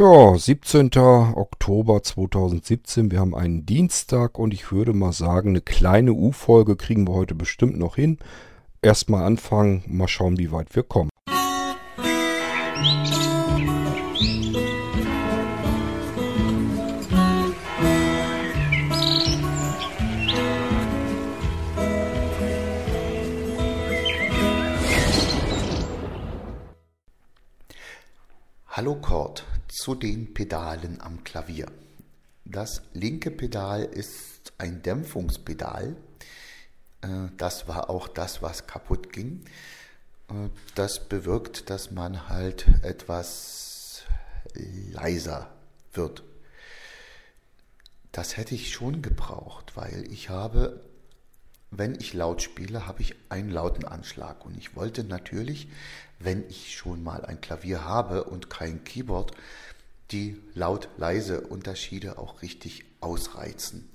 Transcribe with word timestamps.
Ja, 0.00 0.34
17. 0.34 0.96
Oktober 0.96 2.02
2017. 2.02 3.10
Wir 3.10 3.20
haben 3.20 3.34
einen 3.34 3.66
Dienstag 3.66 4.38
und 4.38 4.54
ich 4.54 4.72
würde 4.72 4.94
mal 4.94 5.12
sagen, 5.12 5.50
eine 5.50 5.60
kleine 5.60 6.14
U-Folge 6.14 6.76
kriegen 6.76 7.06
wir 7.06 7.12
heute 7.12 7.34
bestimmt 7.34 7.78
noch 7.78 7.96
hin. 7.96 8.16
Erstmal 8.80 9.24
anfangen, 9.24 9.84
mal 9.86 10.08
schauen, 10.08 10.38
wie 10.38 10.52
weit 10.52 10.74
wir 10.74 10.84
kommen. 10.84 11.10
Hallo 28.66 28.94
Kord 28.94 29.44
zu 29.80 29.94
den 29.94 30.34
Pedalen 30.34 31.00
am 31.00 31.24
Klavier. 31.24 31.66
Das 32.44 32.82
linke 32.92 33.30
Pedal 33.30 33.82
ist 33.82 34.52
ein 34.58 34.82
Dämpfungspedal. 34.82 35.96
Äh, 37.00 37.08
das 37.38 37.66
war 37.66 37.88
auch 37.88 38.06
das, 38.06 38.42
was 38.42 38.66
kaputt 38.66 39.10
ging. 39.10 39.42
Äh, 40.28 40.50
das 40.74 41.08
bewirkt, 41.08 41.70
dass 41.70 41.90
man 41.92 42.28
halt 42.28 42.66
etwas 42.82 44.02
leiser 44.54 45.50
wird. 45.94 46.24
Das 48.12 48.36
hätte 48.36 48.54
ich 48.54 48.72
schon 48.72 49.00
gebraucht, 49.00 49.76
weil 49.76 50.04
ich 50.12 50.28
habe, 50.28 50.84
wenn 51.70 51.94
ich 51.94 52.12
laut 52.12 52.42
spiele, 52.42 52.86
habe 52.86 53.00
ich 53.00 53.14
einen 53.30 53.50
lauten 53.50 53.86
Anschlag. 53.86 54.44
Und 54.44 54.58
ich 54.58 54.76
wollte 54.76 55.04
natürlich 55.04 55.68
wenn 56.20 56.44
ich 56.48 56.76
schon 56.76 57.02
mal 57.02 57.24
ein 57.24 57.40
Klavier 57.40 57.84
habe 57.84 58.24
und 58.24 58.50
kein 58.50 58.84
Keyboard, 58.84 59.32
die 60.12 60.40
laut-leise 60.54 61.42
Unterschiede 61.42 62.18
auch 62.18 62.42
richtig 62.42 62.84
ausreizen. 63.00 63.88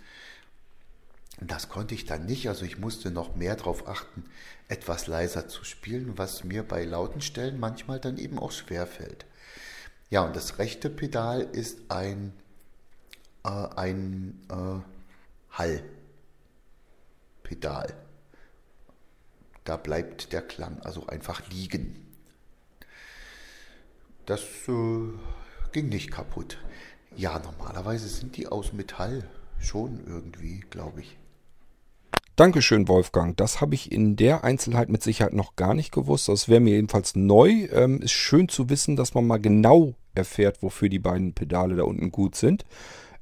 Das 1.41 1.67
konnte 1.67 1.93
ich 1.95 2.05
dann 2.05 2.25
nicht, 2.25 2.47
also 2.47 2.63
ich 2.63 2.77
musste 2.77 3.11
noch 3.11 3.35
mehr 3.35 3.57
darauf 3.57 3.87
achten, 3.87 4.23
etwas 4.69 5.07
leiser 5.07 5.49
zu 5.49 5.65
spielen, 5.65 6.17
was 6.17 6.45
mir 6.45 6.63
bei 6.63 6.85
lauten 6.85 7.21
Stellen 7.21 7.59
manchmal 7.59 7.99
dann 7.99 8.17
eben 8.17 8.39
auch 8.39 8.53
schwer 8.53 8.87
fällt. 8.87 9.25
Ja, 10.09 10.21
und 10.21 10.35
das 10.35 10.59
rechte 10.59 10.89
Pedal 10.89 11.41
ist 11.41 11.91
ein, 11.91 12.31
äh, 13.43 13.49
ein 13.49 14.39
äh, 14.49 14.79
Hallpedal. 17.43 17.93
Da 19.65 19.77
bleibt 19.77 20.31
der 20.31 20.41
Klang 20.41 20.79
also 20.83 21.07
einfach 21.07 21.49
liegen. 21.49 22.01
Das 24.25 24.41
äh, 24.67 25.09
ging 25.75 25.89
nicht 25.89 26.09
kaputt. 26.09 26.57
Ja, 27.17 27.37
normalerweise 27.37 28.07
sind 28.07 28.37
die 28.37 28.47
aus 28.47 28.71
Metall 28.71 29.25
schon 29.59 29.99
irgendwie, 30.07 30.61
glaube 30.69 31.01
ich. 31.01 31.17
Dankeschön, 32.37 32.87
Wolfgang. 32.87 33.35
Das 33.35 33.59
habe 33.59 33.75
ich 33.75 33.91
in 33.91 34.15
der 34.15 34.45
Einzelheit 34.45 34.87
mit 34.87 35.03
Sicherheit 35.03 35.33
noch 35.33 35.57
gar 35.57 35.73
nicht 35.73 35.91
gewusst. 35.91 36.29
Das 36.29 36.47
wäre 36.47 36.61
mir 36.61 36.75
jedenfalls 36.75 37.17
neu. 37.17 37.67
Ähm, 37.73 38.01
ist 38.01 38.13
schön 38.13 38.47
zu 38.47 38.69
wissen, 38.69 38.95
dass 38.95 39.15
man 39.15 39.27
mal 39.27 39.37
genau 39.37 39.95
erfährt, 40.13 40.63
wofür 40.63 40.87
die 40.87 40.99
beiden 40.99 41.33
Pedale 41.33 41.75
da 41.75 41.83
unten 41.83 42.09
gut 42.09 42.35
sind. 42.35 42.63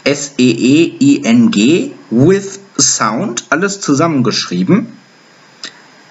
S-E-E-I-N-G, 0.05 1.91
with 2.11 2.61
Sound, 2.79 3.45
alles 3.51 3.81
zusammengeschrieben, 3.81 4.96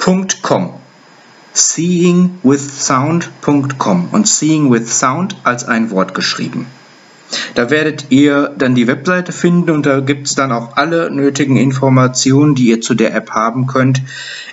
.com. 0.05 0.73
Seeingwithsound.com 1.53 4.09
und 4.11 4.27
Seeing 4.27 4.71
with 4.71 4.99
Sound 4.99 5.35
als 5.43 5.63
ein 5.63 5.89
Wort 5.89 6.13
geschrieben. 6.13 6.67
Da 7.55 7.71
werdet 7.71 8.05
ihr 8.09 8.53
dann 8.55 8.75
die 8.75 8.87
Webseite 8.87 9.31
finden 9.31 9.71
und 9.71 9.87
da 9.87 10.01
gibt 10.01 10.27
es 10.27 10.35
dann 10.35 10.51
auch 10.51 10.77
alle 10.77 11.09
nötigen 11.09 11.57
Informationen, 11.57 12.53
die 12.53 12.65
ihr 12.65 12.81
zu 12.81 12.93
der 12.93 13.15
App 13.15 13.31
haben 13.31 13.65
könnt, 13.65 14.03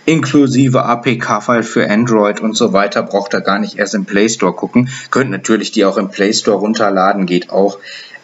inklusive 0.07 0.85
APK-File 0.85 1.65
für 1.65 1.91
Android 1.91 2.41
und 2.41 2.57
so 2.57 2.73
weiter. 2.73 3.03
Braucht 3.03 3.35
ihr 3.35 3.43
gar 3.43 3.59
nicht 3.59 3.79
erst 3.79 3.95
im 3.95 4.07
Play 4.07 4.31
Store 4.31 4.55
gucken. 4.55 4.89
Könnt 5.11 5.31
natürlich 5.31 5.71
die 5.71 5.85
auch 5.85 5.99
im 5.99 6.09
Play 6.09 6.33
Store 6.33 6.57
runterladen, 6.57 7.27
geht 7.27 7.51
auch. 7.51 7.79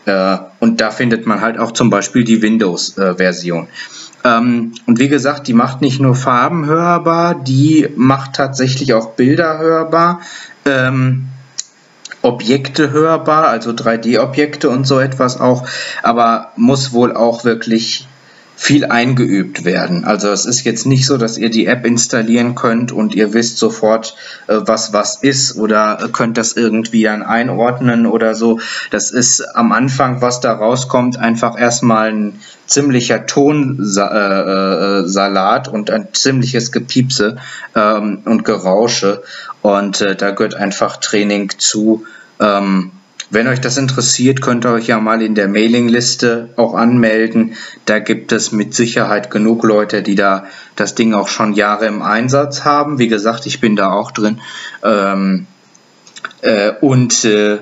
Äh, 0.06 0.38
und 0.60 0.80
da 0.80 0.90
findet 0.90 1.26
man 1.26 1.42
halt 1.42 1.58
auch 1.58 1.72
zum 1.72 1.90
Beispiel 1.90 2.24
die 2.24 2.40
Windows-Version. 2.40 3.68
Ähm, 4.24 4.72
und 4.86 4.98
wie 4.98 5.08
gesagt, 5.08 5.48
die 5.48 5.54
macht 5.54 5.80
nicht 5.80 6.00
nur 6.00 6.14
Farben 6.14 6.66
hörbar, 6.66 7.34
die 7.34 7.88
macht 7.96 8.34
tatsächlich 8.34 8.94
auch 8.94 9.10
Bilder 9.10 9.58
hörbar. 9.58 10.20
Ähm, 10.64 11.28
Objekte 12.22 12.90
hörbar, 12.90 13.48
also 13.48 13.70
3D-Objekte 13.70 14.68
und 14.68 14.86
so 14.86 14.98
etwas 14.98 15.40
auch, 15.40 15.68
aber 16.02 16.52
muss 16.56 16.92
wohl 16.92 17.14
auch 17.14 17.44
wirklich 17.44 18.08
viel 18.56 18.84
eingeübt 18.86 19.64
werden. 19.64 20.04
Also 20.04 20.30
es 20.30 20.44
ist 20.44 20.64
jetzt 20.64 20.84
nicht 20.84 21.06
so, 21.06 21.16
dass 21.16 21.38
ihr 21.38 21.48
die 21.48 21.66
App 21.66 21.86
installieren 21.86 22.56
könnt 22.56 22.90
und 22.90 23.14
ihr 23.14 23.32
wisst 23.32 23.58
sofort, 23.58 24.16
äh, 24.48 24.56
was 24.58 24.92
was 24.92 25.22
ist 25.22 25.56
oder 25.56 26.08
könnt 26.12 26.36
das 26.36 26.54
irgendwie 26.54 27.04
dann 27.04 27.22
einordnen 27.22 28.04
oder 28.04 28.34
so. 28.34 28.58
Das 28.90 29.12
ist 29.12 29.42
am 29.54 29.70
Anfang, 29.70 30.22
was 30.22 30.40
da 30.40 30.52
rauskommt, 30.52 31.18
einfach 31.18 31.56
erstmal 31.56 32.10
ein 32.10 32.40
ziemlicher 32.68 33.26
Tonsalat 33.26 33.88
und 35.68 35.90
ein 35.90 36.08
ziemliches 36.12 36.70
Gepiepse 36.70 37.38
ähm, 37.74 38.20
und 38.24 38.44
Gerausche. 38.44 39.22
Und 39.62 40.00
äh, 40.00 40.14
da 40.14 40.30
gehört 40.30 40.54
einfach 40.54 40.98
Training 40.98 41.50
zu. 41.58 42.06
Ähm, 42.38 42.92
wenn 43.30 43.46
euch 43.46 43.60
das 43.60 43.76
interessiert, 43.76 44.40
könnt 44.40 44.64
ihr 44.64 44.70
euch 44.72 44.86
ja 44.86 44.98
mal 45.00 45.20
in 45.20 45.34
der 45.34 45.48
Mailingliste 45.48 46.48
auch 46.56 46.74
anmelden. 46.74 47.54
Da 47.84 47.98
gibt 47.98 48.32
es 48.32 48.52
mit 48.52 48.72
Sicherheit 48.74 49.30
genug 49.30 49.64
Leute, 49.64 50.02
die 50.02 50.14
da 50.14 50.46
das 50.76 50.94
Ding 50.94 51.12
auch 51.12 51.28
schon 51.28 51.52
Jahre 51.52 51.86
im 51.86 52.00
Einsatz 52.00 52.64
haben. 52.64 52.98
Wie 52.98 53.08
gesagt, 53.08 53.44
ich 53.44 53.60
bin 53.60 53.76
da 53.76 53.92
auch 53.92 54.12
drin. 54.12 54.40
Ähm, 54.82 55.46
äh, 56.40 56.72
und 56.80 57.24
äh, 57.26 57.58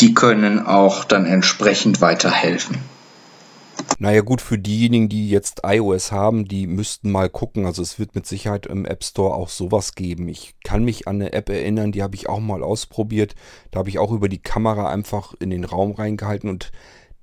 die 0.00 0.14
können 0.14 0.66
auch 0.66 1.04
dann 1.04 1.26
entsprechend 1.26 2.00
weiterhelfen. 2.00 2.78
Naja 3.98 4.22
gut, 4.22 4.40
für 4.40 4.58
diejenigen, 4.58 5.08
die 5.08 5.30
jetzt 5.30 5.62
iOS 5.64 6.10
haben, 6.10 6.46
die 6.46 6.66
müssten 6.66 7.12
mal 7.12 7.30
gucken. 7.30 7.64
Also 7.64 7.80
es 7.80 7.98
wird 7.98 8.14
mit 8.14 8.26
Sicherheit 8.26 8.66
im 8.66 8.84
App 8.84 9.04
Store 9.04 9.34
auch 9.34 9.48
sowas 9.48 9.94
geben. 9.94 10.28
Ich 10.28 10.56
kann 10.64 10.84
mich 10.84 11.06
an 11.06 11.16
eine 11.16 11.32
App 11.32 11.48
erinnern, 11.48 11.92
die 11.92 12.02
habe 12.02 12.16
ich 12.16 12.28
auch 12.28 12.40
mal 12.40 12.62
ausprobiert. 12.62 13.34
Da 13.70 13.78
habe 13.78 13.88
ich 13.88 13.98
auch 13.98 14.10
über 14.10 14.28
die 14.28 14.42
Kamera 14.42 14.90
einfach 14.90 15.34
in 15.38 15.50
den 15.50 15.64
Raum 15.64 15.92
reingehalten 15.92 16.50
und 16.50 16.72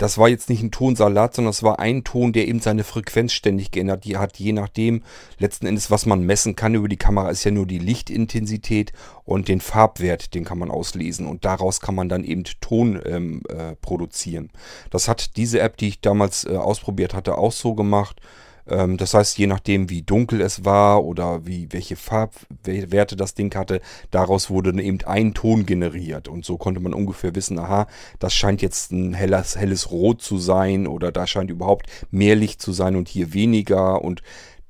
das 0.01 0.17
war 0.17 0.29
jetzt 0.29 0.49
nicht 0.49 0.63
ein 0.63 0.71
Tonsalat, 0.71 1.35
sondern 1.35 1.51
es 1.51 1.61
war 1.61 1.77
ein 1.77 2.03
Ton, 2.03 2.33
der 2.33 2.47
eben 2.47 2.59
seine 2.59 2.83
Frequenz 2.83 3.33
ständig 3.33 3.69
geändert 3.69 4.03
die 4.03 4.17
hat, 4.17 4.37
je 4.37 4.51
nachdem 4.51 5.03
letzten 5.37 5.67
Endes, 5.67 5.91
was 5.91 6.07
man 6.07 6.25
messen 6.25 6.55
kann 6.55 6.73
über 6.73 6.87
die 6.87 6.97
Kamera, 6.97 7.29
ist 7.29 7.43
ja 7.43 7.51
nur 7.51 7.67
die 7.67 7.77
Lichtintensität 7.77 8.93
und 9.25 9.47
den 9.47 9.61
Farbwert, 9.61 10.33
den 10.33 10.43
kann 10.43 10.57
man 10.57 10.71
auslesen 10.71 11.27
und 11.27 11.45
daraus 11.45 11.81
kann 11.81 11.93
man 11.93 12.09
dann 12.09 12.23
eben 12.23 12.43
Ton 12.61 12.99
ähm, 13.05 13.43
äh, 13.47 13.75
produzieren. 13.75 14.49
Das 14.89 15.07
hat 15.07 15.37
diese 15.37 15.59
App, 15.59 15.77
die 15.77 15.89
ich 15.89 16.01
damals 16.01 16.45
äh, 16.45 16.55
ausprobiert 16.55 17.13
hatte, 17.13 17.37
auch 17.37 17.51
so 17.51 17.75
gemacht. 17.75 18.19
Ähm, 18.67 18.97
das 18.97 19.13
heißt, 19.13 19.37
je 19.37 19.47
nachdem, 19.47 19.89
wie 19.89 20.01
dunkel 20.01 20.41
es 20.41 20.65
war 20.65 21.03
oder 21.03 21.45
wie, 21.45 21.67
welche 21.71 21.95
Farbwerte 21.95 23.15
das 23.15 23.33
Ding 23.33 23.53
hatte, 23.55 23.81
daraus 24.11 24.49
wurde 24.49 24.79
eben 24.81 24.99
ein 25.05 25.33
Ton 25.33 25.65
generiert. 25.65 26.27
Und 26.27 26.45
so 26.45 26.57
konnte 26.57 26.79
man 26.79 26.93
ungefähr 26.93 27.35
wissen, 27.35 27.59
aha, 27.59 27.87
das 28.19 28.33
scheint 28.33 28.61
jetzt 28.61 28.91
ein 28.91 29.13
helles, 29.13 29.55
helles 29.55 29.91
Rot 29.91 30.21
zu 30.21 30.37
sein 30.37 30.87
oder 30.87 31.11
da 31.11 31.27
scheint 31.27 31.51
überhaupt 31.51 31.87
mehr 32.11 32.35
Licht 32.35 32.61
zu 32.61 32.71
sein 32.71 32.95
und 32.95 33.07
hier 33.07 33.33
weniger. 33.33 34.01
Und 34.01 34.21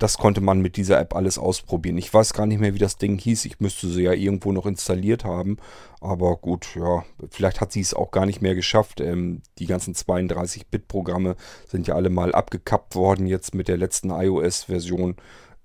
das 0.01 0.18
konnte 0.18 0.42
man 0.42 0.62
mit 0.62 0.77
dieser 0.77 1.00
App 1.00 1.15
alles 1.15 1.38
ausprobieren. 1.38 1.98
Ich 1.98 2.12
weiß 2.12 2.33
gar 2.33 2.48
nicht 2.48 2.59
mehr, 2.59 2.74
wie 2.74 2.80
das 2.80 2.98
Ding 2.98 3.19
hieß. 3.19 3.45
Ich 3.45 3.59
müsste 3.59 3.88
sie 3.88 4.01
ja 4.01 4.13
irgendwo 4.13 4.51
noch 4.51 4.65
installiert 4.65 5.25
haben. 5.25 5.57
Aber 6.00 6.38
gut, 6.38 6.75
ja, 6.75 7.06
vielleicht 7.30 7.62
hat 7.62 7.71
sie 7.71 7.81
es 7.81 7.94
auch 7.94 8.09
gar 8.09 8.25
nicht 8.25 8.42
mehr 8.42 8.56
geschafft. 8.56 9.00
Ähm, 9.00 9.44
die 9.59 9.68
ganzen 9.68 9.94
32-Bit-Programme 9.94 11.36
sind 11.68 11.86
ja 11.86 11.94
alle 11.94 12.09
mal 12.09 12.33
abgekappt 12.33 12.95
worden 12.95 13.27
jetzt 13.27 13.53
mit 13.53 13.68
der 13.68 13.77
letzten 13.77 14.09
iOS-Version 14.09 15.18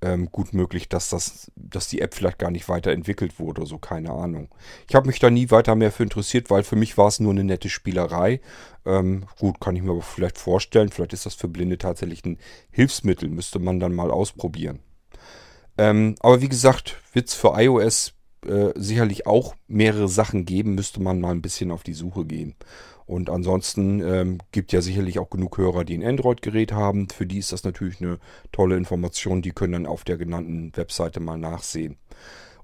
ähm, 0.07 0.31
gut 0.31 0.55
möglich, 0.55 0.89
dass, 0.89 1.11
das, 1.11 1.51
dass 1.57 1.89
die 1.89 2.01
App 2.01 2.15
vielleicht 2.15 2.39
gar 2.39 2.51
nicht 2.51 2.69
weiterentwickelt 2.69 3.41
wurde, 3.41 3.67
so 3.67 3.79
keine 3.79 4.11
Ahnung. 4.11 4.49
Ich 4.89 4.95
habe 4.95 5.09
mich 5.09 5.19
da 5.19 5.31
nie 5.31 5.51
weiter 5.51 5.75
mehr 5.75 5.91
für 5.91 6.05
interessiert, 6.05 6.49
weil 6.49 6.63
für 6.63 6.77
mich 6.77 6.97
war 6.97 7.09
es 7.09 7.19
nur 7.19 7.33
eine 7.33 7.43
nette 7.43 7.69
Spielerei. 7.69 8.41
Ähm, 8.85 9.27
gut, 9.39 9.61
kann 9.61 9.75
ich 9.75 9.83
mir 9.83 9.91
aber 9.91 10.03
vielleicht 10.03 10.39
vorstellen, 10.39 10.91
vielleicht 10.91 11.13
ist 11.13 11.27
das 11.27 11.35
für 11.35 11.49
Blinde 11.49 11.79
tatsächlich 11.79 12.25
ein 12.25 12.39
Hilfsmittel, 12.71 13.29
müsste 13.29 13.59
man 13.59 13.81
dann 13.81 13.95
mal 13.95 14.11
ausprobieren. 14.11 14.79
Ähm, 15.77 16.15
aber 16.21 16.41
wie 16.41 16.49
gesagt, 16.49 16.97
wird 17.13 17.29
es 17.29 17.35
für 17.35 17.55
iOS 17.61 18.15
äh, 18.47 18.73
sicherlich 18.77 19.27
auch 19.27 19.55
mehrere 19.67 20.09
Sachen 20.09 20.45
geben, 20.45 20.77
müsste 20.77 21.03
man 21.03 21.21
mal 21.21 21.33
ein 21.33 21.43
bisschen 21.43 21.73
auf 21.73 21.83
die 21.83 21.95
Suche 21.95 22.25
gehen. 22.25 22.55
Und 23.07 23.31
ansonsten 23.31 24.01
ähm, 24.01 24.39
gibt 24.51 24.73
ja 24.73 24.81
sicherlich 24.83 25.19
auch 25.21 25.31
genug 25.31 25.59
Hörer, 25.59 25.85
die 25.85 25.97
ein 25.97 26.05
Android-Gerät 26.05 26.73
haben. 26.73 27.09
Für 27.09 27.25
die 27.25 27.39
ist 27.39 27.53
das 27.53 27.63
natürlich 27.63 28.01
eine 28.01 28.19
tolle 28.51 28.77
Information. 28.77 29.43
Die 29.43 29.53
können 29.53 29.73
dann 29.73 29.87
auf 29.87 30.03
der 30.03 30.17
genannten 30.17 30.73
Webseite 30.75 31.21
mal 31.21 31.39
nachsehen. 31.39 31.97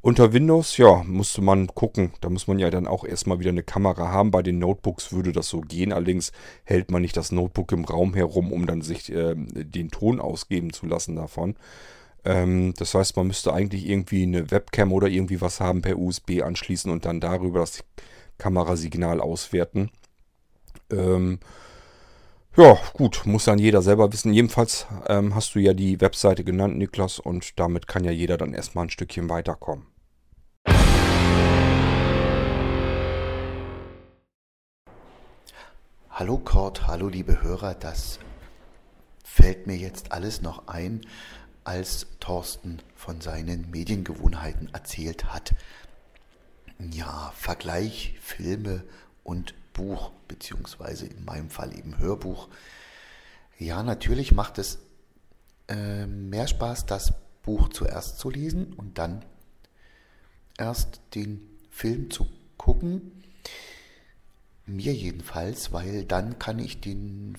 Unter 0.00 0.32
Windows, 0.32 0.78
ja, 0.78 1.04
musste 1.04 1.42
man 1.42 1.68
gucken. 1.68 2.10
Da 2.20 2.28
muss 2.28 2.48
man 2.48 2.58
ja 2.58 2.70
dann 2.70 2.88
auch 2.88 3.04
erstmal 3.04 3.38
wieder 3.38 3.50
eine 3.50 3.62
Kamera 3.62 4.08
haben. 4.08 4.32
Bei 4.32 4.42
den 4.42 4.58
Notebooks 4.58 5.12
würde 5.12 5.30
das 5.30 5.48
so 5.48 5.60
gehen. 5.60 5.92
Allerdings 5.92 6.32
hält 6.64 6.90
man 6.90 7.02
nicht 7.02 7.16
das 7.16 7.30
Notebook 7.30 7.70
im 7.70 7.84
Raum 7.84 8.14
herum, 8.14 8.52
um 8.52 8.66
dann 8.66 8.82
sich 8.82 9.12
äh, 9.12 9.36
den 9.36 9.90
Ton 9.92 10.18
ausgeben 10.18 10.72
zu 10.72 10.86
lassen 10.86 11.14
davon. 11.14 11.54
Ähm, 12.24 12.74
das 12.76 12.94
heißt, 12.96 13.14
man 13.16 13.28
müsste 13.28 13.52
eigentlich 13.52 13.88
irgendwie 13.88 14.24
eine 14.24 14.50
Webcam 14.50 14.92
oder 14.92 15.06
irgendwie 15.06 15.40
was 15.40 15.60
haben 15.60 15.82
per 15.82 15.96
USB 15.96 16.42
anschließen 16.42 16.90
und 16.90 17.04
dann 17.04 17.20
darüber 17.20 17.60
das 17.60 17.84
Kamerasignal 18.38 19.20
auswerten. 19.20 19.90
Ähm, 20.92 21.40
ja, 22.54 22.78
gut, 22.92 23.22
muss 23.24 23.46
dann 23.46 23.58
jeder 23.58 23.80
selber 23.80 24.12
wissen. 24.12 24.34
Jedenfalls 24.34 24.86
ähm, 25.08 25.34
hast 25.34 25.54
du 25.54 25.58
ja 25.58 25.72
die 25.72 26.00
Webseite 26.02 26.44
genannt, 26.44 26.76
Niklas, 26.76 27.18
und 27.18 27.58
damit 27.58 27.88
kann 27.88 28.04
ja 28.04 28.10
jeder 28.10 28.36
dann 28.36 28.52
erstmal 28.52 28.86
ein 28.86 28.90
Stückchen 28.90 29.30
weiterkommen. 29.30 29.86
Hallo 36.10 36.36
Kurt, 36.36 36.86
hallo 36.86 37.08
liebe 37.08 37.42
Hörer, 37.42 37.74
das 37.74 38.18
fällt 39.24 39.66
mir 39.66 39.76
jetzt 39.76 40.12
alles 40.12 40.42
noch 40.42 40.68
ein, 40.68 41.00
als 41.64 42.06
Thorsten 42.20 42.80
von 42.94 43.22
seinen 43.22 43.70
Mediengewohnheiten 43.70 44.68
erzählt 44.74 45.32
hat. 45.32 45.54
Ja, 46.78 47.32
Vergleich 47.34 48.14
Filme 48.20 48.84
und 49.24 49.54
Buch, 49.72 50.10
beziehungsweise 50.28 51.06
in 51.06 51.24
meinem 51.24 51.50
Fall 51.50 51.76
eben 51.76 51.98
Hörbuch. 51.98 52.48
Ja, 53.58 53.82
natürlich 53.82 54.32
macht 54.32 54.58
es 54.58 54.78
äh, 55.68 56.06
mehr 56.06 56.46
Spaß, 56.46 56.86
das 56.86 57.12
Buch 57.42 57.68
zuerst 57.68 58.18
zu 58.18 58.30
lesen 58.30 58.72
und 58.74 58.98
dann 58.98 59.24
erst 60.58 61.00
den 61.14 61.40
Film 61.70 62.10
zu 62.10 62.26
gucken. 62.56 63.22
Mir 64.66 64.94
jedenfalls, 64.94 65.72
weil 65.72 66.04
dann 66.04 66.38
kann 66.38 66.58
ich 66.58 66.80
den, 66.80 67.36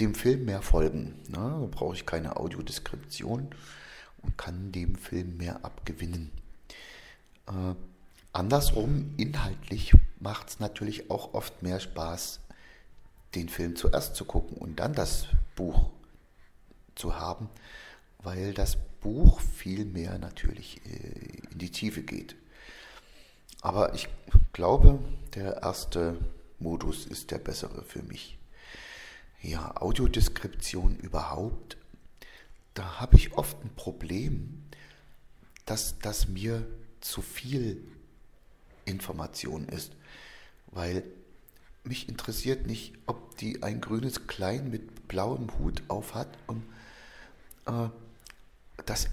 dem 0.00 0.14
Film 0.14 0.46
mehr 0.46 0.62
folgen. 0.62 1.14
Ne? 1.28 1.36
Da 1.36 1.68
brauche 1.70 1.94
ich 1.94 2.06
keine 2.06 2.36
Audiodeskription 2.36 3.50
und 4.22 4.38
kann 4.38 4.72
dem 4.72 4.96
Film 4.96 5.36
mehr 5.36 5.64
abgewinnen. 5.64 6.32
Äh, 7.46 7.74
andersrum, 8.36 9.14
inhaltlich 9.16 9.92
macht 10.20 10.50
es 10.50 10.60
natürlich 10.60 11.10
auch 11.10 11.32
oft 11.34 11.62
mehr 11.62 11.80
Spaß, 11.80 12.40
den 13.34 13.48
Film 13.48 13.76
zuerst 13.76 14.14
zu 14.14 14.24
gucken 14.24 14.58
und 14.58 14.76
dann 14.78 14.92
das 14.92 15.26
Buch 15.54 15.90
zu 16.94 17.18
haben, 17.18 17.48
weil 18.18 18.52
das 18.52 18.76
Buch 19.00 19.40
viel 19.40 19.84
mehr 19.84 20.18
natürlich 20.18 20.80
äh, 20.84 21.50
in 21.50 21.58
die 21.58 21.70
Tiefe 21.70 22.02
geht. 22.02 22.36
Aber 23.62 23.94
ich 23.94 24.08
glaube, 24.52 24.98
der 25.34 25.62
erste 25.62 26.18
Modus 26.58 27.06
ist 27.06 27.30
der 27.30 27.38
bessere 27.38 27.84
für 27.84 28.02
mich. 28.02 28.38
Ja, 29.40 29.80
Audiodeskription 29.80 30.96
überhaupt, 30.96 31.76
da 32.74 33.00
habe 33.00 33.16
ich 33.16 33.32
oft 33.32 33.56
ein 33.64 33.74
Problem, 33.74 34.64
dass 35.64 35.98
das 35.98 36.28
mir 36.28 36.66
zu 37.00 37.22
viel 37.22 37.82
Information 38.86 39.68
ist 39.68 39.92
weil 40.76 41.02
mich 41.84 42.08
interessiert 42.08 42.66
nicht, 42.66 42.94
ob 43.06 43.36
die 43.38 43.62
ein 43.62 43.80
grünes 43.80 44.26
Kleid 44.26 44.64
mit 44.64 45.08
blauem 45.08 45.48
Hut 45.58 45.82
aufhat 45.88 46.28
und 46.46 46.62
äh, 47.66 47.88
das 48.84 49.08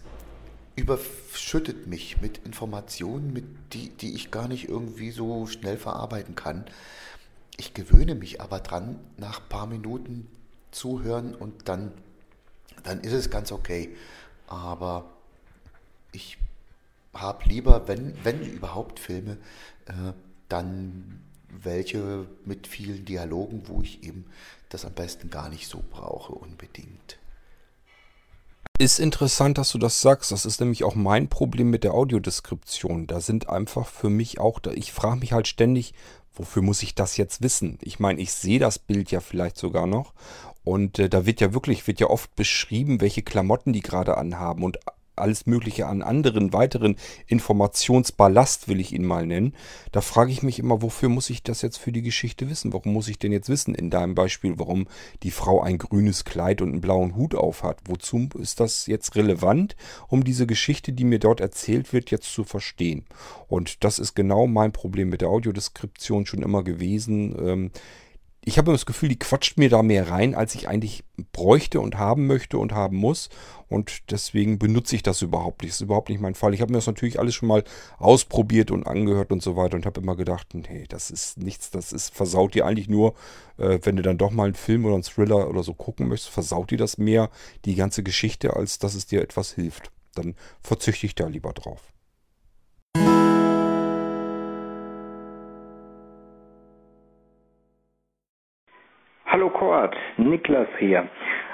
überschüttet 0.75 1.87
mich 1.87 2.19
mit 2.19 2.39
Informationen, 2.39 3.31
mit 3.31 3.45
die, 3.73 3.89
die 3.89 4.15
ich 4.15 4.31
gar 4.31 4.47
nicht 4.47 4.67
irgendwie 4.67 5.11
so 5.11 5.45
schnell 5.45 5.77
verarbeiten 5.77 6.35
kann. 6.35 6.65
Ich 7.57 7.75
gewöhne 7.75 8.15
mich 8.15 8.41
aber 8.41 8.59
dran, 8.59 8.99
nach 9.17 9.39
ein 9.39 9.49
paar 9.49 9.67
Minuten 9.67 10.27
zuhören 10.71 11.35
und 11.35 11.69
dann, 11.69 11.91
dann 12.81 13.01
ist 13.01 13.13
es 13.13 13.29
ganz 13.29 13.51
okay. 13.51 13.95
Aber 14.47 15.05
ich 16.11 16.39
habe 17.13 17.45
lieber, 17.45 17.87
wenn, 17.87 18.13
wenn 18.23 18.41
überhaupt 18.41 18.99
Filme, 18.99 19.37
äh, 19.85 20.13
dann 20.49 21.21
welche 21.47 22.27
mit 22.45 22.67
vielen 22.67 23.05
Dialogen, 23.05 23.63
wo 23.67 23.81
ich 23.81 24.03
eben 24.03 24.25
das 24.69 24.85
am 24.85 24.93
besten 24.93 25.29
gar 25.29 25.49
nicht 25.49 25.67
so 25.67 25.83
brauche 25.91 26.33
unbedingt. 26.33 27.19
Ist 28.79 28.99
interessant, 28.99 29.59
dass 29.59 29.71
du 29.71 29.77
das 29.77 30.01
sagst. 30.01 30.31
Das 30.31 30.45
ist 30.45 30.59
nämlich 30.59 30.83
auch 30.83 30.95
mein 30.95 31.29
Problem 31.29 31.69
mit 31.69 31.83
der 31.83 31.93
Audiodeskription. 31.93 33.05
Da 33.05 33.21
sind 33.21 33.47
einfach 33.47 33.87
für 33.87 34.09
mich 34.09 34.39
auch, 34.39 34.59
ich 34.73 34.91
frage 34.91 35.19
mich 35.19 35.31
halt 35.31 35.47
ständig, 35.47 35.93
wofür 36.33 36.63
muss 36.63 36.81
ich 36.81 36.95
das 36.95 37.15
jetzt 37.17 37.43
wissen? 37.43 37.77
Ich 37.81 37.99
meine, 37.99 38.19
ich 38.19 38.33
sehe 38.33 38.57
das 38.57 38.79
Bild 38.79 39.11
ja 39.11 39.19
vielleicht 39.19 39.57
sogar 39.57 39.85
noch. 39.85 40.13
Und 40.63 40.97
äh, 40.97 41.07
da 41.07 41.25
wird 41.27 41.39
ja 41.39 41.53
wirklich, 41.53 41.85
wird 41.85 41.99
ja 41.99 42.07
oft 42.07 42.35
beschrieben, 42.35 42.99
welche 42.99 43.21
Klamotten 43.21 43.73
die 43.73 43.81
gerade 43.81 44.17
anhaben. 44.17 44.63
Und 44.63 44.79
alles 45.15 45.45
Mögliche 45.45 45.87
an 45.87 46.01
anderen 46.01 46.53
weiteren 46.53 46.95
Informationsballast, 47.27 48.67
will 48.67 48.79
ich 48.79 48.93
ihn 48.93 49.05
mal 49.05 49.25
nennen. 49.25 49.53
Da 49.91 50.01
frage 50.01 50.31
ich 50.31 50.43
mich 50.43 50.59
immer, 50.59 50.81
wofür 50.81 51.09
muss 51.09 51.29
ich 51.29 51.43
das 51.43 51.61
jetzt 51.61 51.77
für 51.77 51.91
die 51.91 52.01
Geschichte 52.01 52.49
wissen? 52.49 52.73
Warum 52.73 52.93
muss 52.93 53.07
ich 53.07 53.19
denn 53.19 53.31
jetzt 53.31 53.49
wissen, 53.49 53.75
in 53.75 53.89
deinem 53.89 54.15
Beispiel, 54.15 54.57
warum 54.57 54.87
die 55.23 55.31
Frau 55.31 55.61
ein 55.61 55.77
grünes 55.77 56.25
Kleid 56.25 56.61
und 56.61 56.69
einen 56.69 56.81
blauen 56.81 57.15
Hut 57.15 57.35
aufhat? 57.35 57.79
Wozu 57.85 58.29
ist 58.39 58.59
das 58.59 58.87
jetzt 58.87 59.15
relevant, 59.15 59.75
um 60.07 60.23
diese 60.23 60.47
Geschichte, 60.47 60.93
die 60.93 61.03
mir 61.03 61.19
dort 61.19 61.41
erzählt 61.41 61.93
wird, 61.93 62.11
jetzt 62.11 62.33
zu 62.33 62.43
verstehen? 62.43 63.05
Und 63.47 63.83
das 63.83 63.99
ist 63.99 64.15
genau 64.15 64.47
mein 64.47 64.71
Problem 64.71 65.09
mit 65.09 65.21
der 65.21 65.29
Audiodeskription 65.29 66.25
schon 66.25 66.43
immer 66.43 66.63
gewesen. 66.63 67.35
Ähm, 67.39 67.71
ich 68.45 68.57
habe 68.57 68.73
das 68.73 68.85
Gefühl, 68.85 69.09
die 69.09 69.19
quatscht 69.19 69.57
mir 69.57 69.69
da 69.69 69.83
mehr 69.83 70.09
rein, 70.09 70.35
als 70.35 70.53
ich 70.53 70.67
eigentlich 70.67 71.05
bräuchte 71.31 71.79
und 71.79 71.97
haben 71.97 72.27
möchte 72.27 72.57
und 72.57 72.73
haben 72.73 72.97
muss. 72.97 73.29
Und 73.69 74.11
deswegen 74.11 74.59
benutze 74.59 74.95
ich 74.95 75.03
das 75.03 75.21
überhaupt 75.21 75.61
nicht. 75.61 75.71
Das 75.71 75.77
ist 75.77 75.85
überhaupt 75.85 76.09
nicht 76.09 76.19
mein 76.19 76.35
Fall. 76.35 76.53
Ich 76.53 76.59
habe 76.59 76.71
mir 76.71 76.77
das 76.77 76.87
natürlich 76.87 77.19
alles 77.19 77.35
schon 77.35 77.47
mal 77.47 77.63
ausprobiert 77.99 78.69
und 78.69 78.85
angehört 78.85 79.31
und 79.31 79.41
so 79.41 79.55
weiter 79.55 79.77
und 79.77 79.85
habe 79.85 80.01
immer 80.01 80.17
gedacht, 80.17 80.53
nee, 80.53 80.85
das 80.89 81.09
ist 81.09 81.37
nichts, 81.37 81.71
das 81.71 81.93
ist, 81.93 82.13
versaut 82.13 82.53
dir 82.53 82.65
eigentlich 82.65 82.89
nur, 82.89 83.13
äh, 83.57 83.79
wenn 83.83 83.95
du 83.95 84.03
dann 84.03 84.17
doch 84.17 84.31
mal 84.31 84.45
einen 84.45 84.55
Film 84.55 84.83
oder 84.85 84.95
einen 84.95 85.03
Thriller 85.03 85.47
oder 85.49 85.63
so 85.63 85.73
gucken 85.73 86.09
möchtest, 86.09 86.33
versaut 86.33 86.71
dir 86.71 86.77
das 86.77 86.97
mehr 86.97 87.29
die 87.63 87.75
ganze 87.75 88.03
Geschichte, 88.03 88.55
als 88.55 88.77
dass 88.77 88.93
es 88.93 89.05
dir 89.05 89.21
etwas 89.21 89.53
hilft. 89.53 89.89
Dann 90.15 90.35
verzichte 90.61 91.05
ich 91.05 91.15
da 91.15 91.27
lieber 91.27 91.53
drauf. 91.53 91.92
Hallo 99.33 99.49
Kurt, 99.49 99.97
Niklas 100.17 100.67
hier. 100.77 101.07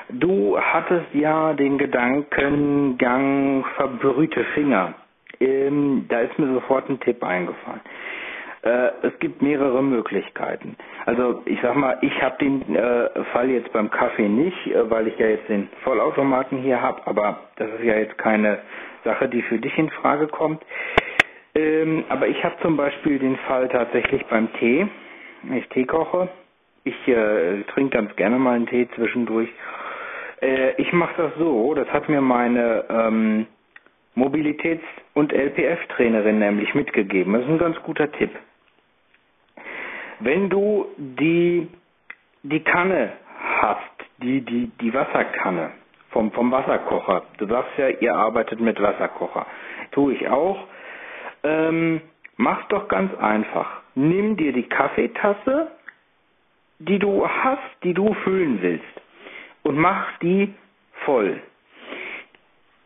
Du 0.09 0.59
hattest 0.59 1.13
ja 1.13 1.53
den 1.53 1.77
Gedankengang 1.77 3.63
verbrühte 3.77 4.43
Finger. 4.53 4.95
Ähm, 5.39 6.05
da 6.09 6.19
ist 6.19 6.37
mir 6.37 6.53
sofort 6.55 6.89
ein 6.89 6.99
Tipp 6.99 7.23
eingefallen. 7.23 7.79
Äh, 8.63 8.89
es 9.07 9.17
gibt 9.19 9.41
mehrere 9.41 9.81
Möglichkeiten. 9.81 10.75
Also 11.05 11.41
ich 11.45 11.57
sag 11.61 11.77
mal, 11.77 11.97
ich 12.01 12.21
habe 12.21 12.37
den 12.41 12.75
äh, 12.75 13.23
Fall 13.31 13.49
jetzt 13.49 13.71
beim 13.71 13.89
Kaffee 13.89 14.27
nicht, 14.27 14.67
äh, 14.67 14.91
weil 14.91 15.07
ich 15.07 15.17
ja 15.17 15.27
jetzt 15.27 15.47
den 15.47 15.69
Vollautomaten 15.85 16.57
hier 16.57 16.81
habe, 16.81 17.07
aber 17.07 17.39
das 17.55 17.69
ist 17.79 17.83
ja 17.85 17.95
jetzt 17.95 18.17
keine 18.17 18.59
Sache, 19.05 19.29
die 19.29 19.41
für 19.43 19.57
dich 19.57 19.77
in 19.77 19.89
Frage 19.91 20.27
kommt. 20.27 20.61
Ähm, 21.55 22.03
aber 22.09 22.27
ich 22.27 22.43
habe 22.43 22.55
zum 22.61 22.75
Beispiel 22.75 23.19
den 23.19 23.37
Fall 23.47 23.69
tatsächlich 23.69 24.25
beim 24.25 24.51
Tee, 24.55 24.85
wenn 25.43 25.57
ich 25.59 25.69
Tee 25.69 25.85
koche 25.85 26.27
ich 26.83 27.07
äh, 27.07 27.63
trinke 27.73 27.97
ganz 27.97 28.15
gerne 28.15 28.37
mal 28.37 28.55
einen 28.55 28.67
Tee 28.67 28.87
zwischendurch. 28.95 29.49
Äh, 30.41 30.73
ich 30.81 30.91
mache 30.93 31.13
das 31.17 31.31
so, 31.37 31.73
das 31.73 31.87
hat 31.89 32.09
mir 32.09 32.21
meine 32.21 32.85
ähm, 32.89 33.47
Mobilitäts- 34.15 34.81
und 35.13 35.31
LPF-Trainerin 35.33 36.39
nämlich 36.39 36.73
mitgegeben. 36.73 37.33
Das 37.33 37.43
ist 37.43 37.49
ein 37.49 37.57
ganz 37.57 37.77
guter 37.83 38.11
Tipp. 38.11 38.31
Wenn 40.19 40.49
du 40.49 40.87
die, 40.97 41.67
die 42.43 42.59
Kanne 42.61 43.13
hast, 43.61 43.81
die, 44.21 44.41
die, 44.41 44.71
die 44.81 44.93
Wasserkanne 44.93 45.71
vom, 46.09 46.31
vom 46.31 46.51
Wasserkocher, 46.51 47.23
du 47.37 47.47
sagst 47.47 47.71
ja, 47.77 47.87
ihr 47.89 48.13
arbeitet 48.15 48.59
mit 48.59 48.81
Wasserkocher, 48.81 49.45
tue 49.91 50.13
ich 50.13 50.27
auch, 50.27 50.67
ähm, 51.43 52.01
mach's 52.35 52.67
doch 52.69 52.87
ganz 52.89 53.13
einfach. 53.17 53.81
Nimm 53.95 54.35
dir 54.35 54.51
die 54.51 54.67
Kaffeetasse, 54.67 55.71
die 56.79 56.99
du 56.99 57.27
hast, 57.27 57.83
die 57.83 57.93
du 57.93 58.13
füllen 58.23 58.61
willst 58.61 59.01
und 59.63 59.77
mach 59.77 60.17
die 60.19 60.53
voll. 61.05 61.41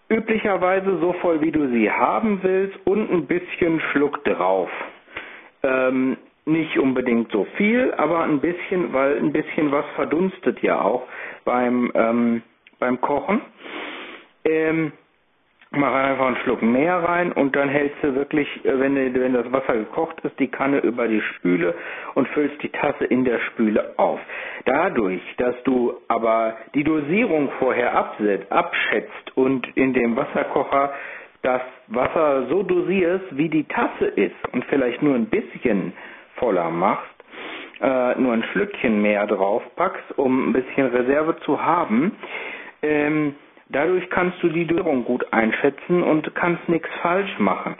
Üblicherweise 0.09 0.99
so 0.99 1.13
voll, 1.13 1.41
wie 1.41 1.51
du 1.51 1.69
sie 1.69 1.89
haben 1.89 2.39
willst 2.43 2.77
und 2.85 3.11
ein 3.11 3.25
bisschen 3.25 3.79
Schluck 3.91 4.23
drauf. 4.25 4.69
Ähm, 5.63 6.17
nicht 6.45 6.77
unbedingt 6.77 7.31
so 7.31 7.45
viel, 7.55 7.93
aber 7.93 8.23
ein 8.23 8.39
bisschen, 8.39 8.91
weil 8.93 9.17
ein 9.17 9.31
bisschen 9.31 9.71
was 9.71 9.85
verdunstet 9.95 10.61
ja 10.61 10.81
auch 10.81 11.07
beim, 11.45 11.91
ähm, 11.95 12.41
beim 12.79 12.99
Kochen. 12.99 13.41
Ähm, 14.43 14.91
mach 15.75 15.93
einfach 15.93 16.27
einen 16.27 16.37
Schluck 16.37 16.61
mehr 16.61 17.03
rein 17.03 17.31
und 17.31 17.55
dann 17.55 17.67
hältst 17.67 17.97
du 18.03 18.15
wirklich, 18.15 18.47
äh, 18.63 18.79
wenn, 18.79 18.95
wenn 18.95 19.33
das 19.33 19.51
Wasser 19.51 19.73
gekocht 19.75 20.19
ist, 20.21 20.39
die 20.39 20.47
Kanne 20.47 20.79
über 20.79 21.07
die 21.07 21.21
Spüle 21.21 21.73
und 22.13 22.27
füllst 22.29 22.61
die 22.61 22.69
Tasse 22.69 23.05
in 23.05 23.25
der 23.25 23.39
Spüle 23.39 23.93
auf. 23.97 24.19
Dadurch, 24.65 25.21
dass 25.37 25.55
du 25.63 25.93
aber 26.07 26.55
die 26.75 26.83
Dosierung 26.83 27.49
vorher 27.59 27.95
absetzt, 27.95 28.51
abschätzt 28.51 29.35
und 29.35 29.67
in 29.75 29.93
dem 29.93 30.15
Wasserkocher 30.15 30.93
das 31.41 31.61
Wasser 31.87 32.47
so 32.49 32.63
dosierst, 32.63 33.25
wie 33.31 33.49
die 33.49 33.65
Tasse 33.65 34.05
ist 34.05 34.53
und 34.53 34.63
vielleicht 34.65 35.01
nur 35.01 35.15
ein 35.15 35.25
bisschen 35.25 35.93
voller 36.35 36.69
machst, 36.69 37.09
äh, 37.81 38.15
nur 38.19 38.33
ein 38.33 38.43
Schlückchen 38.51 39.01
mehr 39.01 39.25
drauf 39.27 39.63
packst, 39.75 40.17
um 40.17 40.49
ein 40.49 40.53
bisschen 40.53 40.87
Reserve 40.87 41.35
zu 41.41 41.61
haben, 41.61 42.13
ähm, 42.81 43.35
Dadurch 43.69 44.09
kannst 44.09 44.41
du 44.43 44.49
die 44.49 44.65
Dosierung 44.65 45.05
gut 45.05 45.25
einschätzen 45.31 46.03
und 46.03 46.33
kannst 46.35 46.67
nichts 46.69 46.89
falsch 47.01 47.39
machen, 47.39 47.75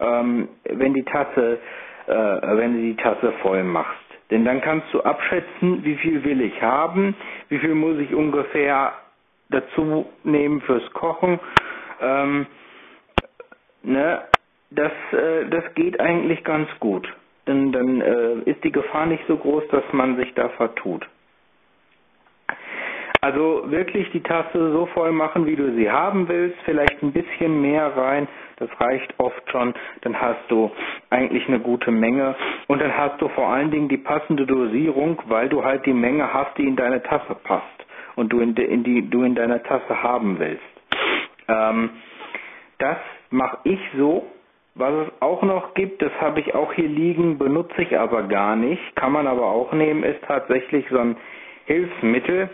ähm, 0.00 0.48
wenn 0.64 0.94
die 0.94 1.04
Tasse, 1.04 1.58
äh, 2.06 2.12
wenn 2.12 2.74
du 2.74 2.80
die 2.80 2.96
Tasse 2.96 3.32
voll 3.42 3.62
machst. 3.64 3.98
Denn 4.30 4.44
dann 4.44 4.60
kannst 4.60 4.92
du 4.92 5.00
abschätzen, 5.00 5.84
wie 5.84 5.96
viel 5.96 6.22
will 6.24 6.40
ich 6.42 6.60
haben, 6.62 7.14
wie 7.48 7.58
viel 7.58 7.74
muss 7.74 7.98
ich 7.98 8.14
ungefähr 8.14 8.92
dazu 9.48 10.06
nehmen 10.24 10.60
fürs 10.62 10.90
Kochen. 10.92 11.40
Ähm, 12.02 12.46
ne, 13.82 14.22
das, 14.70 14.92
äh, 15.12 15.46
das 15.48 15.64
geht 15.74 15.98
eigentlich 16.00 16.44
ganz 16.44 16.68
gut. 16.80 17.08
Denn 17.46 17.72
dann 17.72 18.02
äh, 18.02 18.34
ist 18.50 18.62
die 18.64 18.72
Gefahr 18.72 19.06
nicht 19.06 19.24
so 19.26 19.36
groß, 19.38 19.64
dass 19.70 19.84
man 19.92 20.16
sich 20.16 20.34
da 20.34 20.50
vertut. 20.50 21.06
Also 23.28 23.70
wirklich 23.70 24.10
die 24.12 24.22
Tasse 24.22 24.72
so 24.72 24.86
voll 24.94 25.12
machen, 25.12 25.44
wie 25.44 25.54
du 25.54 25.74
sie 25.74 25.90
haben 25.90 26.26
willst, 26.28 26.56
vielleicht 26.64 27.02
ein 27.02 27.12
bisschen 27.12 27.60
mehr 27.60 27.94
rein, 27.94 28.26
das 28.56 28.70
reicht 28.80 29.12
oft 29.18 29.42
schon, 29.50 29.74
dann 30.00 30.18
hast 30.18 30.40
du 30.48 30.70
eigentlich 31.10 31.46
eine 31.46 31.60
gute 31.60 31.90
Menge. 31.90 32.34
Und 32.68 32.80
dann 32.80 32.96
hast 32.96 33.20
du 33.20 33.28
vor 33.28 33.48
allen 33.48 33.70
Dingen 33.70 33.90
die 33.90 33.98
passende 33.98 34.46
Dosierung, 34.46 35.20
weil 35.26 35.50
du 35.50 35.62
halt 35.62 35.84
die 35.84 35.92
Menge 35.92 36.32
hast, 36.32 36.56
die 36.56 36.66
in 36.66 36.74
deine 36.74 37.02
Tasse 37.02 37.36
passt 37.44 37.66
und 38.16 38.32
du 38.32 38.40
in, 38.40 38.54
die, 38.54 38.62
in 38.62 38.82
die 38.82 39.10
du 39.10 39.22
in 39.24 39.34
deiner 39.34 39.62
Tasse 39.62 40.02
haben 40.02 40.38
willst. 40.38 40.62
Ähm, 41.48 41.90
das 42.78 42.96
mache 43.28 43.58
ich 43.64 43.80
so. 43.98 44.26
Was 44.74 45.06
es 45.06 45.12
auch 45.20 45.42
noch 45.42 45.74
gibt, 45.74 46.00
das 46.00 46.12
habe 46.18 46.40
ich 46.40 46.54
auch 46.54 46.72
hier 46.72 46.88
liegen, 46.88 47.36
benutze 47.36 47.82
ich 47.82 47.98
aber 47.98 48.22
gar 48.22 48.56
nicht, 48.56 48.96
kann 48.96 49.12
man 49.12 49.26
aber 49.26 49.44
auch 49.44 49.72
nehmen, 49.72 50.02
ist 50.02 50.22
tatsächlich 50.22 50.86
so 50.88 50.98
ein 50.98 51.16
Hilfsmittel 51.66 52.48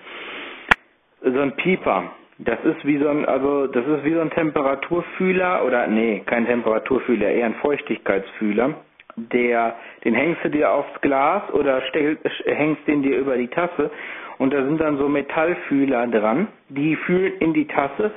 so 1.33 1.40
ein 1.40 1.52
Pieper. 1.57 2.11
Das 2.38 2.59
ist 2.64 2.85
wie 2.85 2.99
so 2.99 3.09
ein, 3.09 3.25
also 3.26 3.66
das 3.69 3.87
ist 3.87 4.04
wie 4.04 4.12
so 4.14 4.21
ein 4.21 4.31
Temperaturfühler 4.31 5.64
oder 5.64 5.87
nee, 5.87 6.23
kein 6.26 6.47
Temperaturfühler, 6.47 7.28
eher 7.31 7.47
ein 7.47 7.54
Feuchtigkeitsfühler. 7.54 8.75
Der, 9.16 9.76
den 10.04 10.14
hängst 10.14 10.45
du 10.45 10.50
dir 10.50 10.73
aufs 10.73 11.00
Glas 11.00 11.43
oder 11.52 11.81
stell, 11.88 12.19
hängst 12.47 12.87
den 12.88 13.02
dir 13.02 13.16
über 13.19 13.37
die 13.37 13.47
Tasse 13.47 13.90
und 14.38 14.52
da 14.52 14.64
sind 14.64 14.81
dann 14.81 14.99
so 14.99 15.09
Metallfühler 15.09 16.09
dran, 16.09 16.49
die 16.69 16.97
fühlen 16.97 17.35
in 17.38 17.54
die 17.54 17.69
Tasse 17.69 18.11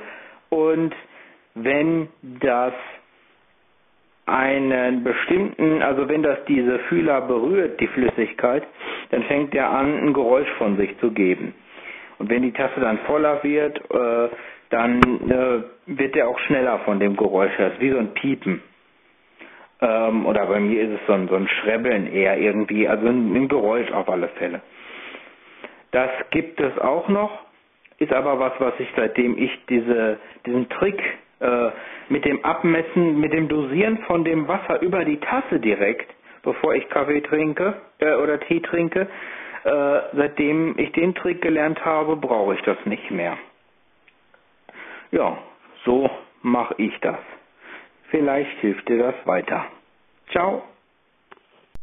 und 0.48 0.92
wenn 1.54 2.08
das 2.40 2.72
einen 4.26 5.04
bestimmten, 5.04 5.80
also 5.82 6.08
wenn 6.08 6.22
das 6.24 6.38
diese 6.46 6.80
Fühler 6.80 7.20
berührt, 7.22 7.80
die 7.80 7.86
Flüssigkeit, 7.86 8.64
dann 9.10 9.22
fängt 9.22 9.54
der 9.54 9.70
an, 9.70 9.98
ein 10.08 10.12
Geräusch 10.12 10.50
von 10.58 10.76
sich 10.76 10.98
zu 10.98 11.12
geben. 11.12 11.54
Und 12.18 12.30
wenn 12.30 12.42
die 12.42 12.52
Tasse 12.52 12.80
dann 12.80 12.98
voller 13.06 13.42
wird, 13.42 13.78
äh, 13.90 14.28
dann 14.70 15.00
äh, 15.30 15.62
wird 15.98 16.14
der 16.14 16.28
auch 16.28 16.38
schneller 16.40 16.80
von 16.80 17.00
dem 17.00 17.16
Geräusch 17.16 17.56
her. 17.58 17.72
wie 17.78 17.90
so 17.90 17.98
ein 17.98 18.12
Piepen. 18.14 18.62
Ähm, 19.80 20.26
oder 20.26 20.46
bei 20.46 20.58
mir 20.60 20.82
ist 20.82 21.00
es 21.00 21.06
so 21.06 21.12
ein, 21.12 21.28
so 21.28 21.36
ein 21.36 21.48
Schrebbeln 21.48 22.12
eher 22.12 22.36
irgendwie, 22.38 22.88
also 22.88 23.06
ein, 23.06 23.34
ein 23.34 23.48
Geräusch 23.48 23.90
auf 23.92 24.08
alle 24.08 24.28
Fälle. 24.28 24.60
Das 25.92 26.10
gibt 26.30 26.60
es 26.60 26.76
auch 26.78 27.08
noch, 27.08 27.30
ist 27.98 28.12
aber 28.12 28.38
was, 28.38 28.52
was 28.58 28.74
ich 28.78 28.88
seitdem 28.96 29.38
ich 29.38 29.50
diese, 29.68 30.18
diesen 30.44 30.68
Trick 30.68 31.00
äh, 31.40 31.70
mit 32.08 32.24
dem 32.24 32.44
Abmessen, 32.44 33.20
mit 33.20 33.32
dem 33.32 33.48
Dosieren 33.48 33.98
von 33.98 34.24
dem 34.24 34.48
Wasser 34.48 34.82
über 34.82 35.04
die 35.04 35.18
Tasse 35.20 35.60
direkt, 35.60 36.12
bevor 36.42 36.74
ich 36.74 36.88
Kaffee 36.88 37.20
trinke 37.20 37.74
äh, 38.00 38.14
oder 38.14 38.40
Tee 38.40 38.60
trinke, 38.60 39.06
äh, 39.68 40.16
seitdem 40.16 40.78
ich 40.78 40.92
den 40.92 41.14
Trick 41.14 41.42
gelernt 41.42 41.84
habe, 41.84 42.16
brauche 42.16 42.54
ich 42.54 42.62
das 42.62 42.78
nicht 42.84 43.10
mehr. 43.10 43.36
Ja, 45.10 45.38
so 45.84 46.08
mache 46.42 46.74
ich 46.78 46.98
das. 47.00 47.18
Vielleicht 48.10 48.58
hilft 48.60 48.88
dir 48.88 48.98
das 48.98 49.14
weiter. 49.26 49.66
Ciao. 50.30 50.62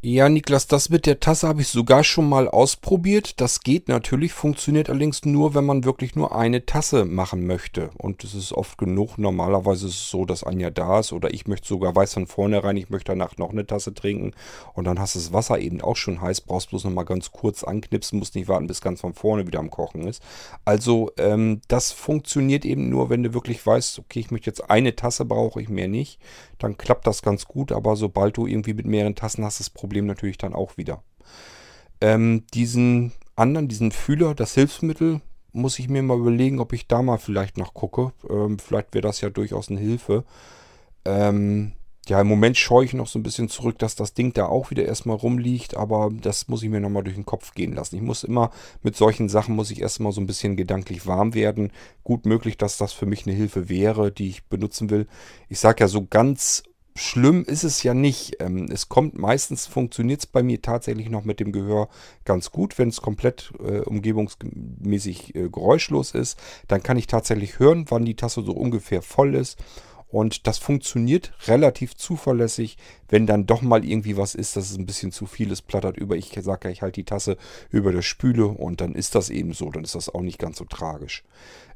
Ja, 0.08 0.30
Niklas, 0.30 0.68
das 0.68 0.90
mit 0.90 1.08
der 1.08 1.20
Tasse 1.20 1.48
habe 1.48 1.62
ich 1.62 1.68
sogar 1.68 2.04
schon 2.04 2.30
mal 2.30 2.48
ausprobiert. 2.48 3.42
Das 3.42 3.62
geht 3.62 3.88
natürlich, 3.88 4.34
funktioniert 4.34 4.88
allerdings 4.88 5.26
nur, 5.26 5.56
wenn 5.56 5.66
man 5.66 5.84
wirklich 5.84 6.16
nur 6.16 6.36
eine 6.36 6.64
Tasse 6.68 7.06
machen 7.06 7.48
möchte. 7.48 7.90
Und 7.98 8.24
es 8.24 8.36
ist 8.36 8.54
oft 8.54 8.78
genug. 8.78 9.18
Normalerweise 9.18 9.88
ist 9.88 9.96
es 9.96 10.10
so, 10.12 10.26
dass 10.26 10.44
Anja 10.44 10.70
da 10.70 11.00
ist 11.00 11.12
oder 11.12 11.34
ich 11.34 11.48
möchte 11.48 11.68
sogar, 11.68 11.96
weiß 11.96 12.14
von 12.14 12.28
vornherein, 12.28 12.78
ich 12.78 12.92
möchte 12.92 13.14
danach 13.14 13.38
noch 13.38 13.50
eine 13.50 13.66
Tasse 13.66 13.96
trinken. 13.96 14.34
Und 14.76 14.86
dann 14.86 15.00
hast 15.00 15.16
du 15.16 15.20
das 15.20 15.34
Wasser 15.34 15.58
eben 15.58 15.82
auch 15.82 15.96
schon 15.96 16.22
heiß, 16.22 16.42
brauchst 16.42 16.70
bloß 16.70 16.84
noch 16.84 16.92
mal 16.92 17.02
ganz 17.02 17.32
kurz 17.32 17.64
anknipsen, 17.64 18.20
musst 18.20 18.36
nicht 18.36 18.48
warten, 18.48 18.68
bis 18.68 18.82
ganz 18.82 19.02
von 19.02 19.16
vorne 19.16 19.48
wieder 19.48 19.58
am 19.58 19.72
Kochen 19.72 20.06
ist. 20.06 20.22
Also, 20.66 21.10
ähm, 21.18 21.62
das 21.68 21.92
funktioniert 21.92 22.64
eben 22.64 22.90
nur, 22.90 23.10
wenn 23.10 23.24
du 23.24 23.34
wirklich 23.34 23.66
weißt, 23.66 23.98
okay, 23.98 24.20
ich 24.20 24.30
möchte 24.30 24.52
jetzt 24.52 24.70
eine 24.70 24.96
Tasse, 24.96 25.26
brauche 25.26 25.60
ich 25.60 25.70
mehr 25.70 25.88
nicht. 25.88 26.20
Dann 26.60 26.78
klappt 26.78 27.06
das 27.08 27.22
ganz 27.22 27.46
gut, 27.46 27.72
aber 27.72 27.96
sobald 27.96 28.38
du 28.38 28.46
irgendwie 28.48 28.74
mit 28.74 28.86
mehreren 28.86 29.16
Tassen 29.16 29.44
hast, 29.44 29.60
das 29.60 29.70
Problem 29.70 29.95
Problem 29.96 30.08
natürlich 30.08 30.38
dann 30.38 30.54
auch 30.54 30.76
wieder. 30.76 31.04
Ähm, 32.02 32.44
diesen 32.54 33.14
anderen, 33.38 33.70
diesen 33.70 33.94
Fühler, 33.94 34.36
das 34.36 34.54
Hilfsmittel, 34.54 35.22
muss 35.54 35.80
ich 35.80 35.88
mir 35.88 36.04
mal 36.04 36.20
überlegen, 36.20 36.60
ob 36.60 36.74
ich 36.74 36.88
da 36.88 37.02
mal 37.02 37.18
vielleicht 37.18 37.58
noch 37.58 37.74
gucke. 37.74 38.12
Ähm, 38.30 38.60
vielleicht 38.60 38.94
wäre 38.94 39.04
das 39.04 39.22
ja 39.22 39.30
durchaus 39.30 39.70
eine 39.70 39.80
Hilfe. 39.80 40.26
Ähm, 41.06 41.72
ja, 42.10 42.20
im 42.20 42.28
Moment 42.28 42.58
scheue 42.58 42.84
ich 42.84 42.94
noch 42.94 43.08
so 43.08 43.18
ein 43.18 43.24
bisschen 43.24 43.48
zurück, 43.48 43.80
dass 43.80 43.96
das 43.96 44.14
Ding 44.14 44.34
da 44.34 44.48
auch 44.48 44.70
wieder 44.70 44.84
erstmal 44.84 45.16
rumliegt, 45.16 45.78
aber 45.78 46.12
das 46.14 46.50
muss 46.50 46.62
ich 46.62 46.70
mir 46.70 46.82
nochmal 46.82 47.04
durch 47.04 47.16
den 47.16 47.26
Kopf 47.26 47.54
gehen 47.54 47.74
lassen. 47.74 47.96
Ich 47.96 48.02
muss 48.02 48.26
immer 48.26 48.52
mit 48.84 48.98
solchen 48.98 49.30
Sachen, 49.30 49.56
muss 49.56 49.72
ich 49.72 49.82
erstmal 49.82 50.12
so 50.12 50.20
ein 50.20 50.28
bisschen 50.28 50.58
gedanklich 50.58 51.08
warm 51.08 51.34
werden. 51.34 51.72
Gut 52.04 52.26
möglich, 52.26 52.58
dass 52.58 52.78
das 52.78 52.92
für 52.92 53.06
mich 53.06 53.26
eine 53.26 53.36
Hilfe 53.36 53.70
wäre, 53.70 54.12
die 54.12 54.28
ich 54.28 54.44
benutzen 54.46 54.90
will. 54.90 55.08
Ich 55.48 55.60
sage 55.60 55.86
ja, 55.86 55.88
so 55.88 56.06
ganz 56.06 56.64
schlimm 56.96 57.44
ist 57.44 57.64
es 57.64 57.84
ja 57.84 57.94
nicht. 57.94 58.38
Ähm, 58.40 58.68
es 58.72 58.90
kommt 58.90 59.18
meistens, 59.18 59.68
funktioniert 59.68 60.22
es 60.22 60.26
bei 60.26 60.42
mir 60.42 60.62
tatsächlich 60.62 61.10
noch 61.10 61.26
mit 61.26 61.40
dem 61.40 61.52
Gehör 61.52 61.90
ganz 62.24 62.52
gut. 62.52 62.78
Wenn 62.78 62.90
es 62.90 63.02
komplett 63.02 63.52
äh, 63.60 63.80
umgebungsmäßig 63.80 65.36
äh, 65.36 65.50
geräuschlos 65.50 66.12
ist, 66.12 66.40
dann 66.68 66.82
kann 66.82 66.98
ich 66.98 67.08
tatsächlich 67.08 67.60
hören, 67.60 67.86
wann 67.90 68.06
die 68.06 68.16
Tasse 68.16 68.44
so 68.44 68.54
ungefähr 68.54 69.02
voll 69.02 69.36
ist. 69.36 69.58
Und 70.08 70.48
das 70.48 70.60
funktioniert 70.60 71.34
relativ 71.48 71.96
zuverlässig, 71.98 72.78
wenn 73.10 73.28
dann 73.28 73.48
doch 73.48 73.62
mal 73.62 73.84
irgendwie 73.84 74.16
was 74.16 74.34
ist, 74.34 74.56
dass 74.56 74.72
es 74.72 74.78
ein 74.78 74.86
bisschen 74.86 75.12
zu 75.12 75.26
viel 75.26 75.52
ist, 75.52 75.64
plattert 75.64 75.98
über. 75.98 76.16
Ich 76.16 76.32
sage 76.42 76.70
ja, 76.70 76.72
ich 76.72 76.82
halte 76.82 77.02
die 77.02 77.06
Tasse 77.06 77.38
über 77.70 77.92
der 77.92 78.04
Spüle 78.04 78.46
und 78.46 78.80
dann 78.80 78.96
ist 78.96 79.16
das 79.16 79.30
eben 79.30 79.52
so. 79.54 79.70
Dann 79.72 79.84
ist 79.84 79.96
das 79.96 80.08
auch 80.08 80.22
nicht 80.22 80.40
ganz 80.40 80.58
so 80.58 80.64
tragisch. 80.64 81.24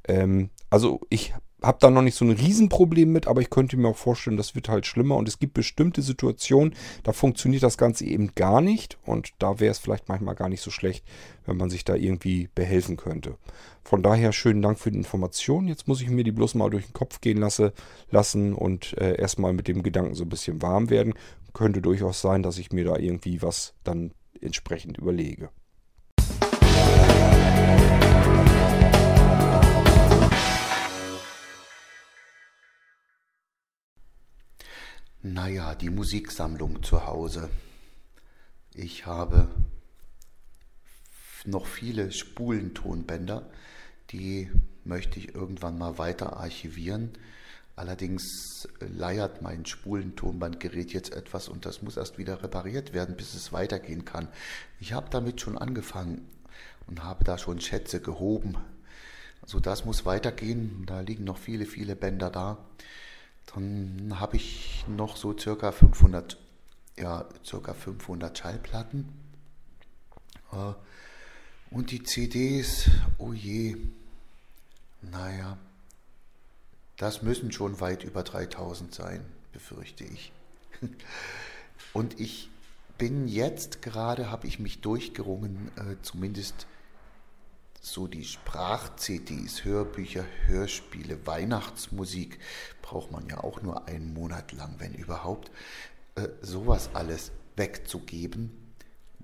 Ähm, 0.08 0.50
also 0.70 1.02
ich 1.10 1.34
habe 1.62 1.78
da 1.82 1.90
noch 1.90 2.02
nicht 2.02 2.16
so 2.16 2.26
ein 2.26 2.32
Riesenproblem 2.32 3.12
mit, 3.12 3.28
aber 3.28 3.42
ich 3.42 3.50
könnte 3.50 3.76
mir 3.76 3.90
auch 3.90 3.98
vorstellen, 3.98 4.38
das 4.38 4.56
wird 4.56 4.70
halt 4.70 4.86
schlimmer 4.86 5.18
und 5.18 5.28
es 5.28 5.40
gibt 5.40 5.54
bestimmte 5.54 6.02
Situationen, 6.02 6.74
da 7.04 7.12
funktioniert 7.12 7.64
das 7.64 7.78
Ganze 7.78 8.06
eben 8.06 8.34
gar 8.36 8.62
nicht 8.62 8.98
und 9.06 9.34
da 9.40 9.60
wäre 9.60 9.72
es 9.72 9.80
vielleicht 9.80 10.08
manchmal 10.08 10.36
gar 10.36 10.50
nicht 10.50 10.62
so 10.62 10.72
schlecht, 10.72 11.04
wenn 11.46 11.58
man 11.58 11.70
sich 11.70 11.84
da 11.84 11.96
irgendwie 11.96 12.50
behelfen 12.56 12.96
könnte. 12.96 13.36
Von 13.84 14.04
daher 14.04 14.32
schönen 14.32 14.62
Dank 14.62 14.80
für 14.80 14.92
die 14.92 14.98
Information. 14.98 15.68
Jetzt 15.68 15.88
muss 15.88 16.02
ich 16.02 16.10
mir 16.10 16.24
die 16.24 16.32
bloß 16.32 16.56
mal 16.56 16.70
durch 16.70 16.86
den 16.86 16.94
Kopf 16.94 17.22
gehen 17.22 17.38
lasse, 17.38 17.74
lassen 18.10 18.54
und 18.54 18.98
äh, 18.98 19.20
erstmal 19.20 19.54
mit 19.54 19.68
dem 19.68 19.84
Gedanken 19.84 20.16
so 20.16 20.24
ein 20.24 20.30
bisschen 20.30 20.62
warm 20.62 20.90
werden. 20.90 21.14
Könnte 21.54 21.82
durchaus 21.82 22.22
sein, 22.22 22.44
dass 22.44 22.58
ich 22.58 22.72
mir 22.72 22.86
da 22.86 22.98
irgendwie 22.98 23.42
was 23.42 23.74
dann 23.84 24.14
entsprechend 24.40 24.98
überlege. 24.98 25.50
Naja, 35.22 35.76
die 35.76 35.90
Musiksammlung 35.90 36.82
zu 36.82 37.06
Hause. 37.06 37.50
Ich 38.74 39.06
habe 39.06 39.50
noch 41.44 41.66
viele 41.66 42.14
Spulentonbänder, 42.14 43.50
die 44.12 44.50
möchte 44.86 45.20
ich 45.20 45.36
irgendwann 45.36 45.78
mal 45.78 45.98
weiter 45.98 46.38
archivieren. 46.38 47.12
Allerdings 47.76 48.70
leiert 48.80 49.42
mein 49.42 49.66
Spulentonbandgerät 49.66 50.94
jetzt 50.94 51.12
etwas 51.12 51.50
und 51.50 51.66
das 51.66 51.82
muss 51.82 51.98
erst 51.98 52.18
wieder 52.18 52.42
repariert 52.42 52.94
werden, 52.94 53.18
bis 53.18 53.34
es 53.34 53.52
weitergehen 53.52 54.06
kann. 54.06 54.30
Ich 54.80 54.94
habe 54.94 55.10
damit 55.10 55.42
schon 55.42 55.58
angefangen 55.58 56.30
und 56.88 57.04
habe 57.04 57.26
da 57.26 57.38
schon 57.38 57.60
Schätze 57.60 58.00
gehoben. 58.00 58.56
Also 59.42 59.60
das 59.60 59.84
muss 59.84 60.06
weitergehen. 60.06 60.86
Da 60.86 61.02
liegen 61.02 61.26
noch 61.26 61.38
viele, 61.38 61.66
viele 61.66 61.98
Bänder 61.98 62.30
da. 62.30 62.70
Dann 63.54 64.20
habe 64.20 64.38
ich 64.38 64.86
noch 64.88 65.18
so 65.18 65.38
circa 65.38 65.72
500, 65.72 66.38
ja, 66.98 67.28
circa 67.44 67.74
500 67.74 68.38
Schallplatten. 68.38 69.10
Äh, 70.52 70.74
und 71.72 71.92
die 71.92 72.04
CDs, 72.04 72.90
oh 73.18 73.34
je, 73.34 73.78
naja, 75.02 75.58
das 76.98 77.22
müssen 77.22 77.52
schon 77.52 77.80
weit 77.80 78.04
über 78.04 78.24
3000 78.24 78.94
sein, 78.94 79.26
befürchte 79.54 80.04
ich. 80.04 80.32
Und 81.94 82.20
ich 82.20 82.50
bin 82.98 83.28
jetzt 83.28 83.82
gerade, 83.82 84.30
habe 84.30 84.48
ich 84.48 84.60
mich 84.60 84.82
durchgerungen, 84.82 85.72
äh, 85.78 85.96
zumindest 86.02 86.68
so 87.92 88.08
die 88.08 88.24
Sprach-CDs, 88.24 89.64
Hörbücher, 89.64 90.26
Hörspiele, 90.46 91.26
Weihnachtsmusik 91.26 92.40
braucht 92.82 93.12
man 93.12 93.28
ja 93.28 93.44
auch 93.44 93.62
nur 93.62 93.88
einen 93.88 94.14
Monat 94.14 94.52
lang, 94.52 94.76
wenn 94.78 94.94
überhaupt, 94.94 95.52
äh, 96.16 96.28
sowas 96.42 96.92
alles 96.94 97.32
wegzugeben. 97.56 98.52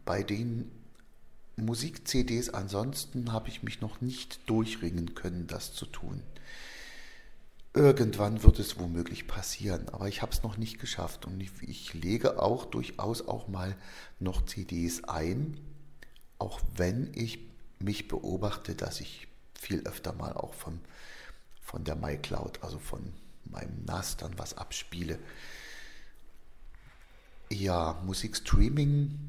Bei 0.04 0.24
den 0.24 0.72
Musik-CDs 1.58 2.50
ansonsten 2.50 3.32
habe 3.32 3.50
ich 3.50 3.64
mich 3.64 3.82
noch 3.82 4.02
nicht 4.02 4.50
durchringen 4.50 5.16
können, 5.16 5.48
das 5.48 5.74
zu 5.74 5.86
tun. 5.86 6.22
Irgendwann 7.74 8.42
wird 8.42 8.60
es 8.60 8.80
womöglich 8.80 9.28
passieren, 9.28 9.90
aber 9.90 10.08
ich 10.08 10.22
habe 10.22 10.32
es 10.32 10.44
noch 10.44 10.58
nicht 10.58 10.80
geschafft 10.80 11.26
und 11.26 11.40
ich, 11.42 11.52
ich 11.62 11.94
lege 11.94 12.42
auch 12.42 12.66
durchaus 12.66 13.28
auch 13.28 13.48
mal 13.48 13.76
noch 14.20 14.46
CDs 14.46 15.04
ein, 15.04 15.58
auch 16.40 16.62
wenn 16.76 17.12
ich 17.14 17.40
mich 17.80 18.08
beobachte, 18.08 18.76
dass 18.76 19.02
ich 19.02 19.28
viel 19.60 19.86
öfter 19.86 20.14
mal 20.14 20.34
auch 20.34 20.54
von, 20.54 20.80
von 21.62 21.84
der 21.84 21.96
MyCloud, 21.96 22.64
also 22.64 22.80
von 22.80 23.14
meinem 23.46 23.86
NAS 23.86 24.18
dann 24.18 24.38
was 24.38 24.58
abspiele. 24.58 25.20
Ja, 27.50 28.02
Musikstreaming 28.04 29.20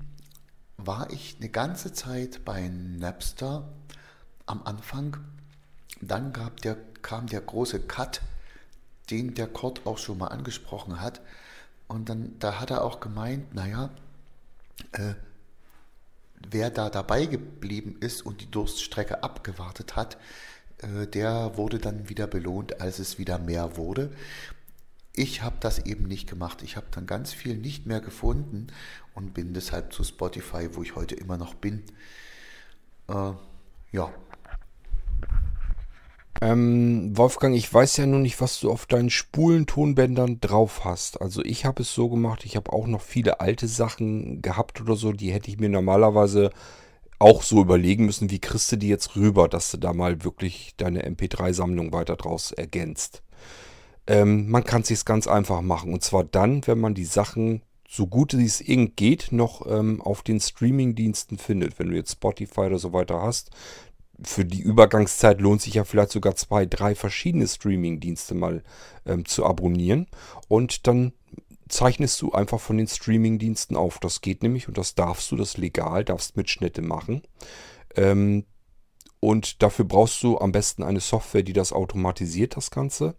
war 0.76 1.10
ich 1.10 1.36
eine 1.38 1.48
ganze 1.48 1.92
Zeit 1.92 2.44
bei 2.44 2.68
Napster 2.68 3.68
am 4.46 4.62
Anfang. 4.64 5.18
Dann 6.00 6.32
gab 6.32 6.60
der, 6.60 6.76
kam 7.02 7.26
der 7.26 7.40
große 7.40 7.80
Cut, 7.80 8.22
den 9.10 9.34
der 9.34 9.48
Kurt 9.48 9.86
auch 9.86 9.98
schon 9.98 10.18
mal 10.18 10.28
angesprochen 10.28 11.00
hat. 11.00 11.20
Und 11.88 12.08
dann 12.08 12.38
da 12.38 12.60
hat 12.60 12.70
er 12.70 12.82
auch 12.82 13.00
gemeint, 13.00 13.54
naja, 13.54 13.90
äh, 14.92 15.14
wer 16.50 16.70
da 16.70 16.90
dabei 16.90 17.26
geblieben 17.26 17.96
ist 18.00 18.22
und 18.22 18.40
die 18.40 18.50
Durststrecke 18.50 19.22
abgewartet 19.22 19.96
hat, 19.96 20.18
äh, 20.78 21.06
der 21.06 21.56
wurde 21.56 21.78
dann 21.78 22.08
wieder 22.08 22.26
belohnt, 22.26 22.80
als 22.80 22.98
es 22.98 23.18
wieder 23.18 23.38
mehr 23.38 23.76
wurde. 23.76 24.10
Ich 25.14 25.42
habe 25.42 25.56
das 25.60 25.78
eben 25.86 26.04
nicht 26.06 26.28
gemacht. 26.28 26.62
Ich 26.62 26.76
habe 26.76 26.86
dann 26.90 27.06
ganz 27.06 27.32
viel 27.32 27.56
nicht 27.56 27.86
mehr 27.86 28.00
gefunden 28.00 28.66
und 29.14 29.32
bin 29.32 29.54
deshalb 29.54 29.92
zu 29.92 30.04
Spotify, 30.04 30.68
wo 30.72 30.82
ich 30.82 30.94
heute 30.94 31.14
immer 31.14 31.38
noch 31.38 31.54
bin. 31.54 31.82
Äh, 33.08 33.32
ja, 33.92 34.12
ähm, 36.40 37.16
Wolfgang, 37.16 37.56
ich 37.56 37.72
weiß 37.72 37.96
ja 37.98 38.06
nun 38.06 38.22
nicht, 38.22 38.40
was 38.40 38.60
du 38.60 38.70
auf 38.70 38.86
deinen 38.86 39.10
Spulentonbändern 39.10 40.40
drauf 40.40 40.84
hast. 40.84 41.20
Also 41.20 41.42
ich 41.44 41.64
habe 41.64 41.82
es 41.82 41.94
so 41.94 42.08
gemacht, 42.08 42.44
ich 42.44 42.56
habe 42.56 42.72
auch 42.72 42.86
noch 42.86 43.00
viele 43.00 43.40
alte 43.40 43.68
Sachen 43.68 44.42
gehabt 44.42 44.80
oder 44.80 44.96
so, 44.96 45.12
die 45.12 45.32
hätte 45.32 45.50
ich 45.50 45.58
mir 45.58 45.68
normalerweise 45.68 46.50
auch 47.18 47.42
so 47.42 47.62
überlegen 47.62 48.04
müssen, 48.04 48.30
wie 48.30 48.38
kriegst 48.38 48.70
du 48.72 48.76
die 48.76 48.88
jetzt 48.88 49.16
rüber, 49.16 49.48
dass 49.48 49.70
du 49.70 49.78
da 49.78 49.92
mal 49.92 50.22
wirklich 50.24 50.74
deine 50.76 51.08
MP3-Sammlung 51.08 51.92
weiter 51.92 52.16
draus 52.16 52.52
ergänzt. 52.52 53.22
Ähm, 54.06 54.48
man 54.50 54.64
kann 54.64 54.82
es 54.82 54.88
sich 54.88 55.04
ganz 55.04 55.26
einfach 55.26 55.62
machen. 55.62 55.92
Und 55.92 56.04
zwar 56.04 56.24
dann, 56.24 56.66
wenn 56.66 56.78
man 56.78 56.94
die 56.94 57.04
Sachen 57.04 57.62
so 57.88 58.06
gut 58.06 58.34
es 58.34 58.60
irgend 58.60 58.96
geht, 58.96 59.28
noch 59.32 59.66
ähm, 59.66 60.02
auf 60.02 60.22
den 60.22 60.40
Streaming-Diensten 60.40 61.38
findet. 61.38 61.78
Wenn 61.78 61.88
du 61.88 61.96
jetzt 61.96 62.12
Spotify 62.12 62.62
oder 62.62 62.78
so 62.78 62.92
weiter 62.92 63.22
hast, 63.22 63.50
für 64.22 64.44
die 64.44 64.60
Übergangszeit 64.60 65.40
lohnt 65.40 65.60
sich 65.60 65.74
ja 65.74 65.84
vielleicht 65.84 66.12
sogar 66.12 66.36
zwei, 66.36 66.66
drei 66.66 66.94
verschiedene 66.94 67.46
Streaming-Dienste 67.46 68.34
mal 68.34 68.62
ähm, 69.04 69.26
zu 69.26 69.44
abonnieren. 69.44 70.06
Und 70.48 70.86
dann 70.86 71.12
zeichnest 71.68 72.22
du 72.22 72.32
einfach 72.32 72.60
von 72.60 72.78
den 72.78 72.88
Streaming-Diensten 72.88 73.76
auf. 73.76 73.98
Das 73.98 74.20
geht 74.20 74.42
nämlich 74.42 74.68
und 74.68 74.78
das 74.78 74.94
darfst 74.94 75.30
du, 75.30 75.36
das 75.36 75.56
legal, 75.56 76.04
darfst 76.04 76.36
Mitschnitte 76.36 76.82
machen. 76.82 77.22
Ähm, 77.94 78.44
und 79.20 79.62
dafür 79.62 79.84
brauchst 79.84 80.22
du 80.22 80.38
am 80.38 80.52
besten 80.52 80.82
eine 80.82 81.00
Software, 81.00 81.42
die 81.42 81.52
das 81.52 81.72
automatisiert, 81.72 82.56
das 82.56 82.70
Ganze. 82.70 83.16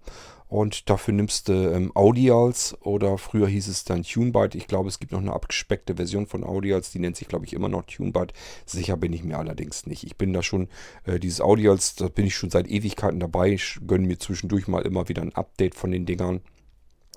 Und 0.49 0.89
dafür 0.89 1.13
nimmst 1.13 1.49
du 1.49 1.53
ähm, 1.73 1.91
Audials 1.93 2.77
oder 2.81 3.17
früher 3.17 3.47
hieß 3.47 3.67
es 3.67 3.83
dann 3.83 4.03
TuneByte. 4.03 4.57
Ich 4.57 4.67
glaube, 4.67 4.88
es 4.88 4.99
gibt 4.99 5.12
noch 5.12 5.19
eine 5.19 5.33
abgespeckte 5.33 5.95
Version 5.95 6.25
von 6.25 6.43
Audials, 6.43 6.91
die 6.91 6.99
nennt 6.99 7.17
sich, 7.17 7.27
glaube 7.27 7.45
ich, 7.45 7.53
immer 7.53 7.67
noch 7.67 7.83
TuneByte. 7.83 8.33
Sicher 8.65 8.95
bin 8.95 9.12
ich 9.12 9.23
mir 9.23 9.38
allerdings 9.38 9.86
nicht. 9.88 10.03
Ich 10.03 10.15
bin 10.15 10.31
da 10.31 10.41
schon, 10.41 10.69
äh, 11.05 11.19
dieses 11.19 11.41
Audials, 11.41 11.95
da 11.95 12.07
bin 12.07 12.25
ich 12.25 12.36
schon 12.36 12.49
seit 12.49 12.67
Ewigkeiten 12.67 13.19
dabei. 13.19 13.51
Ich 13.51 13.79
gönne 13.86 14.07
mir 14.07 14.19
zwischendurch 14.19 14.67
mal 14.67 14.83
immer 14.83 15.10
wieder 15.10 15.21
ein 15.21 15.36
Update 15.36 15.75
von 15.75 15.91
den 15.91 16.05
Dingern. 16.05 16.41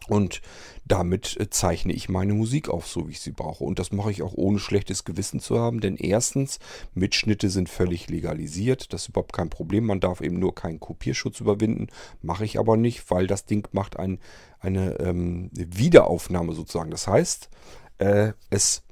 Und 0.08 0.42
damit 0.84 1.36
äh, 1.38 1.50
zeichne 1.50 1.92
ich 1.92 2.08
meine 2.08 2.34
Musik 2.34 2.68
auf, 2.68 2.86
so 2.86 3.08
wie 3.08 3.12
ich 3.12 3.20
sie 3.20 3.32
brauche. 3.32 3.64
Und 3.64 3.78
das 3.78 3.92
mache 3.92 4.10
ich 4.10 4.22
auch 4.22 4.34
ohne 4.34 4.58
schlechtes 4.58 5.04
Gewissen 5.04 5.40
zu 5.40 5.58
haben, 5.58 5.80
denn 5.80 5.96
erstens, 5.96 6.58
Mitschnitte 6.94 7.50
sind 7.50 7.68
völlig 7.68 8.08
legalisiert. 8.08 8.92
Das 8.92 9.02
ist 9.02 9.08
überhaupt 9.10 9.32
kein 9.32 9.50
Problem. 9.50 9.84
Man 9.84 10.00
darf 10.00 10.20
eben 10.20 10.38
nur 10.38 10.54
keinen 10.54 10.80
Kopierschutz 10.80 11.40
überwinden. 11.40 11.88
Mache 12.22 12.44
ich 12.44 12.58
aber 12.58 12.76
nicht, 12.76 13.10
weil 13.10 13.26
das 13.26 13.44
Ding 13.44 13.68
macht 13.72 13.98
ein, 13.98 14.18
eine 14.58 14.98
ähm, 15.00 15.50
Wiederaufnahme 15.52 16.54
sozusagen. 16.54 16.90
Das 16.90 17.06
heißt, 17.06 17.50
äh, 17.98 18.32
es 18.50 18.82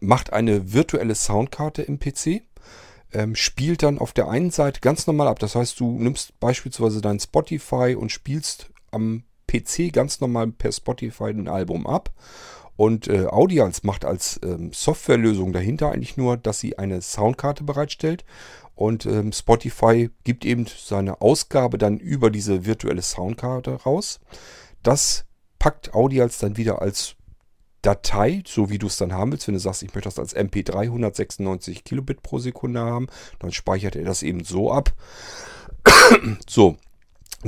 macht 0.00 0.32
eine 0.32 0.72
virtuelle 0.72 1.14
Soundkarte 1.14 1.82
im 1.82 1.98
PC, 1.98 2.42
ähm, 3.12 3.34
spielt 3.34 3.82
dann 3.82 3.98
auf 3.98 4.12
der 4.12 4.28
einen 4.28 4.50
Seite 4.50 4.80
ganz 4.80 5.06
normal 5.06 5.28
ab. 5.28 5.38
Das 5.38 5.54
heißt, 5.54 5.78
du 5.80 5.98
nimmst 5.98 6.38
beispielsweise 6.40 7.00
dein 7.00 7.20
Spotify 7.20 7.96
und 7.98 8.12
spielst 8.12 8.70
am 8.90 9.24
PC 9.54 9.92
ganz 9.92 10.20
normal 10.20 10.48
per 10.48 10.72
Spotify 10.72 11.30
ein 11.30 11.48
Album 11.48 11.86
ab. 11.86 12.10
Und 12.76 13.06
äh, 13.06 13.26
Audials 13.26 13.84
macht 13.84 14.04
als 14.04 14.40
ähm, 14.42 14.72
Softwarelösung 14.72 15.52
dahinter 15.52 15.92
eigentlich 15.92 16.16
nur, 16.16 16.36
dass 16.36 16.58
sie 16.58 16.76
eine 16.76 17.00
Soundkarte 17.00 17.62
bereitstellt. 17.62 18.24
Und 18.74 19.06
ähm, 19.06 19.32
Spotify 19.32 20.10
gibt 20.24 20.44
eben 20.44 20.66
seine 20.66 21.20
Ausgabe 21.20 21.78
dann 21.78 21.98
über 21.98 22.30
diese 22.30 22.66
virtuelle 22.66 23.02
Soundkarte 23.02 23.82
raus. 23.82 24.18
Das 24.82 25.24
packt 25.60 25.94
Audials 25.94 26.38
dann 26.38 26.56
wieder 26.56 26.82
als 26.82 27.14
Datei, 27.82 28.42
so 28.46 28.70
wie 28.70 28.78
du 28.78 28.88
es 28.88 28.96
dann 28.96 29.12
haben 29.12 29.30
willst. 29.30 29.46
Wenn 29.46 29.54
du 29.54 29.60
sagst, 29.60 29.82
ich 29.82 29.94
möchte 29.94 30.08
das 30.08 30.18
als 30.18 30.34
MP3 30.34 30.74
196 30.80 31.84
Kilobit 31.84 32.22
pro 32.22 32.38
Sekunde 32.38 32.80
haben, 32.80 33.06
dann 33.38 33.52
speichert 33.52 33.94
er 33.94 34.04
das 34.04 34.22
eben 34.22 34.42
so 34.42 34.72
ab. 34.72 34.94
so, 36.48 36.76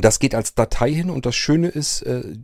das 0.04 0.18
geht 0.18 0.35
als 0.35 0.54
Datei 0.54 0.92
hin 0.92 1.11
und 1.11 1.26
das 1.26 1.35
Schöne 1.35 1.68
ist, 1.68 2.02
äh, 2.02 2.37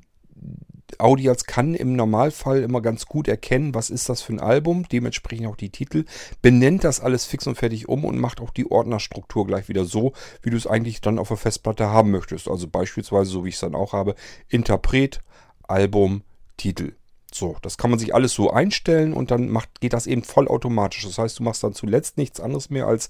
Audials 0.98 1.44
kann 1.44 1.74
im 1.74 1.96
Normalfall 1.96 2.62
immer 2.62 2.80
ganz 2.80 3.06
gut 3.06 3.28
erkennen, 3.28 3.74
was 3.74 3.90
ist 3.90 4.08
das 4.08 4.22
für 4.22 4.34
ein 4.34 4.40
Album, 4.40 4.86
dementsprechend 4.90 5.46
auch 5.46 5.56
die 5.56 5.70
Titel, 5.70 6.04
benennt 6.42 6.84
das 6.84 7.00
alles 7.00 7.24
fix 7.24 7.46
und 7.46 7.56
fertig 7.56 7.88
um 7.88 8.04
und 8.04 8.18
macht 8.18 8.40
auch 8.40 8.50
die 8.50 8.70
Ordnerstruktur 8.70 9.46
gleich 9.46 9.68
wieder 9.68 9.84
so, 9.84 10.12
wie 10.42 10.50
du 10.50 10.56
es 10.56 10.66
eigentlich 10.66 11.00
dann 11.00 11.18
auf 11.18 11.28
der 11.28 11.36
Festplatte 11.36 11.88
haben 11.88 12.10
möchtest. 12.10 12.48
Also 12.48 12.68
beispielsweise, 12.68 13.30
so 13.30 13.44
wie 13.44 13.48
ich 13.48 13.54
es 13.54 13.60
dann 13.60 13.74
auch 13.74 13.92
habe, 13.92 14.14
Interpret, 14.48 15.20
Album, 15.66 16.22
Titel. 16.56 16.94
So, 17.32 17.56
das 17.62 17.78
kann 17.78 17.90
man 17.90 17.98
sich 17.98 18.14
alles 18.14 18.34
so 18.34 18.50
einstellen 18.50 19.14
und 19.14 19.30
dann 19.30 19.48
macht, 19.48 19.80
geht 19.80 19.94
das 19.94 20.06
eben 20.06 20.22
vollautomatisch. 20.22 21.04
Das 21.04 21.16
heißt, 21.16 21.38
du 21.38 21.42
machst 21.42 21.64
dann 21.64 21.72
zuletzt 21.72 22.18
nichts 22.18 22.40
anderes 22.40 22.68
mehr 22.68 22.86
als 22.86 23.08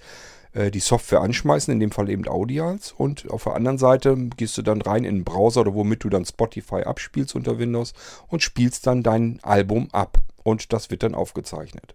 die 0.54 0.80
Software 0.80 1.22
anschmeißen, 1.22 1.72
in 1.72 1.80
dem 1.80 1.90
Fall 1.90 2.10
eben 2.10 2.28
Audials. 2.28 2.92
Und 2.92 3.30
auf 3.30 3.44
der 3.44 3.54
anderen 3.54 3.78
Seite 3.78 4.16
gehst 4.36 4.58
du 4.58 4.62
dann 4.62 4.82
rein 4.82 5.04
in 5.04 5.16
den 5.16 5.24
Browser 5.24 5.62
oder 5.62 5.74
womit 5.74 6.04
du 6.04 6.10
dann 6.10 6.24
Spotify 6.24 6.82
abspielst 6.82 7.34
unter 7.34 7.58
Windows 7.58 7.94
und 8.28 8.42
spielst 8.42 8.86
dann 8.86 9.02
dein 9.02 9.38
Album 9.42 9.88
ab. 9.92 10.18
Und 10.42 10.72
das 10.72 10.90
wird 10.90 11.02
dann 11.02 11.14
aufgezeichnet. 11.14 11.94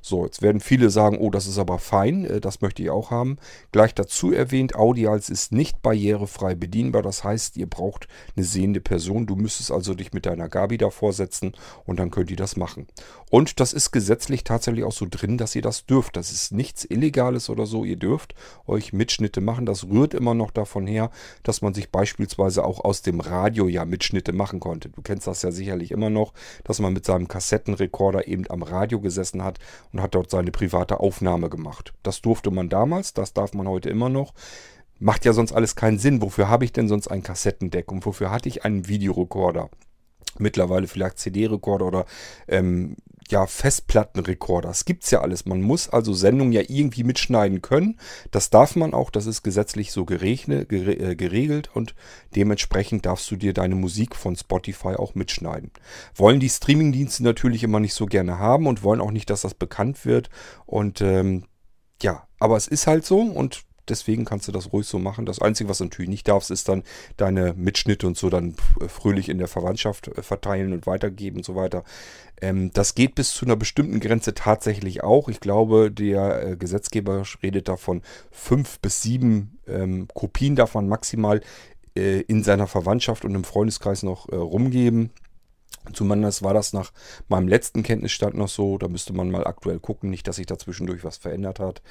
So, 0.00 0.24
jetzt 0.24 0.42
werden 0.42 0.60
viele 0.60 0.90
sagen, 0.90 1.18
oh, 1.18 1.30
das 1.30 1.46
ist 1.46 1.58
aber 1.58 1.78
fein, 1.78 2.24
äh, 2.24 2.40
das 2.40 2.60
möchte 2.60 2.82
ich 2.82 2.90
auch 2.90 3.10
haben. 3.10 3.38
Gleich 3.72 3.94
dazu 3.94 4.32
erwähnt, 4.32 4.74
Audials 4.74 5.28
ist 5.28 5.52
nicht 5.52 5.82
barrierefrei 5.82 6.54
bedienbar. 6.54 7.02
Das 7.02 7.24
heißt, 7.24 7.56
ihr 7.56 7.68
braucht 7.68 8.08
eine 8.36 8.44
sehende 8.44 8.80
Person. 8.80 9.26
Du 9.26 9.36
müsstest 9.36 9.70
also 9.70 9.94
dich 9.94 10.12
mit 10.12 10.26
deiner 10.26 10.48
Gabi 10.48 10.78
davor 10.78 11.12
setzen 11.12 11.52
und 11.84 11.98
dann 11.98 12.10
könnt 12.10 12.30
ihr 12.30 12.36
das 12.36 12.56
machen. 12.56 12.86
Und 13.28 13.58
das 13.58 13.72
ist 13.72 13.90
gesetzlich 13.90 14.44
tatsächlich 14.44 14.84
auch 14.84 14.92
so 14.92 15.06
drin, 15.10 15.36
dass 15.36 15.56
ihr 15.56 15.62
das 15.62 15.84
dürft. 15.84 16.16
Das 16.16 16.30
ist 16.30 16.52
nichts 16.52 16.84
Illegales 16.84 17.50
oder 17.50 17.66
so. 17.66 17.84
Ihr 17.84 17.96
dürft 17.96 18.34
euch 18.66 18.92
Mitschnitte 18.92 19.40
machen. 19.40 19.66
Das 19.66 19.88
rührt 19.88 20.14
immer 20.14 20.34
noch 20.34 20.52
davon 20.52 20.86
her, 20.86 21.10
dass 21.42 21.60
man 21.60 21.74
sich 21.74 21.90
beispielsweise 21.90 22.64
auch 22.64 22.84
aus 22.84 23.02
dem 23.02 23.18
Radio 23.18 23.66
ja 23.66 23.84
Mitschnitte 23.84 24.32
machen 24.32 24.60
konnte. 24.60 24.90
Du 24.90 25.02
kennst 25.02 25.26
das 25.26 25.42
ja 25.42 25.50
sicherlich 25.50 25.90
immer 25.90 26.08
noch, 26.08 26.34
dass 26.62 26.78
man 26.78 26.92
mit 26.92 27.04
seinem 27.04 27.26
Kassettenrekorder 27.26 28.28
eben 28.28 28.48
am 28.48 28.62
Radio 28.62 29.00
gesessen 29.00 29.42
hat 29.42 29.58
und 29.92 30.00
hat 30.00 30.14
dort 30.14 30.30
seine 30.30 30.52
private 30.52 31.00
Aufnahme 31.00 31.50
gemacht. 31.50 31.94
Das 32.04 32.22
durfte 32.22 32.52
man 32.52 32.68
damals, 32.68 33.12
das 33.12 33.32
darf 33.32 33.54
man 33.54 33.66
heute 33.66 33.90
immer 33.90 34.08
noch. 34.08 34.34
Macht 34.98 35.24
ja 35.24 35.32
sonst 35.32 35.52
alles 35.52 35.74
keinen 35.74 35.98
Sinn. 35.98 36.22
Wofür 36.22 36.48
habe 36.48 36.64
ich 36.64 36.72
denn 36.72 36.88
sonst 36.88 37.08
ein 37.08 37.24
Kassettendeck 37.24 37.90
und 37.90 38.06
wofür 38.06 38.30
hatte 38.30 38.48
ich 38.48 38.64
einen 38.64 38.86
Videorekorder? 38.86 39.68
Mittlerweile 40.38 40.86
vielleicht 40.86 41.18
CD-Rekorder 41.18 41.86
oder 41.86 42.06
ähm, 42.48 42.96
ja, 43.30 43.46
Festplattenrekorder. 43.46 44.68
Das 44.68 44.84
gibt's 44.84 45.10
ja 45.10 45.20
alles. 45.20 45.46
Man 45.46 45.62
muss 45.62 45.88
also 45.88 46.12
Sendungen 46.12 46.52
ja 46.52 46.62
irgendwie 46.66 47.04
mitschneiden 47.04 47.62
können. 47.62 47.98
Das 48.30 48.50
darf 48.50 48.76
man 48.76 48.94
auch. 48.94 49.10
Das 49.10 49.26
ist 49.26 49.42
gesetzlich 49.42 49.92
so 49.92 50.04
geregne, 50.04 50.66
gere, 50.66 50.92
äh, 50.92 51.16
geregelt 51.16 51.70
und 51.74 51.94
dementsprechend 52.34 53.06
darfst 53.06 53.30
du 53.30 53.36
dir 53.36 53.52
deine 53.52 53.74
Musik 53.74 54.14
von 54.14 54.36
Spotify 54.36 54.94
auch 54.96 55.14
mitschneiden. 55.14 55.70
Wollen 56.14 56.40
die 56.40 56.48
Streamingdienste 56.48 57.24
natürlich 57.24 57.62
immer 57.62 57.80
nicht 57.80 57.94
so 57.94 58.06
gerne 58.06 58.38
haben 58.38 58.66
und 58.66 58.82
wollen 58.82 59.00
auch 59.00 59.10
nicht, 59.10 59.30
dass 59.30 59.42
das 59.42 59.54
bekannt 59.54 60.04
wird. 60.04 60.30
Und 60.64 61.00
ähm, 61.00 61.44
ja, 62.02 62.26
aber 62.38 62.56
es 62.56 62.68
ist 62.68 62.86
halt 62.86 63.04
so 63.04 63.20
und 63.20 63.65
deswegen 63.88 64.24
kannst 64.24 64.48
du 64.48 64.52
das 64.52 64.72
ruhig 64.72 64.86
so 64.86 64.98
machen. 64.98 65.26
Das 65.26 65.40
Einzige, 65.40 65.68
was 65.68 65.78
du 65.78 65.84
natürlich 65.84 66.10
nicht 66.10 66.28
darfst, 66.28 66.50
ist 66.50 66.68
dann 66.68 66.82
deine 67.16 67.54
Mitschnitte 67.54 68.06
und 68.06 68.16
so 68.16 68.30
dann 68.30 68.54
fröhlich 68.88 69.28
in 69.28 69.38
der 69.38 69.48
Verwandtschaft 69.48 70.08
äh, 70.08 70.22
verteilen 70.22 70.72
und 70.72 70.86
weitergeben 70.86 71.38
und 71.38 71.44
so 71.44 71.54
weiter. 71.54 71.84
Ähm, 72.40 72.70
das 72.72 72.94
geht 72.94 73.14
bis 73.14 73.32
zu 73.32 73.44
einer 73.44 73.56
bestimmten 73.56 74.00
Grenze 74.00 74.34
tatsächlich 74.34 75.02
auch. 75.02 75.28
Ich 75.28 75.40
glaube, 75.40 75.90
der 75.90 76.42
äh, 76.42 76.56
Gesetzgeber 76.56 77.22
redet 77.42 77.68
davon 77.68 78.02
fünf 78.30 78.80
bis 78.80 79.02
sieben 79.02 79.58
ähm, 79.66 80.08
Kopien 80.14 80.56
darf 80.56 80.74
man 80.74 80.88
maximal 80.88 81.40
äh, 81.96 82.20
in 82.22 82.42
seiner 82.42 82.66
Verwandtschaft 82.66 83.24
und 83.24 83.34
im 83.34 83.44
Freundeskreis 83.44 84.02
noch 84.02 84.28
äh, 84.28 84.36
rumgeben. 84.36 85.10
Zumindest 85.92 86.42
war 86.42 86.54
das 86.54 86.72
nach 86.72 86.92
meinem 87.28 87.48
letzten 87.48 87.82
Kenntnisstand 87.82 88.34
noch 88.34 88.48
so. 88.48 88.78
Da 88.78 88.88
müsste 88.88 89.12
man 89.12 89.30
mal 89.30 89.46
aktuell 89.46 89.78
gucken, 89.78 90.10
nicht, 90.10 90.26
dass 90.28 90.36
sich 90.36 90.46
da 90.46 90.58
zwischendurch 90.58 91.04
was 91.04 91.16
verändert 91.16 91.60
hat. 91.60 91.82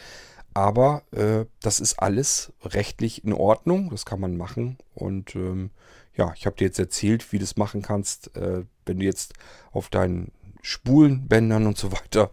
Aber 0.53 1.03
äh, 1.11 1.45
das 1.61 1.79
ist 1.79 1.99
alles 1.99 2.53
rechtlich 2.63 3.23
in 3.23 3.33
Ordnung. 3.33 3.89
Das 3.89 4.05
kann 4.05 4.19
man 4.19 4.37
machen. 4.37 4.77
Und 4.93 5.35
ähm, 5.35 5.71
ja, 6.15 6.33
ich 6.35 6.45
habe 6.45 6.55
dir 6.55 6.65
jetzt 6.65 6.79
erzählt, 6.79 7.31
wie 7.31 7.37
du 7.37 7.43
das 7.43 7.57
machen 7.57 7.81
kannst, 7.81 8.35
äh, 8.37 8.63
wenn 8.85 8.99
du 8.99 9.05
jetzt 9.05 9.33
auf 9.71 9.89
deinen 9.89 10.31
Spulenbändern 10.61 11.67
und 11.67 11.77
so 11.77 11.91
weiter 11.91 12.31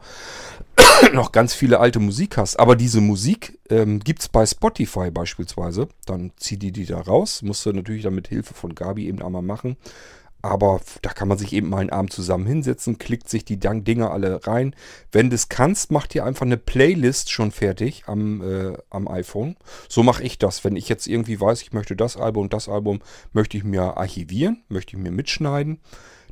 noch 1.12 1.32
ganz 1.32 1.52
viele 1.52 1.80
alte 1.80 1.98
Musik 1.98 2.36
hast. 2.38 2.58
Aber 2.58 2.76
diese 2.76 3.00
Musik 3.00 3.58
ähm, 3.68 4.00
gibt 4.00 4.22
es 4.22 4.28
bei 4.28 4.46
Spotify 4.46 5.10
beispielsweise. 5.10 5.88
Dann 6.06 6.32
zieh 6.36 6.56
die 6.56 6.72
die 6.72 6.86
da 6.86 7.00
raus. 7.00 7.42
Musst 7.42 7.66
du 7.66 7.72
natürlich 7.72 8.04
dann 8.04 8.14
mit 8.14 8.28
Hilfe 8.28 8.54
von 8.54 8.74
Gabi 8.74 9.06
eben 9.06 9.20
einmal 9.20 9.42
machen. 9.42 9.76
Aber 10.42 10.80
da 11.02 11.10
kann 11.10 11.28
man 11.28 11.38
sich 11.38 11.52
eben 11.52 11.68
mal 11.68 11.78
einen 11.78 11.90
Abend 11.90 12.12
zusammen 12.12 12.46
hinsetzen, 12.46 12.98
klickt 12.98 13.28
sich 13.28 13.44
die 13.44 13.58
Dinger 13.58 14.10
alle 14.10 14.44
rein. 14.46 14.74
Wenn 15.12 15.30
du 15.30 15.36
es 15.36 15.48
kannst, 15.48 15.92
macht 15.92 16.14
ihr 16.16 16.24
einfach 16.24 16.44
eine 16.44 16.56
Playlist 16.56 17.30
schon 17.30 17.52
fertig 17.52 18.04
am, 18.06 18.42
äh, 18.42 18.76
am 18.90 19.06
iPhone. 19.06 19.56
So 19.88 20.02
mache 20.02 20.24
ich 20.24 20.38
das. 20.38 20.64
Wenn 20.64 20.74
ich 20.74 20.88
jetzt 20.88 21.06
irgendwie 21.06 21.40
weiß, 21.40 21.62
ich 21.62 21.72
möchte 21.72 21.94
das 21.94 22.16
Album 22.16 22.44
und 22.44 22.52
das 22.52 22.68
Album, 22.68 23.00
möchte 23.32 23.56
ich 23.56 23.62
mir 23.62 23.96
archivieren, 23.96 24.64
möchte 24.68 24.96
ich 24.96 25.02
mir 25.02 25.12
mitschneiden. 25.12 25.78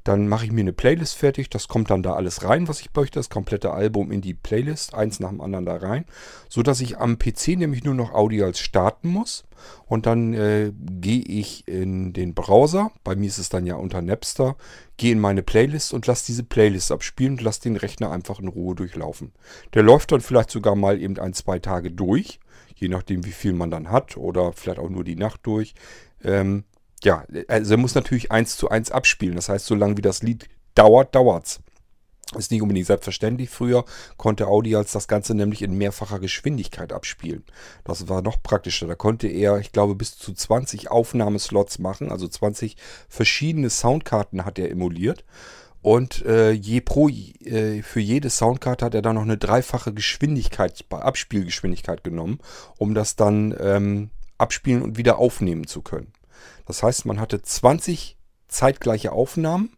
Dann 0.04 0.28
mache 0.28 0.46
ich 0.46 0.52
mir 0.52 0.62
eine 0.62 0.72
Playlist 0.72 1.16
fertig. 1.16 1.50
Das 1.50 1.68
kommt 1.68 1.90
dann 1.90 2.02
da 2.02 2.14
alles 2.14 2.44
rein, 2.44 2.68
was 2.68 2.80
ich 2.80 2.90
möchte. 2.94 3.18
Das 3.18 3.28
komplette 3.28 3.72
Album 3.72 4.10
in 4.10 4.20
die 4.20 4.34
Playlist, 4.34 4.94
eins 4.94 5.20
nach 5.20 5.30
dem 5.30 5.40
anderen 5.40 5.66
da 5.66 5.76
rein. 5.76 6.04
So 6.48 6.62
dass 6.62 6.80
ich 6.80 6.98
am 6.98 7.18
PC 7.18 7.48
nämlich 7.58 7.84
nur 7.84 7.94
noch 7.94 8.12
Audio 8.12 8.46
als 8.46 8.60
starten 8.60 9.08
muss. 9.08 9.44
Und 9.86 10.06
dann 10.06 10.32
äh, 10.32 10.72
gehe 10.74 11.22
ich 11.22 11.68
in 11.68 12.12
den 12.12 12.34
Browser. 12.34 12.92
Bei 13.04 13.14
mir 13.14 13.26
ist 13.26 13.38
es 13.38 13.50
dann 13.50 13.66
ja 13.66 13.74
unter 13.74 14.00
Napster. 14.00 14.56
Gehe 14.96 15.12
in 15.12 15.20
meine 15.20 15.42
Playlist 15.42 15.92
und 15.92 16.06
lasse 16.06 16.26
diese 16.26 16.44
Playlist 16.44 16.92
abspielen 16.92 17.32
und 17.32 17.42
lasse 17.42 17.62
den 17.62 17.76
Rechner 17.76 18.10
einfach 18.10 18.38
in 18.38 18.48
Ruhe 18.48 18.74
durchlaufen. 18.74 19.32
Der 19.74 19.82
läuft 19.82 20.12
dann 20.12 20.20
vielleicht 20.20 20.50
sogar 20.50 20.76
mal 20.76 21.00
eben 21.00 21.18
ein, 21.18 21.34
zwei 21.34 21.58
Tage 21.58 21.90
durch. 21.90 22.40
Je 22.74 22.88
nachdem, 22.88 23.26
wie 23.26 23.32
viel 23.32 23.52
man 23.52 23.70
dann 23.70 23.90
hat. 23.90 24.16
Oder 24.16 24.52
vielleicht 24.52 24.78
auch 24.78 24.88
nur 24.88 25.04
die 25.04 25.16
Nacht 25.16 25.40
durch. 25.44 25.74
Ähm, 26.22 26.64
ja, 27.02 27.24
also 27.48 27.74
er 27.74 27.78
muss 27.78 27.94
natürlich 27.94 28.30
eins 28.30 28.56
zu 28.56 28.68
eins 28.68 28.90
abspielen. 28.90 29.36
Das 29.36 29.48
heißt, 29.48 29.66
solange 29.66 29.96
wie 29.96 30.02
das 30.02 30.22
Lied 30.22 30.48
dauert, 30.74 31.14
dauert's. 31.14 31.60
Ist 32.38 32.52
nicht 32.52 32.62
unbedingt 32.62 32.86
selbstverständlich. 32.86 33.50
Früher 33.50 33.84
konnte 34.16 34.46
Audi 34.46 34.76
als 34.76 34.92
das 34.92 35.08
Ganze 35.08 35.34
nämlich 35.34 35.62
in 35.62 35.76
mehrfacher 35.76 36.20
Geschwindigkeit 36.20 36.92
abspielen. 36.92 37.42
Das 37.82 38.08
war 38.08 38.22
noch 38.22 38.40
praktischer. 38.40 38.86
Da 38.86 38.94
konnte 38.94 39.26
er, 39.26 39.58
ich 39.58 39.72
glaube, 39.72 39.96
bis 39.96 40.16
zu 40.16 40.32
20 40.32 40.92
Aufnahmeslots 40.92 41.80
machen. 41.80 42.12
Also 42.12 42.28
20 42.28 42.76
verschiedene 43.08 43.68
Soundkarten 43.68 44.44
hat 44.44 44.60
er 44.60 44.70
emuliert. 44.70 45.24
Und 45.82 46.24
äh, 46.24 46.52
je 46.52 46.82
pro 46.82 47.08
äh, 47.08 47.82
für 47.82 48.00
jede 48.00 48.30
Soundkarte 48.30 48.84
hat 48.84 48.94
er 48.94 49.02
dann 49.02 49.16
noch 49.16 49.22
eine 49.22 49.38
dreifache 49.38 49.92
Geschwindigkeit, 49.92 50.84
Abspielgeschwindigkeit 50.90 52.04
genommen, 52.04 52.38
um 52.76 52.94
das 52.94 53.16
dann 53.16 53.56
ähm, 53.58 54.10
abspielen 54.38 54.82
und 54.82 54.98
wieder 54.98 55.18
aufnehmen 55.18 55.66
zu 55.66 55.82
können. 55.82 56.12
Das 56.70 56.84
heißt, 56.84 57.04
man 57.04 57.18
hatte 57.18 57.42
20 57.42 58.16
zeitgleiche 58.46 59.10
Aufnahmen. 59.10 59.76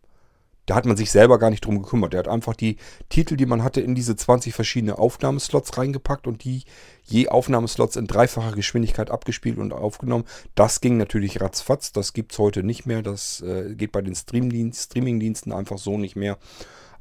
Da 0.66 0.74
hat 0.74 0.84
man 0.84 0.98
sich 0.98 1.10
selber 1.10 1.38
gar 1.38 1.48
nicht 1.48 1.64
drum 1.64 1.80
gekümmert. 1.80 2.12
Er 2.12 2.18
hat 2.18 2.28
einfach 2.28 2.54
die 2.54 2.76
Titel, 3.08 3.38
die 3.38 3.46
man 3.46 3.64
hatte, 3.64 3.80
in 3.80 3.94
diese 3.94 4.14
20 4.14 4.52
verschiedene 4.52 4.98
Aufnahmeslots 4.98 5.78
reingepackt 5.78 6.26
und 6.26 6.44
die 6.44 6.64
je 7.02 7.28
Aufnahmeslots 7.28 7.96
in 7.96 8.06
dreifacher 8.06 8.52
Geschwindigkeit 8.52 9.10
abgespielt 9.10 9.56
und 9.56 9.72
aufgenommen. 9.72 10.24
Das 10.54 10.82
ging 10.82 10.98
natürlich 10.98 11.40
ratzfatz. 11.40 11.92
Das 11.92 12.12
gibt 12.12 12.32
es 12.32 12.38
heute 12.38 12.62
nicht 12.62 12.84
mehr. 12.84 13.00
Das 13.00 13.40
äh, 13.40 13.74
geht 13.74 13.92
bei 13.92 14.02
den 14.02 14.14
Streamingdiensten 14.14 15.50
einfach 15.50 15.78
so 15.78 15.96
nicht 15.96 16.14
mehr. 16.14 16.36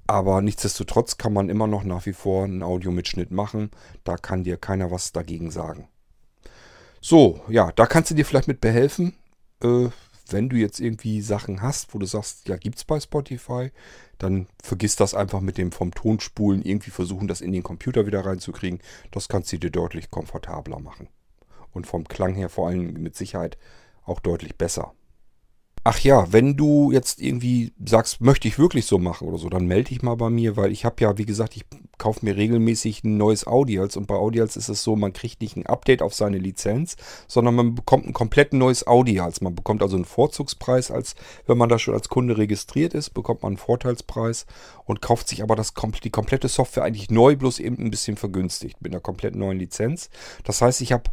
Aber 0.08 0.42
nichtsdestotrotz 0.42 1.18
kann 1.18 1.34
man 1.34 1.50
immer 1.50 1.68
noch 1.68 1.84
nach 1.84 2.06
wie 2.06 2.14
vor 2.14 2.46
einen 2.46 2.64
Audiomitschnitt 2.64 3.32
machen. 3.32 3.72
Da 4.06 4.16
kann 4.16 4.46
dir 4.46 4.56
keiner 4.56 4.90
was 4.90 5.12
dagegen 5.12 5.52
sagen. 5.52 5.90
So, 7.02 7.42
ja, 7.50 7.74
da 7.74 7.88
kannst 7.88 8.12
du 8.12 8.16
dir 8.16 8.26
vielleicht 8.26 8.48
mit 8.48 8.62
behelfen. 8.62 9.16
Äh, 9.64 9.90
wenn 10.30 10.50
du 10.50 10.56
jetzt 10.56 10.80
irgendwie 10.80 11.22
Sachen 11.22 11.62
hast, 11.62 11.94
wo 11.94 12.00
du 12.00 12.06
sagst, 12.06 12.48
ja, 12.48 12.56
gibt's 12.56 12.84
bei 12.84 13.00
Spotify, 13.00 13.72
dann 14.18 14.48
vergiss 14.64 14.96
das 14.96 15.14
einfach 15.14 15.42
mit 15.42 15.58
dem 15.58 15.72
vom 15.72 15.94
Tonspulen 15.94 16.62
irgendwie 16.64 16.92
versuchen, 16.92 17.28
das 17.28 17.42
in 17.42 17.52
den 17.52 17.64
Computer 17.64 18.06
wieder 18.06 18.26
reinzukriegen. 18.26 18.80
Das 19.12 19.28
kannst 19.28 19.52
du 19.52 19.58
dir 19.58 19.72
deutlich 19.72 20.10
komfortabler 20.10 20.80
machen. 20.80 21.10
Und 21.72 21.88
vom 21.88 22.08
Klang 22.08 22.34
her 22.34 22.50
vor 22.50 22.68
allem 22.68 22.94
mit 22.94 23.16
Sicherheit 23.16 23.58
auch 24.06 24.20
deutlich 24.20 24.56
besser. 24.56 24.94
Ach 25.84 25.98
ja, 26.00 26.32
wenn 26.32 26.58
du 26.58 26.92
jetzt 26.92 27.20
irgendwie 27.20 27.74
sagst, 27.84 28.22
möchte 28.22 28.48
ich 28.48 28.60
wirklich 28.60 28.86
so 28.86 29.00
machen 29.00 29.28
oder 29.28 29.40
so, 29.40 29.50
dann 29.50 29.66
melde 29.66 29.90
dich 29.90 30.04
mal 30.04 30.14
bei 30.14 30.30
mir, 30.30 30.56
weil 30.56 30.72
ich 30.72 30.86
habe 30.86 30.98
ja, 31.00 31.18
wie 31.18 31.26
gesagt, 31.26 31.56
ich 31.56 31.66
kaufe 31.98 32.24
mir 32.24 32.38
regelmäßig 32.38 33.04
ein 33.04 33.18
neues 33.18 33.48
Audials 33.48 33.98
und 33.98 34.06
bei 34.06 34.14
Audials 34.14 34.58
ist 34.58 34.70
es 34.70 34.84
so, 34.84 34.96
man 34.96 35.12
kriegt 35.12 35.42
nicht 35.42 35.58
ein 35.58 35.66
Update 35.66 36.04
auf 36.04 36.14
seine 36.14 36.38
Lizenz, 36.38 36.98
sondern 37.28 37.56
man 37.56 37.74
bekommt 37.74 38.06
ein 38.06 38.14
komplett 38.14 38.54
neues 38.54 38.86
Audials. 38.86 39.42
Man 39.42 39.56
bekommt 39.56 39.82
also 39.82 39.96
einen 39.96 40.06
Vorzugspreis, 40.06 40.92
als 40.92 41.16
wenn 41.48 41.58
man 41.58 41.70
da 41.70 41.80
schon 41.80 41.96
als 41.96 42.10
Kunde 42.10 42.38
registriert 42.38 42.94
ist, 42.94 43.16
bekommt 43.16 43.42
man 43.42 43.54
einen 43.54 43.58
Vorteilspreis 43.58 44.46
und 44.86 45.02
kauft 45.02 45.30
sich 45.30 45.42
aber 45.42 45.56
das, 45.56 45.74
die 46.04 46.10
komplette 46.12 46.48
Software 46.48 46.84
eigentlich 46.84 47.10
neu, 47.10 47.36
bloß 47.36 47.60
eben 47.60 47.80
ein 47.80 47.90
bisschen 47.90 48.18
vergünstigt 48.18 48.80
mit 48.84 48.94
einer 48.94 49.02
komplett 49.02 49.36
neuen 49.36 49.58
Lizenz. 49.58 50.12
Das 50.44 50.62
heißt, 50.62 50.82
ich 50.82 50.92
habe 50.92 51.10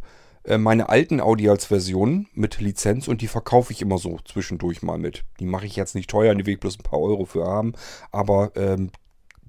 meine 0.57 0.89
alten 0.89 1.21
Audials-Versionen 1.21 2.27
mit 2.33 2.59
Lizenz 2.59 3.07
und 3.07 3.21
die 3.21 3.27
verkaufe 3.27 3.71
ich 3.73 3.81
immer 3.81 3.97
so 3.97 4.19
zwischendurch 4.25 4.81
mal 4.81 4.97
mit. 4.97 5.23
Die 5.39 5.45
mache 5.45 5.65
ich 5.65 5.75
jetzt 5.75 5.95
nicht 5.95 6.09
teuer, 6.09 6.35
die 6.35 6.45
will 6.45 6.55
ich 6.55 6.59
bloß 6.59 6.79
ein 6.79 6.83
paar 6.83 6.99
Euro 6.99 7.25
für 7.25 7.45
haben. 7.45 7.73
Aber 8.11 8.51
ähm, 8.55 8.89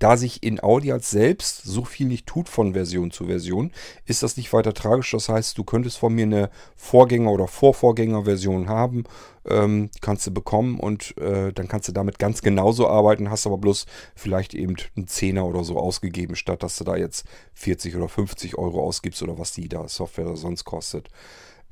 da 0.00 0.16
sich 0.16 0.42
in 0.42 0.60
Audials 0.60 1.10
selbst 1.10 1.62
so 1.62 1.84
viel 1.84 2.08
nicht 2.08 2.26
tut 2.26 2.48
von 2.48 2.72
Version 2.72 3.10
zu 3.10 3.26
Version, 3.26 3.70
ist 4.06 4.22
das 4.22 4.36
nicht 4.36 4.52
weiter 4.52 4.74
tragisch. 4.74 5.12
Das 5.12 5.28
heißt, 5.28 5.56
du 5.56 5.62
könntest 5.62 5.98
von 5.98 6.14
mir 6.14 6.24
eine 6.24 6.50
Vorgänger- 6.74 7.30
oder 7.30 7.46
Vorvorgängerversion 7.46 8.68
haben, 8.68 9.04
ähm, 9.46 9.90
kannst 10.00 10.26
du 10.26 10.32
bekommen 10.32 10.80
und 10.80 11.16
äh, 11.18 11.52
dann 11.52 11.68
kannst 11.68 11.88
du 11.88 11.92
damit 11.92 12.18
ganz 12.18 12.42
genauso 12.42 12.88
arbeiten, 12.88 13.30
hast 13.30 13.46
aber 13.46 13.58
bloß 13.58 13.86
vielleicht 14.14 14.54
eben 14.54 14.76
einen 14.96 15.06
Zehner 15.06 15.46
oder 15.46 15.64
so 15.64 15.78
ausgegeben, 15.78 16.34
statt 16.34 16.62
dass 16.62 16.76
du 16.76 16.84
da 16.84 16.96
jetzt 16.96 17.26
40 17.54 17.94
oder 17.94 18.08
50 18.08 18.56
Euro 18.56 18.82
ausgibst 18.82 19.22
oder 19.22 19.38
was 19.38 19.52
die 19.52 19.68
da 19.68 19.86
Software 19.86 20.34
sonst 20.34 20.64
kostet. 20.64 21.08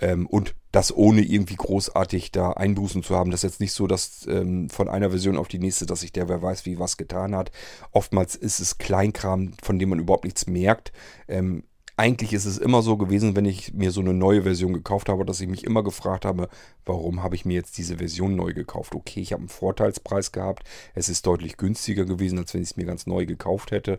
Ähm, 0.01 0.27
und 0.27 0.55
das 0.73 0.95
ohne 0.95 1.23
irgendwie 1.23 1.57
großartig 1.57 2.31
da 2.31 2.53
Einbußen 2.53 3.03
zu 3.03 3.17
haben. 3.17 3.31
Das 3.31 3.43
ist 3.43 3.51
jetzt 3.53 3.61
nicht 3.61 3.73
so, 3.73 3.87
dass 3.87 4.27
ähm, 4.27 4.69
von 4.69 4.89
einer 4.89 5.11
Version 5.11 5.37
auf 5.37 5.49
die 5.49 5.59
nächste, 5.59 5.87
dass 5.87 6.01
sich 6.01 6.13
der 6.13 6.29
wer 6.29 6.43
weiß 6.43 6.67
wie 6.67 6.79
was 6.79 6.97
getan 6.97 7.35
hat. 7.35 7.51
Oftmals 7.93 8.37
ist 8.37 8.61
es 8.61 8.79
Kleinkram, 8.79 9.53
von 9.63 9.79
dem 9.79 9.89
man 9.89 9.99
überhaupt 9.99 10.25
nichts 10.25 10.47
merkt. 10.47 10.93
Ähm, 11.27 11.65
eigentlich 11.99 12.33
ist 12.33 12.45
es 12.45 12.59
immer 12.59 12.81
so 12.81 12.97
gewesen, 12.97 13.35
wenn 13.35 13.45
ich 13.45 13.75
mir 13.75 13.91
so 13.91 14.01
eine 14.01 14.15
neue 14.15 14.45
Version 14.45 14.73
gekauft 14.73 15.09
habe, 15.09 15.25
dass 15.25 15.41
ich 15.41 15.49
mich 15.49 15.65
immer 15.65 15.83
gefragt 15.83 16.25
habe, 16.25 16.49
warum 16.85 17.25
habe 17.25 17.35
ich 17.35 17.45
mir 17.45 17.55
jetzt 17.55 17.77
diese 17.77 17.97
Version 17.97 18.37
neu 18.37 18.55
gekauft? 18.55 18.95
Okay, 18.95 19.21
ich 19.21 19.33
habe 19.33 19.41
einen 19.41 19.49
Vorteilspreis 19.49 20.31
gehabt. 20.31 20.63
Es 20.95 21.09
ist 21.09 21.27
deutlich 21.27 21.57
günstiger 21.57 22.05
gewesen, 22.05 22.39
als 22.39 22.55
wenn 22.55 22.63
ich 22.63 22.71
es 22.71 22.77
mir 22.77 22.87
ganz 22.87 23.07
neu 23.09 23.27
gekauft 23.27 23.73
hätte. 23.73 23.99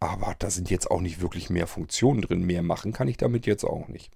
Aber 0.00 0.34
da 0.38 0.48
sind 0.48 0.70
jetzt 0.70 0.90
auch 0.90 1.02
nicht 1.02 1.20
wirklich 1.20 1.50
mehr 1.50 1.66
Funktionen 1.66 2.22
drin. 2.22 2.42
Mehr 2.42 2.62
machen 2.62 2.94
kann 2.94 3.06
ich 3.06 3.18
damit 3.18 3.44
jetzt 3.44 3.64
auch 3.64 3.88
nicht. 3.88 4.10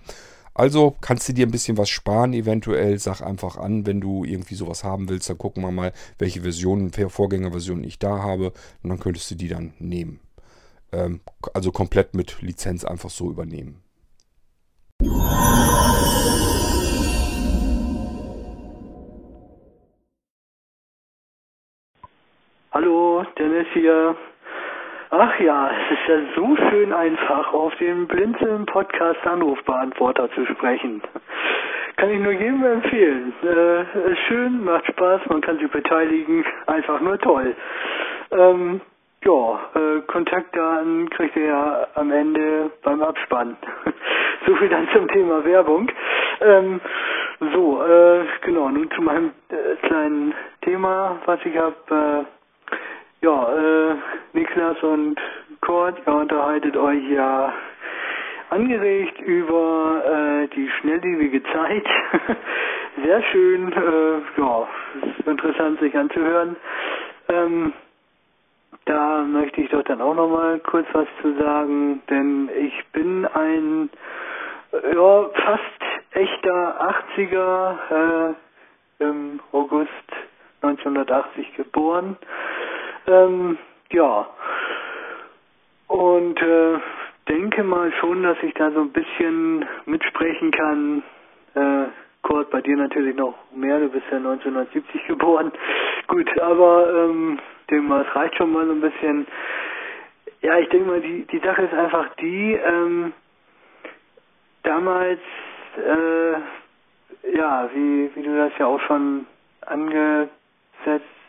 Also 0.54 0.96
kannst 1.00 1.28
du 1.28 1.32
dir 1.32 1.46
ein 1.46 1.50
bisschen 1.50 1.78
was 1.78 1.88
sparen, 1.88 2.32
eventuell. 2.32 2.98
Sag 2.98 3.20
einfach 3.22 3.56
an, 3.56 3.86
wenn 3.86 4.00
du 4.00 4.24
irgendwie 4.24 4.54
sowas 4.54 4.84
haben 4.84 5.08
willst, 5.08 5.30
dann 5.30 5.38
gucken 5.38 5.62
wir 5.62 5.70
mal, 5.70 5.92
welche 6.18 6.42
Versionen, 6.42 6.90
Vorgängerversionen 6.92 7.84
ich 7.84 7.98
da 7.98 8.18
habe. 8.22 8.52
Und 8.82 8.90
dann 8.90 9.00
könntest 9.00 9.30
du 9.30 9.34
die 9.36 9.48
dann 9.48 9.74
nehmen. 9.78 10.20
Ähm, 10.92 11.20
also 11.54 11.70
komplett 11.72 12.14
mit 12.14 12.42
Lizenz 12.42 12.84
einfach 12.84 13.10
so 13.10 13.30
übernehmen. 13.30 13.82
Hallo, 22.72 23.24
Dennis 23.38 23.66
hier. 23.72 24.16
Ach 25.12 25.40
ja, 25.40 25.68
es 25.72 25.98
ist 25.98 26.06
ja 26.06 26.18
so 26.36 26.56
schön 26.56 26.92
einfach, 26.92 27.52
auf 27.52 27.74
dem 27.78 28.06
Blinzeln-Podcast 28.06 29.26
Anrufbeantworter 29.26 30.30
zu 30.30 30.46
sprechen. 30.46 31.02
Kann 31.96 32.10
ich 32.10 32.20
nur 32.20 32.30
jedem 32.30 32.64
empfehlen. 32.64 33.32
Äh, 33.42 33.80
ist 34.12 34.20
schön, 34.28 34.62
macht 34.62 34.86
Spaß, 34.86 35.22
man 35.28 35.40
kann 35.40 35.58
sich 35.58 35.68
beteiligen, 35.68 36.44
einfach 36.68 37.00
nur 37.00 37.18
toll. 37.18 37.56
Ähm, 38.30 38.80
ja, 39.24 39.60
äh, 39.74 40.00
Kontaktdaten 40.06 41.10
kriegt 41.10 41.34
ihr 41.34 41.46
ja 41.46 41.88
am 41.96 42.12
Ende 42.12 42.70
beim 42.84 43.02
Abspann. 43.02 43.56
so 44.46 44.54
viel 44.54 44.68
dann 44.68 44.88
zum 44.92 45.08
Thema 45.08 45.44
Werbung. 45.44 45.90
Ähm, 46.40 46.80
so, 47.52 47.82
äh, 47.84 48.26
genau, 48.42 48.68
nun 48.68 48.88
zu 48.92 49.02
meinem 49.02 49.32
äh, 49.48 49.74
kleinen 49.88 50.34
Thema, 50.62 51.18
was 51.26 51.40
ich 51.44 51.56
habe. 51.56 51.74
Äh, 51.90 52.40
ja, 53.22 53.90
äh, 53.90 53.96
Niklas 54.32 54.82
und 54.82 55.20
Kurt, 55.60 55.98
ihr 56.06 56.12
unterhaltet 56.14 56.76
euch 56.76 57.10
ja 57.10 57.52
angeregt 58.50 59.20
über 59.20 60.02
äh, 60.04 60.48
die 60.48 60.68
schnelllebige 60.80 61.42
Zeit. 61.52 61.86
Sehr 63.04 63.22
schön, 63.24 63.72
äh, 63.72 64.40
ja, 64.40 64.68
ist 65.02 65.26
interessant 65.26 65.80
sich 65.80 65.96
anzuhören. 65.96 66.56
Ähm, 67.28 67.72
da 68.86 69.22
möchte 69.22 69.60
ich 69.60 69.70
doch 69.70 69.84
dann 69.84 70.00
auch 70.00 70.14
nochmal 70.14 70.58
kurz 70.60 70.86
was 70.92 71.06
zu 71.22 71.34
sagen, 71.38 72.02
denn 72.10 72.50
ich 72.58 72.84
bin 72.92 73.26
ein 73.26 73.90
ja, 74.72 75.28
fast 75.34 75.80
echter 76.12 76.94
80er 77.16 78.30
äh, 78.30 79.04
im 79.04 79.40
August 79.52 79.90
1980 80.62 81.54
geboren. 81.56 82.16
Ähm, 83.06 83.58
ja. 83.90 84.28
Und 85.88 86.40
äh, 86.40 86.78
denke 87.28 87.64
mal 87.64 87.92
schon, 88.00 88.22
dass 88.22 88.36
ich 88.42 88.54
da 88.54 88.70
so 88.70 88.80
ein 88.80 88.92
bisschen 88.92 89.64
mitsprechen 89.86 90.50
kann. 90.50 91.02
Äh, 91.54 91.86
Kurt, 92.22 92.50
bei 92.50 92.60
dir 92.60 92.76
natürlich 92.76 93.16
noch 93.16 93.34
mehr, 93.54 93.80
du 93.80 93.88
bist 93.88 94.04
ja 94.10 94.18
1970 94.18 95.06
geboren. 95.06 95.52
Gut, 96.06 96.28
aber 96.40 96.92
ähm, 96.94 97.38
denke 97.70 97.88
mal, 97.88 98.06
es 98.08 98.16
reicht 98.16 98.36
schon 98.36 98.52
mal 98.52 98.66
so 98.66 98.72
ein 98.72 98.80
bisschen. 98.80 99.26
Ja, 100.42 100.58
ich 100.58 100.68
denke 100.68 100.88
mal, 100.88 101.00
die, 101.00 101.24
die 101.26 101.38
Sache 101.40 101.62
ist 101.62 101.74
einfach 101.74 102.08
die, 102.16 102.54
ähm, 102.54 103.12
damals, 104.62 105.20
äh, 105.76 107.36
ja, 107.36 107.68
wie, 107.74 108.10
wie 108.14 108.22
du 108.22 108.36
das 108.36 108.52
ja 108.58 108.66
auch 108.66 108.80
schon 108.80 109.26
angesetzt, 109.66 110.30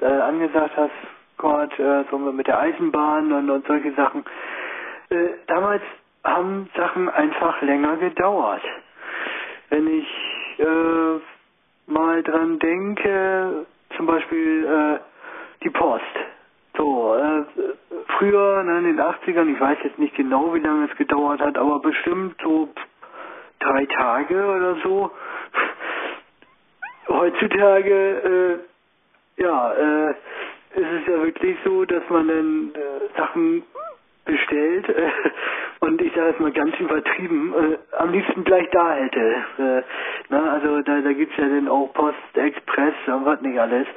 äh, 0.02 0.06
angesagt 0.06 0.76
hast, 0.78 0.92
Gott, 1.42 1.78
äh, 1.80 2.04
so 2.10 2.18
mit 2.20 2.48
der 2.48 2.60
Eisenbahn 2.60 3.32
und, 3.34 3.50
und 3.50 3.68
solche 3.68 3.92
Sachen. 3.94 4.24
Äh, 5.10 5.30
damals 5.48 5.82
haben 6.24 6.70
Sachen 6.78 7.10
einfach 7.10 7.62
länger 7.62 7.98
gedauert. 7.98 8.62
Wenn 9.70 9.88
ich 9.88 10.08
äh, 10.60 11.92
mal 11.92 12.24
dran 12.24 12.60
denke, 12.60 13.66
zum 13.98 14.06
Beispiel 14.06 14.66
äh, 14.66 15.00
die 15.64 15.70
Post. 15.72 16.04
So, 16.78 17.16
äh, 17.16 17.44
früher 18.18 18.64
ne, 18.64 18.80
in 18.80 18.98
den 18.98 19.02
80ern, 19.02 19.54
ich 19.54 19.60
weiß 19.60 19.78
jetzt 19.84 20.00
nicht 20.00 20.16
genau, 20.16 20.54
wie 20.54 20.60
lange 20.60 20.88
es 20.90 20.98
gedauert 20.98 21.42
hat, 21.42 21.58
aber 21.58 21.80
bestimmt 21.80 22.36
so 22.42 22.70
drei 23.60 23.86
Tage 23.88 24.46
oder 24.46 24.76
so. 24.84 25.12
Heutzutage, 27.10 28.62
äh, 29.38 29.42
ja, 29.42 29.74
äh, 29.74 30.16
ist 30.76 31.02
es 31.02 31.08
ja 31.08 31.22
wirklich 31.22 31.58
so, 31.64 31.86
dass 31.86 32.04
man 32.10 32.28
dann 32.28 32.72
äh, 32.76 33.18
Sachen 33.18 33.64
bestellt 34.26 34.88
äh, 34.90 35.10
und 35.80 36.02
ich 36.02 36.14
sage 36.14 36.30
jetzt 36.30 36.40
mal 36.40 36.52
ganz 36.52 36.80
übertrieben, 36.80 37.54
äh, 37.54 37.96
am 37.98 38.12
liebsten 38.12 38.44
gleich 38.44 38.70
da 38.72 38.94
hätte. 38.94 39.36
Äh, 39.58 39.82
na, 40.30 40.54
also 40.54 40.82
da, 40.82 41.02
da 41.02 41.14
gibt's 41.14 41.36
ja 41.38 41.48
dann 41.48 41.68
auch 41.68 41.92
Post 41.94 42.18
Express 42.36 42.94
und 43.08 43.26
was 43.26 43.42
nicht 43.42 43.60
alles. 43.60 43.88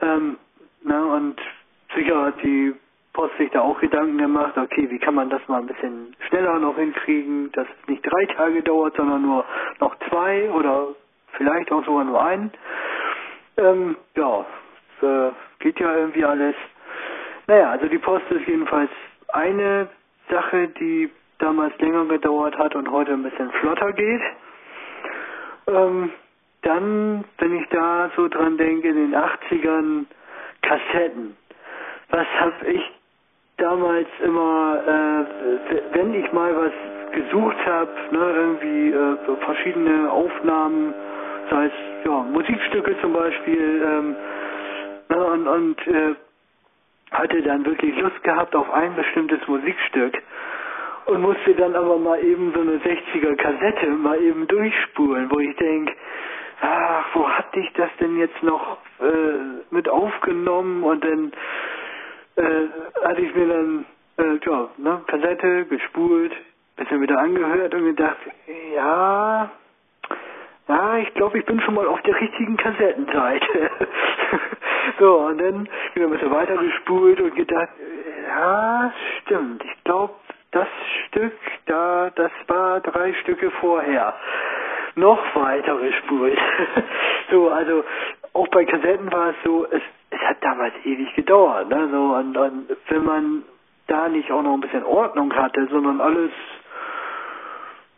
Ähm, 0.00 0.38
na, 0.82 1.04
und 1.14 1.40
sicher 1.94 2.26
hat 2.26 2.42
die 2.42 2.74
Post 3.12 3.36
sich 3.36 3.50
da 3.50 3.60
auch 3.60 3.78
Gedanken 3.78 4.18
gemacht, 4.18 4.56
okay, 4.56 4.88
wie 4.90 4.98
kann 4.98 5.14
man 5.14 5.28
das 5.28 5.46
mal 5.46 5.60
ein 5.60 5.66
bisschen 5.66 6.16
schneller 6.28 6.58
noch 6.58 6.76
hinkriegen, 6.76 7.52
dass 7.52 7.66
es 7.66 7.88
nicht 7.88 8.02
drei 8.02 8.24
Tage 8.34 8.62
dauert, 8.62 8.96
sondern 8.96 9.22
nur 9.22 9.44
noch 9.80 9.94
zwei 10.08 10.50
oder 10.50 10.88
vielleicht 11.32 11.70
auch 11.70 11.84
sogar 11.84 12.04
nur 12.04 12.24
einen. 12.24 12.50
Ähm, 13.58 13.96
ja, 14.16 14.46
äh, 15.02 15.30
geht 15.58 15.78
ja 15.80 15.96
irgendwie 15.96 16.24
alles. 16.24 16.54
Naja, 17.46 17.70
also 17.70 17.86
die 17.86 17.98
Post 17.98 18.24
ist 18.30 18.46
jedenfalls 18.46 18.90
eine 19.28 19.88
Sache, 20.30 20.68
die 20.68 21.10
damals 21.38 21.76
länger 21.78 22.04
gedauert 22.06 22.56
hat 22.56 22.74
und 22.74 22.90
heute 22.90 23.12
ein 23.12 23.22
bisschen 23.22 23.50
flotter 23.52 23.92
geht. 23.92 24.22
Ähm, 25.66 26.10
dann, 26.62 27.24
wenn 27.38 27.56
ich 27.60 27.68
da 27.70 28.10
so 28.16 28.28
dran 28.28 28.56
denke, 28.56 28.88
in 28.88 28.96
den 28.96 29.14
80ern 29.14 30.06
Kassetten. 30.62 31.36
Was 32.10 32.26
habe 32.38 32.66
ich 32.66 32.82
damals 33.56 34.08
immer, 34.24 34.80
äh, 34.86 35.82
wenn 35.94 36.14
ich 36.14 36.32
mal 36.32 36.54
was 36.54 36.72
gesucht 37.12 37.66
habe, 37.66 37.90
ne, 38.10 38.18
irgendwie 38.18 38.90
äh, 38.90 39.36
verschiedene 39.44 40.10
Aufnahmen 40.10 40.94
sei 41.50 41.66
es 41.66 41.72
ja, 42.04 42.22
Musikstücke 42.22 42.96
zum 43.00 43.12
Beispiel, 43.12 43.82
ähm, 43.84 44.16
und, 45.16 45.46
und 45.48 45.86
äh, 45.86 46.14
hatte 47.10 47.42
dann 47.42 47.64
wirklich 47.64 47.98
Lust 48.00 48.22
gehabt 48.22 48.54
auf 48.54 48.70
ein 48.72 48.94
bestimmtes 48.96 49.46
Musikstück 49.46 50.16
und 51.06 51.20
musste 51.20 51.54
dann 51.54 51.74
aber 51.74 51.98
mal 51.98 52.22
eben 52.24 52.52
so 52.54 52.60
eine 52.60 52.78
60er 52.78 53.36
Kassette 53.36 53.88
mal 53.88 54.20
eben 54.20 54.46
durchspulen, 54.46 55.30
wo 55.30 55.38
ich 55.40 55.54
denke, 55.56 55.94
ach, 56.60 57.04
wo 57.14 57.28
hatte 57.28 57.60
ich 57.60 57.72
das 57.74 57.90
denn 58.00 58.16
jetzt 58.18 58.42
noch 58.42 58.78
äh, 59.00 59.74
mit 59.74 59.88
aufgenommen 59.88 60.82
und 60.82 61.04
dann 61.04 61.32
äh, 62.36 63.06
hatte 63.06 63.20
ich 63.20 63.34
mir 63.34 63.48
dann 63.48 63.84
äh, 64.18 64.38
ja, 64.44 64.68
ne, 64.78 65.00
Kassette 65.06 65.66
gespult, 65.66 66.32
bisschen 66.76 67.00
wieder 67.02 67.18
angehört 67.18 67.74
und 67.74 67.84
gedacht, 67.84 68.16
ja, 68.74 69.50
ja, 70.68 70.98
ich 70.98 71.12
glaube, 71.14 71.38
ich 71.38 71.44
bin 71.44 71.60
schon 71.60 71.74
mal 71.74 71.86
auf 71.86 72.00
der 72.02 72.18
richtigen 72.18 72.56
Kassettenseite. 72.56 73.70
so, 74.98 75.18
und 75.18 75.38
dann 75.38 75.68
wieder 75.94 76.06
ein 76.06 76.12
bisschen 76.12 76.30
weiter 76.30 76.56
gespult 76.56 77.20
und 77.20 77.34
gedacht, 77.34 77.68
ja, 78.28 78.92
stimmt, 79.22 79.64
ich 79.64 79.84
glaube, 79.84 80.14
das 80.52 80.68
Stück 81.08 81.32
da, 81.66 82.10
das 82.14 82.30
war 82.48 82.80
drei 82.80 83.14
Stücke 83.14 83.50
vorher. 83.60 84.14
Noch 84.94 85.18
weiter 85.34 85.78
gespult. 85.78 86.38
so, 87.30 87.48
also 87.48 87.84
auch 88.34 88.48
bei 88.48 88.64
Kassetten 88.64 89.10
war 89.12 89.30
es 89.30 89.36
so, 89.44 89.66
es, 89.70 89.82
es 90.10 90.20
hat 90.20 90.36
damals 90.42 90.74
ewig 90.84 91.14
gedauert, 91.14 91.68
ne? 91.68 91.88
So, 91.90 92.14
und, 92.14 92.36
und 92.36 92.76
wenn 92.88 93.04
man 93.04 93.42
da 93.86 94.08
nicht 94.08 94.30
auch 94.30 94.42
noch 94.42 94.54
ein 94.54 94.60
bisschen 94.60 94.84
Ordnung 94.84 95.34
hatte, 95.34 95.66
sondern 95.70 96.00
alles 96.00 96.30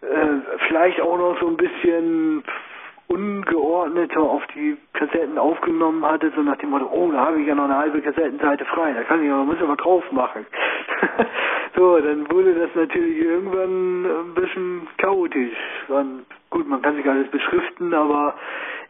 äh, 0.03 0.57
vielleicht 0.69 1.01
auch 1.01 1.19
noch 1.19 1.41
so 1.41 1.49
ein 1.49 1.57
bisschen 1.57 2.45
ungeordneter 3.09 4.21
auf 4.21 4.43
die 4.55 4.77
Kassetten 4.93 5.39
aufgenommen 5.39 6.05
hatte, 6.05 6.33
so 6.35 6.43
nach 6.43 6.57
dem 6.57 6.71
Motto, 6.71 6.89
oh, 6.91 7.11
da 7.13 7.27
habe 7.27 7.41
ich 7.41 7.47
ja 7.47 7.55
noch 7.55 7.65
eine 7.65 7.77
halbe 7.77 8.01
Kassettenseite 8.01 8.65
frei, 8.65 8.93
da 8.93 9.03
kann 9.03 9.23
ich 9.23 9.29
ja, 9.29 9.37
muss 9.37 9.57
ich 9.61 9.67
mal 9.67 9.77
drauf 9.77 10.05
machen. 10.11 10.47
so, 11.77 11.99
dann 11.99 12.31
wurde 12.31 12.55
das 12.55 12.71
natürlich 12.75 13.19
irgendwann 13.19 14.05
ein 14.05 14.35
bisschen 14.35 14.89
chaotisch. 14.99 15.57
Und 15.89 16.25
gut, 16.51 16.69
man 16.69 16.81
kann 16.83 16.97
sich 16.97 17.07
alles 17.07 17.29
beschriften, 17.31 17.93
aber 17.93 18.35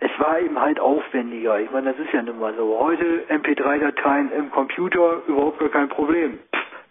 es 0.01 0.11
war 0.19 0.39
eben 0.39 0.61
halt 0.61 0.79
aufwendiger. 0.79 1.61
Ich 1.61 1.71
meine, 1.71 1.93
das 1.93 1.99
ist 1.99 2.13
ja 2.13 2.23
nun 2.23 2.39
mal 2.39 2.55
so. 2.55 2.79
Heute 2.79 3.25
MP3-Dateien 3.29 4.31
im 4.33 4.51
Computer, 4.51 5.23
überhaupt 5.27 5.59
gar 5.59 5.71
kein 5.71 5.89
Problem. 5.89 6.39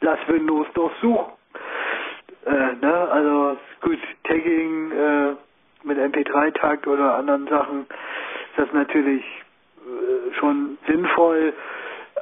Lass 0.02 0.20
Windows 0.28 0.68
doch 0.74 0.92
suchen. 1.02 1.32
Äh, 2.46 2.76
ne? 2.82 3.08
Also 3.12 3.58
gut, 3.82 4.00
Tagging 4.26 4.92
äh, 4.92 5.36
mit 5.84 5.98
MP3-Takt 5.98 6.88
oder 6.88 7.16
anderen 7.16 7.48
Sachen 7.48 7.82
ist 7.82 8.58
das 8.58 8.74
natürlich 8.74 9.24
äh, 9.24 10.34
schon 10.36 10.78
sinnvoll, 10.88 11.54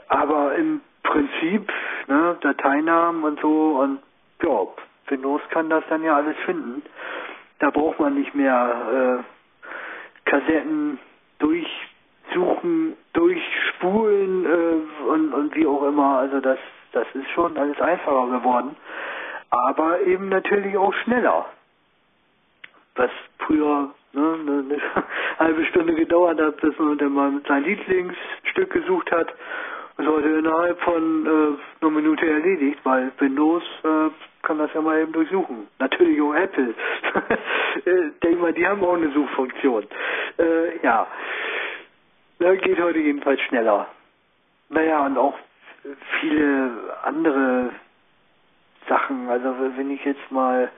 aber 0.07 0.55
im 0.55 0.81
Prinzip, 1.03 1.71
ne, 2.07 2.37
Dateinamen 2.41 3.23
und 3.23 3.39
so 3.41 3.79
und 3.81 3.99
ja, 4.43 4.67
Windows 5.07 5.41
kann 5.49 5.69
das 5.69 5.83
dann 5.89 6.03
ja 6.03 6.15
alles 6.15 6.37
finden. 6.45 6.81
Da 7.59 7.69
braucht 7.69 7.99
man 7.99 8.15
nicht 8.15 8.33
mehr 8.33 9.23
äh, 10.25 10.29
Kassetten 10.29 10.99
durchsuchen, 11.39 12.95
durchspulen 13.13 14.45
äh, 14.45 15.03
und, 15.09 15.33
und 15.33 15.55
wie 15.55 15.67
auch 15.67 15.83
immer. 15.83 16.19
Also 16.19 16.39
das, 16.39 16.57
das 16.93 17.07
ist 17.13 17.29
schon 17.31 17.57
alles 17.57 17.79
einfacher 17.81 18.27
geworden 18.27 18.75
aber 19.51 20.01
eben 20.01 20.29
natürlich 20.29 20.75
auch 20.77 20.93
schneller. 21.03 21.45
Was 22.95 23.11
früher 23.39 23.89
ne, 24.13 24.35
eine, 24.39 24.81
halbe 25.39 25.65
Stunde 25.65 25.95
gedauert 25.95 26.39
hat, 26.41 26.59
bis 26.61 26.77
man 26.77 26.97
dann 26.97 27.13
mal 27.13 27.41
sein 27.47 27.63
Lieblingsstück 27.63 28.71
gesucht 28.71 29.11
hat, 29.11 29.33
ist 29.97 30.07
heute 30.07 30.29
innerhalb 30.29 30.79
von 30.81 31.25
äh, 31.25 31.83
einer 31.85 31.91
Minute 31.91 32.27
erledigt, 32.27 32.79
weil 32.83 33.11
Windows 33.19 33.63
äh, 33.83 34.09
kann 34.41 34.57
das 34.57 34.73
ja 34.73 34.81
mal 34.81 34.99
eben 34.99 35.11
durchsuchen. 35.11 35.67
Natürlich 35.79 36.19
auch 36.21 36.33
Apple. 36.33 36.73
äh, 37.85 38.11
denk 38.23 38.41
mal, 38.41 38.53
die 38.53 38.65
haben 38.65 38.83
auch 38.83 38.95
eine 38.95 39.11
Suchfunktion. 39.11 39.85
Äh, 40.39 40.83
ja, 40.83 41.07
das 42.39 42.59
geht 42.61 42.79
heute 42.79 42.99
jedenfalls 42.99 43.39
schneller. 43.41 43.87
Naja, 44.69 45.05
und 45.05 45.17
auch 45.17 45.37
viele 46.19 46.71
andere 47.03 47.71
Sachen. 48.87 49.29
Also 49.29 49.55
wenn 49.75 49.91
ich 49.91 50.03
jetzt 50.05 50.31
mal 50.31 50.71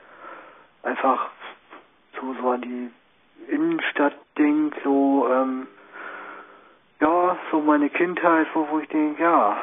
einfach 0.83 1.29
so, 2.23 2.41
so 2.41 2.49
an 2.51 2.61
die 2.61 2.89
Innenstadt 3.51 4.13
denke, 4.37 4.77
so, 4.83 5.27
ähm, 5.29 5.67
ja, 7.01 7.37
so 7.51 7.59
meine 7.59 7.89
Kindheit, 7.89 8.47
wo, 8.53 8.67
wo 8.69 8.79
ich 8.79 8.87
denke, 8.89 9.21
ja, 9.21 9.57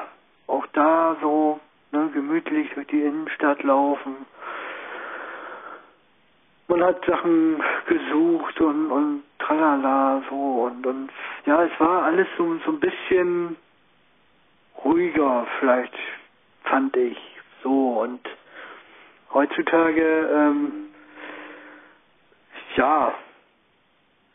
auch 0.47 0.67
da 0.73 1.17
so 1.21 1.61
ne, 1.93 2.11
gemütlich 2.13 2.71
durch 2.75 2.87
die 2.89 3.03
Innenstadt 3.03 3.63
laufen. 3.63 4.27
Man 6.69 6.85
hat 6.85 7.05
Sachen 7.05 7.61
gesucht 7.87 8.61
und, 8.61 8.93
und 8.93 9.23
tralala, 9.39 10.23
so 10.29 10.71
und, 10.71 10.87
und 10.87 11.11
ja, 11.47 11.65
es 11.65 11.81
war 11.81 12.05
alles 12.05 12.29
so, 12.37 12.57
so 12.65 12.73
ein 12.73 12.81
bisschen 12.81 13.57
ruhiger, 14.85 15.47
vielleicht 15.59 15.95
fand 16.65 16.97
ich 16.97 17.19
so 17.63 18.01
und 18.01 18.21
heutzutage, 19.33 20.29
ähm, 20.33 20.90
ja, 22.77 23.15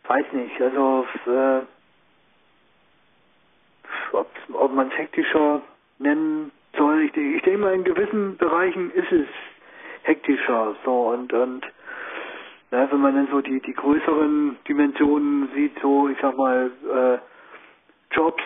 weiß 0.08 0.26
nicht, 0.34 0.62
also 0.62 1.06
äh, 1.28 1.62
ob, 4.12 4.28
ob 4.54 4.74
man 4.74 4.89
es 4.89 4.98
hektischer 4.98 5.62
nennen 6.00 6.52
soll. 6.78 7.04
Ich, 7.04 7.15
ich 7.15 7.41
denke 7.43 7.60
mal, 7.60 7.74
in 7.74 7.84
gewissen 7.84 8.38
Bereichen 8.38 8.91
ist 8.91 9.12
es 9.12 9.28
hektischer. 10.04 10.76
So 10.84 11.10
und 11.10 11.34
und 11.34 11.65
ja, 12.71 12.91
wenn 12.91 13.02
man 13.02 13.15
dann 13.15 13.28
so 13.32 13.41
die 13.41 13.60
die 13.62 13.74
größeren 13.74 14.58
Dimensionen 14.67 15.50
sieht, 15.56 15.78
so 15.82 16.10
ich 16.10 16.17
sag 16.21 16.36
mal 16.38 16.71
äh, 16.93 18.15
Jobs, 18.15 18.43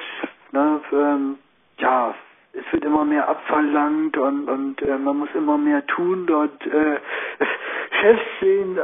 ne, 0.51 0.81
ähm, 0.91 1.37
ja, 1.77 2.15
es 2.53 2.73
wird 2.73 2.83
immer 2.83 3.05
mehr 3.05 3.27
abverlangt 3.27 4.17
und, 4.17 4.49
und 4.49 4.81
äh, 4.81 4.97
man 4.97 5.17
muss 5.17 5.29
immer 5.35 5.57
mehr 5.57 5.85
tun. 5.87 6.25
Dort 6.25 6.65
äh, 6.65 6.99
Chefs 8.01 8.21
sehen 8.41 8.79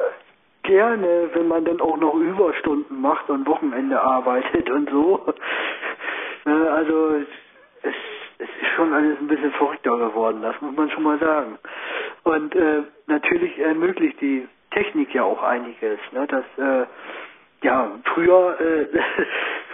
gerne, 0.66 1.30
wenn 1.34 1.48
man 1.48 1.66
dann 1.66 1.82
auch 1.82 1.98
noch 1.98 2.16
Überstunden 2.16 3.02
macht 3.02 3.30
und 3.30 3.48
Wochenende 3.48 4.00
arbeitet 4.00 4.70
und 4.70 4.90
so. 4.90 5.26
äh, 6.46 6.50
also 6.52 7.16
es, 7.84 7.94
es 8.40 8.50
ist 8.50 8.72
schon 8.76 8.94
alles 8.94 9.20
ein 9.20 9.28
bisschen 9.28 9.52
verrückter 9.54 9.98
geworden, 9.98 10.42
das 10.42 10.60
muss 10.62 10.76
man 10.76 10.90
schon 10.90 11.04
mal 11.04 11.20
sagen. 11.20 11.58
Und 12.24 12.56
äh, 12.56 12.84
natürlich 13.08 13.58
ermöglicht 13.60 14.20
die 14.22 14.48
Technik 14.72 15.14
ja 15.14 15.24
auch 15.24 15.42
einiges. 15.42 16.00
Ne? 16.12 16.28
Das, 16.28 16.46
äh, 16.58 16.86
ja, 17.64 17.92
früher 18.14 18.60
äh, 18.60 18.88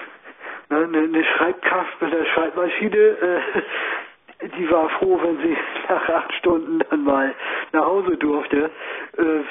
Ne, 0.72 0.86
eine, 0.86 1.00
eine 1.00 1.24
Schreibkraft 1.26 2.02
mit 2.02 2.14
der 2.14 2.26
Schreibmaschine, 2.28 2.98
äh, 2.98 4.48
die 4.58 4.72
war 4.72 4.88
froh, 4.92 5.20
wenn 5.22 5.38
sie 5.40 5.58
nach 5.90 6.08
acht 6.08 6.34
Stunden 6.36 6.80
dann 6.90 7.04
mal 7.04 7.36
nach 7.74 7.86
Hause 7.86 8.16
durfte. 8.16 8.72
Äh, 9.18 9.42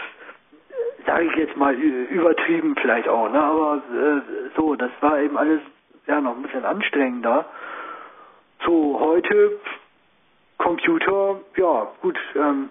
Sage 1.06 1.24
ich 1.24 1.36
jetzt 1.36 1.56
mal 1.56 1.74
übertrieben 1.74 2.76
vielleicht 2.80 3.08
auch, 3.08 3.30
ne? 3.30 3.42
aber 3.42 3.76
äh, 3.76 4.50
so, 4.56 4.74
das 4.74 4.90
war 5.00 5.18
eben 5.20 5.36
alles 5.36 5.60
ja 6.06 6.20
noch 6.20 6.36
ein 6.36 6.42
bisschen 6.42 6.64
anstrengender. 6.64 7.46
So, 8.64 8.98
heute 9.00 9.58
Computer, 10.58 11.40
ja 11.56 11.88
gut, 12.02 12.18
ähm, 12.36 12.68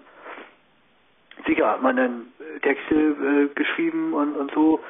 sicher 1.46 1.70
hat 1.70 1.82
man 1.82 1.96
dann 1.96 2.26
Texte 2.62 2.94
äh, 2.94 3.54
geschrieben 3.54 4.12
und, 4.14 4.36
und 4.36 4.52
so, 4.52 4.80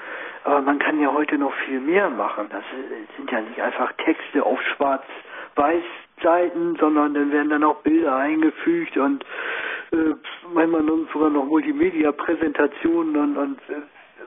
aber 0.44 0.60
man 0.62 0.78
kann 0.78 1.00
ja 1.00 1.12
heute 1.12 1.38
noch 1.38 1.54
viel 1.66 1.80
mehr 1.80 2.10
machen. 2.10 2.46
Das 2.50 2.64
sind 3.16 3.30
ja 3.30 3.40
nicht 3.40 3.60
einfach 3.60 3.92
Texte 4.04 4.44
auf 4.44 4.60
schwarz-weiß 4.76 5.84
Seiten, 6.22 6.76
sondern 6.76 7.14
dann 7.14 7.32
werden 7.32 7.50
dann 7.50 7.64
auch 7.64 7.76
Bilder 7.76 8.16
eingefügt 8.16 8.96
und 8.96 9.24
äh, 9.92 10.14
manchmal 10.52 10.82
sogar 11.12 11.30
noch 11.30 11.44
Multimedia-Präsentationen 11.46 13.16
und, 13.16 13.36
und 13.36 13.58
äh, 13.68 13.82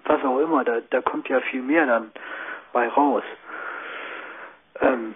was 0.06 0.24
auch 0.24 0.40
immer. 0.40 0.64
Da, 0.64 0.82
da 0.90 1.02
kommt 1.02 1.30
ja 1.30 1.40
viel 1.42 1.62
mehr 1.62 1.86
dann 1.86 2.12
bei 2.72 2.88
raus. 2.88 3.24
Ähm, 4.82 5.16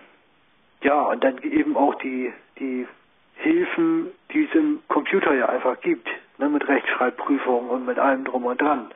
ja, 0.81 1.01
und 1.01 1.23
dann 1.23 1.37
eben 1.39 1.75
auch 1.75 1.95
die, 1.95 2.31
die 2.59 2.87
Hilfen, 3.35 4.11
die 4.31 4.45
es 4.45 4.55
im 4.55 4.81
Computer 4.87 5.33
ja 5.33 5.47
einfach 5.47 5.79
gibt, 5.81 6.07
ne, 6.37 6.49
mit 6.49 6.67
Rechtschreibprüfung 6.67 7.69
und 7.69 7.85
mit 7.85 7.99
allem 7.99 8.25
drum 8.25 8.45
und 8.45 8.61
dran. 8.61 8.91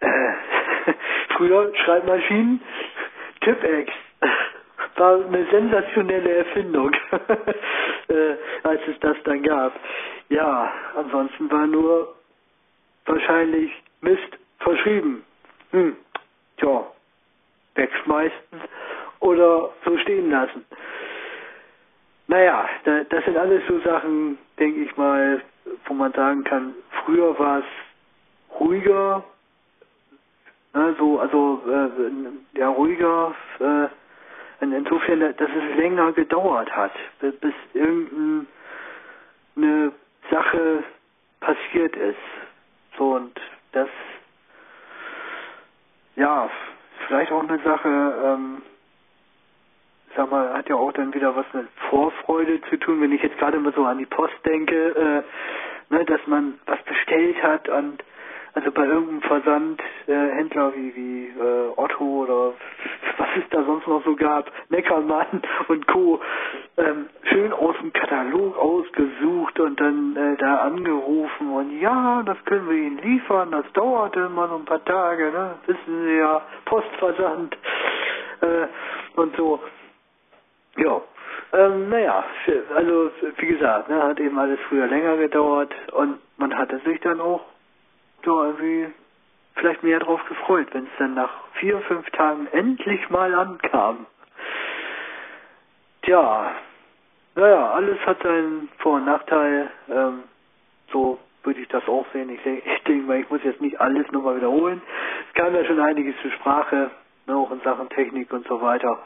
Äh, 0.00 0.32
früher 1.36 1.72
Schreibmaschinen, 1.84 2.60
Tipex 3.40 3.92
war 4.96 5.24
eine 5.24 5.46
sensationelle 5.50 6.36
Erfindung, 6.36 6.92
äh, 8.08 8.36
als 8.62 8.80
es 8.88 8.98
das 9.00 9.16
dann 9.24 9.42
gab. 9.42 9.72
Ja, 10.30 10.72
ansonsten 10.96 11.50
war 11.50 11.66
nur 11.66 12.14
wahrscheinlich 13.04 13.72
Mist 14.00 14.38
verschrieben. 14.60 15.24
Hm, 15.72 15.96
tja, 16.56 16.86
wegschmeißen 17.74 18.60
oder 19.18 19.70
so 19.84 19.98
stehen 19.98 20.30
lassen. 20.30 20.64
Naja, 22.28 22.68
das 22.84 23.24
sind 23.24 23.36
alles 23.36 23.62
so 23.66 23.80
Sachen, 23.80 24.38
denke 24.58 24.82
ich 24.82 24.96
mal, 24.96 25.42
wo 25.86 25.94
man 25.94 26.12
sagen 26.12 26.44
kann, 26.44 26.74
früher 27.04 27.36
war 27.36 27.58
es 27.58 27.64
ruhiger, 28.60 29.24
ne, 30.74 30.94
so, 30.96 31.18
also 31.18 31.60
äh, 31.68 32.58
ja 32.58 32.68
ruhiger, 32.68 33.34
äh, 33.58 33.88
insofern, 34.60 35.18
dass 35.20 35.50
es 35.50 35.76
länger 35.76 36.12
gedauert 36.12 36.70
hat, 36.70 36.92
bis 37.20 37.54
irgendeine 37.74 38.46
Sache 40.30 40.84
passiert 41.40 41.96
ist. 41.96 42.16
So 42.98 43.14
und 43.14 43.40
das, 43.72 43.88
ja, 46.16 46.50
vielleicht 47.06 47.32
auch 47.32 47.42
eine 47.42 47.58
Sache, 47.62 47.88
ähm, 48.24 48.62
sag 50.16 50.30
mal, 50.30 50.52
hat 50.52 50.68
ja 50.68 50.76
auch 50.76 50.92
dann 50.92 51.14
wieder 51.14 51.34
was 51.34 51.46
mit 51.52 51.68
Vorfreude 51.88 52.60
zu 52.68 52.76
tun, 52.78 53.00
wenn 53.00 53.12
ich 53.12 53.22
jetzt 53.22 53.38
gerade 53.38 53.58
mal 53.58 53.72
so 53.72 53.84
an 53.84 53.98
die 53.98 54.06
Post 54.06 54.34
denke, 54.44 55.24
äh, 55.90 55.94
ne, 55.94 56.04
dass 56.04 56.20
man 56.26 56.58
was 56.66 56.82
bestellt 56.82 57.42
hat 57.42 57.68
und 57.68 58.02
also 58.54 58.70
bei 58.72 58.84
irgendeinem 58.84 59.22
Versandhändler 59.22 60.68
äh, 60.68 60.76
wie, 60.76 60.96
wie 60.96 61.26
äh, 61.40 61.72
Otto 61.76 62.04
oder 62.04 62.52
was 63.18 63.28
es 63.36 63.48
da 63.50 63.62
sonst 63.64 63.86
noch 63.86 64.04
so 64.04 64.16
gab, 64.16 64.50
Neckermann 64.70 65.42
und 65.68 65.86
Co. 65.86 66.20
Ähm, 66.76 67.08
schön 67.24 67.52
aus 67.52 67.76
dem 67.80 67.92
Katalog 67.92 68.56
ausgesucht 68.56 69.60
und 69.60 69.80
dann 69.80 70.16
äh, 70.16 70.36
da 70.38 70.56
angerufen 70.58 71.50
und 71.52 71.80
ja, 71.80 72.22
das 72.24 72.42
können 72.44 72.68
wir 72.68 72.76
Ihnen 72.76 72.98
liefern, 72.98 73.50
das 73.50 73.64
dauerte 73.74 74.20
immer 74.20 74.46
noch 74.46 74.58
ein 74.60 74.64
paar 74.64 74.84
Tage, 74.84 75.30
ne? 75.30 75.54
Wissen 75.66 76.04
Sie 76.04 76.16
ja, 76.16 76.42
Postversand 76.64 77.56
äh, 78.40 78.66
und 79.16 79.36
so. 79.36 79.60
Ja, 80.76 81.00
ähm, 81.52 81.88
naja, 81.88 82.24
also 82.74 83.10
wie 83.38 83.46
gesagt, 83.46 83.88
ne, 83.88 84.02
hat 84.02 84.20
eben 84.20 84.38
alles 84.38 84.58
früher 84.68 84.86
länger 84.86 85.16
gedauert 85.16 85.72
und 85.92 86.18
man 86.36 86.56
hatte 86.56 86.78
sich 86.84 87.00
dann 87.00 87.20
auch 87.20 87.42
so 88.24 88.44
irgendwie 88.44 88.88
vielleicht 89.56 89.82
mehr 89.82 89.98
drauf 89.98 90.24
gefreut, 90.26 90.68
wenn 90.72 90.84
es 90.84 90.98
dann 90.98 91.14
nach 91.14 91.30
vier, 91.54 91.80
fünf 91.82 92.08
Tagen 92.10 92.46
endlich 92.52 93.08
mal 93.10 93.34
ankam. 93.34 94.06
Tja, 96.02 96.54
naja, 97.34 97.70
alles 97.70 97.98
hat 98.06 98.22
seinen 98.22 98.68
Vor- 98.78 98.94
und 98.96 99.04
Nachteil. 99.04 99.70
Ähm, 99.88 100.22
so 100.92 101.18
würde 101.42 101.60
ich 101.60 101.68
das 101.68 101.86
auch 101.88 102.06
sehen. 102.12 102.30
Ich 102.30 102.42
denke, 102.42 102.68
ich 102.68 102.82
denke 102.84 103.06
mal, 103.06 103.20
ich 103.20 103.30
muss 103.30 103.42
jetzt 103.44 103.60
nicht 103.60 103.80
alles 103.80 104.10
nochmal 104.10 104.36
wiederholen. 104.36 104.82
Es 105.28 105.34
kam 105.34 105.54
ja 105.54 105.64
schon 105.64 105.80
einiges 105.80 106.14
zur 106.22 106.30
Sprache, 106.32 106.90
ne, 107.26 107.36
auch 107.36 107.50
in 107.50 107.60
Sachen 107.60 107.88
Technik 107.90 108.32
und 108.32 108.46
so 108.46 108.60
weiter. 108.60 108.98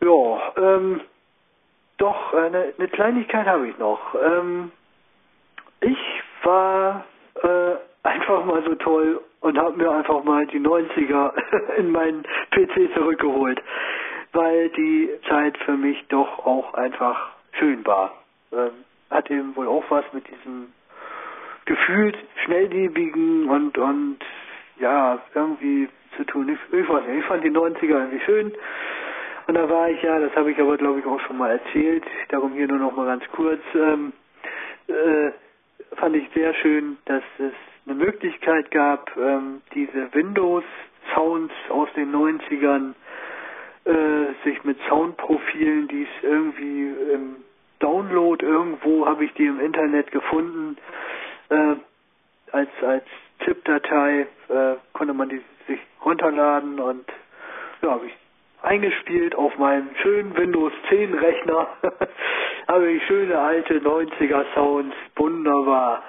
Ja, 0.00 0.52
ähm, 0.56 1.00
doch, 1.98 2.34
eine, 2.34 2.74
eine 2.76 2.88
Kleinigkeit 2.88 3.46
habe 3.46 3.68
ich 3.68 3.78
noch. 3.78 4.14
Ähm, 4.14 4.72
ich 5.80 6.22
war 6.42 7.00
äh, 7.00 7.13
einfach 8.24 8.44
mal 8.46 8.62
so 8.64 8.74
toll 8.76 9.20
und 9.40 9.58
habe 9.58 9.76
mir 9.76 9.90
einfach 9.90 10.24
mal 10.24 10.46
die 10.46 10.60
90er 10.60 11.32
in 11.76 11.92
meinen 11.92 12.22
PC 12.52 12.94
zurückgeholt, 12.94 13.62
weil 14.32 14.70
die 14.70 15.10
Zeit 15.28 15.56
für 15.58 15.76
mich 15.76 16.02
doch 16.08 16.46
auch 16.46 16.72
einfach 16.74 17.32
schön 17.58 17.84
war. 17.84 18.14
Ähm, 18.52 18.70
hat 19.10 19.30
eben 19.30 19.54
wohl 19.54 19.68
auch 19.68 19.84
was 19.90 20.04
mit 20.12 20.24
diesem 20.26 20.72
gefühlt 21.66 22.16
schnelllebigen 22.44 23.48
und 23.48 23.76
und 23.76 24.18
ja 24.78 25.18
irgendwie 25.34 25.88
zu 26.16 26.24
tun. 26.24 26.48
Ich, 26.48 26.78
ich 26.78 26.88
weiß 26.88 27.06
nicht, 27.06 27.18
ich 27.18 27.24
fand 27.26 27.44
die 27.44 27.50
90er 27.50 27.84
irgendwie 27.84 28.20
schön. 28.20 28.52
Und 29.46 29.54
da 29.54 29.68
war 29.68 29.90
ich 29.90 30.02
ja, 30.02 30.18
das 30.18 30.34
habe 30.34 30.50
ich 30.50 30.58
aber 30.58 30.78
glaube 30.78 31.00
ich 31.00 31.06
auch 31.06 31.20
schon 31.20 31.36
mal 31.36 31.50
erzählt, 31.50 32.04
darum 32.30 32.54
hier 32.54 32.68
nur 32.68 32.78
noch 32.78 32.96
mal 32.96 33.06
ganz 33.06 33.24
kurz. 33.32 33.60
Ähm, 33.74 34.14
äh, 34.88 35.30
fand 35.96 36.16
ich 36.16 36.26
sehr 36.34 36.54
schön, 36.54 36.96
dass 37.04 37.22
es 37.38 37.52
eine 37.86 37.94
Möglichkeit 37.96 38.70
gab, 38.70 39.16
ähm, 39.16 39.62
diese 39.74 40.12
Windows-Sounds 40.14 41.52
aus 41.68 41.88
den 41.96 42.12
90ern 42.12 42.94
äh, 43.84 43.92
sich 44.44 44.64
mit 44.64 44.78
Soundprofilen, 44.88 45.88
die 45.88 46.02
es 46.04 46.24
irgendwie 46.24 46.88
im 47.12 47.36
Download 47.80 48.44
irgendwo 48.44 49.06
habe 49.06 49.24
ich 49.24 49.34
die 49.34 49.46
im 49.46 49.60
Internet 49.60 50.10
gefunden, 50.10 50.78
äh, 51.50 51.76
als 52.52 52.70
als 52.82 53.04
ZIP-Datei 53.44 54.26
äh, 54.48 54.74
konnte 54.92 55.12
man 55.12 55.28
die 55.28 55.42
sich 55.66 55.80
runterladen 56.04 56.80
und 56.80 57.04
ja, 57.82 57.90
habe 57.90 58.06
ich 58.06 58.14
eingespielt 58.64 59.34
auf 59.34 59.56
meinem 59.58 59.88
schönen 60.02 60.36
Windows 60.36 60.72
10 60.88 61.14
Rechner. 61.14 61.68
habe 62.68 62.90
ich 62.90 63.02
schöne 63.06 63.38
alte 63.38 63.78
90er 63.78 64.44
Sounds, 64.54 64.94
wunderbar. 65.16 66.02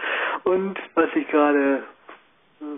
Und 0.43 0.80
was 0.95 1.10
ich 1.16 1.28
gerade 1.30 1.84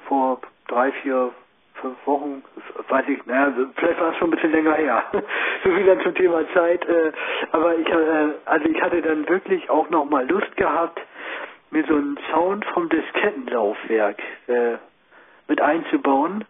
vor 0.07 0.41
drei, 0.67 0.91
vier, 1.03 1.31
fünf 1.75 1.95
Wochen, 2.05 2.43
weiß 2.89 3.05
ich, 3.07 3.25
naja, 3.25 3.53
vielleicht 3.75 3.99
war 3.99 4.11
es 4.11 4.17
schon 4.17 4.29
ein 4.29 4.31
bisschen 4.31 4.51
länger 4.51 4.73
her. 4.73 5.03
so 5.63 5.69
viel 5.69 5.85
dann 5.85 6.01
zum 6.01 6.15
Thema 6.15 6.41
Zeit. 6.53 6.83
Äh, 6.87 7.11
aber 7.51 7.77
ich, 7.77 7.87
äh, 7.87 8.29
also 8.45 8.65
ich 8.67 8.81
hatte 8.81 9.01
dann 9.01 9.27
wirklich 9.29 9.69
auch 9.69 9.89
nochmal 9.89 10.27
Lust 10.27 10.55
gehabt, 10.57 10.99
mir 11.69 11.83
so 11.87 11.95
einen 11.95 12.17
Sound 12.31 12.65
vom 12.65 12.89
Diskettenlaufwerk 12.89 14.17
äh, 14.47 14.77
mit 15.47 15.61
einzubauen. 15.61 16.45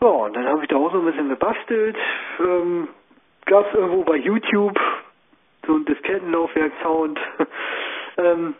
Ja, 0.00 0.08
und 0.08 0.36
dann 0.36 0.46
habe 0.46 0.62
ich 0.62 0.68
da 0.68 0.76
auch 0.76 0.92
so 0.92 0.98
ein 0.98 1.06
bisschen 1.06 1.28
gebastelt. 1.28 1.96
Ähm, 2.40 2.88
Gab 3.46 3.68
es 3.68 3.74
irgendwo 3.78 4.02
bei 4.02 4.16
YouTube 4.16 4.78
so 5.66 5.74
ein 5.74 5.84
Diskettenlaufwerk-Sound. 5.84 7.18
ähm, 8.18 8.54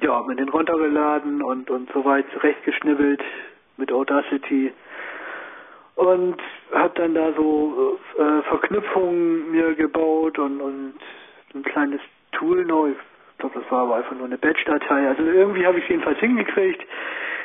ja, 0.00 0.22
mir 0.22 0.34
den 0.34 0.48
runtergeladen 0.48 1.42
und, 1.42 1.70
und 1.70 1.90
so 1.92 2.04
weit 2.04 2.24
zurechtgeschnibbelt 2.32 3.22
mit 3.76 3.92
Audacity. 3.92 4.72
Und 5.94 6.36
habe 6.72 6.92
dann 6.94 7.14
da 7.14 7.32
so 7.34 7.98
äh, 8.18 8.42
Verknüpfungen 8.48 9.52
mir 9.52 9.74
gebaut 9.74 10.38
und, 10.38 10.60
und 10.60 10.94
ein 11.54 11.62
kleines 11.62 12.00
Tool 12.32 12.64
noch. 12.64 12.86
Ich 12.86 13.38
glaube, 13.38 13.60
das 13.60 13.70
war 13.70 13.82
aber 13.82 13.96
einfach 13.96 14.16
nur 14.16 14.26
eine 14.26 14.38
Batch-Datei. 14.38 15.08
Also 15.08 15.22
irgendwie 15.22 15.66
habe 15.66 15.78
ich 15.78 15.88
jedenfalls 15.88 16.18
hingekriegt, 16.18 16.82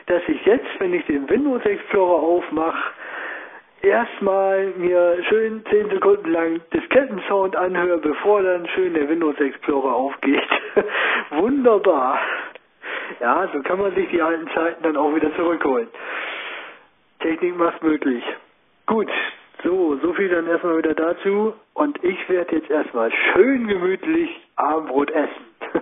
dass 0.08 0.24
ich 0.28 0.46
jetzt, 0.46 0.68
wenn 0.80 0.94
ich 0.94 1.06
den 1.06 1.30
Windows 1.30 1.64
Explorer 1.66 2.22
aufmache, 2.22 2.94
erstmal 3.82 4.68
mir 4.78 5.18
schön 5.30 5.64
10 5.70 5.90
Sekunden 5.90 6.32
lang 6.32 6.62
Diskettensound 6.74 7.56
anhöre, 7.56 8.00
bevor 8.00 8.42
dann 8.42 8.68
schön 8.70 8.94
der 8.94 9.08
Windows 9.10 9.40
Explorer 9.40 9.94
aufgeht. 9.94 10.50
Wunderbar. 11.32 12.20
Ja, 13.20 13.50
so 13.54 13.62
kann 13.62 13.80
man 13.80 13.94
sich 13.96 14.10
die 14.10 14.22
alten 14.22 14.50
Zeiten 14.54 14.84
dann 14.84 14.98
auch 14.98 15.14
wieder 15.14 15.34
zurückholen. 15.36 15.88
Technik 17.20 17.58
macht 17.58 17.84
möglich. 17.84 18.24
Gut, 18.86 19.10
so, 19.64 19.98
so 19.98 20.14
viel 20.14 20.30
dann 20.30 20.48
erstmal 20.48 20.78
wieder 20.78 20.94
dazu. 20.94 21.54
Und 21.74 22.02
ich 22.04 22.30
werde 22.30 22.56
jetzt 22.56 22.70
erstmal 22.70 23.12
schön 23.34 23.68
gemütlich 23.68 24.30
Abendbrot 24.56 25.12
essen. 25.12 25.46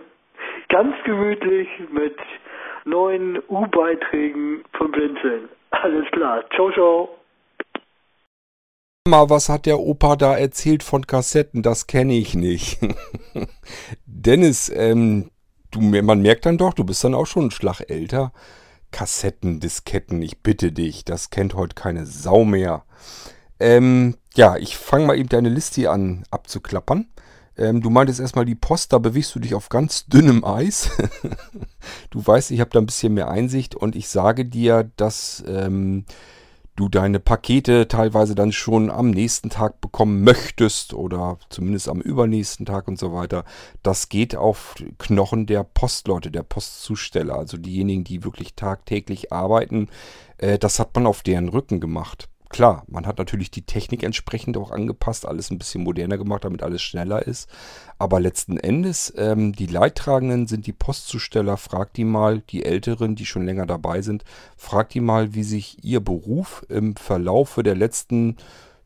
Ganz 0.70 0.96
gemütlich 1.04 1.68
mit 1.92 2.18
neuen 2.86 3.40
U-Beiträgen 3.50 4.64
vom 4.78 4.92
Blinzeln. 4.92 5.50
Alles 5.72 6.10
klar. 6.12 6.44
Ciao, 6.56 6.72
ciao. 6.72 7.10
Mal, 9.08 9.30
was 9.30 9.50
hat 9.50 9.66
der 9.68 9.80
Opa 9.80 10.16
da 10.16 10.36
erzählt 10.36 10.82
von 10.82 11.06
Kassetten? 11.06 11.62
Das 11.62 11.86
kenne 11.86 12.14
ich 12.14 12.34
nicht. 12.34 12.80
Dennis, 14.06 14.72
ähm, 14.74 15.30
du, 15.70 15.80
man 15.80 16.22
merkt 16.22 16.46
dann 16.46 16.58
doch, 16.58 16.74
du 16.74 16.84
bist 16.84 17.04
dann 17.04 17.14
auch 17.14 17.28
schon 17.28 17.46
ein 17.46 17.52
Schlag 17.52 17.82
älter. 17.88 18.32
Kassetten, 18.92 19.60
Disketten, 19.60 20.22
ich 20.22 20.42
bitte 20.42 20.72
dich, 20.72 21.06
das 21.06 21.30
kennt 21.30 21.54
heute 21.54 21.76
keine 21.76 22.06
Sau 22.06 22.46
mehr. 22.46 22.84
Ähm, 23.60 24.16
ja, 24.36 24.58
ich 24.58 24.78
fange 24.78 25.06
mal 25.06 25.20
eben 25.20 25.30
deine 25.30 25.50
Liste 25.50 25.92
an 25.92 26.24
abzuklappern. 26.32 27.08
Ähm, 27.58 27.82
du 27.82 27.90
meintest 27.90 28.20
erstmal 28.20 28.46
die 28.46 28.56
Post, 28.56 28.94
da 28.94 28.98
bewegst 28.98 29.34
du 29.36 29.40
dich 29.40 29.56
auf 29.56 29.70
ganz 29.70 30.06
dünnem 30.08 30.44
Eis. 30.44 30.92
du 32.10 32.26
weißt, 32.26 32.52
ich 32.52 32.60
habe 32.60 32.72
da 32.72 32.80
ein 32.80 32.86
bisschen 32.86 33.14
mehr 33.14 33.30
Einsicht 33.30 33.76
und 33.76 33.96
ich 33.96 34.10
sage 34.10 34.46
dir, 34.46 34.92
dass 34.98 35.44
ähm, 35.48 36.06
du 36.76 36.90
deine 36.90 37.20
Pakete 37.20 37.88
teilweise 37.88 38.36
dann 38.36 38.52
schon 38.52 38.90
am 38.90 39.10
nächsten 39.10 39.50
Tag 39.50 39.80
bekommen 39.80 40.24
möchtest 40.24 40.94
oder 40.94 41.38
zumindest 41.50 41.88
am 41.88 42.02
übernächsten 42.02 42.66
Tag 42.66 42.88
und 42.88 43.00
so 43.00 43.14
weiter. 43.14 43.46
Das 43.82 44.10
geht 44.10 44.36
auf 44.36 44.76
Knochen 44.98 45.46
der 45.46 45.64
Postleute, 45.64 46.32
der 46.32 46.44
Postzusteller, 46.44 47.36
also 47.36 47.58
diejenigen, 47.58 48.04
die 48.04 48.24
wirklich 48.24 48.56
tagtäglich 48.56 49.32
arbeiten. 49.32 49.88
Äh, 50.38 50.60
das 50.60 50.80
hat 50.80 50.94
man 50.96 51.08
auf 51.08 51.24
deren 51.24 51.50
Rücken 51.50 51.80
gemacht. 51.80 52.28
Klar, 52.56 52.86
man 52.88 53.06
hat 53.06 53.18
natürlich 53.18 53.52
die 53.52 53.64
Technik 53.64 54.02
entsprechend 54.02 54.56
auch 54.56 54.72
angepasst, 54.72 55.26
alles 55.26 55.52
ein 55.52 55.58
bisschen 55.58 55.84
moderner 55.84 56.18
gemacht, 56.18 56.46
damit 56.46 56.64
alles 56.64 56.82
schneller 56.82 57.28
ist. 57.28 57.50
Aber 58.00 58.22
letzten 58.22 58.56
Endes, 58.56 59.14
ähm, 59.18 59.52
die 59.52 59.66
Leidtragenden 59.66 60.48
sind 60.48 60.66
die 60.66 60.72
Postzusteller. 60.72 61.58
Fragt 61.58 61.98
die 61.98 62.06
mal, 62.06 62.40
die 62.40 62.64
Älteren, 62.64 63.18
die 63.18 63.26
schon 63.26 63.46
länger 63.46 63.66
dabei 63.66 64.02
sind, 64.02 64.24
fragt 64.56 64.94
die 64.94 65.02
mal, 65.02 65.36
wie 65.36 65.44
sich 65.44 65.84
ihr 65.84 66.00
Beruf 66.00 66.66
im 66.70 66.96
Verlaufe 66.96 67.62
der 67.62 67.76
letzten 67.76 68.38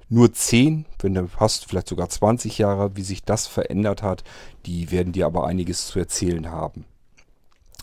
nur 0.10 0.34
10, 0.34 0.86
wenn 0.98 1.14
du 1.14 1.30
hast, 1.38 1.68
vielleicht 1.68 1.90
sogar 1.90 2.10
20 2.10 2.58
Jahre, 2.58 2.96
wie 2.96 3.04
sich 3.04 3.24
das 3.24 3.46
verändert 3.46 4.02
hat. 4.02 4.24
Die 4.66 4.90
werden 4.90 5.14
dir 5.14 5.28
aber 5.28 5.46
einiges 5.46 5.86
zu 5.86 6.00
erzählen 6.00 6.50
haben. 6.50 6.86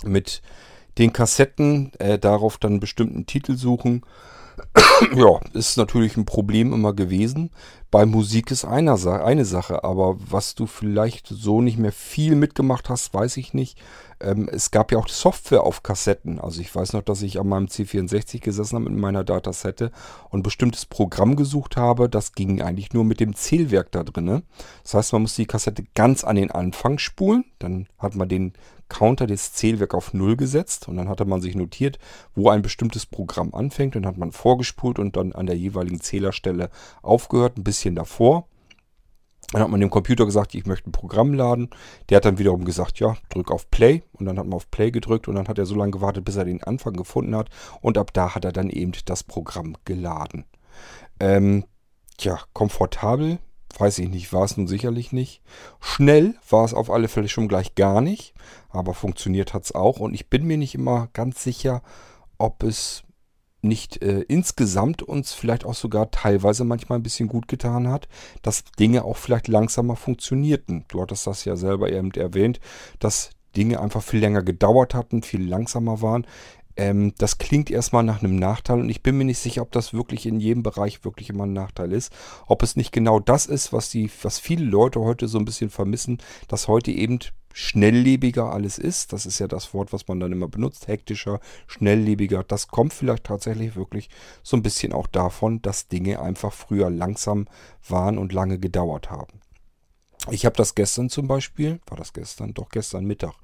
Mit 0.03 0.43
den 0.99 1.13
Kassetten 1.13 1.93
äh, 2.01 2.19
darauf 2.19 2.59
dann 2.59 2.81
bestimmten 2.81 3.27
Titel 3.27 3.57
suchen 3.57 4.03
ja, 5.15 5.41
ist 5.53 5.77
natürlich 5.77 6.17
ein 6.17 6.25
Problem 6.25 6.73
immer 6.73 6.93
gewesen. 6.93 7.51
Bei 7.91 8.05
Musik 8.05 8.51
ist 8.51 8.65
einer, 8.65 8.95
eine 9.25 9.45
Sache, 9.45 9.85
aber 9.85 10.17
was 10.19 10.55
du 10.55 10.67
vielleicht 10.67 11.29
so 11.29 11.61
nicht 11.61 11.79
mehr 11.79 11.93
viel 11.93 12.35
mitgemacht 12.35 12.89
hast, 12.91 13.15
weiß 13.15 13.37
ich 13.37 13.55
nicht. 13.55 13.79
Ähm, 14.19 14.49
es 14.51 14.71
gab 14.71 14.93
ja 14.93 14.99
auch 14.99 15.09
Software 15.09 15.63
auf 15.63 15.83
Kassetten. 15.83 16.41
Also 16.41 16.61
ich 16.61 16.75
weiß 16.75 16.95
noch, 16.95 17.03
dass 17.03 17.23
ich 17.23 17.39
an 17.39 17.49
meinem 17.49 17.67
C64 17.67 18.41
gesessen 18.41 18.77
habe 18.77 18.91
mit 18.91 18.99
meiner 18.99 19.25
Datasette 19.25 19.93
und 20.31 20.43
bestimmtes 20.43 20.87
Programm 20.87 21.37
gesucht 21.37 21.77
habe. 21.77 22.09
Das 22.09 22.33
ging 22.33 22.63
eigentlich 22.63 22.93
nur 22.93 23.05
mit 23.05 23.21
dem 23.21 23.35
Zählwerk 23.35 23.93
da 23.93 24.03
drin. 24.03 24.43
Das 24.83 24.95
heißt, 24.95 25.13
man 25.13 25.23
muss 25.23 25.37
die 25.37 25.47
Kassette 25.47 25.85
ganz 25.95 26.25
an 26.25 26.37
den 26.37 26.51
Anfang 26.51 26.99
spulen. 26.99 27.45
Dann 27.59 27.89
hat 27.99 28.15
man 28.15 28.29
den 28.29 28.55
Counter 28.89 29.27
des 29.27 29.53
Zählwerk 29.53 29.95
auf 29.95 30.15
Null 30.15 30.37
gesetzt 30.37 30.89
und 30.89 30.97
dann 30.97 31.09
hatte 31.09 31.25
man 31.25 31.41
sich 31.41 31.55
notiert, 31.55 31.99
wo 32.35 32.51
ein 32.51 32.63
bestimmtes 32.63 33.07
Programm 33.07 33.55
anfängt 33.55 33.97
und 33.97 34.07
hat 34.07 34.17
man 34.17 34.33
vorgespult 34.33 34.99
und 34.99 35.17
dann 35.17 35.33
an 35.33 35.47
der 35.47 35.57
jeweiligen 35.57 36.01
Zählerstelle 36.01 36.71
aufgehört, 37.03 37.57
ein 37.57 37.65
bisschen 37.65 37.95
davor. 37.95 38.47
Dann 39.53 39.63
hat 39.63 39.71
man 39.71 39.81
dem 39.81 39.91
Computer 39.91 40.25
gesagt, 40.25 40.55
ich 40.55 40.67
möchte 40.67 40.91
ein 40.91 40.93
Programm 40.93 41.33
laden. 41.33 41.71
Der 42.09 42.17
hat 42.17 42.25
dann 42.25 42.39
wiederum 42.39 42.65
gesagt, 42.65 42.99
ja, 42.99 43.17
drück 43.29 43.53
auf 43.53 43.71
Play. 43.71 44.03
Und 44.13 44.27
dann 44.27 44.39
hat 44.39 44.47
man 44.47 44.55
auf 44.55 44.71
Play 44.71 44.91
gedrückt 44.91 45.29
und 45.29 45.37
dann 45.37 45.47
hat 45.47 45.59
er 45.59 45.67
so 45.67 45.77
lange 45.77 45.93
gewartet, 45.93 46.25
bis 46.25 46.37
er 46.37 46.45
den 46.45 46.65
Anfang 46.65 46.95
gefunden 46.95 47.37
hat. 47.37 47.49
Und 47.81 47.97
ab 47.97 48.13
da 48.13 48.35
hat 48.35 48.45
er 48.45 48.53
dann 48.53 48.71
eben 48.71 48.93
das 49.05 49.23
Programm 49.23 49.77
geladen. 49.85 50.47
Ähm, 51.21 51.65
tja, 52.19 52.41
komfortabel, 52.55 53.39
weiß 53.79 53.99
ich 53.99 54.09
nicht, 54.09 54.33
war 54.33 54.45
es 54.45 54.57
nun 54.57 54.67
sicherlich 54.67 55.13
nicht. 55.13 55.43
Schnell 55.81 56.35
war 56.49 56.65
es 56.65 56.75
auf 56.75 56.91
alle 56.91 57.09
Fälle 57.09 57.29
schon 57.29 57.49
gleich 57.49 57.75
gar 57.75 58.01
nicht 58.01 58.35
aber 58.77 58.95
funktioniert 58.95 59.55
hat 59.55 59.65
es 59.65 59.75
auch. 59.75 59.99
Und 59.99 60.15
ich 60.15 60.29
bin 60.29 60.47
mir 60.47 60.59
nicht 60.59 60.75
immer 60.75 61.09
ganz 61.13 61.43
sicher, 61.43 61.83
ob 62.39 62.63
es 62.63 63.03
nicht 63.63 64.03
äh, 64.03 64.21
insgesamt 64.21 65.03
uns 65.03 65.33
vielleicht 65.33 65.65
auch 65.65 65.75
sogar 65.75 66.11
teilweise 66.11 66.65
manchmal 66.65 66.99
ein 66.99 67.03
bisschen 67.03 67.29
gut 67.29 67.49
getan 67.49 67.89
hat, 67.89 68.07
dass 68.43 68.65
Dinge 68.79 69.05
auch 69.05 69.17
vielleicht 69.17 69.49
langsamer 69.49 69.97
funktionierten. 69.97 70.85
Du 70.89 71.01
hattest 71.01 71.27
das 71.27 71.45
ja 71.45 71.57
selber 71.57 71.91
eben 71.91 72.13
erwähnt, 72.13 72.61
dass 73.01 73.31
Dinge 73.57 73.81
einfach 73.81 74.03
viel 74.03 74.21
länger 74.21 74.43
gedauert 74.43 74.95
hatten, 74.95 75.23
viel 75.23 75.49
langsamer 75.49 76.03
waren. 76.03 76.27
Ähm, 76.77 77.15
das 77.19 77.39
klingt 77.39 77.71
erstmal 77.71 78.05
nach 78.05 78.23
einem 78.23 78.37
Nachteil 78.37 78.81
und 78.81 78.91
ich 78.91 79.03
bin 79.03 79.17
mir 79.17 79.25
nicht 79.25 79.39
sicher, 79.39 79.63
ob 79.63 79.73
das 79.73 79.95
wirklich 79.95 80.27
in 80.27 80.41
jedem 80.41 80.63
Bereich 80.63 81.05
wirklich 81.05 81.31
immer 81.31 81.45
ein 81.45 81.53
Nachteil 81.53 81.93
ist. 81.93 82.13
Ob 82.47 82.63
es 82.63 82.77
nicht 82.77 82.93
genau 82.93 83.19
das 83.21 83.47
ist, 83.47 83.73
was, 83.73 83.91
die, 83.91 84.11
was 84.23 84.39
viele 84.39 84.65
Leute 84.65 85.01
heute 85.01 85.29
so 85.29 85.39
ein 85.39 85.45
bisschen 85.45 85.71
vermissen, 85.71 86.19
dass 86.49 86.69
heute 86.69 86.91
eben 86.91 87.21
schnelllebiger 87.55 88.53
alles 88.53 88.77
ist. 88.77 89.15
Das 89.15 89.25
ist 89.25 89.39
ja 89.39 89.49
das 89.49 89.73
Wort, 89.73 89.91
was 89.95 90.07
man 90.09 90.21
dann 90.21 90.31
immer 90.31 90.47
benutzt. 90.47 90.89
Hektischer, 90.89 91.41
schnelllebiger. 91.67 92.45
Das 92.45 92.69
kommt 92.69 92.93
vielleicht 92.93 93.25
tatsächlich 93.25 93.77
wirklich 93.77 94.11
so 94.43 94.59
ein 94.59 94.63
bisschen 94.63 94.93
auch 94.93 95.07
davon, 95.07 95.63
dass 95.63 95.89
Dinge 95.89 96.21
einfach 96.21 96.53
früher 96.53 96.91
langsam 96.91 97.47
waren 97.89 98.19
und 98.19 98.35
lange 98.35 98.59
gedauert 98.59 99.11
haben. 99.11 99.41
Ich 100.31 100.45
habe 100.45 100.57
das 100.57 100.75
gestern 100.75 101.09
zum 101.09 101.29
Beispiel, 101.29 101.81
war 101.87 101.97
das 101.97 102.13
gestern? 102.13 102.53
Doch 102.53 102.69
gestern 102.69 103.07
Mittag. 103.07 103.35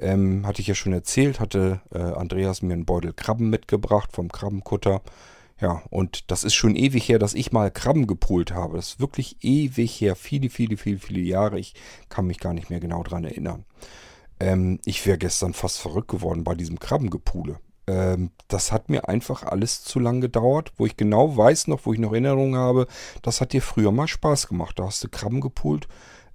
Ähm, 0.00 0.46
hatte 0.46 0.62
ich 0.62 0.66
ja 0.66 0.74
schon 0.74 0.94
erzählt, 0.94 1.40
hatte 1.40 1.82
äh, 1.92 1.98
Andreas 1.98 2.62
mir 2.62 2.72
einen 2.72 2.86
Beutel 2.86 3.12
Krabben 3.12 3.50
mitgebracht 3.50 4.10
vom 4.12 4.32
Krabbenkutter. 4.32 5.02
Ja, 5.60 5.82
und 5.90 6.30
das 6.30 6.42
ist 6.42 6.54
schon 6.54 6.74
ewig 6.74 7.06
her, 7.06 7.18
dass 7.18 7.34
ich 7.34 7.52
mal 7.52 7.70
Krabben 7.70 8.06
gepult 8.06 8.52
habe. 8.52 8.76
Das 8.76 8.92
ist 8.92 9.00
wirklich 9.00 9.36
ewig 9.42 10.00
her. 10.00 10.16
Viele, 10.16 10.48
viele, 10.48 10.78
viele, 10.78 10.98
viele 10.98 11.20
Jahre. 11.20 11.58
Ich 11.58 11.74
kann 12.08 12.26
mich 12.26 12.38
gar 12.38 12.54
nicht 12.54 12.70
mehr 12.70 12.80
genau 12.80 13.02
dran 13.02 13.24
erinnern. 13.24 13.66
Ähm, 14.40 14.80
ich 14.86 15.04
wäre 15.06 15.18
gestern 15.18 15.52
fast 15.52 15.78
verrückt 15.78 16.08
geworden 16.08 16.44
bei 16.44 16.54
diesem 16.54 16.78
Krabbengepule. 16.78 17.60
Ähm, 17.86 18.30
das 18.48 18.72
hat 18.72 18.88
mir 18.88 19.08
einfach 19.08 19.42
alles 19.42 19.82
zu 19.84 19.98
lang 19.98 20.20
gedauert, 20.22 20.72
wo 20.76 20.86
ich 20.86 20.96
genau 20.96 21.36
weiß 21.36 21.66
noch, 21.66 21.84
wo 21.84 21.92
ich 21.92 21.98
noch 21.98 22.12
Erinnerungen 22.12 22.56
habe, 22.56 22.86
das 23.22 23.40
hat 23.40 23.52
dir 23.52 23.62
früher 23.62 23.92
mal 23.92 24.08
Spaß 24.08 24.48
gemacht. 24.48 24.78
Da 24.78 24.84
hast 24.84 25.04
du 25.04 25.08
Krabben 25.08 25.40
gepult. 25.40 25.88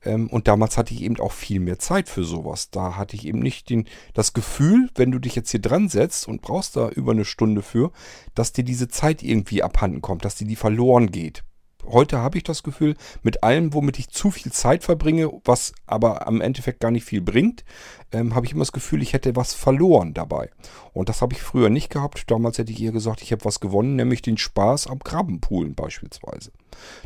Ähm, 0.06 0.28
und 0.28 0.48
damals 0.48 0.78
hatte 0.78 0.94
ich 0.94 1.02
eben 1.02 1.20
auch 1.20 1.32
viel 1.32 1.60
mehr 1.60 1.80
Zeit 1.80 2.10
für 2.10 2.24
sowas. 2.24 2.70
Da 2.70 2.96
hatte 2.96 3.16
ich 3.16 3.26
eben 3.26 3.40
nicht 3.40 3.70
den, 3.70 3.86
das 4.14 4.34
Gefühl, 4.34 4.90
wenn 4.96 5.12
du 5.12 5.20
dich 5.20 5.36
jetzt 5.36 5.52
hier 5.52 5.62
dran 5.62 5.90
setzt 5.90 6.28
und 6.28 6.42
brauchst 6.42 6.76
da 6.76 6.90
über 6.90 7.12
eine 7.12 7.26
Stunde 7.26 7.62
für, 7.62 7.92
dass 8.34 8.54
dir 8.54 8.64
diese 8.64 8.88
Zeit 8.88 9.24
irgendwie 9.24 9.64
abhanden 9.64 10.02
kommt, 10.02 10.26
dass 10.26 10.36
dir 10.36 10.48
die 10.48 10.56
verloren 10.56 11.12
geht 11.12 11.44
heute 11.88 12.20
habe 12.20 12.38
ich 12.38 12.44
das 12.44 12.64
Gefühl, 12.64 12.96
mit 13.24 13.44
allem, 13.44 13.74
womit 13.74 14.00
ich 14.00 14.10
zu 14.10 14.32
viel 14.32 14.52
Zeit 14.52 14.84
verbringe, 14.84 15.32
was 15.44 15.74
aber 15.86 16.28
am 16.28 16.42
Endeffekt 16.42 16.80
gar 16.80 16.92
nicht 16.92 17.06
viel 17.06 17.22
bringt, 17.22 17.64
ähm, 18.12 18.36
habe 18.36 18.46
ich 18.46 18.54
immer 18.54 18.62
das 18.62 18.72
Gefühl, 18.72 19.02
ich 19.02 19.14
hätte 19.14 19.36
was 19.36 19.54
verloren 19.54 20.14
dabei. 20.14 20.50
Und 20.94 21.10
das 21.10 21.22
habe 21.22 21.34
ich 21.34 21.42
früher 21.42 21.70
nicht 21.70 21.90
gehabt. 21.90 22.30
Damals 22.32 22.58
hätte 22.58 22.72
ich 22.72 22.82
eher 22.82 22.92
gesagt, 22.92 23.22
ich 23.22 23.32
habe 23.32 23.46
was 23.46 23.60
gewonnen, 23.60 23.96
nämlich 23.96 24.22
den 24.22 24.38
Spaß 24.38 24.88
am 24.88 25.00
Krabbenpoolen 25.00 25.76
beispielsweise. 25.76 26.52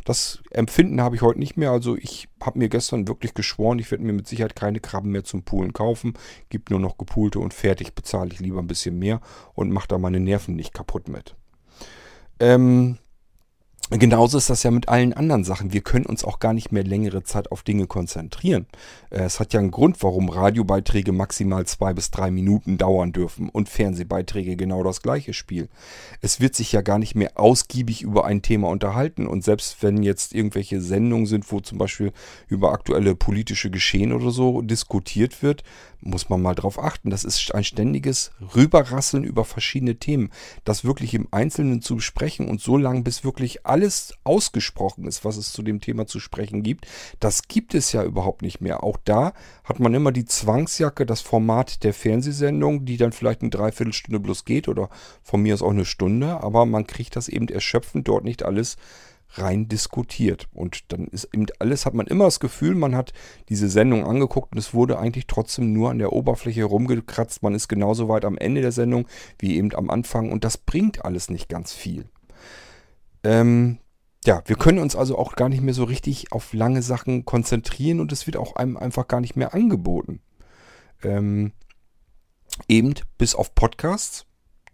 Das 0.04 0.40
Empfinden 0.50 1.00
habe 1.00 1.16
ich 1.16 1.22
heute 1.22 1.38
nicht 1.38 1.56
mehr. 1.56 1.70
Also 1.70 1.96
ich 1.96 2.28
habe 2.42 2.58
mir 2.58 2.68
gestern 2.68 3.08
wirklich 3.08 3.34
geschworen, 3.34 3.78
ich 3.78 3.90
werde 3.90 4.04
mir 4.04 4.12
mit 4.12 4.28
Sicherheit 4.28 4.56
keine 4.56 4.80
Krabben 4.80 5.10
mehr 5.10 5.24
zum 5.24 5.42
Poolen 5.42 5.72
kaufen. 5.72 6.14
Gibt 6.48 6.70
nur 6.70 6.80
noch 6.80 6.98
gepoolte 6.98 7.38
und 7.38 7.54
fertig 7.54 7.94
bezahle 7.94 8.30
ich 8.32 8.40
lieber 8.40 8.60
ein 8.60 8.66
bisschen 8.66 8.98
mehr 8.98 9.20
und 9.54 9.70
mache 9.70 9.88
da 9.88 9.98
meine 9.98 10.20
Nerven 10.20 10.56
nicht 10.56 10.74
kaputt 10.74 11.08
mit. 11.08 11.34
Ähm, 12.38 12.98
Genauso 13.92 14.38
ist 14.38 14.48
das 14.48 14.62
ja 14.62 14.70
mit 14.70 14.88
allen 14.88 15.12
anderen 15.14 15.42
Sachen. 15.42 15.72
Wir 15.72 15.80
können 15.80 16.06
uns 16.06 16.22
auch 16.22 16.38
gar 16.38 16.52
nicht 16.52 16.70
mehr 16.70 16.84
längere 16.84 17.24
Zeit 17.24 17.50
auf 17.50 17.64
Dinge 17.64 17.88
konzentrieren. 17.88 18.66
Äh, 19.10 19.22
es 19.22 19.40
hat 19.40 19.52
ja 19.52 19.58
einen 19.58 19.72
Grund, 19.72 20.00
warum 20.04 20.28
Radiobeiträge 20.28 21.10
maximal 21.10 21.66
zwei 21.66 21.92
bis 21.92 22.12
drei 22.12 22.30
Minuten 22.30 22.78
dauern 22.78 23.10
dürfen 23.12 23.48
und 23.48 23.68
Fernsehbeiträge 23.68 24.54
genau 24.54 24.84
das 24.84 25.02
gleiche 25.02 25.32
Spiel. 25.32 25.68
Es 26.20 26.38
wird 26.38 26.54
sich 26.54 26.70
ja 26.70 26.82
gar 26.82 27.00
nicht 27.00 27.16
mehr 27.16 27.32
ausgiebig 27.34 28.02
über 28.02 28.26
ein 28.26 28.42
Thema 28.42 28.68
unterhalten. 28.68 29.26
Und 29.26 29.42
selbst 29.42 29.82
wenn 29.82 30.04
jetzt 30.04 30.36
irgendwelche 30.36 30.80
Sendungen 30.80 31.26
sind, 31.26 31.50
wo 31.50 31.58
zum 31.58 31.78
Beispiel 31.78 32.12
über 32.46 32.70
aktuelle 32.70 33.16
politische 33.16 33.70
Geschehen 33.70 34.12
oder 34.12 34.30
so 34.30 34.62
diskutiert 34.62 35.42
wird, 35.42 35.64
muss 36.00 36.28
man 36.28 36.40
mal 36.40 36.54
drauf 36.54 36.82
achten. 36.82 37.10
Das 37.10 37.24
ist 37.24 37.54
ein 37.54 37.64
ständiges 37.64 38.30
Rüberrasseln 38.54 39.24
über 39.24 39.44
verschiedene 39.44 39.96
Themen. 39.96 40.30
Das 40.64 40.84
wirklich 40.84 41.14
im 41.14 41.28
Einzelnen 41.30 41.82
zu 41.82 41.96
besprechen 41.96 42.48
und 42.48 42.60
so 42.60 42.76
lange, 42.76 43.02
bis 43.02 43.24
wirklich 43.24 43.66
alles 43.66 44.14
ausgesprochen 44.24 45.04
ist, 45.04 45.24
was 45.24 45.36
es 45.36 45.52
zu 45.52 45.62
dem 45.62 45.80
Thema 45.80 46.06
zu 46.06 46.20
sprechen 46.20 46.62
gibt, 46.62 46.86
das 47.18 47.48
gibt 47.48 47.74
es 47.74 47.92
ja 47.92 48.04
überhaupt 48.04 48.42
nicht 48.42 48.60
mehr. 48.60 48.82
Auch 48.82 48.98
da 49.04 49.32
hat 49.64 49.80
man 49.80 49.94
immer 49.94 50.12
die 50.12 50.24
Zwangsjacke, 50.24 51.06
das 51.06 51.20
Format 51.20 51.84
der 51.84 51.94
Fernsehsendung, 51.94 52.84
die 52.84 52.96
dann 52.96 53.12
vielleicht 53.12 53.42
eine 53.42 53.50
Dreiviertelstunde 53.50 54.20
bloß 54.20 54.44
geht 54.44 54.68
oder 54.68 54.88
von 55.22 55.42
mir 55.42 55.54
aus 55.54 55.62
auch 55.62 55.70
eine 55.70 55.84
Stunde, 55.84 56.42
aber 56.42 56.66
man 56.66 56.86
kriegt 56.86 57.16
das 57.16 57.28
eben 57.28 57.48
erschöpfend 57.48 58.08
dort 58.08 58.24
nicht 58.24 58.42
alles 58.42 58.76
rein 59.32 59.68
diskutiert. 59.68 60.48
Und 60.52 60.92
dann 60.92 61.06
ist 61.06 61.28
eben 61.32 61.46
alles, 61.58 61.86
hat 61.86 61.94
man 61.94 62.06
immer 62.06 62.24
das 62.24 62.40
Gefühl, 62.40 62.74
man 62.74 62.96
hat 62.96 63.12
diese 63.48 63.68
Sendung 63.68 64.04
angeguckt 64.04 64.52
und 64.52 64.58
es 64.58 64.74
wurde 64.74 64.98
eigentlich 64.98 65.26
trotzdem 65.26 65.72
nur 65.72 65.90
an 65.90 65.98
der 65.98 66.12
Oberfläche 66.12 66.60
herumgekratzt. 66.60 67.42
Man 67.42 67.54
ist 67.54 67.68
genauso 67.68 68.08
weit 68.08 68.24
am 68.24 68.38
Ende 68.38 68.60
der 68.60 68.72
Sendung 68.72 69.06
wie 69.38 69.56
eben 69.56 69.74
am 69.74 69.90
Anfang 69.90 70.32
und 70.32 70.44
das 70.44 70.58
bringt 70.58 71.04
alles 71.04 71.30
nicht 71.30 71.48
ganz 71.48 71.72
viel. 71.72 72.06
Ähm, 73.22 73.78
ja, 74.24 74.42
wir 74.46 74.56
können 74.56 74.78
uns 74.78 74.96
also 74.96 75.16
auch 75.16 75.34
gar 75.34 75.48
nicht 75.48 75.62
mehr 75.62 75.74
so 75.74 75.84
richtig 75.84 76.32
auf 76.32 76.52
lange 76.52 76.82
Sachen 76.82 77.24
konzentrieren 77.24 78.00
und 78.00 78.12
es 78.12 78.26
wird 78.26 78.36
auch 78.36 78.56
einem 78.56 78.76
einfach 78.76 79.08
gar 79.08 79.20
nicht 79.20 79.36
mehr 79.36 79.54
angeboten. 79.54 80.20
Ähm, 81.02 81.52
eben 82.68 82.94
bis 83.16 83.34
auf 83.34 83.54
Podcasts 83.54 84.26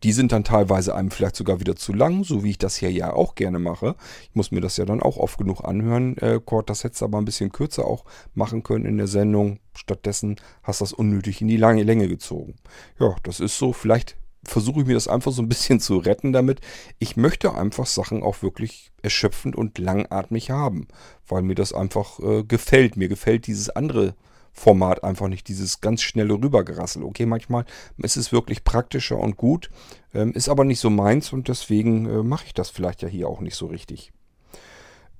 die 0.03 0.12
sind 0.12 0.32
dann 0.32 0.44
teilweise 0.44 0.94
einem 0.94 1.11
vielleicht 1.11 1.36
sogar 1.36 1.61
wieder 1.61 1.76
zu 1.76 1.92
lang, 1.92 2.22
so 2.22 2.44
wie 2.44 2.51
ich 2.51 2.59
das 2.59 2.76
hier 2.76 2.92
ja 2.92 3.12
auch 3.12 3.34
gerne 3.34 3.59
mache. 3.59 3.97
Ich 4.22 4.34
muss 4.34 4.51
mir 4.51 4.61
das 4.61 4.76
ja 4.76 4.84
dann 4.84 5.03
auch 5.03 5.16
oft 5.16 5.38
genug 5.38 5.64
anhören. 5.64 6.16
Äh, 6.18 6.40
Kurt, 6.44 6.68
das 6.70 6.84
hättest 6.84 7.01
du 7.01 7.07
aber 7.07 7.18
ein 7.18 7.24
bisschen 7.24 7.53
kürzer 7.53 7.86
auch 7.86 8.05
machen 8.34 8.62
können 8.62 8.84
in 8.84 8.99
der 8.99 9.07
Sendung. 9.07 9.59
Stattdessen 9.74 10.36
hast 10.62 10.80
du 10.80 10.84
das 10.84 10.92
unnötig 10.92 11.40
in 11.40 11.49
die 11.49 11.57
lange 11.57 11.82
Länge 11.82 12.09
gezogen. 12.09 12.57
Ja, 13.01 13.16
das 13.22 13.40
ist 13.40 13.59
so. 13.59 13.72
Vielleicht 13.72 14.16
versuche 14.44 14.80
ich 14.80 14.86
mir 14.86 14.94
das 14.94 15.09
einfach 15.09 15.32
so 15.32 15.42
ein 15.42 15.49
bisschen 15.49 15.80
zu 15.80 15.99
retten 15.99 16.32
damit. 16.32 16.61
Ich 16.99 17.16
möchte 17.16 17.55
einfach 17.55 17.86
Sachen 17.86 18.22
auch 18.22 18.42
wirklich 18.42 18.92
erschöpfend 19.03 19.57
und 19.57 19.78
langatmig 19.78 20.51
haben, 20.51 20.88
weil 21.26 21.42
mir 21.42 21.55
das 21.55 21.72
einfach 21.72 22.20
äh, 22.20 22.44
gefällt. 22.44 22.97
Mir 22.97 23.09
gefällt 23.09 23.47
dieses 23.47 23.70
andere 23.70 24.14
Format 24.57 25.04
einfach 25.04 25.28
nicht, 25.28 25.48
dieses 25.48 25.82
ganz 25.82 26.00
schnelle 26.00 26.32
Rübergerassel. 26.32 27.02
Okay, 27.02 27.26
manchmal 27.26 27.66
ist 27.98 28.16
es 28.16 28.32
wirklich 28.32 28.64
praktischer 28.64 29.18
und 29.18 29.36
gut, 29.36 29.70
ähm, 30.14 30.32
ist 30.32 30.48
aber 30.48 30.64
nicht 30.64 30.80
so 30.80 30.88
meins 30.88 31.32
und 31.32 31.48
deswegen 31.48 32.07
äh, 32.07 32.22
mache 32.22 32.46
ich 32.46 32.54
das 32.54 32.70
vielleicht 32.70 33.02
ja 33.02 33.09
hier 33.09 33.28
auch 33.28 33.40
nicht 33.40 33.54
so 33.54 33.66
richtig. 33.66 34.12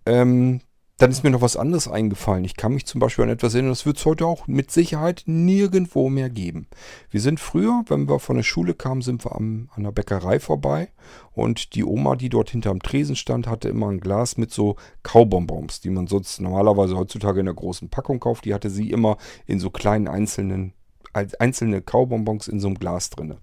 Ähm, 0.07 0.62
dann 0.99 1.11
ist 1.11 1.22
mir 1.22 1.30
noch 1.30 1.42
was 1.42 1.59
anderes 1.59 1.88
eingefallen. 1.88 2.44
Ich 2.44 2.57
kann 2.57 2.72
mich 2.72 2.86
zum 2.86 3.01
Beispiel 3.01 3.24
an 3.24 3.30
etwas 3.30 3.53
erinnern, 3.53 3.72
das 3.72 3.84
wird 3.84 3.99
es 3.99 4.07
heute 4.07 4.24
auch 4.24 4.47
mit 4.47 4.70
Sicherheit 4.70 5.24
nirgendwo 5.26 6.09
mehr 6.09 6.30
geben. 6.30 6.68
Wir 7.11 7.20
sind 7.20 7.38
früher, 7.38 7.84
wenn 7.88 8.09
wir 8.09 8.18
von 8.18 8.36
der 8.36 8.42
Schule 8.42 8.72
kamen, 8.72 9.03
sind 9.03 9.24
wir 9.24 9.36
am, 9.36 9.68
an 9.74 9.82
der 9.82 9.92
Bäckerei 9.92 10.40
vorbei 10.40 10.88
und 11.32 11.74
die 11.74 11.84
Oma, 11.84 12.16
die 12.16 12.30
dort 12.30 12.49
hinterm 12.49 12.80
Tresen 12.80 13.14
stand, 13.14 13.47
hatte 13.47 13.68
immer 13.68 13.90
ein 13.90 14.01
Glas 14.01 14.38
mit 14.38 14.51
so 14.51 14.76
Kaubonbons, 15.03 15.80
die 15.80 15.90
man 15.90 16.07
sonst 16.07 16.40
normalerweise 16.40 16.97
heutzutage 16.97 17.40
in 17.40 17.47
der 17.47 17.55
großen 17.55 17.90
Packung 17.90 18.18
kauft. 18.18 18.47
Die 18.47 18.55
hatte 18.55 18.70
sie 18.70 18.90
immer 18.90 19.18
in 19.47 19.61
so 19.61 19.68
kleinen 19.68 20.09
einzelnen, 20.09 20.72
einzelne 21.12 21.82
Kaubonbons 21.82 22.49
in 22.49 22.59
so 22.59 22.68
einem 22.68 22.78
Glas 22.78 23.11
drinne. 23.11 23.36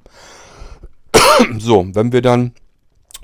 so, 1.60 1.86
wenn 1.94 2.12
wir 2.12 2.24
dann 2.24 2.54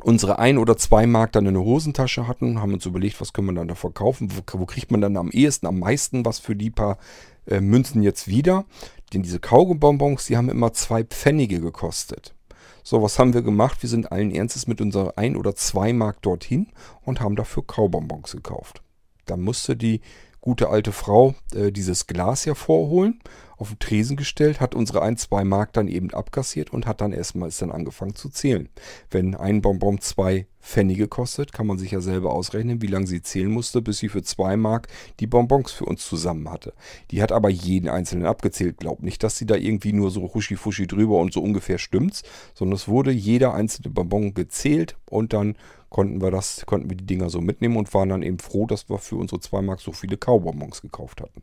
unsere 0.04 0.39
ein 0.39 0.58
oder 0.58 0.78
zwei 0.78 1.06
Mark 1.06 1.32
dann 1.34 1.45
in 1.45 1.54
der 1.54 1.64
Hosentasche 1.64 2.28
hatten, 2.28 2.62
haben 2.62 2.74
uns 2.74 2.86
überlegt, 2.86 3.20
was 3.22 3.34
können 3.34 3.47
wir 3.47 3.54
dann 3.54 3.68
da 3.68 3.76
verkaufen, 3.76 4.30
wo, 4.32 4.60
wo 4.60 4.66
kriegt 4.66 4.91
man 4.91 5.02
dann 5.02 5.18
am 5.18 5.32
ehesten, 5.32 5.68
am 5.68 5.80
meisten 5.80 6.26
was 6.26 6.39
für 6.39 6.56
die 6.56 6.70
paar 6.70 6.97
äh, 7.45 7.62
Münzen 7.62 8.04
jetzt 8.04 8.28
wieder. 8.28 8.66
Denn 9.14 9.24
diese 9.24 9.39
Kaugummbonbons, 9.39 10.26
die 10.26 10.38
haben 10.38 10.50
immer 10.50 10.74
zwei 10.74 11.04
Pfennige 11.04 11.60
gekostet. 11.60 12.36
So, 12.84 13.02
was 13.02 13.20
haben 13.20 13.34
wir 13.34 13.41
gemacht? 13.41 13.82
Wir 13.82 13.89
sind 13.89 14.12
allen 14.12 14.32
Ernstes 14.32 14.68
mit 14.68 14.82
unserer 14.82 15.18
ein 15.18 15.36
oder 15.36 15.56
zwei 15.56 15.93
Mark 15.93 16.22
dorthin 16.22 16.68
und 17.04 17.20
haben 17.20 17.36
dafür 17.36 17.66
Kaubonbons 17.66 18.32
gekauft. 18.32 18.82
Da 19.26 19.38
musste 19.38 19.76
die 19.76 20.02
gute 20.41 20.69
alte 20.69 20.91
Frau 20.91 21.35
äh, 21.53 21.71
dieses 21.71 22.07
Glas 22.07 22.45
hervorholen, 22.45 23.19
auf 23.59 23.69
den 23.69 23.79
Tresen 23.79 24.15
gestellt, 24.15 24.61
hat 24.61 24.73
unsere 24.73 25.01
ein, 25.01 25.17
zwei 25.17 25.43
Mark 25.43 25.73
dann 25.73 25.87
eben 25.87 26.13
abkassiert 26.13 26.71
und 26.71 26.85
hat 26.87 27.01
dann 27.01 27.11
erstmal 27.11 27.49
ist 27.49 27.61
dann 27.61 27.71
angefangen 27.71 28.15
zu 28.15 28.29
zählen. 28.29 28.69
Wenn 29.11 29.35
ein 29.35 29.61
Bonbon 29.61 29.99
zwei 29.99 30.47
Pfennige 30.61 31.07
kostet, 31.07 31.51
kann 31.51 31.67
man 31.67 31.77
sich 31.77 31.91
ja 31.91 31.99
selber 31.99 32.31
ausrechnen, 32.31 32.81
wie 32.81 32.87
lange 32.87 33.07
sie 33.07 33.21
zählen 33.21 33.51
musste, 33.51 33.81
bis 33.81 33.97
sie 33.97 34.07
für 34.07 34.23
zwei 34.23 34.55
Mark 34.55 34.87
die 35.19 35.27
Bonbons 35.27 35.71
für 35.71 35.85
uns 35.85 36.05
zusammen 36.05 36.49
hatte. 36.49 36.73
Die 37.11 37.21
hat 37.21 37.31
aber 37.31 37.49
jeden 37.49 37.89
einzelnen 37.89 38.25
abgezählt. 38.25 38.77
Glaubt 38.77 39.03
nicht, 39.03 39.23
dass 39.23 39.37
sie 39.37 39.45
da 39.45 39.55
irgendwie 39.55 39.93
nur 39.93 40.11
so 40.11 40.33
huschi-fuschi 40.33 40.87
drüber 40.87 41.17
und 41.17 41.33
so 41.33 41.41
ungefähr 41.41 41.79
stimmt's, 41.79 42.23
sondern 42.53 42.75
es 42.75 42.87
wurde 42.87 43.11
jeder 43.11 43.53
einzelne 43.53 43.89
Bonbon 43.89 44.33
gezählt 44.33 44.95
und 45.09 45.33
dann 45.33 45.55
konnten 45.89 46.21
wir 46.21 46.31
das, 46.31 46.65
konnten 46.65 46.89
wir 46.89 46.97
die 46.97 47.05
Dinger 47.05 47.29
so 47.29 47.41
mitnehmen 47.41 47.77
und 47.77 47.93
waren 47.93 48.09
dann 48.09 48.23
eben 48.23 48.39
froh, 48.39 48.65
dass 48.65 48.89
wir 48.89 48.97
für 48.97 49.15
unsere 49.15 49.41
2 49.41 49.61
Mark 49.61 49.81
so 49.81 49.91
viele 49.91 50.17
Kaubonbons 50.17 50.81
gekauft 50.81 51.21
hatten. 51.21 51.41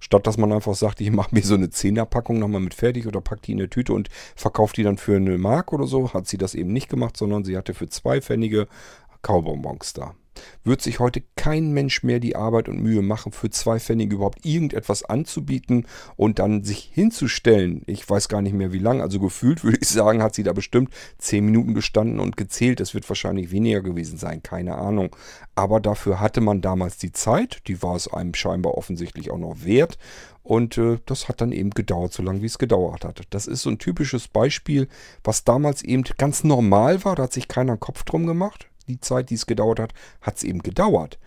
Statt 0.00 0.26
dass 0.26 0.36
man 0.36 0.52
einfach 0.52 0.74
sagt, 0.74 1.00
ich 1.00 1.10
mache 1.10 1.34
mir 1.34 1.42
so 1.42 1.54
eine 1.54 1.70
Zehnerpackung 1.70 2.38
nochmal 2.38 2.60
mit 2.60 2.74
fertig 2.74 3.06
oder 3.06 3.20
packt 3.20 3.46
die 3.46 3.52
in 3.52 3.58
eine 3.58 3.70
Tüte 3.70 3.92
und 3.92 4.08
verkauft 4.34 4.76
die 4.76 4.82
dann 4.82 4.98
für 4.98 5.16
eine 5.16 5.38
Mark 5.38 5.72
oder 5.72 5.86
so, 5.86 6.12
hat 6.12 6.26
sie 6.26 6.38
das 6.38 6.54
eben 6.54 6.72
nicht 6.72 6.88
gemacht, 6.88 7.16
sondern 7.16 7.44
sie 7.44 7.56
hatte 7.56 7.74
für 7.74 7.88
zwei 7.88 8.20
Pfennige 8.20 8.66
Kaubonbons 9.22 9.92
da 9.92 10.14
wird 10.64 10.82
sich 10.82 10.98
heute 11.00 11.22
kein 11.36 11.72
Mensch 11.72 12.02
mehr 12.02 12.20
die 12.20 12.36
Arbeit 12.36 12.68
und 12.68 12.80
Mühe 12.80 13.02
machen, 13.02 13.32
für 13.32 13.50
zwei 13.50 13.78
Pfennige 13.78 14.16
überhaupt 14.16 14.44
irgendetwas 14.44 15.04
anzubieten 15.04 15.86
und 16.16 16.38
dann 16.38 16.64
sich 16.64 16.90
hinzustellen. 16.92 17.82
Ich 17.86 18.08
weiß 18.08 18.28
gar 18.28 18.42
nicht 18.42 18.54
mehr 18.54 18.72
wie 18.72 18.78
lang, 18.78 19.00
also 19.00 19.20
gefühlt 19.20 19.64
würde 19.64 19.78
ich 19.80 19.88
sagen, 19.88 20.22
hat 20.22 20.34
sie 20.34 20.42
da 20.42 20.52
bestimmt 20.52 20.92
zehn 21.18 21.44
Minuten 21.44 21.74
gestanden 21.74 22.20
und 22.20 22.36
gezählt. 22.36 22.80
Es 22.80 22.94
wird 22.94 23.08
wahrscheinlich 23.08 23.50
weniger 23.50 23.82
gewesen 23.82 24.18
sein, 24.18 24.42
keine 24.42 24.76
Ahnung. 24.76 25.14
Aber 25.54 25.80
dafür 25.80 26.20
hatte 26.20 26.40
man 26.40 26.60
damals 26.60 26.98
die 26.98 27.12
Zeit, 27.12 27.62
die 27.66 27.82
war 27.82 27.96
es 27.96 28.08
einem 28.08 28.34
scheinbar 28.34 28.76
offensichtlich 28.76 29.30
auch 29.30 29.38
noch 29.38 29.64
wert. 29.64 29.98
Und 30.42 30.78
äh, 30.78 30.98
das 31.04 31.28
hat 31.28 31.40
dann 31.42 31.52
eben 31.52 31.70
gedauert, 31.70 32.12
so 32.12 32.22
lange 32.22 32.40
wie 32.40 32.46
es 32.46 32.58
gedauert 32.58 33.04
hatte. 33.04 33.24
Das 33.30 33.46
ist 33.46 33.62
so 33.62 33.70
ein 33.70 33.78
typisches 33.78 34.26
Beispiel, 34.26 34.88
was 35.22 35.44
damals 35.44 35.82
eben 35.82 36.02
ganz 36.16 36.44
normal 36.44 37.04
war. 37.04 37.14
Da 37.14 37.24
hat 37.24 37.32
sich 37.32 37.46
keiner 37.46 37.76
Kopf 37.76 38.04
drum 38.04 38.26
gemacht 38.26 38.69
die 38.88 39.00
Zeit, 39.00 39.30
die 39.30 39.34
es 39.34 39.46
gedauert 39.46 39.80
hat, 39.80 39.94
hat 40.20 40.36
es 40.36 40.42
eben 40.42 40.60
gedauert. 40.60 41.18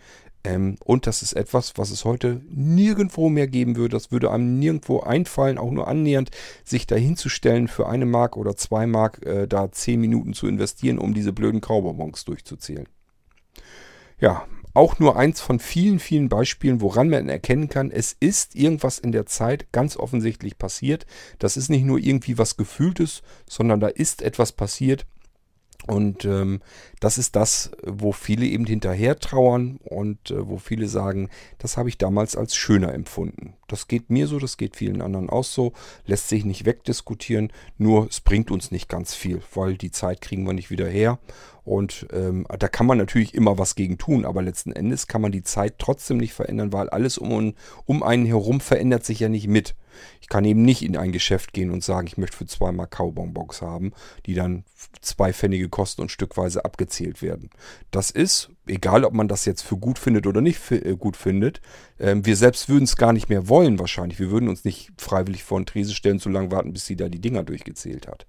Ähm, 0.43 0.75
und 0.83 1.07
das 1.07 1.21
ist 1.21 1.33
etwas, 1.33 1.73
was 1.77 1.89
es 1.89 2.05
heute 2.05 2.41
nirgendwo 2.49 3.29
mehr 3.29 3.47
geben 3.47 3.75
würde. 3.75 3.95
Das 3.95 4.11
würde 4.11 4.31
einem 4.31 4.59
nirgendwo 4.59 4.99
einfallen, 4.99 5.57
auch 5.57 5.71
nur 5.71 5.87
annähernd, 5.87 6.31
sich 6.63 6.85
dahinzustellen 6.85 7.67
für 7.67 7.87
eine 7.87 8.05
Mark 8.05 8.35
oder 8.35 8.55
zwei 8.55 8.85
Mark, 8.85 9.25
äh, 9.25 9.47
da 9.47 9.71
zehn 9.71 10.01
Minuten 10.01 10.33
zu 10.33 10.47
investieren, 10.47 10.99
um 10.99 11.13
diese 11.13 11.33
blöden 11.33 11.61
Kaubonbons 11.61 12.25
durchzuzählen. 12.25 12.87
Ja, 14.19 14.45
auch 14.75 14.97
nur 14.99 15.17
eins 15.17 15.39
von 15.39 15.59
vielen, 15.59 15.99
vielen 15.99 16.29
Beispielen, 16.29 16.81
woran 16.81 17.09
man 17.09 17.29
erkennen 17.29 17.69
kann, 17.69 17.91
es 17.91 18.15
ist 18.19 18.55
irgendwas 18.55 18.97
in 18.97 19.11
der 19.11 19.27
Zeit 19.27 19.71
ganz 19.71 19.95
offensichtlich 19.97 20.57
passiert. 20.57 21.05
Das 21.37 21.57
ist 21.57 21.69
nicht 21.69 21.85
nur 21.85 21.99
irgendwie 21.99 22.39
was 22.39 22.57
Gefühltes, 22.57 23.21
sondern 23.47 23.79
da 23.79 23.87
ist 23.87 24.23
etwas 24.23 24.51
passiert, 24.51 25.05
und 25.88 26.23
ähm, 26.23 26.61
das 26.99 27.17
ist 27.17 27.36
das, 27.36 27.71
wo 27.84 28.13
viele 28.13 28.45
eben 28.45 28.65
hinterher 28.65 29.19
trauern 29.19 29.79
und 29.84 30.31
äh, 30.31 30.47
wo 30.47 30.57
viele 30.57 30.88
sagen, 30.88 31.29
das 31.57 31.75
habe 31.75 31.89
ich 31.89 31.97
damals 31.97 32.38
als 32.38 32.55
schöner 32.55 32.93
empfunden. 32.93 33.55
Das 33.67 33.88
geht 33.88 34.09
mir 34.09 34.27
so, 34.27 34.39
das 34.39 34.57
geht 34.57 34.77
vielen 34.77 35.01
anderen 35.01 35.29
auch 35.29 35.43
so, 35.43 35.73
lässt 36.05 36.29
sich 36.29 36.45
nicht 36.45 36.65
wegdiskutieren, 36.65 37.51
nur 37.77 38.07
es 38.07 38.21
bringt 38.21 38.51
uns 38.51 38.71
nicht 38.71 38.88
ganz 38.88 39.13
viel, 39.13 39.41
weil 39.53 39.75
die 39.75 39.91
Zeit 39.91 40.21
kriegen 40.21 40.45
wir 40.45 40.53
nicht 40.53 40.69
wieder 40.69 40.88
her. 40.88 41.19
Und 41.64 42.07
ähm, 42.11 42.45
da 42.59 42.68
kann 42.68 42.86
man 42.86 42.97
natürlich 42.97 43.34
immer 43.34 43.57
was 43.57 43.76
gegen 43.76 43.97
tun, 43.97 44.26
aber 44.26 44.41
letzten 44.41 44.74
Endes 44.74 45.07
kann 45.07 45.22
man 45.22 45.32
die 45.32 45.43
Zeit 45.43 45.76
trotzdem 45.80 46.18
nicht 46.18 46.34
verändern, 46.34 46.74
weil 46.74 46.89
alles 46.89 47.18
um, 47.18 47.53
um 47.86 48.03
einen 48.03 48.26
herum 48.26 48.59
verändert 48.59 49.05
sich 49.05 49.20
ja 49.20 49.30
nicht 49.30 49.47
mit. 49.47 49.76
Ich 50.22 50.28
kann 50.28 50.43
eben 50.43 50.64
nicht 50.64 50.82
in 50.82 50.97
ein 50.97 51.11
Geschäft 51.11 51.53
gehen 51.53 51.70
und 51.70 51.84
sagen, 51.84 52.07
ich 52.07 52.18
möchte 52.18 52.38
für 52.38 52.45
zweimal 52.45 52.88
Kaubonbons 52.88 53.61
haben, 53.61 53.93
die 54.26 54.34
dann 54.34 54.64
zwei 55.01 55.34
Pfennige 55.34 55.70
kosten 55.70 56.01
und 56.01 56.11
stückweise 56.11 56.66
abgezählt 56.66 57.22
werden. 57.22 57.49
Das 57.91 58.11
ist, 58.11 58.49
egal 58.66 59.05
ob 59.05 59.14
man 59.14 59.28
das 59.28 59.45
jetzt 59.45 59.61
für 59.61 59.78
gut 59.78 59.99
findet 59.99 60.28
oder 60.28 60.41
nicht 60.41 60.57
für, 60.57 60.84
äh, 60.84 60.95
gut 60.95 61.16
findet, 61.16 61.61
äh, 61.97 62.16
wir 62.18 62.36
selbst 62.36 62.70
würden 62.70 62.86
es 62.86 62.97
gar 62.97 63.14
nicht 63.14 63.30
mehr 63.30 63.47
wollen 63.47 63.80
wahrscheinlich. 63.80 64.20
Wir 64.20 64.32
würden 64.32 64.49
uns 64.49 64.66
nicht 64.66 64.91
freiwillig 64.97 65.43
vor 65.43 65.59
den 65.59 65.66
Trese 65.66 65.93
stellen, 65.93 66.20
so 66.20 66.30
lange 66.30 66.51
warten, 66.51 66.74
bis 66.74 66.86
sie 66.86 66.95
da 66.95 67.09
die 67.09 67.22
Dinger 67.22 67.43
durchgezählt 67.43 68.07
hat. 68.07 68.26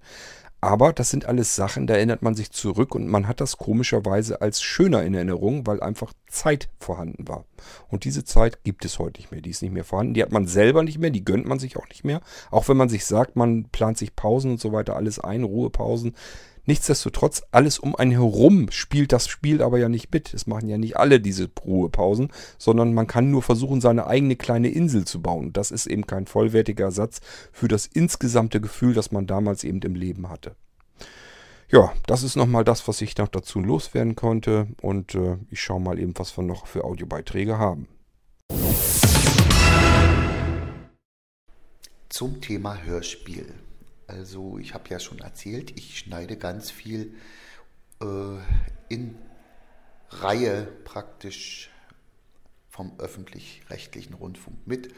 Aber 0.61 0.93
das 0.93 1.11
sind 1.11 1.25
alles 1.25 1.55
Sachen, 1.55 1.85
da 1.85 1.93
erinnert 1.93 2.23
man 2.23 2.33
sich 2.33 2.51
zurück 2.51 2.95
und 2.95 3.07
man 3.07 3.27
hat 3.27 3.39
das 3.39 3.57
komischerweise 3.57 4.41
als 4.41 4.61
schöner 4.63 5.03
in 5.03 5.13
Erinnerung, 5.13 5.67
weil 5.67 5.81
einfach 5.81 6.11
Zeit 6.27 6.69
vorhanden 6.79 7.27
war. 7.27 7.45
Und 7.89 8.03
diese 8.03 8.23
Zeit 8.23 8.63
gibt 8.63 8.83
es 8.83 8.97
heute 8.97 9.21
nicht 9.21 9.31
mehr. 9.31 9.41
Die 9.41 9.51
ist 9.51 9.61
nicht 9.61 9.73
mehr 9.73 9.83
vorhanden. 9.83 10.15
Die 10.15 10.23
hat 10.23 10.31
man 10.31 10.47
selber 10.47 10.81
nicht 10.83 10.97
mehr, 10.97 11.11
die 11.11 11.23
gönnt 11.23 11.45
man 11.45 11.59
sich 11.59 11.77
auch 11.77 11.87
nicht 11.87 12.03
mehr. 12.03 12.21
Auch 12.49 12.67
wenn 12.67 12.77
man 12.77 12.89
sich 12.89 13.05
sagt, 13.05 13.35
man 13.35 13.65
plant 13.65 13.97
sich 13.97 14.15
Pausen 14.15 14.51
und 14.51 14.59
so 14.59 14.71
weiter, 14.71 14.95
alles 14.95 15.19
ein, 15.19 15.43
Ruhepausen. 15.43 16.15
Nichtsdestotrotz, 16.65 17.43
alles 17.51 17.77
um 17.77 17.95
einen 17.95 18.11
herum 18.11 18.67
spielt 18.71 19.11
das 19.11 19.27
Spiel 19.27 19.61
aber 19.61 19.77
ja 19.77 19.89
nicht 19.89 20.11
mit. 20.11 20.33
Es 20.33 20.47
machen 20.47 20.67
ja 20.67 20.77
nicht 20.77 20.97
alle 20.97 21.19
diese 21.19 21.49
Ruhepausen, 21.63 22.29
sondern 22.57 22.93
man 22.93 23.07
kann 23.07 23.29
nur 23.29 23.43
versuchen, 23.43 23.81
seine 23.81 24.07
eigene 24.07 24.35
kleine 24.35 24.69
Insel 24.69 25.05
zu 25.05 25.21
bauen. 25.21 25.53
Das 25.53 25.71
ist 25.71 25.85
eben 25.85 26.07
kein 26.07 26.25
vollwertiger 26.25 26.85
Ersatz 26.85 27.21
für 27.51 27.67
das 27.67 27.85
insgesamte 27.85 28.61
Gefühl, 28.61 28.93
das 28.93 29.11
man 29.11 29.27
damals 29.27 29.63
eben 29.63 29.81
im 29.81 29.95
Leben 29.95 30.29
hatte. 30.29 30.55
Ja, 31.69 31.93
das 32.07 32.23
ist 32.23 32.35
nochmal 32.35 32.63
das, 32.63 32.87
was 32.87 33.01
ich 33.01 33.17
noch 33.17 33.27
dazu 33.27 33.59
loswerden 33.59 34.15
konnte. 34.15 34.67
Und 34.81 35.15
äh, 35.15 35.37
ich 35.49 35.61
schaue 35.61 35.81
mal 35.81 35.99
eben, 35.99 36.13
was 36.17 36.37
wir 36.37 36.43
noch 36.43 36.67
für 36.67 36.83
Audiobeiträge 36.83 37.57
haben. 37.57 37.87
Zum 42.09 42.39
Thema 42.39 42.81
Hörspiel. 42.83 43.64
Also 44.07 44.57
ich 44.59 44.73
habe 44.73 44.89
ja 44.89 44.99
schon 44.99 45.19
erzählt, 45.19 45.77
ich 45.77 45.99
schneide 45.99 46.37
ganz 46.37 46.69
viel 46.69 47.15
äh, 48.01 48.37
in 48.89 49.17
Reihe 50.09 50.65
praktisch 50.83 51.71
vom 52.69 52.99
öffentlich-rechtlichen 52.99 54.13
Rundfunk 54.13 54.67
mit, 54.67 54.93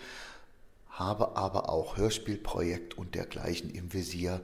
habe 0.89 1.37
aber 1.37 1.69
auch 1.69 1.95
Hörspielprojekt 1.95 2.97
und 2.97 3.15
dergleichen 3.15 3.69
im 3.69 3.93
Visier. 3.93 4.41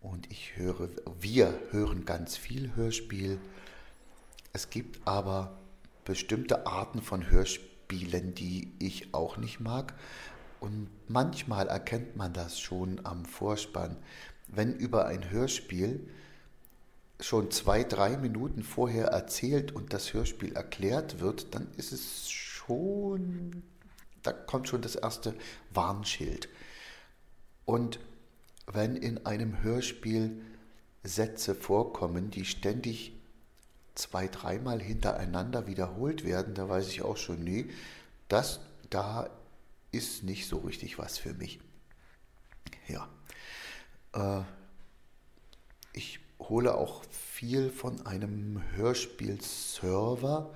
Und 0.00 0.30
ich 0.30 0.56
höre, 0.56 0.88
wir 1.20 1.58
hören 1.70 2.04
ganz 2.04 2.36
viel 2.36 2.74
Hörspiel. 2.76 3.40
Es 4.52 4.70
gibt 4.70 5.06
aber 5.06 5.58
bestimmte 6.04 6.66
Arten 6.66 7.00
von 7.00 7.30
Hörspielen, 7.30 8.34
die 8.34 8.72
ich 8.78 9.14
auch 9.14 9.36
nicht 9.36 9.60
mag. 9.60 9.94
Und 10.60 10.88
manchmal 11.06 11.68
erkennt 11.68 12.16
man 12.16 12.32
das 12.32 12.58
schon 12.58 13.04
am 13.04 13.24
Vorspann, 13.24 13.96
wenn 14.48 14.74
über 14.74 15.06
ein 15.06 15.30
Hörspiel 15.30 16.08
schon 17.20 17.50
zwei, 17.50 17.84
drei 17.84 18.16
Minuten 18.16 18.62
vorher 18.62 19.08
erzählt 19.08 19.72
und 19.72 19.92
das 19.92 20.12
Hörspiel 20.14 20.52
erklärt 20.54 21.20
wird, 21.20 21.54
dann 21.54 21.68
ist 21.76 21.92
es 21.92 22.30
schon, 22.30 23.62
da 24.22 24.32
kommt 24.32 24.68
schon 24.68 24.82
das 24.82 24.96
erste 24.96 25.34
Warnschild. 25.72 26.48
Und 27.64 27.98
wenn 28.66 28.96
in 28.96 29.26
einem 29.26 29.62
Hörspiel 29.62 30.42
Sätze 31.02 31.54
vorkommen, 31.54 32.30
die 32.30 32.44
ständig 32.44 33.12
zwei, 33.94 34.28
dreimal 34.28 34.80
hintereinander 34.80 35.66
wiederholt 35.66 36.24
werden, 36.24 36.54
da 36.54 36.68
weiß 36.68 36.88
ich 36.88 37.02
auch 37.02 37.16
schon, 37.16 37.42
nee, 37.42 37.66
das, 38.28 38.60
da 38.90 39.28
ist 39.90 40.22
nicht 40.22 40.46
so 40.48 40.58
richtig 40.58 40.98
was 40.98 41.18
für 41.18 41.34
mich. 41.34 41.60
Ja. 42.88 43.08
Äh, 44.12 44.42
ich 45.92 46.20
hole 46.38 46.74
auch 46.74 47.04
viel 47.10 47.70
von 47.70 48.06
einem 48.06 48.62
Hörspielserver, 48.74 50.54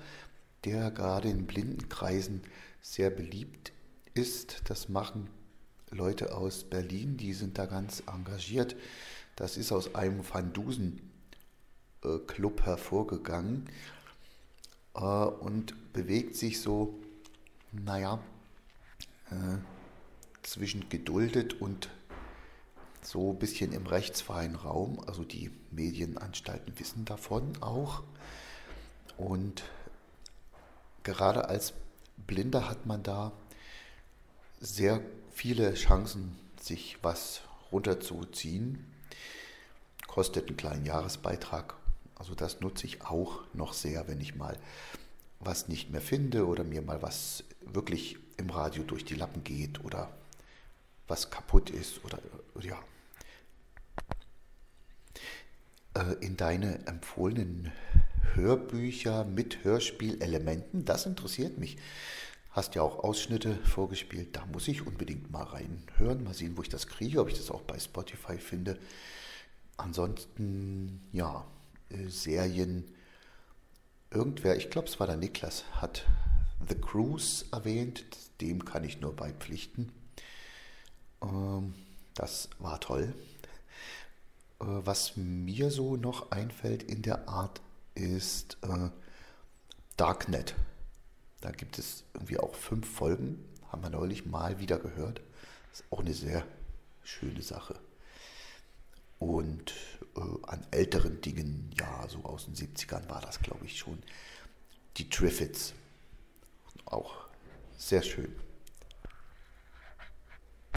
der 0.65 0.91
gerade 0.91 1.29
in 1.29 1.47
Blindenkreisen 1.47 2.43
sehr 2.81 3.11
beliebt 3.11 3.73
ist. 4.15 4.63
Das 4.69 4.89
machen 4.89 5.29
Leute 5.91 6.35
aus 6.35 6.65
Berlin, 6.65 7.17
die 7.17 7.33
sind 7.33 7.59
da 7.59 7.67
ganz 7.67 8.03
engagiert. 8.07 8.77
Das 9.37 9.57
ist 9.57 9.73
aus 9.73 9.95
einem 9.95 10.23
Van 10.29 10.53
Dusen 10.53 11.11
äh, 12.05 12.19
Club 12.27 12.63
hervorgegangen 12.63 13.69
äh, 14.95 15.01
und 15.01 15.93
bewegt 15.93 16.37
sich 16.37 16.61
so, 16.61 16.99
naja, 17.73 18.23
äh, 19.33 19.59
zwischen 20.43 20.89
geduldet 20.89 21.61
und 21.61 21.89
so 23.03 23.31
ein 23.31 23.39
bisschen 23.39 23.73
im 23.73 23.87
rechtsfreien 23.87 24.55
Raum. 24.55 25.01
Also 25.07 25.25
die 25.25 25.51
Medienanstalten 25.71 26.79
wissen 26.79 27.05
davon 27.05 27.53
auch. 27.61 28.03
Und 29.17 29.65
gerade 31.03 31.49
als 31.49 31.75
Blinder 32.27 32.69
hat 32.69 32.87
man 32.87 33.03
da 33.03 33.33
sehr 34.61 35.01
viele 35.33 35.75
Chancen, 35.75 36.39
sich 36.61 36.99
was 37.03 37.41
runterzuziehen. 37.73 38.85
Kostet 40.07 40.49
einen 40.49 40.57
kleinen 40.57 40.87
Jahresbeitrag. 40.87 41.75
Also 42.15 42.35
das 42.35 42.61
nutze 42.61 42.87
ich 42.87 43.03
auch 43.03 43.41
noch 43.53 43.73
sehr, 43.73 44.07
wenn 44.07 44.21
ich 44.21 44.37
mal 44.37 44.57
was 45.41 45.67
nicht 45.67 45.91
mehr 45.91 46.01
finde 46.01 46.47
oder 46.47 46.63
mir 46.63 46.83
mal 46.83 47.03
was 47.03 47.43
wirklich 47.63 48.19
im 48.37 48.51
Radio 48.51 48.83
durch 48.85 49.05
die 49.05 49.15
Lappen 49.15 49.45
geht 49.45 49.85
oder 49.85 50.13
was 51.09 51.31
kaputt 51.31 51.71
ist 51.71 52.05
oder 52.05 52.19
ja. 52.61 52.79
Äh, 55.95 56.15
in 56.25 56.37
deine 56.37 56.87
empfohlenen 56.87 57.73
Hörbücher 58.35 59.25
mit 59.25 59.65
Hörspielelementen, 59.65 60.85
das 60.85 61.07
interessiert 61.07 61.59
mich. 61.59 61.77
Hast 62.51 62.75
ja 62.75 62.83
auch 62.83 63.03
Ausschnitte 63.03 63.57
vorgespielt, 63.65 64.37
da 64.37 64.45
muss 64.47 64.69
ich 64.69 64.87
unbedingt 64.87 65.31
mal 65.31 65.45
reinhören, 65.45 66.23
mal 66.23 66.35
sehen, 66.35 66.57
wo 66.57 66.63
ich 66.63 66.69
das 66.69 66.87
kriege, 66.87 67.21
ob 67.21 67.29
ich 67.29 67.37
das 67.37 67.51
auch 67.51 67.63
bei 67.63 67.79
Spotify 67.79 68.39
finde. 68.39 68.79
Ansonsten, 69.77 71.01
ja, 71.13 71.45
äh, 71.91 72.09
Serien. 72.09 72.85
Irgendwer, 74.11 74.57
ich 74.57 74.69
glaube, 74.69 74.89
es 74.89 75.01
war 75.01 75.07
der 75.07 75.17
Niklas, 75.17 75.65
hat 75.73 76.07
The 76.69 76.75
Cruise 76.75 77.45
erwähnt. 77.53 78.05
Dem 78.41 78.65
kann 78.65 78.85
ich 78.85 79.01
nur 79.01 79.15
beipflichten. 79.15 79.93
Ähm, 81.23 81.75
das 82.15 82.49
war 82.59 82.81
toll. 82.81 83.15
Äh, 84.61 84.65
was 84.65 85.17
mir 85.17 85.71
so 85.71 85.97
noch 85.97 86.31
einfällt 86.31 86.83
in 86.83 87.03
der 87.03 87.29
Art 87.29 87.61
ist 87.95 88.59
äh, 88.63 88.91
Darknet. 89.97 90.55
Da 91.41 91.51
gibt 91.51 91.79
es 91.79 92.05
irgendwie 92.15 92.39
auch 92.39 92.55
fünf 92.55 92.89
Folgen, 92.89 93.45
haben 93.71 93.83
wir 93.83 93.91
neulich 93.91 94.27
mal 94.27 94.61
wieder 94.61 94.79
gehört. 94.79 95.21
Das 95.71 95.81
ist 95.81 95.87
auch 95.91 96.01
eine 96.01 96.15
sehr 96.15 96.47
schöne 97.03 97.43
Sache. 97.43 97.75
Und 99.19 99.75
äh, 100.17 100.21
an 100.47 100.67
älteren 100.71 101.21
Dingen, 101.21 101.71
ja, 101.79 102.09
so 102.09 102.25
aus 102.25 102.47
den 102.47 102.55
70ern 102.55 103.09
war 103.09 103.21
das, 103.21 103.41
glaube 103.41 103.67
ich, 103.67 103.79
schon. 103.79 103.99
Die 104.97 105.09
Triffids. 105.09 105.75
Auch 106.93 107.13
sehr 107.77 108.03
schön. 108.03 108.33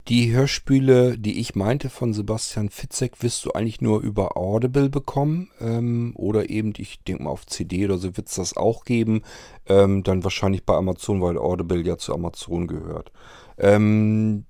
Die 0.07 0.31
Hörspiele, 0.31 1.17
die 1.17 1.39
ich 1.39 1.55
meinte 1.55 1.89
von 1.89 2.13
Sebastian 2.13 2.69
Fitzek, 2.69 3.23
wirst 3.23 3.43
du 3.43 3.51
eigentlich 3.51 3.81
nur 3.81 4.01
über 4.01 4.37
Audible 4.37 4.89
bekommen. 4.89 5.49
Ähm, 5.59 6.13
oder 6.15 6.49
eben, 6.49 6.73
ich 6.77 7.03
denke 7.03 7.23
mal 7.23 7.31
auf 7.31 7.47
CD 7.47 7.85
oder 7.85 7.97
so 7.97 8.15
wird 8.15 8.27
es 8.27 8.35
das 8.35 8.55
auch 8.55 8.85
geben. 8.85 9.23
Ähm, 9.65 10.03
dann 10.03 10.23
wahrscheinlich 10.23 10.63
bei 10.63 10.75
Amazon, 10.75 11.21
weil 11.21 11.37
Audible 11.37 11.85
ja 11.85 11.97
zu 11.97 12.13
Amazon 12.13 12.67
gehört. 12.67 13.11
Ähm, 13.57 14.45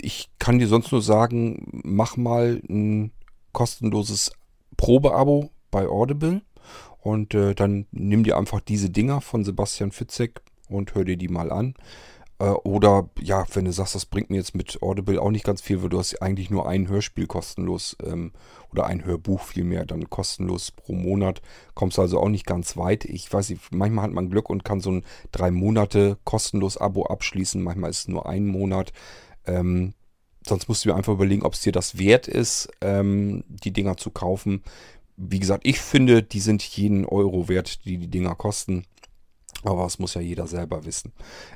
ich 0.00 0.30
kann 0.38 0.58
dir 0.58 0.68
sonst 0.68 0.92
nur 0.92 1.02
sagen, 1.02 1.82
mach 1.84 2.16
mal 2.16 2.62
ein 2.68 3.12
kostenloses 3.52 4.32
Probeabo 4.76 5.50
bei 5.72 5.88
Audible. 5.88 6.42
Und 6.98 7.34
äh, 7.34 7.54
dann 7.54 7.86
nimm 7.90 8.24
dir 8.24 8.38
einfach 8.38 8.60
diese 8.60 8.90
Dinger 8.90 9.20
von 9.20 9.44
Sebastian 9.44 9.90
Fitzek 9.90 10.40
und 10.70 10.94
hör 10.94 11.04
dir 11.04 11.16
die 11.16 11.28
mal 11.28 11.52
an. 11.52 11.74
Äh, 12.40 12.50
oder 12.64 13.08
ja, 13.20 13.44
wenn 13.52 13.66
du 13.66 13.72
sagst, 13.72 13.94
das 13.94 14.06
bringt 14.06 14.30
mir 14.30 14.38
jetzt 14.38 14.56
mit 14.56 14.82
Audible 14.82 15.20
auch 15.20 15.30
nicht 15.30 15.44
ganz 15.44 15.60
viel, 15.60 15.82
weil 15.82 15.90
du 15.90 15.98
hast 15.98 16.20
eigentlich 16.20 16.50
nur 16.50 16.68
ein 16.68 16.88
Hörspiel 16.88 17.26
kostenlos 17.26 17.96
ähm, 18.04 18.32
oder 18.72 18.86
ein 18.86 19.04
Hörbuch 19.04 19.42
vielmehr 19.42 19.84
dann 19.84 20.10
kostenlos 20.10 20.70
pro 20.70 20.94
Monat, 20.94 21.42
kommst 21.74 21.98
also 21.98 22.18
auch 22.18 22.28
nicht 22.28 22.46
ganz 22.46 22.76
weit. 22.76 23.04
Ich 23.04 23.32
weiß 23.32 23.50
nicht, 23.50 23.72
manchmal 23.72 24.04
hat 24.04 24.12
man 24.12 24.30
Glück 24.30 24.48
und 24.48 24.64
kann 24.64 24.80
so 24.80 24.90
ein 24.90 25.04
drei 25.32 25.50
Monate 25.50 26.18
kostenlos 26.24 26.78
Abo 26.78 27.04
abschließen, 27.06 27.62
manchmal 27.62 27.90
ist 27.90 28.00
es 28.00 28.08
nur 28.08 28.26
ein 28.26 28.46
Monat. 28.46 28.92
Ähm, 29.46 29.92
sonst 30.46 30.68
musst 30.68 30.84
du 30.84 30.88
dir 30.88 30.96
einfach 30.96 31.12
überlegen, 31.12 31.42
ob 31.42 31.54
es 31.54 31.60
dir 31.60 31.72
das 31.72 31.98
wert 31.98 32.26
ist, 32.26 32.70
ähm, 32.80 33.44
die 33.48 33.72
Dinger 33.72 33.96
zu 33.96 34.10
kaufen. 34.10 34.62
Wie 35.16 35.40
gesagt, 35.40 35.66
ich 35.66 35.80
finde, 35.80 36.22
die 36.22 36.40
sind 36.40 36.62
jeden 36.62 37.04
Euro 37.04 37.48
wert, 37.48 37.84
die 37.84 37.98
die 37.98 38.08
Dinger 38.08 38.34
kosten. 38.34 38.84
Aber 39.62 39.84
das 39.84 39.98
muss 39.98 40.14
ja 40.14 40.20
jeder 40.20 40.46
selber 40.46 40.84
wissen. 40.84 41.12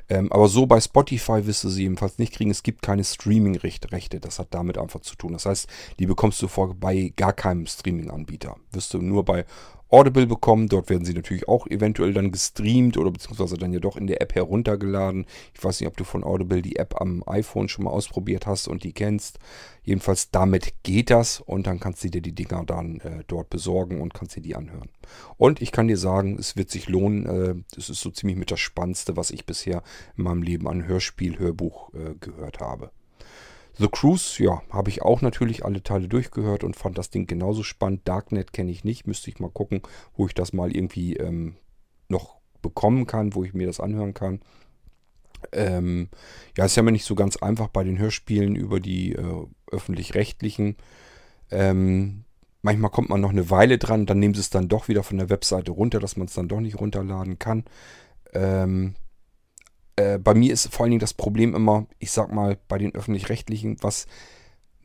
Ähm, 0.09 0.31
aber 0.31 0.47
so 0.47 0.65
bei 0.65 0.79
Spotify 0.79 1.45
wirst 1.45 1.63
du 1.63 1.69
sie 1.69 1.85
ebenfalls 1.85 2.17
nicht 2.19 2.33
kriegen. 2.33 2.51
Es 2.51 2.63
gibt 2.63 2.81
keine 2.81 3.03
Streaming-Rechte. 3.03 4.19
Das 4.19 4.39
hat 4.39 4.49
damit 4.51 4.77
einfach 4.77 5.01
zu 5.01 5.15
tun. 5.15 5.33
Das 5.33 5.45
heißt, 5.45 5.67
die 5.99 6.05
bekommst 6.05 6.41
du 6.41 6.47
vor 6.47 6.75
bei 6.75 7.13
gar 7.15 7.33
keinem 7.33 7.65
Streaming-Anbieter. 7.65 8.57
Wirst 8.71 8.93
du 8.93 8.99
nur 8.99 9.25
bei 9.25 9.45
Audible 9.89 10.27
bekommen. 10.27 10.67
Dort 10.67 10.89
werden 10.89 11.05
sie 11.05 11.13
natürlich 11.13 11.47
auch 11.47 11.67
eventuell 11.67 12.13
dann 12.13 12.31
gestreamt 12.31 12.97
oder 12.97 13.11
beziehungsweise 13.11 13.57
dann 13.57 13.73
ja 13.73 13.79
doch 13.79 13.97
in 13.97 14.07
der 14.07 14.21
App 14.21 14.35
heruntergeladen. 14.35 15.25
Ich 15.53 15.63
weiß 15.63 15.79
nicht, 15.79 15.87
ob 15.87 15.97
du 15.97 16.03
von 16.03 16.23
Audible 16.23 16.61
die 16.61 16.77
App 16.77 16.99
am 16.99 17.23
iPhone 17.27 17.69
schon 17.69 17.85
mal 17.85 17.91
ausprobiert 17.91 18.47
hast 18.47 18.67
und 18.67 18.83
die 18.83 18.93
kennst. 18.93 19.39
Jedenfalls 19.83 20.31
damit 20.31 20.73
geht 20.83 21.11
das 21.11 21.39
und 21.39 21.67
dann 21.67 21.79
kannst 21.79 22.03
du 22.03 22.09
dir 22.09 22.21
die 22.21 22.33
Dinger 22.33 22.63
dann 22.65 22.99
äh, 23.01 23.23
dort 23.27 23.49
besorgen 23.49 24.01
und 24.01 24.13
kannst 24.13 24.35
dir 24.35 24.41
die 24.41 24.55
anhören. 24.55 24.89
Und 25.37 25.61
ich 25.61 25.71
kann 25.71 25.87
dir 25.87 25.97
sagen, 25.97 26.37
es 26.39 26.55
wird 26.55 26.71
sich 26.71 26.89
lohnen. 26.89 27.25
Äh, 27.25 27.55
das 27.75 27.89
ist 27.89 28.01
so 28.01 28.09
ziemlich 28.09 28.37
mit 28.37 28.51
das 28.51 28.59
Spannendste, 28.59 29.15
was 29.15 29.31
ich 29.31 29.45
bisher 29.45 29.83
in 30.17 30.23
meinem 30.23 30.41
Leben 30.41 30.67
an 30.67 30.87
Hörspiel, 30.87 31.37
Hörbuch 31.37 31.93
äh, 31.93 32.15
gehört 32.19 32.59
habe. 32.59 32.91
The 33.77 33.87
Cruise, 33.89 34.41
ja, 34.41 34.61
habe 34.69 34.89
ich 34.89 35.01
auch 35.01 35.21
natürlich 35.21 35.65
alle 35.65 35.83
Teile 35.83 36.07
durchgehört 36.07 36.63
und 36.63 36.75
fand 36.75 36.97
das 36.97 37.09
Ding 37.09 37.27
genauso 37.27 37.63
spannend. 37.63 38.07
Darknet 38.07 38.53
kenne 38.53 38.71
ich 38.71 38.83
nicht, 38.83 39.05
müsste 39.05 39.29
ich 39.29 39.39
mal 39.39 39.49
gucken, 39.49 39.81
wo 40.15 40.27
ich 40.27 40.33
das 40.33 40.53
mal 40.53 40.75
irgendwie 40.75 41.17
ähm, 41.17 41.55
noch 42.07 42.37
bekommen 42.61 43.05
kann, 43.05 43.35
wo 43.35 43.43
ich 43.43 43.53
mir 43.53 43.67
das 43.67 43.79
anhören 43.79 44.13
kann. 44.13 44.39
Ähm, 45.51 46.09
ja, 46.57 46.65
ist 46.65 46.75
ja 46.75 46.81
immer 46.81 46.91
nicht 46.91 47.05
so 47.05 47.15
ganz 47.15 47.37
einfach 47.37 47.67
bei 47.67 47.83
den 47.83 47.99
Hörspielen 47.99 48.55
über 48.55 48.79
die 48.79 49.13
äh, 49.13 49.45
öffentlich-rechtlichen. 49.71 50.77
Ähm, 51.51 52.23
manchmal 52.61 52.91
kommt 52.91 53.09
man 53.09 53.21
noch 53.21 53.29
eine 53.29 53.49
Weile 53.49 53.77
dran, 53.77 54.05
dann 54.05 54.19
nehmen 54.19 54.33
sie 54.33 54.39
es 54.39 54.49
dann 54.49 54.69
doch 54.69 54.87
wieder 54.87 55.03
von 55.03 55.17
der 55.17 55.29
Webseite 55.29 55.71
runter, 55.71 55.99
dass 55.99 56.17
man 56.17 56.27
es 56.27 56.33
dann 56.33 56.47
doch 56.47 56.61
nicht 56.61 56.79
runterladen 56.79 57.39
kann. 57.39 57.65
Ähm, 58.33 58.95
äh, 59.95 60.17
bei 60.17 60.33
mir 60.33 60.53
ist 60.53 60.73
vor 60.73 60.83
allen 60.83 60.91
Dingen 60.91 60.99
das 60.99 61.13
Problem 61.13 61.55
immer, 61.55 61.87
ich 61.99 62.11
sag 62.11 62.31
mal, 62.31 62.57
bei 62.67 62.77
den 62.77 62.93
öffentlich-rechtlichen, 62.93 63.77
was 63.81 64.07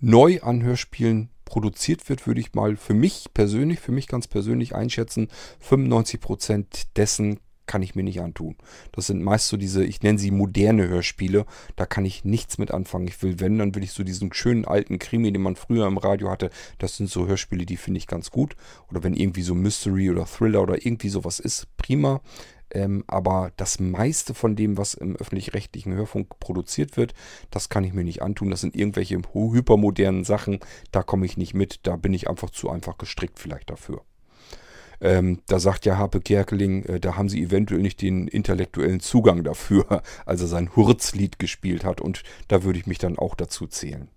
neu 0.00 0.40
an 0.40 0.62
Hörspielen 0.62 1.30
produziert 1.44 2.08
wird, 2.08 2.26
würde 2.26 2.40
ich 2.40 2.54
mal 2.54 2.76
für 2.76 2.94
mich 2.94 3.26
persönlich, 3.34 3.80
für 3.80 3.92
mich 3.92 4.06
ganz 4.06 4.28
persönlich 4.28 4.74
einschätzen, 4.74 5.28
95% 5.68 6.86
dessen 6.96 7.40
kann 7.66 7.82
ich 7.82 7.94
mir 7.94 8.02
nicht 8.02 8.20
antun. 8.20 8.56
Das 8.90 9.06
sind 9.06 9.22
meist 9.22 9.46
so 9.46 9.56
diese, 9.56 9.84
ich 9.84 10.02
nenne 10.02 10.18
sie 10.18 10.32
moderne 10.32 10.88
Hörspiele, 10.88 11.46
da 11.76 11.86
kann 11.86 12.04
ich 12.04 12.24
nichts 12.24 12.58
mit 12.58 12.72
anfangen. 12.72 13.06
Ich 13.06 13.22
will, 13.22 13.38
wenn, 13.38 13.58
dann 13.58 13.76
will 13.76 13.84
ich 13.84 13.92
so 13.92 14.02
diesen 14.02 14.32
schönen 14.32 14.64
alten 14.64 14.98
Krimi, 14.98 15.32
den 15.32 15.42
man 15.42 15.54
früher 15.54 15.86
im 15.86 15.96
Radio 15.96 16.30
hatte, 16.30 16.50
das 16.78 16.96
sind 16.96 17.08
so 17.08 17.28
Hörspiele, 17.28 17.66
die 17.66 17.76
finde 17.76 17.98
ich 17.98 18.08
ganz 18.08 18.32
gut. 18.32 18.56
Oder 18.90 19.04
wenn 19.04 19.14
irgendwie 19.14 19.42
so 19.42 19.54
Mystery 19.54 20.10
oder 20.10 20.26
Thriller 20.26 20.62
oder 20.62 20.84
irgendwie 20.84 21.10
sowas 21.10 21.38
ist, 21.38 21.68
prima. 21.76 22.20
Ähm, 22.72 23.04
aber 23.06 23.52
das 23.56 23.80
meiste 23.80 24.34
von 24.34 24.56
dem, 24.56 24.78
was 24.78 24.94
im 24.94 25.16
öffentlich-rechtlichen 25.16 25.94
Hörfunk 25.94 26.38
produziert 26.38 26.96
wird, 26.96 27.14
das 27.50 27.68
kann 27.68 27.84
ich 27.84 27.92
mir 27.92 28.04
nicht 28.04 28.22
antun. 28.22 28.50
Das 28.50 28.60
sind 28.60 28.76
irgendwelche 28.76 29.20
hypermodernen 29.32 30.24
Sachen. 30.24 30.60
Da 30.92 31.02
komme 31.02 31.26
ich 31.26 31.36
nicht 31.36 31.54
mit. 31.54 31.80
Da 31.84 31.96
bin 31.96 32.14
ich 32.14 32.28
einfach 32.28 32.50
zu 32.50 32.70
einfach 32.70 32.98
gestrickt 32.98 33.38
vielleicht 33.38 33.70
dafür. 33.70 34.02
Ähm, 35.00 35.40
da 35.46 35.58
sagt 35.58 35.86
ja 35.86 35.96
Harpe 35.96 36.20
Kerkeling, 36.20 36.84
äh, 36.84 37.00
da 37.00 37.16
haben 37.16 37.28
sie 37.28 37.42
eventuell 37.42 37.80
nicht 37.80 38.02
den 38.02 38.28
intellektuellen 38.28 39.00
Zugang 39.00 39.44
dafür, 39.44 40.02
als 40.26 40.42
er 40.42 40.46
sein 40.46 40.76
Hurzlied 40.76 41.38
gespielt 41.38 41.84
hat. 41.84 42.00
Und 42.00 42.22
da 42.48 42.62
würde 42.64 42.78
ich 42.78 42.86
mich 42.86 42.98
dann 42.98 43.18
auch 43.18 43.34
dazu 43.34 43.66
zählen. 43.66 44.08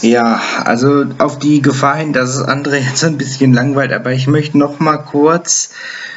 Ja, 0.00 0.40
also 0.64 1.04
auf 1.18 1.38
die 1.38 1.60
Gefahr 1.60 1.96
hin, 1.96 2.12
dass 2.12 2.30
es 2.30 2.42
andere 2.42 2.78
jetzt 2.78 3.04
ein 3.04 3.18
bisschen 3.18 3.52
langweilt, 3.52 3.92
aber 3.92 4.12
ich 4.12 4.26
möchte 4.26 4.58
noch 4.58 4.80
mal 4.80 4.98
kurz 4.98 5.70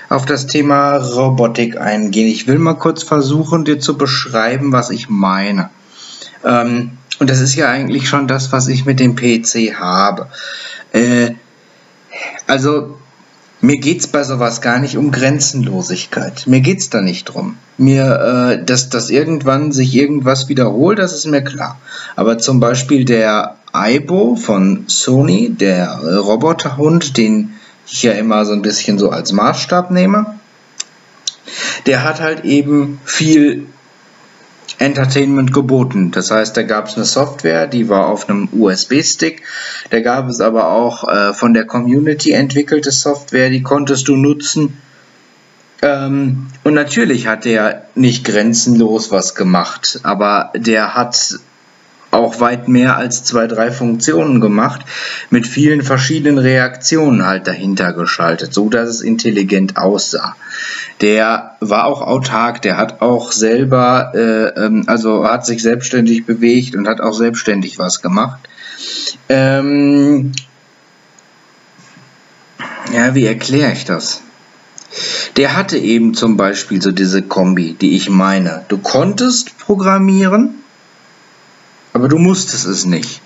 auf 0.10 0.26
das 0.26 0.48
Thema 0.48 0.98
Robotik 0.98 1.78
eingehen. 1.78 2.28
Ich 2.28 2.48
will 2.48 2.60
mal 2.60 2.76
kurz 2.76 3.04
versuchen, 3.04 3.66
dir 3.66 3.80
zu 3.80 3.98
beschreiben, 3.98 4.72
was 4.72 4.91
ich 4.91 5.10
meine. 5.10 5.70
Ähm, 6.43 6.98
und 7.20 7.30
das 7.30 7.39
ist 7.39 7.56
ja 7.56 7.70
eigentlich 7.70 8.08
schon 8.08 8.28
das, 8.28 8.52
was 8.52 8.68
ich 8.68 8.86
mit 8.86 9.00
dem 9.00 9.16
PC 9.16 9.80
habe. 9.80 10.28
Äh, 10.93 11.32
also 12.48 12.98
mir 13.66 13.78
geht's 13.78 14.07
bei 14.07 14.24
sowas 14.24 14.61
gar 14.61 14.80
nicht 14.80 14.97
um 14.97 15.11
Grenzenlosigkeit. 15.11 16.47
Mir 16.47 16.61
geht's 16.61 16.89
da 16.89 17.01
nicht 17.01 17.26
drum. 17.26 17.57
Mir, 17.78 18.59
äh, 18.59 18.66
dass, 18.66 18.89
dass 18.89 19.09
irgendwann 19.09 19.72
sich 19.72 19.93
irgendwas 19.95 20.49
wiederholt, 20.49 20.99
das 20.99 21.13
ist 21.13 21.26
mir 21.26 21.43
klar. 21.43 21.80
Aber 22.16 22.38
zum 22.38 22.59
Beispiel 22.59 23.05
der 23.05 23.57
Aibo 23.74 24.36
von 24.36 24.86
Sony, 24.88 25.49
der 25.49 25.99
Roboterhund, 25.99 27.18
den 27.18 27.53
ich 27.88 28.03
ja 28.03 28.13
immer 28.13 28.45
so 28.45 28.53
ein 28.53 28.61
bisschen 28.61 28.97
so 28.97 29.09
als 29.09 29.32
Maßstab 29.32 29.91
nehme, 29.91 30.39
der 31.86 32.03
hat 32.03 32.22
halt 32.22 32.45
eben 32.45 32.99
viel 33.03 33.68
Entertainment 34.78 35.53
geboten. 35.53 36.11
Das 36.11 36.32
heißt, 36.32 36.55
da 36.57 36.63
gab 36.63 36.88
es 36.88 36.95
eine 36.95 37.05
Software, 37.05 37.68
die 37.68 37.89
war 37.89 38.07
auf 38.07 38.30
einem 38.30 38.49
USB-Stick. 38.51 39.43
Da 39.89 40.01
gab 40.01 40.30
es 40.30 40.41
aber 40.41 40.70
auch 40.70 41.07
äh, 41.07 41.34
von 41.34 41.53
der 41.53 41.66
Community 41.66 42.32
entwickelte 42.32 42.91
Software, 42.91 43.49
die 43.49 43.63
konntest 43.63 44.07
du 44.07 44.16
nutzen. 44.16 44.78
Ähm, 45.82 46.47
und 46.63 46.74
natürlich 46.74 47.28
hat 47.28 47.45
der 47.45 47.86
nicht 47.95 48.26
grenzenlos 48.26 49.11
was 49.11 49.36
gemacht, 49.36 49.99
aber 50.03 50.51
der 50.55 50.95
hat 50.95 51.39
auch 52.16 52.39
weit 52.39 52.68
mehr 52.68 52.97
als 52.97 53.24
zwei, 53.24 53.47
drei 53.47 53.72
Funktionen 53.72 54.41
gemacht, 54.41 54.82
mit 55.30 55.45
vielen 55.45 55.82
verschiedenen 55.82 56.38
Reaktionen 56.38 57.26
halt 57.26 57.47
dahinter 57.47 57.93
geschaltet, 57.93 58.53
so 58.53 58.70
dass 58.70 58.89
es 58.89 59.01
intelligent 59.01 59.78
aussah. 59.78 60.36
Der 61.01 61.57
war 61.59 61.86
auch 61.86 62.01
autark, 62.01 62.61
der 62.61 62.78
hat 62.78 63.01
auch 63.01 63.32
selber, 63.32 64.13
äh, 64.16 64.66
ähm, 64.66 64.84
also 64.88 65.28
hat 65.28 65.45
sich 65.45 65.61
selbstständig 65.61 66.26
bewegt 66.26 66.76
und 66.76 66.88
hat 66.88 67.01
auch 67.01 67.13
selbstständig 67.13 67.78
was 67.78 68.01
gemacht. 68.01 68.39
Ähm, 69.30 70.32
ja, 72.93 73.13
wie 73.13 73.26
erkläre 73.26 73.74
ich 73.74 73.86
das? 73.86 74.22
Der 75.36 75.57
hatte 75.57 75.78
eben 75.78 76.13
zum 76.13 76.38
Beispiel 76.38 76.82
so 76.82 76.91
diese 76.91 77.22
Kombi, 77.22 77.74
die 77.74 77.97
ich 77.97 78.09
meine. 78.09 78.63
Du 78.70 78.78
konntest 78.78 79.57
programmieren, 79.57 80.63
aber 81.96 82.10
du 82.10 82.18
musstest 82.18 82.66
es 82.66 82.86
nicht. 82.86 83.22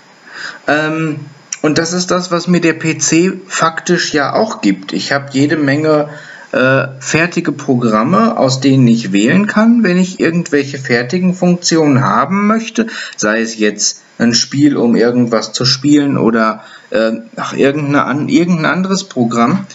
Ähm, 0.67 1.21
und 1.63 1.79
das 1.79 1.91
ist 1.91 2.11
das, 2.11 2.29
was 2.29 2.47
mir 2.47 2.61
der 2.61 2.75
PC 2.75 3.41
faktisch 3.47 4.13
ja 4.13 4.33
auch 4.33 4.61
gibt. 4.61 4.93
Ich 4.93 5.11
habe 5.11 5.29
jede 5.31 5.57
Menge 5.57 6.09
äh, 6.51 6.87
fertige 6.99 7.51
Programme, 7.51 8.37
aus 8.37 8.59
denen 8.59 8.87
ich 8.87 9.11
wählen 9.11 9.47
kann, 9.47 9.81
wenn 9.81 9.97
ich 9.97 10.19
irgendwelche 10.19 10.77
fertigen 10.77 11.33
Funktionen 11.33 12.01
haben 12.01 12.45
möchte, 12.45 12.85
sei 13.17 13.41
es 13.41 13.57
jetzt 13.57 14.03
ein 14.19 14.35
Spiel, 14.35 14.77
um 14.77 14.95
irgendwas 14.95 15.51
zu 15.51 15.65
spielen 15.65 16.15
oder 16.15 16.63
äh, 16.91 17.13
ach, 17.37 17.53
irgendeine, 17.53 18.31
irgendein 18.31 18.71
anderes 18.71 19.05
Programm. 19.05 19.65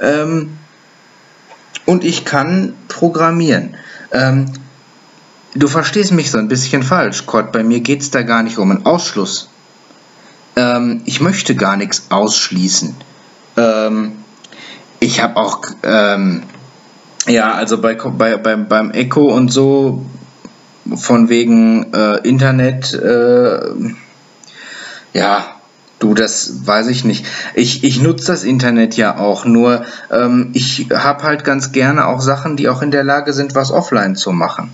Ähm, 0.00 0.50
und 1.84 2.04
ich 2.04 2.24
kann 2.24 2.74
programmieren. 2.86 3.74
Ähm, 4.12 4.52
Du 5.56 5.68
verstehst 5.68 6.12
mich 6.12 6.30
so 6.30 6.36
ein 6.36 6.48
bisschen 6.48 6.82
falsch, 6.82 7.24
Gott. 7.24 7.50
Bei 7.50 7.62
mir 7.62 7.80
geht 7.80 8.02
es 8.02 8.10
da 8.10 8.20
gar 8.20 8.42
nicht 8.42 8.58
um 8.58 8.70
einen 8.70 8.84
Ausschluss. 8.84 9.48
Ähm, 10.54 11.00
ich 11.06 11.22
möchte 11.22 11.54
gar 11.54 11.78
nichts 11.78 12.10
ausschließen. 12.10 12.94
Ähm, 13.56 14.12
ich 15.00 15.22
habe 15.22 15.36
auch, 15.36 15.62
ähm, 15.82 16.42
ja, 17.26 17.54
also 17.54 17.80
bei, 17.80 17.94
bei, 17.94 18.36
beim, 18.36 18.68
beim 18.68 18.90
Echo 18.90 19.34
und 19.34 19.50
so, 19.50 20.04
von 20.94 21.30
wegen 21.30 21.90
äh, 21.94 22.18
Internet, 22.28 22.92
äh, 22.92 23.60
ja, 25.14 25.52
Du, 25.98 26.12
das 26.12 26.66
weiß 26.66 26.88
ich 26.88 27.06
nicht. 27.06 27.24
Ich, 27.54 27.82
ich 27.82 28.02
nutze 28.02 28.26
das 28.26 28.44
Internet 28.44 28.98
ja 28.98 29.16
auch, 29.16 29.46
nur 29.46 29.86
ähm, 30.10 30.50
ich 30.52 30.88
habe 30.94 31.22
halt 31.22 31.42
ganz 31.42 31.72
gerne 31.72 32.06
auch 32.06 32.20
Sachen, 32.20 32.58
die 32.58 32.68
auch 32.68 32.82
in 32.82 32.90
der 32.90 33.02
Lage 33.02 33.32
sind, 33.32 33.54
was 33.54 33.70
offline 33.70 34.14
zu 34.14 34.32
machen 34.32 34.70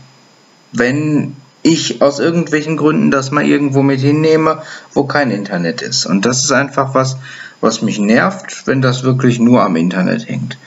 wenn 0.73 1.37
ich 1.62 2.03
aus 2.03 2.18
irgendwelchen 2.18 2.77
Gründen 2.77 3.11
das 3.11 3.31
mal 3.31 3.47
irgendwo 3.47 3.83
mit 3.83 4.01
hinnehme, 4.01 4.62
wo 4.93 5.05
kein 5.05 5.31
Internet 5.31 5.81
ist. 5.81 6.07
Und 6.07 6.27
das 6.27 6.45
ist 6.45 6.53
einfach 6.53 6.95
was, 6.95 7.18
was 7.61 7.83
mich 7.83 8.01
nervt, 8.01 8.66
wenn 8.66 8.83
das 8.83 9.05
wirklich 9.05 9.39
nur 9.39 9.62
am 9.62 9.77
Internet 9.77 10.29
hängt. 10.29 10.59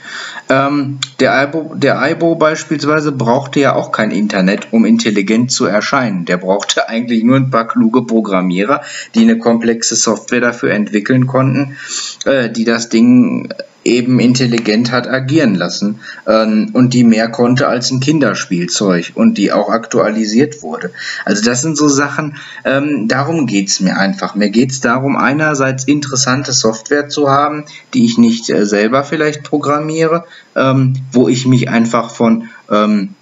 Ähm, 0.48 0.98
der, 1.20 1.42
Ibo, 1.42 1.74
der 1.74 2.00
Aibo 2.00 2.36
beispielsweise 2.36 3.12
brauchte 3.12 3.60
ja 3.60 3.74
auch 3.74 3.92
kein 3.92 4.10
Internet, 4.10 4.68
um 4.72 4.86
intelligent 4.86 5.52
zu 5.52 5.66
erscheinen. 5.66 6.24
Der 6.24 6.38
brauchte 6.38 6.88
eigentlich 6.88 7.22
nur 7.22 7.36
ein 7.36 7.50
paar 7.50 7.68
kluge 7.68 8.02
Programmierer, 8.02 8.80
die 9.14 9.20
eine 9.20 9.38
komplexe 9.38 9.96
Software 9.96 10.40
dafür 10.40 10.70
entwickeln 10.70 11.26
konnten, 11.26 11.76
äh, 12.24 12.48
die 12.48 12.64
das 12.64 12.88
Ding 12.88 13.52
eben 13.86 14.18
intelligent 14.20 14.92
hat 14.92 15.08
agieren 15.08 15.54
lassen 15.54 16.00
ähm, 16.26 16.70
und 16.72 16.92
die 16.94 17.04
mehr 17.04 17.28
konnte 17.28 17.68
als 17.68 17.90
ein 17.90 18.00
Kinderspielzeug 18.00 19.12
und 19.14 19.38
die 19.38 19.52
auch 19.52 19.70
aktualisiert 19.70 20.62
wurde. 20.62 20.90
Also 21.24 21.44
das 21.44 21.62
sind 21.62 21.76
so 21.76 21.88
Sachen, 21.88 22.36
ähm, 22.64 23.08
darum 23.08 23.46
geht's 23.46 23.80
mir 23.80 23.96
einfach. 23.96 24.34
Mir 24.34 24.50
geht's 24.50 24.80
darum, 24.80 25.16
einerseits 25.16 25.84
interessante 25.84 26.52
Software 26.52 27.08
zu 27.08 27.30
haben, 27.30 27.64
die 27.94 28.04
ich 28.04 28.18
nicht 28.18 28.50
äh, 28.50 28.66
selber 28.66 29.04
vielleicht 29.04 29.42
programmiere, 29.42 30.24
ähm, 30.54 30.94
wo 31.12 31.28
ich 31.28 31.46
mich 31.46 31.68
einfach 31.68 32.10
von 32.10 32.48
ähm, 32.70 33.14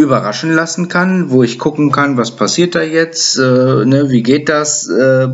überraschen 0.00 0.52
lassen 0.52 0.88
kann, 0.88 1.30
wo 1.30 1.42
ich 1.42 1.58
gucken 1.58 1.92
kann, 1.92 2.16
was 2.16 2.34
passiert 2.34 2.74
da 2.74 2.82
jetzt, 2.82 3.36
äh, 3.36 3.84
ne, 3.84 4.06
wie 4.08 4.22
geht 4.22 4.48
das, 4.48 4.88
äh, 4.88 5.28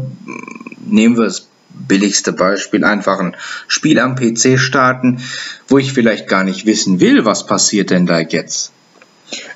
nehmen 0.85 1.17
wir 1.17 1.27
es 1.27 1.49
billigste 1.77 2.33
Beispiel 2.33 2.85
einfach 2.85 3.21
ein 3.21 3.37
Spiel 3.69 3.99
am 3.99 4.17
PC 4.17 4.59
starten, 4.59 5.23
wo 5.69 5.79
ich 5.79 5.93
vielleicht 5.93 6.29
gar 6.29 6.45
nicht 6.45 6.67
wissen 6.67 7.01
will, 7.01 7.25
was 7.25 7.47
passiert 7.47 7.91
denn 7.91 8.07
da 8.07 8.21
jetzt. 8.21 8.73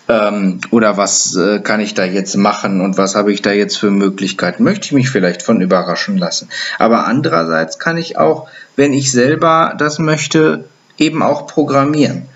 Ähm, 0.08 0.60
oder 0.70 0.96
was 0.96 1.36
äh, 1.36 1.60
kann 1.60 1.80
ich 1.80 1.94
da 1.94 2.04
jetzt 2.04 2.36
machen 2.36 2.80
und 2.80 2.98
was 2.98 3.14
habe 3.14 3.32
ich 3.32 3.42
da 3.42 3.52
jetzt 3.52 3.76
für 3.76 3.90
Möglichkeiten? 3.90 4.64
Möchte 4.64 4.86
ich 4.86 4.92
mich 4.92 5.10
vielleicht 5.10 5.42
von 5.42 5.60
überraschen 5.60 6.18
lassen. 6.18 6.48
Aber 6.78 7.06
andererseits 7.06 7.78
kann 7.78 7.96
ich 7.96 8.18
auch, 8.18 8.48
wenn 8.74 8.92
ich 8.92 9.12
selber 9.12 9.74
das 9.78 9.98
möchte, 9.98 10.64
eben 10.98 11.22
auch 11.22 11.46
programmieren. 11.46 12.26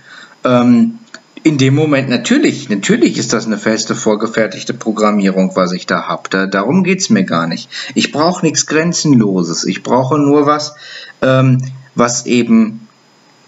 Ähm, 0.44 0.98
in 1.44 1.58
dem 1.58 1.74
Moment 1.74 2.08
natürlich, 2.08 2.70
natürlich 2.70 3.18
ist 3.18 3.34
das 3.34 3.44
eine 3.44 3.58
feste 3.58 3.94
vorgefertigte 3.94 4.72
Programmierung, 4.72 5.54
was 5.54 5.72
ich 5.72 5.84
da 5.84 6.08
habe. 6.08 6.30
Da, 6.30 6.46
darum 6.46 6.82
geht's 6.82 7.10
mir 7.10 7.24
gar 7.24 7.46
nicht. 7.46 7.68
Ich 7.94 8.12
brauche 8.12 8.44
nichts 8.44 8.66
Grenzenloses. 8.66 9.64
Ich 9.66 9.82
brauche 9.82 10.18
nur 10.18 10.46
was, 10.46 10.74
ähm, 11.20 11.62
was 11.94 12.24
eben, 12.24 12.88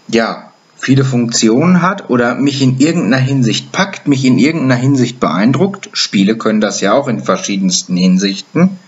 ja, 0.09 0.53
viele 0.76 1.07
Funktionen 1.07 1.80
hat 1.80 2.11
oder 2.11 2.34
mich 2.34 2.61
in 2.61 2.78
irgendeiner 2.78 3.16
Hinsicht 3.16 3.72
packt, 3.72 4.07
mich 4.07 4.26
in 4.26 4.38
irgendeiner 4.38 4.78
Hinsicht 4.78 5.18
beeindruckt. 5.18 5.88
Spiele 5.94 6.36
können 6.36 6.61
das 6.61 6.82
ja 6.82 6.92
auch 6.92 7.09
in 7.09 7.20
verschiedensten 7.20 7.97
Hinsichten. 7.97 8.78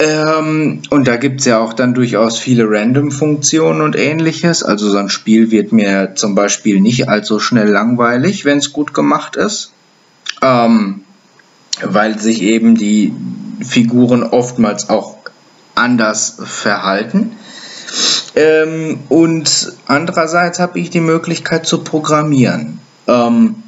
Ähm, 0.00 0.82
und 0.90 1.08
da 1.08 1.16
gibt 1.16 1.40
es 1.40 1.46
ja 1.46 1.58
auch 1.58 1.72
dann 1.72 1.94
durchaus 1.94 2.38
viele 2.38 2.64
Random-Funktionen 2.68 3.80
und 3.80 3.96
ähnliches. 3.96 4.62
Also 4.62 4.90
so 4.90 4.98
ein 4.98 5.08
Spiel 5.08 5.50
wird 5.50 5.72
mir 5.72 6.14
zum 6.14 6.34
Beispiel 6.34 6.80
nicht 6.80 7.08
allzu 7.08 7.40
schnell 7.40 7.68
langweilig, 7.68 8.44
wenn 8.44 8.58
es 8.58 8.72
gut 8.72 8.94
gemacht 8.94 9.36
ist. 9.36 9.72
Ähm, 10.40 11.02
weil 11.82 12.18
sich 12.18 12.42
eben 12.42 12.76
die 12.76 13.12
Figuren 13.60 14.22
oftmals 14.22 14.88
auch 14.88 15.16
anders 15.74 16.36
verhalten. 16.44 17.32
Ähm, 18.36 19.00
und 19.08 19.72
andererseits 19.86 20.60
habe 20.60 20.78
ich 20.78 20.90
die 20.90 21.00
Möglichkeit 21.00 21.66
zu 21.66 21.82
programmieren. 21.82 22.78
Ähm, 23.06 23.64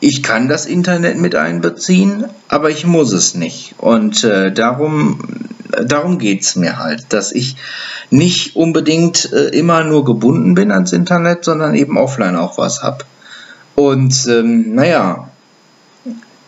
ich 0.00 0.22
kann 0.22 0.48
das 0.48 0.66
Internet 0.66 1.16
mit 1.18 1.34
einbeziehen, 1.34 2.26
aber 2.48 2.70
ich 2.70 2.86
muss 2.86 3.12
es 3.12 3.34
nicht. 3.34 3.74
Und 3.78 4.24
äh, 4.24 4.52
darum, 4.52 5.20
darum 5.84 6.18
geht 6.18 6.42
es 6.42 6.56
mir 6.56 6.78
halt, 6.78 7.12
dass 7.12 7.32
ich 7.32 7.56
nicht 8.10 8.56
unbedingt 8.56 9.32
äh, 9.32 9.48
immer 9.48 9.84
nur 9.84 10.04
gebunden 10.04 10.54
bin 10.54 10.70
ans 10.70 10.92
Internet, 10.92 11.44
sondern 11.44 11.74
eben 11.74 11.96
offline 11.96 12.36
auch 12.36 12.58
was 12.58 12.82
habe. 12.82 13.04
Und 13.74 14.26
ähm, 14.28 14.74
naja, 14.74 15.28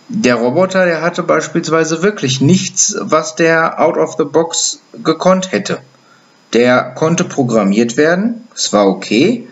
der 0.08 0.36
Roboter, 0.36 0.86
der 0.86 1.02
hatte 1.02 1.22
beispielsweise 1.22 2.02
wirklich 2.02 2.40
nichts, 2.40 2.96
was 2.98 3.34
der 3.34 3.80
out 3.80 3.96
of 3.96 4.16
the 4.18 4.24
box 4.24 4.80
gekonnt 5.02 5.52
hätte. 5.52 5.78
Der 6.54 6.94
konnte 6.94 7.24
programmiert 7.24 7.98
werden, 7.98 8.48
es 8.54 8.72
war 8.72 8.86
okay. 8.86 9.46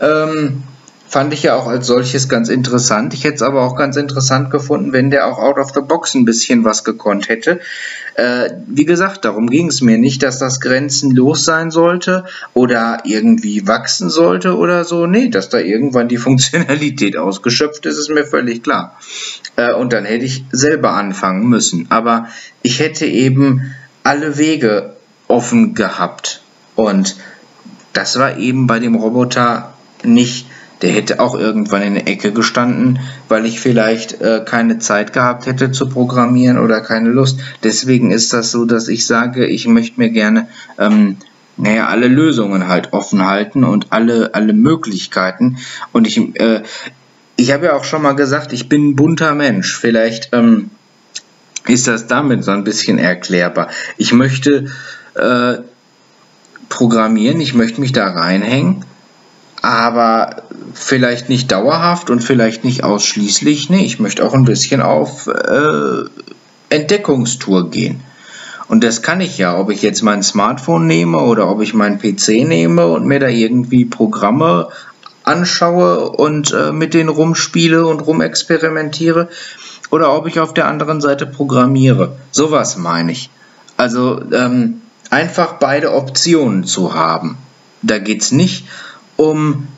Ähm, 0.00 0.62
fand 1.10 1.34
ich 1.34 1.42
ja 1.42 1.56
auch 1.56 1.66
als 1.66 1.88
solches 1.88 2.28
ganz 2.28 2.48
interessant. 2.48 3.14
Ich 3.14 3.24
hätte 3.24 3.34
es 3.34 3.42
aber 3.42 3.62
auch 3.62 3.74
ganz 3.74 3.96
interessant 3.96 4.52
gefunden, 4.52 4.92
wenn 4.92 5.10
der 5.10 5.26
auch 5.26 5.38
out 5.40 5.58
of 5.58 5.72
the 5.74 5.80
box 5.80 6.14
ein 6.14 6.24
bisschen 6.24 6.64
was 6.64 6.84
gekonnt 6.84 7.28
hätte. 7.28 7.58
Äh, 8.14 8.50
wie 8.68 8.84
gesagt, 8.84 9.24
darum 9.24 9.50
ging 9.50 9.66
es 9.66 9.80
mir 9.80 9.98
nicht, 9.98 10.22
dass 10.22 10.38
das 10.38 10.60
grenzenlos 10.60 11.44
sein 11.44 11.72
sollte 11.72 12.26
oder 12.54 12.98
irgendwie 13.04 13.66
wachsen 13.66 14.08
sollte 14.08 14.56
oder 14.56 14.84
so. 14.84 15.08
Nee, 15.08 15.30
dass 15.30 15.48
da 15.48 15.58
irgendwann 15.58 16.06
die 16.06 16.16
Funktionalität 16.28 17.16
ausgeschöpft 17.16 17.86
ist, 17.86 17.98
ist 17.98 18.10
mir 18.10 18.24
völlig 18.24 18.62
klar. 18.62 18.96
Äh, 19.56 19.74
und 19.74 19.92
dann 19.92 20.04
hätte 20.04 20.24
ich 20.24 20.44
selber 20.52 20.92
anfangen 20.92 21.48
müssen. 21.48 21.86
Aber 21.90 22.28
ich 22.62 22.78
hätte 22.78 23.06
eben 23.06 23.74
alle 24.04 24.38
Wege 24.38 24.94
offen 25.26 25.74
gehabt. 25.74 26.40
Und 26.76 27.16
das 27.94 28.16
war 28.16 28.38
eben 28.38 28.68
bei 28.68 28.78
dem 28.78 28.94
Roboter 28.94 29.74
nicht. 30.04 30.46
Der 30.82 30.90
hätte 30.90 31.20
auch 31.20 31.34
irgendwann 31.34 31.82
in 31.82 31.94
der 31.94 32.08
Ecke 32.08 32.32
gestanden, 32.32 33.00
weil 33.28 33.46
ich 33.46 33.60
vielleicht 33.60 34.20
äh, 34.20 34.42
keine 34.44 34.78
Zeit 34.78 35.12
gehabt 35.12 35.46
hätte 35.46 35.70
zu 35.72 35.88
programmieren 35.88 36.58
oder 36.58 36.80
keine 36.80 37.10
Lust. 37.10 37.40
Deswegen 37.62 38.10
ist 38.10 38.32
das 38.32 38.50
so, 38.50 38.64
dass 38.64 38.88
ich 38.88 39.06
sage, 39.06 39.46
ich 39.46 39.66
möchte 39.66 40.00
mir 40.00 40.10
gerne 40.10 40.48
ähm, 40.78 41.16
naja, 41.60 41.88
alle 41.88 42.08
Lösungen 42.08 42.68
halt 42.68 42.92
offen 42.92 43.26
halten 43.26 43.64
und 43.64 43.88
alle, 43.90 44.34
alle 44.34 44.54
Möglichkeiten. 44.54 45.58
Und 45.92 46.06
ich, 46.06 46.18
äh, 46.40 46.62
ich 47.36 47.52
habe 47.52 47.66
ja 47.66 47.76
auch 47.76 47.84
schon 47.84 48.02
mal 48.02 48.14
gesagt, 48.14 48.52
ich 48.52 48.68
bin 48.68 48.90
ein 48.90 48.96
bunter 48.96 49.34
Mensch. 49.34 49.76
Vielleicht 49.76 50.30
ähm, 50.32 50.70
ist 51.66 51.86
das 51.86 52.06
damit 52.06 52.44
so 52.44 52.50
ein 52.52 52.64
bisschen 52.64 52.98
erklärbar. 52.98 53.68
Ich 53.98 54.12
möchte 54.12 54.70
äh, 55.14 55.58
programmieren, 56.68 57.40
ich 57.40 57.54
möchte 57.54 57.80
mich 57.80 57.92
da 57.92 58.08
reinhängen, 58.08 58.84
aber 59.60 60.44
vielleicht 60.74 61.28
nicht 61.28 61.50
dauerhaft 61.52 62.10
und 62.10 62.22
vielleicht 62.22 62.64
nicht 62.64 62.84
ausschließlich. 62.84 63.70
Nee, 63.70 63.84
ich 63.84 64.00
möchte 64.00 64.24
auch 64.24 64.34
ein 64.34 64.44
bisschen 64.44 64.82
auf 64.82 65.26
äh, 65.26 66.04
Entdeckungstour 66.68 67.70
gehen. 67.70 68.02
Und 68.68 68.84
das 68.84 69.02
kann 69.02 69.20
ich 69.20 69.36
ja, 69.38 69.58
ob 69.58 69.70
ich 69.70 69.82
jetzt 69.82 70.02
mein 70.02 70.22
Smartphone 70.22 70.86
nehme 70.86 71.18
oder 71.18 71.48
ob 71.48 71.60
ich 71.60 71.74
meinen 71.74 71.98
PC 71.98 72.46
nehme 72.46 72.86
und 72.86 73.04
mir 73.04 73.18
da 73.18 73.26
irgendwie 73.26 73.84
Programme 73.84 74.68
anschaue 75.24 76.10
und 76.10 76.52
äh, 76.52 76.72
mit 76.72 76.94
denen 76.94 77.08
rumspiele 77.08 77.86
und 77.86 78.00
rumexperimentiere 78.00 79.28
oder 79.90 80.14
ob 80.14 80.26
ich 80.28 80.38
auf 80.40 80.54
der 80.54 80.66
anderen 80.66 81.00
Seite 81.00 81.26
programmiere. 81.26 82.16
Sowas 82.30 82.76
meine 82.76 83.12
ich. 83.12 83.30
Also 83.76 84.20
ähm, 84.32 84.82
einfach 85.10 85.54
beide 85.54 85.92
Optionen 85.92 86.64
zu 86.64 86.94
haben. 86.94 87.38
Da 87.82 87.98
geht 87.98 88.22
es 88.22 88.32
nicht 88.32 88.66
um, 89.16 89.68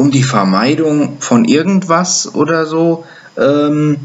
um 0.00 0.10
die 0.10 0.22
Vermeidung 0.22 1.18
von 1.20 1.44
irgendwas 1.44 2.34
oder 2.34 2.64
so. 2.64 3.04
Ähm, 3.36 3.98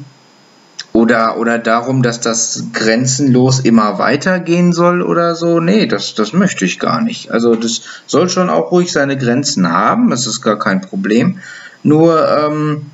oder, 0.91 1.37
oder 1.37 1.59
darum, 1.59 2.03
dass 2.03 2.21
das 2.21 2.67
grenzenlos 2.71 3.59
immer 3.59 3.99
weitergehen 3.99 4.71
soll 4.71 5.01
oder 5.01 5.35
so. 5.35 5.59
Nee, 5.59 5.87
das, 5.87 6.15
das 6.15 6.31
möchte 6.31 6.63
ich 6.63 6.79
gar 6.79 7.01
nicht. 7.01 7.31
Also 7.31 7.55
das 7.55 7.81
soll 8.07 8.29
schon 8.29 8.49
auch 8.49 8.71
ruhig 8.71 8.91
seine 8.91 9.17
Grenzen 9.17 9.69
haben, 9.69 10.09
das 10.09 10.25
ist 10.25 10.41
gar 10.41 10.57
kein 10.57 10.79
Problem. 10.79 11.39
Nur, 11.83 12.27
ähm, 12.29 12.85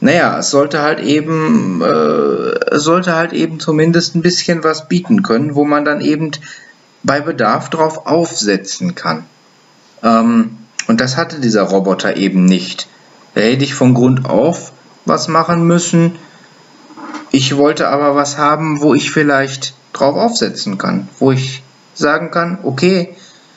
naja, 0.00 0.38
es 0.38 0.50
sollte 0.50 0.82
halt 0.82 1.00
eben, 1.00 1.82
äh, 1.82 2.74
es 2.74 2.84
sollte 2.84 3.14
halt 3.16 3.32
eben 3.32 3.58
zumindest 3.58 4.14
ein 4.14 4.22
bisschen 4.22 4.62
was 4.62 4.88
bieten 4.88 5.22
können, 5.22 5.56
wo 5.56 5.64
man 5.64 5.84
dann 5.84 6.00
eben 6.00 6.30
bei 7.02 7.20
Bedarf 7.20 7.70
drauf 7.70 8.06
aufsetzen 8.06 8.94
kann. 8.94 9.24
Ähm, 10.04 10.58
und 10.86 11.00
das 11.00 11.16
hatte 11.16 11.40
dieser 11.40 11.62
Roboter 11.62 12.16
eben 12.16 12.44
nicht. 12.44 12.88
Da 13.34 13.42
hätte 13.42 13.64
ich 13.64 13.74
von 13.74 13.94
Grund 13.94 14.28
auf 14.28 14.72
was 15.04 15.28
machen 15.28 15.66
müssen 15.66 16.18
ich 17.36 17.56
wollte 17.56 17.88
aber 17.88 18.14
was 18.14 18.38
haben, 18.38 18.80
wo 18.80 18.94
ich 18.94 19.10
vielleicht 19.10 19.74
drauf 19.92 20.16
aufsetzen 20.16 20.78
kann, 20.78 21.08
wo 21.18 21.32
ich 21.32 21.62
sagen 21.94 22.30
kann, 22.30 22.58
okay, 22.62 23.14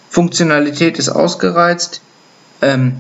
Funktionalität 0.10 0.98
ist 1.00 1.08
ausgereizt, 1.08 2.02
ähm, 2.62 2.98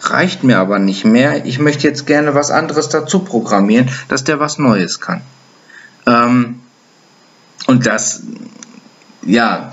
reicht 0.00 0.44
mir 0.44 0.58
aber 0.58 0.78
nicht 0.78 1.04
mehr. 1.04 1.44
Ich 1.46 1.58
möchte 1.58 1.88
jetzt 1.88 2.06
gerne 2.06 2.34
was 2.34 2.52
anderes 2.52 2.88
dazu 2.88 3.20
programmieren, 3.20 3.90
dass 4.08 4.22
der 4.22 4.38
was 4.38 4.58
Neues 4.58 5.00
kann. 5.00 5.22
Ähm, 6.06 6.60
und 7.66 7.86
das, 7.86 8.22
ja, 9.22 9.72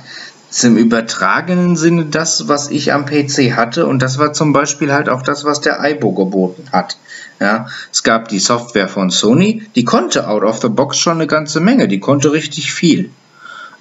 ist 0.50 0.64
im 0.64 0.78
übertragenen 0.78 1.76
Sinne 1.76 2.06
das, 2.06 2.47
was 2.47 2.72
ich 2.72 2.91
am 2.91 3.06
PC 3.06 3.56
hatte. 3.56 3.86
Und 3.86 4.02
das 4.02 4.18
war 4.18 4.34
zum 4.34 4.52
Beispiel 4.52 4.91
halt 4.91 5.10
auch 5.10 5.22
das, 5.22 5.45
was 5.45 5.62
der 5.62 5.82
Aibo 5.82 6.12
geboten 6.12 6.66
hat. 6.72 6.97
Ja, 7.39 7.68
es 7.91 8.04
gab 8.04 8.28
die 8.28 8.39
Software 8.39 8.88
von 8.88 9.12
Sony, 9.12 9.64
die 9.76 9.86
konnte 9.86 10.28
out 10.28 10.43
of 10.43 10.60
the 10.60 10.68
box 10.68 10.97
schon 10.97 11.14
eine 11.14 11.28
ganze 11.28 11.62
Menge, 11.62 11.88
die 11.88 12.00
konnte 12.00 12.32
richtig 12.34 12.74
viel. 12.74 13.12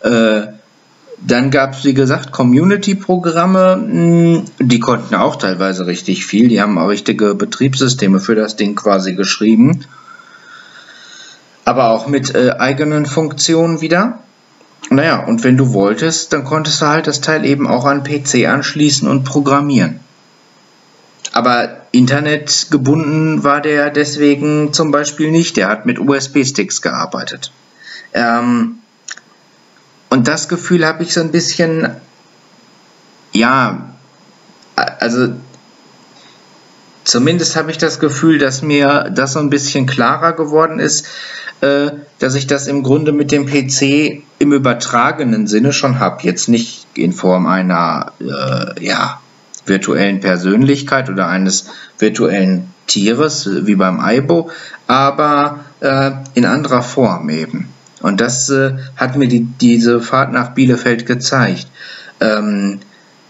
Äh, 0.03 0.43
dann 1.21 1.51
gab 1.51 1.75
es, 1.75 1.85
wie 1.85 1.95
gesagt, 1.95 2.31
Community-Programme, 2.31 3.75
hm, 3.75 4.45
die 4.61 4.79
konnten 4.79 5.17
auch 5.17 5.37
teilweise 5.37 5.87
richtig 5.87 6.25
viel. 6.25 6.49
Die 6.49 6.61
haben 6.61 6.79
auch 6.79 6.89
richtige 6.89 7.35
Betriebssysteme 7.35 8.21
für 8.21 8.37
das 8.37 8.55
Ding 8.55 8.77
quasi 8.77 9.15
geschrieben. 9.15 9.85
Aber 11.65 11.91
auch 11.91 12.07
mit 12.07 12.35
äh, 12.35 12.51
eigenen 12.59 13.07
Funktionen 13.07 13.81
wieder. 13.81 14.21
Naja, 14.91 15.25
und 15.25 15.45
wenn 15.45 15.57
du 15.57 15.73
wolltest, 15.73 16.33
dann 16.33 16.45
konntest 16.45 16.81
du 16.81 16.87
halt 16.87 17.07
das 17.07 17.21
Teil 17.21 17.45
eben 17.45 17.67
auch 17.67 17.85
an 17.85 18.05
PC 18.05 18.47
anschließen 18.47 19.07
und 19.07 19.25
programmieren. 19.25 20.01
Aber 21.33 21.83
Internet 21.93 22.69
gebunden 22.71 23.45
war 23.45 23.61
der 23.61 23.91
deswegen 23.91 24.73
zum 24.73 24.91
Beispiel 24.91 25.31
nicht. 25.31 25.57
Der 25.57 25.69
hat 25.69 25.85
mit 25.85 25.99
USB-Sticks 25.99 26.81
gearbeitet. 26.81 27.53
Ähm, 28.15 28.79
und 30.09 30.27
das 30.27 30.49
Gefühl 30.49 30.87
habe 30.87 31.03
ich 31.03 31.13
so 31.13 31.21
ein 31.21 31.31
bisschen, 31.31 31.91
ja, 33.33 33.91
also 34.75 35.35
zumindest 37.09 37.57
habe 37.57 37.71
ich 37.71 37.79
das 37.79 37.99
Gefühl, 37.99 38.39
dass 38.39 38.63
mir 38.63 39.11
das 39.15 39.33
so 39.33 39.39
ein 39.39 39.51
bisschen 39.51 39.87
klarer 39.87 40.35
geworden 40.35 40.79
ist, 40.79 41.07
äh, 41.61 41.91
dass 42.19 42.35
ich 42.35 42.47
das 42.47 42.67
im 42.67 42.83
Grunde 42.83 43.13
mit 43.13 43.33
dem 43.33 43.47
PC 43.47 44.23
im 44.39 44.53
übertragenen 44.53 45.47
Sinne 45.47 45.73
schon 45.73 45.99
habe. 45.99 46.23
Jetzt 46.23 46.49
nicht 46.49 46.87
in 46.95 47.13
Form 47.13 47.47
einer 47.47 48.13
äh, 48.21 48.85
ja, 48.85 49.21
virtuellen 49.67 50.21
Persönlichkeit 50.21 51.09
oder 51.11 51.27
eines 51.29 51.71
virtuellen 51.99 52.73
Tieres 52.87 53.49
wie 53.67 53.75
beim 53.75 54.01
Aibo, 54.01 54.51
aber 54.87 55.61
äh, 55.81 56.13
in 56.35 56.47
anderer 56.47 56.83
Form 56.83 57.29
eben. 57.29 57.69
Und 58.01 58.21
das 58.21 58.49
äh, 58.51 58.77
hat 58.97 59.17
mir 59.17 59.29
die, 59.29 59.45
diese 59.45 60.01
Fahrt 60.01 60.33
nach 60.33 60.55
Bielefeld 60.55 61.07
gezeigt. 61.07 61.67
Ähm, 62.21 62.81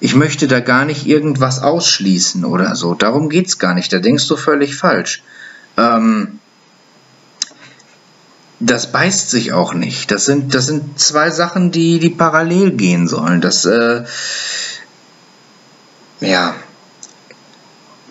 ich 0.01 0.15
möchte 0.15 0.47
da 0.47 0.61
gar 0.61 0.85
nicht 0.85 1.07
irgendwas 1.07 1.61
ausschließen 1.61 2.45
oder 2.45 2.75
so. 2.77 2.95
Darum 2.95 3.29
geht 3.29 3.49
es 3.49 3.59
gar 3.59 3.75
nicht. 3.75 3.93
Da 3.93 3.99
denkst 3.99 4.29
du 4.29 4.37
völlig 4.37 4.77
falsch. 4.77 5.23
Ähm, 5.77 6.39
das 8.61 8.91
beißt 8.91 9.31
sich 9.31 9.53
auch 9.53 9.75
nicht. 9.75 10.11
Das 10.11 10.25
sind, 10.25 10.55
das 10.55 10.67
sind 10.67 10.99
zwei 10.99 11.31
Sachen, 11.31 11.71
die, 11.71 11.99
die 11.99 12.11
parallel 12.11 12.73
gehen 12.73 13.07
sollen. 13.09 13.41
Das, 13.41 13.65
äh, 13.65 14.05
ja. 16.21 16.55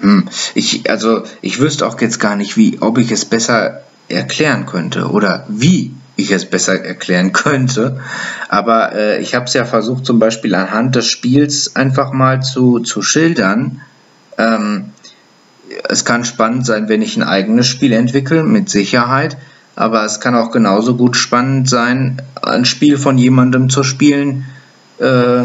Hm. 0.02 0.30
Ich, 0.56 0.90
also, 0.90 1.24
ich 1.42 1.60
wüsste 1.60 1.86
auch 1.86 2.00
jetzt 2.00 2.20
gar 2.20 2.36
nicht, 2.36 2.56
wie, 2.56 2.82
ob 2.82 2.98
ich 2.98 3.12
es 3.12 3.26
besser 3.26 3.84
erklären 4.10 4.66
könnte 4.66 5.10
oder 5.10 5.46
wie 5.50 5.92
ich 6.18 6.32
es 6.32 6.46
besser 6.46 6.84
erklären 6.84 7.32
könnte. 7.34 8.02
Aber 8.50 8.94
äh, 8.94 9.22
ich 9.22 9.36
habe 9.36 9.46
es 9.46 9.54
ja 9.54 9.66
versucht, 9.66 10.06
zum 10.06 10.20
Beispiel 10.20 10.54
anhand 10.56 10.96
des 10.96 11.08
Spiels 11.08 11.76
einfach 11.76 12.12
mal 12.12 12.42
zu, 12.42 12.80
zu 12.80 13.02
schildern. 13.02 13.82
Ähm, 14.38 14.92
es 15.88 16.06
kann 16.06 16.26
spannend 16.26 16.66
sein, 16.66 16.90
wenn 16.90 17.02
ich 17.02 17.16
ein 17.18 17.24
eigenes 17.24 17.68
Spiel 17.68 17.94
entwickle, 17.94 18.44
mit 18.44 18.70
Sicherheit 18.70 19.38
aber 19.78 20.04
es 20.06 20.20
kann 20.20 20.34
auch 20.34 20.50
genauso 20.50 20.96
gut 20.96 21.16
spannend 21.16 21.70
sein, 21.70 22.20
ein 22.42 22.66
Spiel 22.66 22.98
von 22.98 23.20
jemandem 23.20 23.70
zu 23.70 23.84
spielen, 23.84 24.46
äh, 24.98 25.44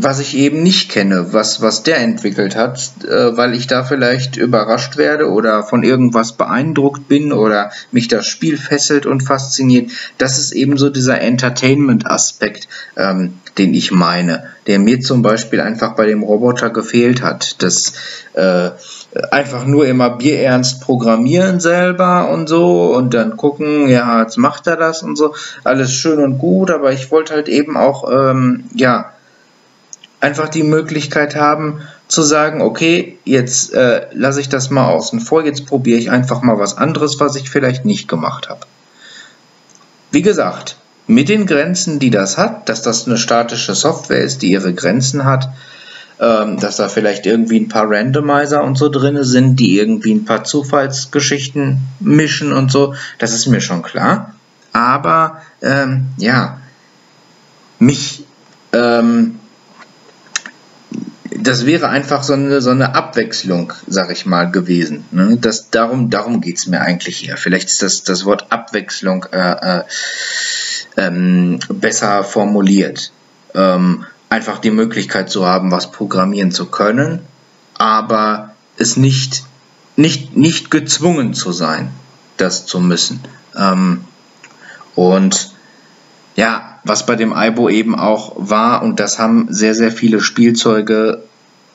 was 0.00 0.20
ich 0.20 0.36
eben 0.36 0.62
nicht 0.62 0.90
kenne, 0.90 1.32
was, 1.32 1.60
was 1.60 1.82
der 1.82 1.98
entwickelt 1.98 2.56
hat, 2.56 2.90
äh, 3.04 3.36
weil 3.36 3.54
ich 3.54 3.66
da 3.66 3.84
vielleicht 3.84 4.36
überrascht 4.36 4.96
werde 4.96 5.30
oder 5.30 5.62
von 5.62 5.82
irgendwas 5.82 6.32
beeindruckt 6.32 7.08
bin 7.08 7.32
oder 7.32 7.70
mich 7.90 8.08
das 8.08 8.26
Spiel 8.26 8.56
fesselt 8.56 9.06
und 9.06 9.22
fasziniert. 9.22 9.90
Das 10.18 10.38
ist 10.38 10.52
eben 10.52 10.76
so 10.78 10.90
dieser 10.90 11.20
Entertainment-Aspekt, 11.20 12.68
ähm, 12.96 13.34
den 13.58 13.74
ich 13.74 13.90
meine, 13.90 14.44
der 14.66 14.78
mir 14.78 15.00
zum 15.00 15.22
Beispiel 15.22 15.60
einfach 15.60 15.96
bei 15.96 16.06
dem 16.06 16.22
Roboter 16.22 16.70
gefehlt 16.70 17.22
hat. 17.22 17.62
Das 17.62 17.92
äh, 18.34 18.70
einfach 19.30 19.64
nur 19.64 19.86
immer 19.86 20.10
bierernst 20.10 20.80
programmieren 20.80 21.60
selber 21.60 22.30
und 22.30 22.48
so 22.48 22.94
und 22.94 23.14
dann 23.14 23.36
gucken, 23.36 23.88
ja, 23.88 24.22
jetzt 24.22 24.36
macht 24.36 24.66
er 24.66 24.76
das 24.76 25.02
und 25.02 25.16
so. 25.16 25.34
Alles 25.64 25.92
schön 25.92 26.20
und 26.20 26.38
gut, 26.38 26.70
aber 26.70 26.92
ich 26.92 27.10
wollte 27.10 27.34
halt 27.34 27.48
eben 27.48 27.76
auch, 27.76 28.10
ähm, 28.10 28.64
ja, 28.74 29.12
einfach 30.20 30.48
die 30.48 30.62
Möglichkeit 30.62 31.36
haben, 31.36 31.80
zu 32.08 32.22
sagen, 32.22 32.62
okay, 32.62 33.18
jetzt 33.24 33.74
äh, 33.74 34.06
lasse 34.12 34.40
ich 34.40 34.48
das 34.48 34.70
mal 34.70 34.88
außen 34.88 35.20
vor, 35.20 35.44
jetzt 35.44 35.66
probiere 35.66 35.98
ich 35.98 36.10
einfach 36.10 36.42
mal 36.42 36.58
was 36.58 36.76
anderes, 36.76 37.20
was 37.20 37.36
ich 37.36 37.50
vielleicht 37.50 37.84
nicht 37.84 38.08
gemacht 38.08 38.48
habe. 38.48 38.60
Wie 40.10 40.22
gesagt, 40.22 40.76
mit 41.06 41.28
den 41.28 41.46
Grenzen, 41.46 41.98
die 41.98 42.10
das 42.10 42.38
hat, 42.38 42.68
dass 42.68 42.82
das 42.82 43.06
eine 43.06 43.18
statische 43.18 43.74
Software 43.74 44.20
ist, 44.20 44.42
die 44.42 44.50
ihre 44.50 44.74
Grenzen 44.74 45.24
hat, 45.24 45.50
ähm, 46.20 46.58
dass 46.58 46.76
da 46.76 46.88
vielleicht 46.88 47.26
irgendwie 47.26 47.60
ein 47.60 47.68
paar 47.68 47.90
Randomizer 47.90 48.62
und 48.64 48.76
so 48.76 48.88
drin 48.88 49.22
sind, 49.22 49.56
die 49.60 49.78
irgendwie 49.78 50.12
ein 50.12 50.24
paar 50.24 50.44
Zufallsgeschichten 50.44 51.78
mischen 52.00 52.52
und 52.52 52.72
so, 52.72 52.94
das 53.18 53.32
ist 53.32 53.46
mir 53.46 53.60
schon 53.60 53.82
klar. 53.82 54.34
Aber 54.72 55.42
ähm, 55.62 56.08
ja, 56.16 56.58
mich 57.78 58.24
ähm, 58.72 59.37
das 61.48 61.64
wäre 61.64 61.88
einfach 61.88 62.24
so 62.24 62.34
eine, 62.34 62.60
so 62.60 62.68
eine 62.68 62.94
Abwechslung, 62.94 63.72
sag 63.86 64.10
ich 64.10 64.26
mal, 64.26 64.50
gewesen. 64.50 65.06
Ne? 65.12 65.38
Das, 65.40 65.70
darum 65.70 66.10
darum 66.10 66.42
geht 66.42 66.58
es 66.58 66.66
mir 66.66 66.82
eigentlich 66.82 67.16
hier. 67.16 67.38
Vielleicht 67.38 67.68
ist 67.68 67.80
das, 67.80 68.02
das 68.02 68.26
Wort 68.26 68.52
Abwechslung 68.52 69.24
äh, 69.32 69.78
äh, 69.78 69.84
ähm, 70.98 71.58
besser 71.72 72.22
formuliert. 72.22 73.12
Ähm, 73.54 74.04
einfach 74.28 74.58
die 74.58 74.70
Möglichkeit 74.70 75.30
zu 75.30 75.46
haben, 75.46 75.70
was 75.70 75.90
programmieren 75.90 76.50
zu 76.50 76.66
können, 76.66 77.20
aber 77.78 78.54
es 78.76 78.98
nicht, 78.98 79.44
nicht, 79.96 80.36
nicht 80.36 80.70
gezwungen 80.70 81.32
zu 81.32 81.52
sein, 81.52 81.90
das 82.36 82.66
zu 82.66 82.78
müssen. 82.78 83.20
Ähm, 83.56 84.04
und 84.94 85.52
ja, 86.36 86.78
was 86.84 87.06
bei 87.06 87.16
dem 87.16 87.32
Aibo 87.32 87.70
eben 87.70 87.98
auch 87.98 88.34
war, 88.36 88.82
und 88.82 89.00
das 89.00 89.18
haben 89.18 89.46
sehr, 89.48 89.74
sehr 89.74 89.90
viele 89.90 90.20
Spielzeuge 90.20 91.22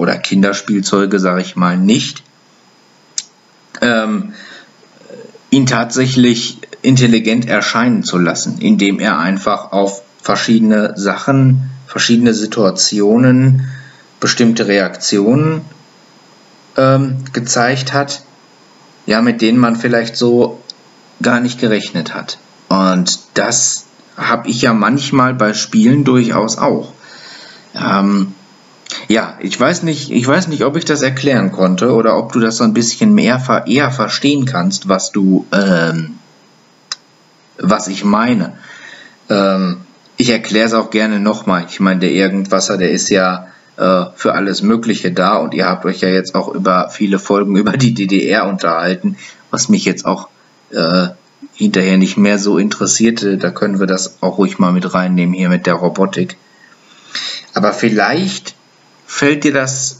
oder 0.04 0.18
Kinderspielzeuge, 0.18 1.18
sage 1.18 1.42
ich 1.42 1.56
mal, 1.56 1.78
nicht, 1.78 2.24
ähm, 3.82 4.34
ihn 5.50 5.66
tatsächlich 5.66 6.60
intelligent 6.82 7.48
erscheinen 7.48 8.04
zu 8.04 8.18
lassen, 8.18 8.58
indem 8.60 9.00
er 9.00 9.18
einfach 9.18 9.72
auf 9.72 10.02
verschiedene 10.22 10.94
Sachen, 10.98 11.70
verschiedene 11.88 12.34
Situationen, 12.34 13.70
bestimmte 14.20 14.68
Reaktionen 14.68 15.62
ähm, 16.76 17.24
gezeigt 17.32 17.94
hat, 17.94 18.24
ja, 19.06 19.22
mit 19.22 19.42
denen 19.42 19.58
man 19.58 19.78
vielleicht 19.78 20.18
so 20.18 20.62
gar 21.22 21.40
nicht 21.40 21.62
gerechnet 21.62 22.14
hat. 22.14 22.40
Und 22.68 23.20
das 23.36 23.86
habe 24.18 24.50
ich 24.50 24.62
ja 24.62 24.74
manchmal 24.74 25.34
bei 25.34 25.54
Spielen 25.54 26.04
durchaus 26.04 26.58
auch. 26.58 26.92
Ähm, 27.74 28.34
ja, 29.08 29.38
ich 29.40 29.60
weiß 29.60 29.84
nicht, 29.84 30.12
ich 30.12 30.28
weiß 30.28 30.48
nicht, 30.48 30.64
ob 30.64 30.76
ich 30.76 30.86
das 30.86 31.02
erklären 31.02 31.52
konnte 31.52 31.94
oder 31.94 32.18
ob 32.18 32.32
du 32.32 32.40
das 32.40 32.58
so 32.58 32.64
ein 32.64 32.74
bisschen 32.74 33.14
mehr 33.14 33.64
eher 33.66 33.92
verstehen 33.92 34.46
kannst, 34.46 34.90
was 34.90 35.12
du, 35.12 35.46
ähm, 35.52 36.20
was 37.58 37.88
ich 37.88 38.04
meine. 38.04 38.54
Ähm, 39.30 39.78
ich 40.18 40.30
erkläre 40.30 40.68
es 40.68 40.74
auch 40.74 40.90
gerne 40.90 41.20
nochmal. 41.20 41.66
Ich 41.70 41.80
meine, 41.80 42.02
der 42.02 42.12
Irgendwasser, 42.12 42.78
der 42.78 42.92
ist 42.92 43.10
ja 43.10 43.48
äh, 43.78 44.06
für 44.16 44.34
alles 44.34 44.62
Mögliche 44.62 45.12
da 45.12 45.38
und 45.38 45.54
ihr 45.54 45.66
habt 45.66 45.86
euch 45.86 46.02
ja 46.02 46.10
jetzt 46.10 46.36
auch 46.36 46.54
über 46.54 46.90
viele 46.90 47.20
Folgen 47.20 47.56
über 47.58 47.78
die 47.78 47.94
DDR 47.94 48.48
unterhalten, 48.48 49.18
was 49.50 49.70
mich 49.70 49.86
jetzt 49.86 50.06
auch 50.06 50.30
äh, 50.72 51.08
hinterher 51.54 51.98
nicht 51.98 52.18
mehr 52.18 52.40
so 52.40 52.58
interessierte. 52.58 53.38
Da 53.38 53.52
können 53.52 53.80
wir 53.80 53.88
das 53.88 54.18
auch 54.22 54.38
ruhig 54.38 54.60
mal 54.60 54.72
mit 54.72 54.94
reinnehmen 54.94 55.34
hier 55.34 55.50
mit 55.50 55.66
der 55.66 55.76
Robotik. 55.76 56.38
Aber 57.54 57.74
vielleicht 57.74 58.53
fällt 59.14 59.44
dir 59.44 59.54
das, 59.54 60.00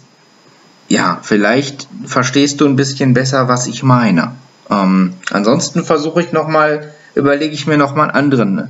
ja, 0.90 1.20
vielleicht 1.22 1.88
verstehst 2.06 2.60
du 2.60 2.66
ein 2.66 2.76
bisschen 2.76 3.14
besser, 3.14 3.48
was 3.48 3.68
ich 3.68 3.84
meine. 3.84 4.32
Ähm, 4.72 5.14
ansonsten 5.30 5.86
versuche 5.86 6.22
ich 6.22 6.32
nochmal, 6.32 6.92
überlege 7.14 7.54
ich 7.54 7.68
mir 7.68 7.78
nochmal 7.78 8.10
einen 8.10 8.18
anderen 8.18 8.70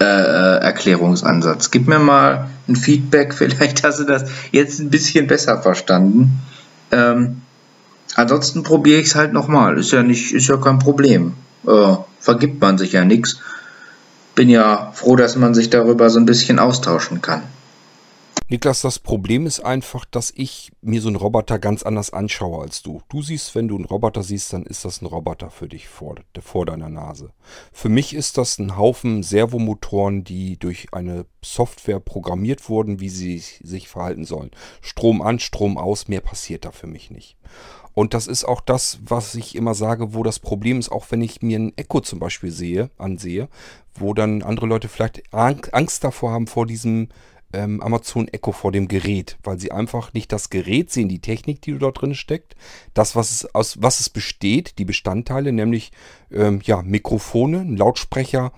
äh, 0.00 0.04
Erklärungsansatz. 0.04 1.70
Gib 1.70 1.88
mir 1.88 1.98
mal 1.98 2.50
ein 2.68 2.76
Feedback, 2.76 3.32
vielleicht 3.38 3.84
hast 3.84 4.00
du 4.00 4.04
das 4.04 4.24
jetzt 4.52 4.80
ein 4.80 4.90
bisschen 4.90 5.28
besser 5.28 5.62
verstanden. 5.62 6.38
Ähm, 6.90 7.40
ansonsten 8.14 8.62
probiere 8.62 9.00
ich 9.00 9.06
es 9.06 9.14
halt 9.14 9.32
nochmal. 9.32 9.78
Ist 9.78 9.92
ja 9.92 10.02
nicht, 10.02 10.34
ist 10.34 10.48
ja 10.48 10.58
kein 10.58 10.78
Problem. 10.78 11.32
Äh, 11.66 11.96
vergibt 12.20 12.60
man 12.60 12.76
sich 12.76 12.92
ja 12.92 13.06
nichts. 13.06 13.40
Bin 14.34 14.50
ja 14.50 14.92
froh, 14.92 15.16
dass 15.16 15.36
man 15.36 15.54
sich 15.54 15.70
darüber 15.70 16.10
so 16.10 16.20
ein 16.20 16.26
bisschen 16.26 16.58
austauschen 16.58 17.22
kann. 17.22 17.42
Niklas, 18.52 18.82
das 18.82 18.98
Problem 18.98 19.46
ist 19.46 19.60
einfach, 19.60 20.04
dass 20.04 20.30
ich 20.36 20.72
mir 20.82 21.00
so 21.00 21.08
einen 21.08 21.16
Roboter 21.16 21.58
ganz 21.58 21.82
anders 21.84 22.12
anschaue 22.12 22.60
als 22.60 22.82
du. 22.82 23.00
Du 23.08 23.22
siehst, 23.22 23.54
wenn 23.54 23.66
du 23.66 23.76
einen 23.76 23.86
Roboter 23.86 24.22
siehst, 24.22 24.52
dann 24.52 24.66
ist 24.66 24.84
das 24.84 25.00
ein 25.00 25.06
Roboter 25.06 25.48
für 25.48 25.68
dich 25.68 25.88
vor, 25.88 26.16
vor 26.38 26.66
deiner 26.66 26.90
Nase. 26.90 27.32
Für 27.72 27.88
mich 27.88 28.12
ist 28.12 28.36
das 28.36 28.58
ein 28.58 28.76
Haufen 28.76 29.22
Servomotoren, 29.22 30.22
die 30.22 30.58
durch 30.58 30.88
eine 30.92 31.24
Software 31.42 31.98
programmiert 31.98 32.68
wurden, 32.68 33.00
wie 33.00 33.08
sie 33.08 33.38
sich 33.38 33.88
verhalten 33.88 34.26
sollen. 34.26 34.50
Strom 34.82 35.22
an, 35.22 35.38
Strom 35.38 35.78
aus, 35.78 36.08
mehr 36.08 36.20
passiert 36.20 36.66
da 36.66 36.72
für 36.72 36.86
mich 36.86 37.10
nicht. 37.10 37.38
Und 37.94 38.12
das 38.12 38.26
ist 38.26 38.44
auch 38.44 38.60
das, 38.60 38.98
was 39.02 39.34
ich 39.34 39.54
immer 39.54 39.72
sage, 39.72 40.12
wo 40.12 40.22
das 40.22 40.38
Problem 40.38 40.78
ist, 40.78 40.92
auch 40.92 41.06
wenn 41.08 41.22
ich 41.22 41.40
mir 41.40 41.58
ein 41.58 41.72
Echo 41.78 42.00
zum 42.00 42.18
Beispiel 42.18 42.50
sehe, 42.50 42.90
ansehe, 42.98 43.48
wo 43.94 44.12
dann 44.12 44.42
andere 44.42 44.66
Leute 44.66 44.88
vielleicht 44.88 45.22
Angst 45.32 46.04
davor 46.04 46.32
haben 46.32 46.46
vor 46.46 46.66
diesem 46.66 47.08
ähm, 47.52 47.80
Amazon 47.80 48.28
Echo 48.28 48.52
vor 48.52 48.72
dem 48.72 48.88
Gerät, 48.88 49.38
weil 49.42 49.58
sie 49.58 49.72
einfach 49.72 50.12
nicht 50.12 50.32
das 50.32 50.50
Gerät 50.50 50.90
sehen, 50.90 51.08
die 51.08 51.20
Technik, 51.20 51.62
die 51.62 51.78
dort 51.78 52.00
drin 52.00 52.14
steckt, 52.14 52.56
das, 52.94 53.16
was 53.16 53.30
es, 53.30 53.54
aus 53.54 53.80
was 53.80 54.00
es 54.00 54.10
besteht, 54.10 54.78
die 54.78 54.84
Bestandteile, 54.84 55.52
nämlich 55.52 55.92
ähm, 56.30 56.60
ja, 56.64 56.82
Mikrofone, 56.82 57.60
ein 57.60 57.76
Lautsprecher, 57.76 58.52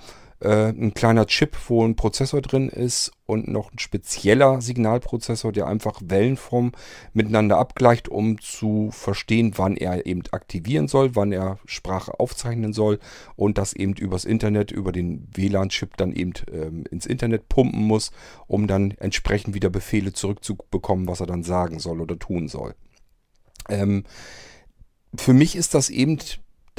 äh, 0.45 0.68
ein 0.68 0.95
kleiner 0.95 1.26
Chip, 1.26 1.57
wo 1.68 1.84
ein 1.84 1.97
Prozessor 1.97 2.42
drin 2.42 2.68
ist 2.68 3.11
und 3.26 3.49
noch 3.49 3.72
ein 3.72 3.78
spezieller 3.78 4.61
Signalprozessor, 4.61 5.53
der 5.53 5.66
einfach 5.66 6.01
Wellenform 6.05 6.72
miteinander 7.12 7.59
abgleicht, 7.59 8.09
um 8.09 8.40
zu 8.40 8.90
verstehen, 8.92 9.55
wann 9.57 9.76
er 9.76 10.07
eben 10.07 10.22
aktivieren 10.30 10.88
soll, 10.88 11.16
wann 11.16 11.32
er 11.32 11.59
Sprache 11.64 12.20
aufzeichnen 12.20 12.72
soll 12.72 12.99
und 13.36 13.59
das 13.59 13.72
eben 13.72 13.95
übers 13.95 14.24
Internet, 14.24 14.70
über 14.70 14.92
den 14.92 15.28
WLAN-Chip 15.34 15.97
dann 15.97 16.12
eben 16.12 16.34
ähm, 16.53 16.84
ins 16.90 17.07
Internet 17.07 17.49
pumpen 17.49 17.82
muss, 17.82 18.11
um 18.47 18.66
dann 18.66 18.92
entsprechend 18.92 19.55
wieder 19.55 19.70
Befehle 19.70 20.12
zurückzubekommen, 20.12 21.09
was 21.09 21.20
er 21.20 21.26
dann 21.26 21.42
sagen 21.42 21.78
soll 21.78 22.01
oder 22.01 22.18
tun 22.18 22.49
soll. 22.49 22.74
Ähm, 23.68 24.05
für 25.16 25.32
mich 25.32 25.57
ist 25.57 25.74
das 25.74 25.90
eben 25.90 26.18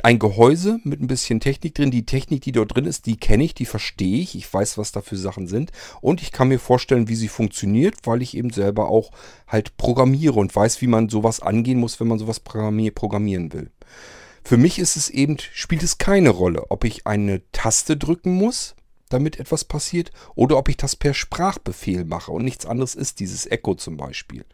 ein 0.03 0.19
Gehäuse 0.19 0.79
mit 0.83 1.01
ein 1.01 1.07
bisschen 1.07 1.39
Technik 1.39 1.75
drin. 1.75 1.91
Die 1.91 2.05
Technik, 2.05 2.41
die 2.41 2.51
dort 2.51 2.75
drin 2.75 2.85
ist, 2.85 3.05
die 3.05 3.17
kenne 3.17 3.43
ich, 3.43 3.53
die 3.53 3.65
verstehe 3.65 4.19
ich. 4.19 4.35
Ich 4.35 4.51
weiß, 4.51 4.77
was 4.77 4.91
da 4.91 5.01
für 5.01 5.17
Sachen 5.17 5.47
sind. 5.47 5.71
Und 6.01 6.21
ich 6.21 6.31
kann 6.31 6.49
mir 6.49 6.59
vorstellen, 6.59 7.07
wie 7.07 7.15
sie 7.15 7.27
funktioniert, 7.27 7.95
weil 8.03 8.21
ich 8.21 8.35
eben 8.35 8.51
selber 8.51 8.89
auch 8.89 9.11
halt 9.47 9.77
programmiere 9.77 10.39
und 10.39 10.55
weiß, 10.55 10.81
wie 10.81 10.87
man 10.87 11.09
sowas 11.09 11.39
angehen 11.39 11.79
muss, 11.79 11.99
wenn 11.99 12.07
man 12.07 12.19
sowas 12.19 12.39
programmieren 12.39 13.53
will. 13.53 13.71
Für 14.43 14.57
mich 14.57 14.77
ist 14.77 14.95
es 14.95 15.09
eben, 15.09 15.37
spielt 15.53 15.81
es 15.81 15.97
keine 15.97 16.29
Rolle, 16.29 16.69
ob 16.69 16.83
ich 16.83 17.07
eine 17.07 17.41
Taste 17.51 17.97
drücken 17.97 18.35
muss, 18.35 18.75
damit 19.09 19.39
etwas 19.39 19.63
passiert, 19.63 20.11
oder 20.35 20.57
ob 20.57 20.69
ich 20.69 20.77
das 20.77 20.95
per 20.95 21.15
Sprachbefehl 21.15 22.05
mache 22.05 22.31
und 22.31 22.43
nichts 22.43 22.67
anderes 22.67 22.93
ist 22.93 23.19
dieses 23.19 23.47
Echo 23.49 23.73
zum 23.73 23.97
Beispiel. 23.97 24.45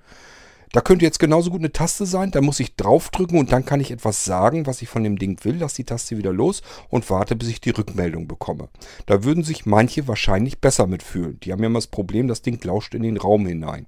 Da 0.71 0.81
könnte 0.81 1.05
jetzt 1.05 1.19
genauso 1.19 1.51
gut 1.51 1.61
eine 1.61 1.73
Taste 1.73 2.05
sein, 2.05 2.31
da 2.31 2.41
muss 2.41 2.59
ich 2.59 2.75
draufdrücken 2.75 3.37
und 3.37 3.51
dann 3.51 3.65
kann 3.65 3.79
ich 3.79 3.91
etwas 3.91 4.23
sagen, 4.23 4.65
was 4.65 4.81
ich 4.81 4.89
von 4.89 5.03
dem 5.03 5.17
Ding 5.17 5.43
will, 5.43 5.57
lasse 5.57 5.77
die 5.77 5.83
Taste 5.83 6.17
wieder 6.17 6.31
los 6.31 6.61
und 6.89 7.09
warte, 7.09 7.35
bis 7.35 7.49
ich 7.49 7.61
die 7.61 7.71
Rückmeldung 7.71 8.27
bekomme. 8.27 8.69
Da 9.05 9.23
würden 9.23 9.43
sich 9.43 9.65
manche 9.65 10.07
wahrscheinlich 10.07 10.59
besser 10.59 10.87
mitfühlen. 10.87 11.39
Die 11.41 11.51
haben 11.51 11.61
ja 11.61 11.67
immer 11.67 11.79
das 11.79 11.87
Problem, 11.87 12.27
das 12.27 12.41
Ding 12.41 12.63
lauscht 12.63 12.95
in 12.95 13.03
den 13.03 13.17
Raum 13.17 13.45
hinein. 13.45 13.87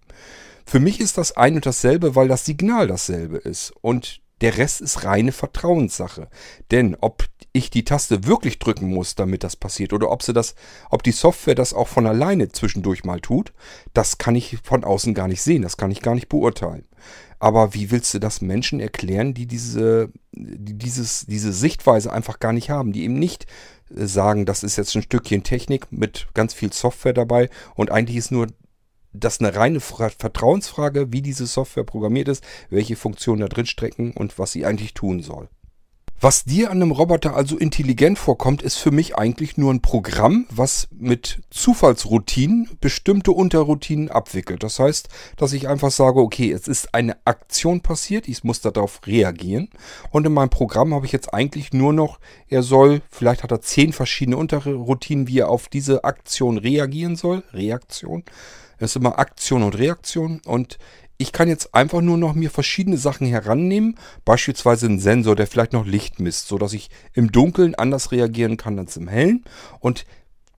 Für 0.66 0.80
mich 0.80 1.00
ist 1.00 1.18
das 1.18 1.36
ein 1.36 1.56
und 1.56 1.66
dasselbe, 1.66 2.16
weil 2.16 2.28
das 2.28 2.46
Signal 2.46 2.88
dasselbe 2.88 3.38
ist. 3.38 3.74
Und 3.82 4.23
der 4.42 4.58
Rest 4.58 4.82
ist 4.82 5.06
reine 5.06 5.32
Vertrauenssache. 5.32 6.28
Denn 6.72 6.96
ob 7.00 7.26
ich 7.54 7.70
die 7.70 7.86
Taste 7.86 8.26
wirklich 8.26 8.60
drücken 8.60 8.88
muss, 8.88 9.16
damit 9.16 9.44
das 9.44 9.56
passiert, 9.56 9.94
oder 9.94 10.10
ob 10.10 10.24
sie 10.24 10.34
das, 10.34 10.56
ob 10.90 11.04
die 11.04 11.12
Software 11.12 11.56
das 11.56 11.74
auch 11.74 11.88
von 11.88 12.08
alleine 12.08 12.50
zwischendurch 12.50 13.04
mal 13.04 13.22
tut, 13.22 13.54
das 13.94 14.18
kann 14.18 14.36
ich 14.36 14.58
von 14.64 14.84
außen 14.84 15.14
gar 15.14 15.28
nicht 15.28 15.42
sehen, 15.42 15.62
das 15.62 15.78
kann 15.78 15.92
ich 15.92 16.02
gar 16.02 16.16
nicht 16.16 16.30
beurteilen. 16.30 16.86
Aber 17.40 17.74
wie 17.74 17.92
willst 17.92 18.14
du 18.14 18.20
das 18.20 18.42
Menschen 18.42 18.80
erklären, 18.80 19.34
die 19.34 19.46
diese, 19.46 20.10
die 20.32 20.78
dieses, 20.78 21.26
diese 21.28 21.54
Sichtweise 21.54 22.12
einfach 22.12 22.40
gar 22.40 22.54
nicht 22.54 22.70
haben, 22.70 22.94
die 22.94 23.04
eben 23.04 23.20
nicht 23.20 23.46
äh, 23.96 24.06
sagen, 24.06 24.46
das 24.46 24.64
ist 24.64 24.78
jetzt 24.78 24.96
ein 24.96 25.02
Stückchen 25.04 25.44
Technik 25.44 25.92
mit 25.92 26.28
ganz 26.34 26.54
viel 26.54 26.74
Software 26.74 27.14
dabei 27.14 27.50
und 27.76 27.92
eigentlich 27.92 28.18
ist 28.18 28.32
nur 28.32 28.48
das 29.14 29.40
eine 29.40 29.56
reine 29.56 29.80
Vertrauensfrage, 29.80 31.12
wie 31.12 31.22
diese 31.22 31.46
Software 31.46 31.84
programmiert 31.84 32.28
ist, 32.28 32.44
welche 32.70 32.96
Funktionen 32.96 33.42
da 33.42 33.48
drin 33.48 33.66
stecken 33.66 34.12
und 34.12 34.38
was 34.40 34.52
sie 34.52 34.66
eigentlich 34.66 34.94
tun 34.94 35.22
soll. 35.22 35.50
Was 36.24 36.46
dir 36.46 36.72
an 36.72 36.82
einem 36.82 36.92
Roboter 36.92 37.36
also 37.36 37.58
intelligent 37.58 38.18
vorkommt, 38.18 38.62
ist 38.62 38.78
für 38.78 38.92
mich 38.92 39.18
eigentlich 39.18 39.58
nur 39.58 39.74
ein 39.74 39.82
Programm, 39.82 40.46
was 40.50 40.88
mit 40.90 41.42
Zufallsroutinen 41.50 42.70
bestimmte 42.80 43.34
Unterroutinen 43.34 44.08
abwickelt. 44.10 44.64
Das 44.64 44.80
heißt, 44.80 45.10
dass 45.36 45.52
ich 45.52 45.68
einfach 45.68 45.92
sage, 45.92 46.22
okay, 46.22 46.50
es 46.54 46.70
ist 46.70 46.96
eine 46.96 47.18
Aktion 47.26 47.82
passiert, 47.82 48.30
ich 48.30 48.42
muss 48.46 48.62
darauf 48.62 49.02
reagieren. 49.06 49.68
Und 50.12 50.26
in 50.26 50.32
meinem 50.32 50.50
Programm 50.50 50.94
habe 50.94 51.06
ich 51.06 51.12
jetzt 51.12 51.34
eigentlich 51.34 51.74
nur 51.74 51.92
noch, 51.92 52.22
er 52.48 52.64
soll, 52.64 53.02
vielleicht 53.10 53.44
hat 53.44 53.52
er 53.52 53.60
zehn 53.60 53.92
verschiedene 53.92 54.38
Unterroutinen, 54.38 55.28
wie 55.28 55.40
er 55.40 55.50
auf 55.50 55.68
diese 55.68 56.06
Aktion 56.06 56.58
reagieren 56.58 57.18
soll. 57.18 57.44
Reaktion. 57.52 58.24
Es 58.78 58.92
ist 58.92 58.96
immer 58.98 59.20
Aktion 59.20 59.64
und 59.64 59.78
Reaktion. 59.78 60.42
Und 60.46 60.78
ich 61.18 61.32
kann 61.32 61.48
jetzt 61.48 61.74
einfach 61.74 62.02
nur 62.02 62.18
noch 62.18 62.34
mir 62.34 62.50
verschiedene 62.50 62.98
Sachen 62.98 63.28
herannehmen, 63.28 63.98
beispielsweise 64.26 64.88
einen 64.88 65.00
Sensor, 65.00 65.36
der 65.36 65.48
vielleicht 65.48 65.74
noch 65.74 65.86
Licht 65.86 66.20
misst, 66.20 66.48
sodass 66.48 66.74
ich 66.74 66.90
im 67.14 67.32
Dunkeln 67.32 67.76
anders 67.76 68.12
reagieren 68.12 68.58
kann 68.58 68.80
als 68.80 68.98
im 68.98 69.08
Hellen. 69.08 69.44
Und 69.80 70.06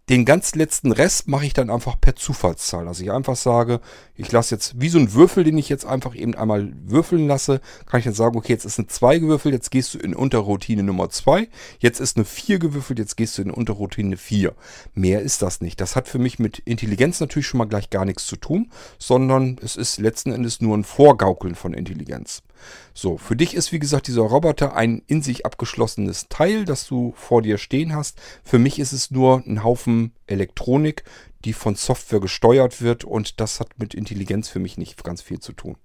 den 0.09 0.23
ganz 0.23 0.53
letzten 0.53 0.91
Rest 0.91 1.27
mache 1.27 1.45
ich 1.45 1.53
dann 1.53 1.71
einfach 1.71 1.99
per 1.99 2.15
Zufallszahl. 2.15 2.87
Also 2.87 3.03
ich 3.03 3.11
einfach 3.11 3.35
sage, 3.35 3.81
ich 4.15 4.31
lasse 4.31 4.53
jetzt, 4.53 4.79
wie 4.79 4.89
so 4.89 4.99
ein 4.99 5.13
Würfel, 5.13 5.43
den 5.43 5.57
ich 5.57 5.67
jetzt 5.67 5.85
einfach 5.85 6.13
eben 6.13 6.35
einmal 6.35 6.71
würfeln 6.85 7.27
lasse, 7.27 7.59
kann 7.87 7.99
ich 7.99 8.05
dann 8.05 8.13
sagen, 8.13 8.37
okay, 8.37 8.53
jetzt 8.53 8.65
ist 8.65 8.77
eine 8.77 8.87
2 8.87 9.19
gewürfelt, 9.19 9.55
jetzt 9.55 9.71
gehst 9.71 9.93
du 9.93 9.97
in 9.97 10.13
Unterroutine 10.13 10.83
Nummer 10.83 11.09
2. 11.09 11.47
Jetzt 11.79 11.99
ist 11.99 12.17
eine 12.17 12.25
4 12.25 12.59
gewürfelt, 12.59 12.99
jetzt 12.99 13.17
gehst 13.17 13.37
du 13.37 13.41
in 13.41 13.49
Unterroutine 13.49 14.17
4. 14.17 14.53
Mehr 14.93 15.21
ist 15.21 15.41
das 15.41 15.61
nicht. 15.61 15.81
Das 15.81 15.95
hat 15.95 16.07
für 16.07 16.19
mich 16.19 16.37
mit 16.37 16.59
Intelligenz 16.59 17.19
natürlich 17.19 17.47
schon 17.47 17.57
mal 17.57 17.65
gleich 17.65 17.89
gar 17.89 18.05
nichts 18.05 18.27
zu 18.27 18.35
tun, 18.35 18.71
sondern 18.99 19.57
es 19.63 19.75
ist 19.75 19.97
letzten 19.97 20.31
Endes 20.31 20.61
nur 20.61 20.77
ein 20.77 20.83
Vorgaukeln 20.83 21.55
von 21.55 21.73
Intelligenz. 21.73 22.43
So, 22.93 23.17
für 23.17 23.35
dich 23.35 23.53
ist 23.53 23.71
wie 23.71 23.79
gesagt 23.79 24.07
dieser 24.07 24.21
Roboter 24.21 24.75
ein 24.75 25.01
in 25.07 25.21
sich 25.21 25.45
abgeschlossenes 25.45 26.27
Teil, 26.29 26.65
das 26.65 26.87
du 26.87 27.13
vor 27.15 27.41
dir 27.41 27.57
stehen 27.57 27.95
hast. 27.95 28.19
Für 28.43 28.59
mich 28.59 28.79
ist 28.79 28.93
es 28.93 29.11
nur 29.11 29.43
ein 29.45 29.63
Haufen 29.63 30.13
Elektronik, 30.27 31.03
die 31.43 31.53
von 31.53 31.75
Software 31.75 32.19
gesteuert 32.19 32.81
wird 32.81 33.03
und 33.03 33.39
das 33.39 33.59
hat 33.59 33.69
mit 33.77 33.93
Intelligenz 33.93 34.49
für 34.49 34.59
mich 34.59 34.77
nicht 34.77 35.03
ganz 35.03 35.21
viel 35.21 35.39
zu 35.39 35.53
tun. 35.53 35.77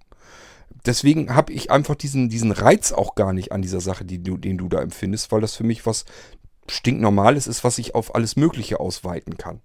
Deswegen 0.85 1.35
habe 1.35 1.53
ich 1.53 1.69
einfach 1.69 1.95
diesen, 1.95 2.29
diesen 2.29 2.51
Reiz 2.51 2.91
auch 2.91 3.15
gar 3.15 3.33
nicht 3.33 3.51
an 3.51 3.61
dieser 3.61 3.81
Sache, 3.81 4.05
die 4.05 4.23
du, 4.23 4.37
den 4.37 4.57
du 4.57 4.67
da 4.67 4.81
empfindest, 4.81 5.31
weil 5.31 5.41
das 5.41 5.55
für 5.55 5.63
mich 5.63 5.85
was 5.85 6.05
stinknormales 6.71 7.47
ist, 7.47 7.63
was 7.63 7.77
ich 7.77 7.95
auf 7.95 8.15
alles 8.15 8.35
Mögliche 8.35 8.79
ausweiten 8.79 9.37
kann. 9.37 9.61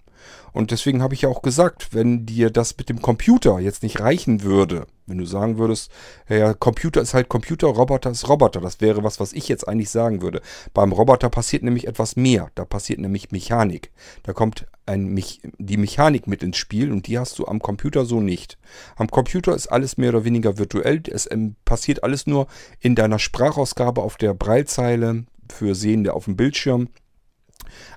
Und 0.53 0.71
deswegen 0.71 1.03
habe 1.03 1.15
ich 1.15 1.23
ja 1.23 1.29
auch 1.29 1.43
gesagt, 1.43 1.89
wenn 1.93 2.25
dir 2.25 2.51
das 2.51 2.77
mit 2.77 2.89
dem 2.89 3.03
Computer 3.03 3.59
jetzt 3.59 3.83
nicht 3.83 4.01
reichen 4.01 4.43
würde, 4.43 4.87
wenn 5.07 5.19
du 5.19 5.27
sagen 5.27 5.59
würdest, 5.59 5.91
ja, 6.29 6.55
Computer 6.55 7.01
ist 7.01 7.15
halt 7.15 7.29
Computer, 7.29 7.69
Roboter 7.69 8.11
ist 8.11 8.29
Roboter, 8.29 8.61
das 8.61 8.81
wäre 8.81 9.05
was, 9.05 9.21
was 9.21 9.33
ich 9.33 9.49
jetzt 9.49 9.69
eigentlich 9.69 9.91
sagen 9.91 10.23
würde. 10.23 10.41
Beim 10.75 10.93
Roboter 10.93 11.29
passiert 11.29 11.63
nämlich 11.63 11.87
etwas 11.87 12.17
mehr, 12.17 12.51
da 12.55 12.65
passiert 12.65 12.99
nämlich 12.99 13.31
Mechanik. 13.31 13.91
Da 14.23 14.33
kommt 14.33 14.67
ein 14.87 15.07
Me 15.09 15.23
die 15.59 15.77
Mechanik 15.77 16.27
mit 16.27 16.43
ins 16.43 16.57
Spiel 16.57 16.91
und 16.91 17.07
die 17.07 17.19
hast 17.19 17.39
du 17.39 17.47
am 17.47 17.61
Computer 17.61 18.05
so 18.05 18.21
nicht. 18.21 18.59
Am 18.97 19.09
Computer 19.09 19.55
ist 19.55 19.67
alles 19.67 19.97
mehr 19.99 20.11
oder 20.11 20.25
weniger 20.25 20.59
virtuell, 20.59 21.03
es 21.11 21.31
ähm, 21.31 21.57
passiert 21.65 22.03
alles 22.03 22.27
nur 22.27 22.47
in 22.81 22.95
deiner 22.95 23.19
Sprachausgabe 23.19 24.03
auf 24.03 24.17
der 24.17 24.35
Breilzeile 24.35 25.25
für 25.53 25.75
Sehende 25.75 26.15
auf 26.15 26.25
dem 26.25 26.37
Bildschirm. 26.37 26.89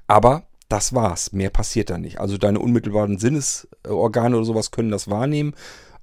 Aber 0.07 0.43
das 0.69 0.93
war's. 0.93 1.33
Mehr 1.33 1.49
passiert 1.49 1.89
da 1.89 1.97
nicht. 1.97 2.19
Also 2.19 2.37
deine 2.37 2.59
unmittelbaren 2.59 3.17
Sinnesorgane 3.17 4.35
oder 4.35 4.45
sowas 4.45 4.71
können 4.71 4.91
das 4.91 5.09
wahrnehmen 5.09 5.53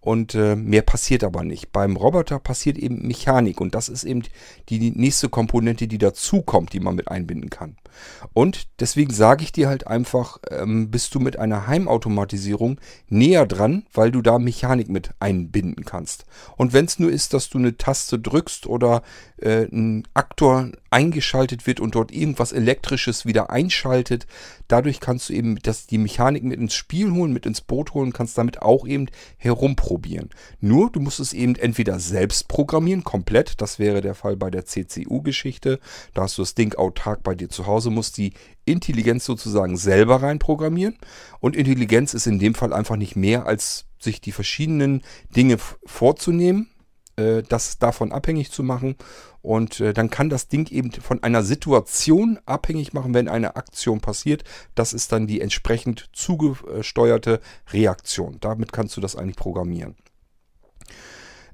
und 0.06 0.36
äh, 0.36 0.54
mehr 0.54 0.82
passiert 0.82 1.24
aber 1.24 1.42
nicht. 1.42 1.72
Beim 1.72 1.96
Roboter 1.96 2.38
passiert 2.38 2.78
eben 2.78 3.08
Mechanik 3.08 3.60
und 3.60 3.74
das 3.74 3.88
ist 3.88 4.04
eben 4.04 4.22
die 4.68 4.92
nächste 4.92 5.28
Komponente, 5.28 5.88
die 5.88 5.98
dazukommt, 5.98 6.72
die 6.72 6.78
man 6.78 6.94
mit 6.94 7.08
einbinden 7.08 7.50
kann. 7.50 7.76
Und 8.32 8.68
deswegen 8.78 9.12
sage 9.12 9.42
ich 9.42 9.52
dir 9.52 9.68
halt 9.68 9.86
einfach, 9.86 10.38
ähm, 10.50 10.90
bist 10.90 11.14
du 11.14 11.20
mit 11.20 11.38
einer 11.38 11.66
Heimautomatisierung 11.66 12.80
näher 13.08 13.46
dran, 13.46 13.86
weil 13.92 14.10
du 14.10 14.22
da 14.22 14.38
Mechanik 14.38 14.88
mit 14.88 15.10
einbinden 15.18 15.84
kannst. 15.84 16.24
Und 16.56 16.72
wenn 16.72 16.84
es 16.84 16.98
nur 16.98 17.10
ist, 17.10 17.34
dass 17.34 17.48
du 17.48 17.58
eine 17.58 17.76
Taste 17.76 18.18
drückst 18.18 18.66
oder 18.66 19.02
äh, 19.38 19.64
ein 19.64 20.06
Aktor 20.14 20.70
eingeschaltet 20.90 21.66
wird 21.66 21.80
und 21.80 21.94
dort 21.94 22.12
irgendwas 22.12 22.52
Elektrisches 22.52 23.26
wieder 23.26 23.50
einschaltet, 23.50 24.26
dadurch 24.68 25.00
kannst 25.00 25.28
du 25.28 25.32
eben 25.32 25.56
das, 25.56 25.86
die 25.86 25.98
Mechanik 25.98 26.44
mit 26.44 26.60
ins 26.60 26.74
Spiel 26.74 27.10
holen, 27.12 27.32
mit 27.32 27.46
ins 27.46 27.60
Boot 27.60 27.94
holen, 27.94 28.12
kannst 28.12 28.38
damit 28.38 28.62
auch 28.62 28.86
eben 28.86 29.06
herumprobieren. 29.36 29.95
Nur, 30.60 30.90
du 30.90 31.00
musst 31.00 31.20
es 31.20 31.32
eben 31.32 31.54
entweder 31.54 31.98
selbst 31.98 32.48
programmieren, 32.48 33.04
komplett, 33.04 33.60
das 33.60 33.78
wäre 33.78 34.00
der 34.00 34.14
Fall 34.14 34.36
bei 34.36 34.50
der 34.50 34.64
CCU-Geschichte, 34.64 35.78
da 36.14 36.22
hast 36.22 36.36
du 36.36 36.42
das 36.42 36.54
Ding 36.54 36.74
autark 36.74 37.22
bei 37.22 37.34
dir 37.34 37.48
zu 37.48 37.66
Hause 37.66 37.76
Hause 37.76 37.90
muss 37.90 38.10
die 38.10 38.32
Intelligenz 38.64 39.24
sozusagen 39.26 39.76
selber 39.76 40.22
reinprogrammieren. 40.22 40.96
Und 41.40 41.54
Intelligenz 41.54 42.14
ist 42.14 42.26
in 42.26 42.38
dem 42.38 42.54
Fall 42.54 42.72
einfach 42.72 42.96
nicht 42.96 43.16
mehr, 43.16 43.46
als 43.46 43.84
sich 43.98 44.20
die 44.20 44.32
verschiedenen 44.32 45.02
Dinge 45.34 45.58
vorzunehmen, 45.84 46.70
äh, 47.16 47.42
das 47.42 47.78
davon 47.78 48.12
abhängig 48.12 48.50
zu 48.50 48.62
machen. 48.62 48.96
Und 49.42 49.80
äh, 49.80 49.92
dann 49.92 50.10
kann 50.10 50.28
das 50.28 50.48
Ding 50.48 50.70
eben 50.70 50.90
von 50.92 51.22
einer 51.22 51.42
Situation 51.42 52.38
abhängig 52.46 52.92
machen, 52.92 53.14
wenn 53.14 53.28
eine 53.28 53.56
Aktion 53.56 54.00
passiert. 54.00 54.44
Das 54.74 54.92
ist 54.92 55.12
dann 55.12 55.26
die 55.26 55.40
entsprechend 55.40 56.10
zugesteuerte 56.12 57.40
Reaktion. 57.70 58.38
Damit 58.40 58.72
kannst 58.72 58.96
du 58.96 59.00
das 59.00 59.16
eigentlich 59.16 59.36
programmieren. 59.36 59.96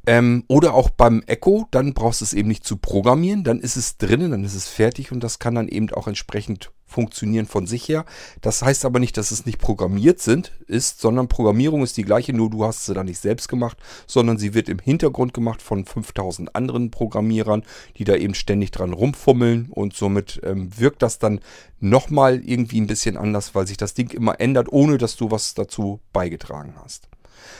Ähm, 0.05 0.44
oder 0.48 0.74
auch 0.74 0.90
beim 0.90 1.22
Echo, 1.26 1.68
dann 1.70 1.94
brauchst 1.94 2.22
du 2.22 2.24
es 2.24 2.32
eben 2.32 2.48
nicht 2.48 2.64
zu 2.64 2.76
programmieren, 2.76 3.44
dann 3.44 3.60
ist 3.60 3.76
es 3.76 3.98
drinnen, 3.98 4.32
dann 4.32 4.43
ist 4.43 4.56
es 4.56 4.68
fertig 4.68 5.12
und 5.12 5.20
das 5.20 5.39
kann 5.39 5.55
dann 5.55 5.68
eben 5.68 5.90
auch 5.90 6.09
entsprechend 6.09 6.72
funktionieren 6.93 7.47
von 7.47 7.66
sich 7.66 7.89
her. 7.89 8.05
Das 8.40 8.62
heißt 8.62 8.85
aber 8.85 9.01
nicht, 9.01 9.16
dass 9.16 9.31
es 9.31 9.47
nicht 9.47 9.59
programmiert 9.59 10.20
sind, 10.20 10.52
ist, 10.66 11.01
sondern 11.01 11.28
Programmierung 11.28 11.82
ist 11.82 11.97
die 11.97 12.05
gleiche, 12.05 12.32
nur 12.32 12.51
du 12.51 12.64
hast 12.64 12.86
sie 12.86 12.94
dann 12.94 13.06
nicht 13.06 13.19
selbst 13.19 13.48
gemacht, 13.48 13.78
sondern 14.06 14.39
sie 14.39 14.55
wird 14.55 14.69
im 14.69 14.78
Hintergrund 14.78 15.35
gemacht 15.35 15.62
von 15.62 15.85
5000 15.85 16.55
anderen 16.55 16.90
Programmierern, 16.90 17.64
die 17.97 18.05
da 18.05 18.14
eben 18.14 18.35
ständig 18.35 18.70
dran 18.70 18.93
rumfummeln 18.93 19.69
und 19.70 19.94
somit 19.94 20.40
ähm, 20.44 20.70
wirkt 20.78 21.02
das 21.02 21.19
dann 21.19 21.40
nochmal 21.81 22.40
irgendwie 22.44 22.81
ein 22.81 22.86
bisschen 22.86 23.16
anders, 23.16 23.55
weil 23.55 23.66
sich 23.66 23.77
das 23.77 23.94
Ding 23.94 24.10
immer 24.10 24.40
ändert, 24.40 24.69
ohne 24.70 24.98
dass 24.98 25.16
du 25.16 25.31
was 25.31 25.55
dazu 25.55 26.01
beigetragen 26.12 26.74
hast. 26.82 27.09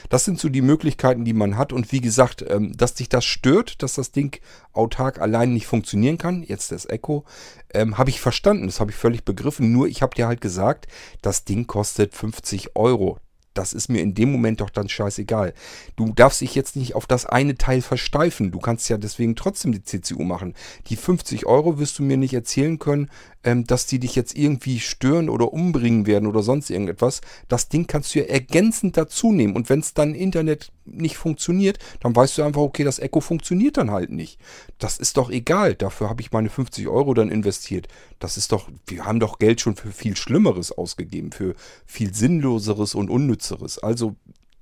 Das 0.09 0.24
sind 0.24 0.38
so 0.38 0.48
die 0.48 0.62
Möglichkeiten, 0.62 1.24
die 1.24 1.32
man 1.32 1.56
hat. 1.56 1.72
Und 1.72 1.92
wie 1.92 2.00
gesagt, 2.00 2.44
ähm, 2.48 2.76
dass 2.76 2.94
dich 2.94 3.09
das 3.09 3.24
stört, 3.24 3.82
dass 3.82 3.94
das 3.94 4.12
Ding 4.12 4.40
autark 4.72 5.20
allein 5.20 5.52
nicht 5.52 5.66
funktionieren 5.66 6.18
kann, 6.18 6.42
jetzt 6.42 6.72
das 6.72 6.86
Echo, 6.86 7.24
ähm, 7.74 7.98
habe 7.98 8.10
ich 8.10 8.20
verstanden. 8.20 8.66
Das 8.66 8.80
habe 8.80 8.90
ich 8.90 8.96
völlig 8.96 9.24
begriffen. 9.24 9.72
Nur 9.72 9.86
ich 9.86 10.02
habe 10.02 10.14
dir 10.14 10.26
halt 10.26 10.40
gesagt, 10.40 10.86
das 11.22 11.44
Ding 11.44 11.66
kostet 11.66 12.14
50 12.14 12.76
Euro 12.76 13.18
das 13.54 13.72
ist 13.72 13.88
mir 13.88 14.00
in 14.00 14.14
dem 14.14 14.32
Moment 14.32 14.60
doch 14.60 14.70
dann 14.70 14.88
scheißegal. 14.88 15.54
Du 15.96 16.12
darfst 16.12 16.40
dich 16.40 16.54
jetzt 16.54 16.76
nicht 16.76 16.94
auf 16.94 17.06
das 17.06 17.26
eine 17.26 17.56
Teil 17.56 17.82
versteifen. 17.82 18.50
Du 18.50 18.58
kannst 18.58 18.88
ja 18.88 18.96
deswegen 18.96 19.36
trotzdem 19.36 19.72
die 19.72 19.82
CCU 19.82 20.22
machen. 20.22 20.54
Die 20.86 20.96
50 20.96 21.46
Euro 21.46 21.78
wirst 21.78 21.98
du 21.98 22.02
mir 22.02 22.16
nicht 22.16 22.34
erzählen 22.34 22.78
können, 22.78 23.10
ähm, 23.44 23.64
dass 23.64 23.86
die 23.86 23.98
dich 23.98 24.14
jetzt 24.14 24.36
irgendwie 24.36 24.80
stören 24.80 25.28
oder 25.28 25.52
umbringen 25.52 26.06
werden 26.06 26.26
oder 26.26 26.42
sonst 26.42 26.70
irgendetwas. 26.70 27.20
Das 27.48 27.68
Ding 27.68 27.86
kannst 27.86 28.14
du 28.14 28.20
ja 28.20 28.26
ergänzend 28.26 28.96
dazu 28.96 29.32
nehmen. 29.32 29.56
Und 29.56 29.68
wenn 29.68 29.80
es 29.80 29.94
dann 29.94 30.14
Internet 30.14 30.72
nicht 30.84 31.16
funktioniert, 31.16 31.78
dann 32.00 32.14
weißt 32.14 32.38
du 32.38 32.42
einfach, 32.42 32.60
okay, 32.60 32.84
das 32.84 32.98
Echo 32.98 33.20
funktioniert 33.20 33.76
dann 33.76 33.90
halt 33.90 34.10
nicht. 34.10 34.38
Das 34.78 34.98
ist 34.98 35.16
doch 35.16 35.30
egal. 35.30 35.74
Dafür 35.74 36.09
habe 36.09 36.22
ich 36.22 36.32
meine 36.32 36.50
50 36.50 36.88
Euro 36.88 37.14
dann 37.14 37.30
investiert. 37.30 37.88
Das 38.18 38.36
ist 38.36 38.52
doch, 38.52 38.68
wir 38.86 39.04
haben 39.04 39.20
doch 39.20 39.38
Geld 39.38 39.60
schon 39.60 39.76
für 39.76 39.92
viel 39.92 40.16
Schlimmeres 40.16 40.72
ausgegeben, 40.72 41.32
für 41.32 41.54
viel 41.86 42.14
Sinnloseres 42.14 42.94
und 42.94 43.10
Unnützeres. 43.10 43.78
Also 43.78 44.16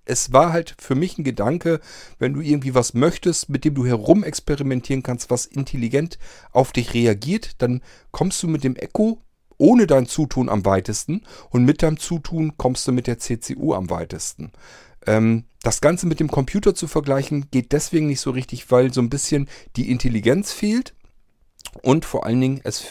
es 0.05 0.33
war 0.33 0.53
halt 0.53 0.75
für 0.79 0.95
mich 0.95 1.19
ein 1.19 1.25
Gedanke, 1.25 1.81
wenn 2.19 2.35
du 2.35 2.41
irgendwie 2.41 2.75
was 2.75 2.95
möchtest, 2.95 3.49
mit 3.49 3.65
dem 3.65 3.75
du 3.75 3.87
herumexperimentieren 3.87 5.03
kannst, 5.03 5.31
was 5.31 5.47
intelligent 5.47 6.19
auf 6.53 6.73
dich 6.73 6.95
reagiert, 6.95 7.63
dann 7.63 7.81
kommst 8.11 8.43
du 8.43 8.49
mit 8.49 8.65
dem 8.65 8.77
Echo 8.77 9.23
ohne 9.61 9.87
dein 9.87 10.07
Zutun 10.07 10.49
am 10.49 10.65
weitesten 10.65 11.23
und 11.51 11.65
mit 11.65 11.83
deinem 11.83 11.99
Zutun 11.99 12.57
kommst 12.57 12.89
du 12.89 12.93
mit 12.93 13.07
der 13.07 13.19
CCU 13.19 13.75
am 13.75 13.91
weitesten. 13.91 14.53
Ähm, 15.07 15.45
das 15.63 15.81
Ganze 15.81 16.07
mit 16.07 16.21
dem 16.21 16.31
Computer 16.31 16.75
zu 16.75 16.89
vergleichen 16.89 17.51
geht 17.51 17.73
deswegen 17.73 18.07
nicht 18.07 18.21
so 18.21 18.31
richtig, 18.31 18.71
weil 18.71 18.93
so 18.93 19.01
ein 19.01 19.11
bisschen 19.11 19.49
die 19.77 19.91
Intelligenz 19.91 20.53
fehlt 20.53 20.95
und 21.83 22.05
vor 22.05 22.25
allen 22.25 22.41
Dingen 22.41 22.61
es 22.65 22.85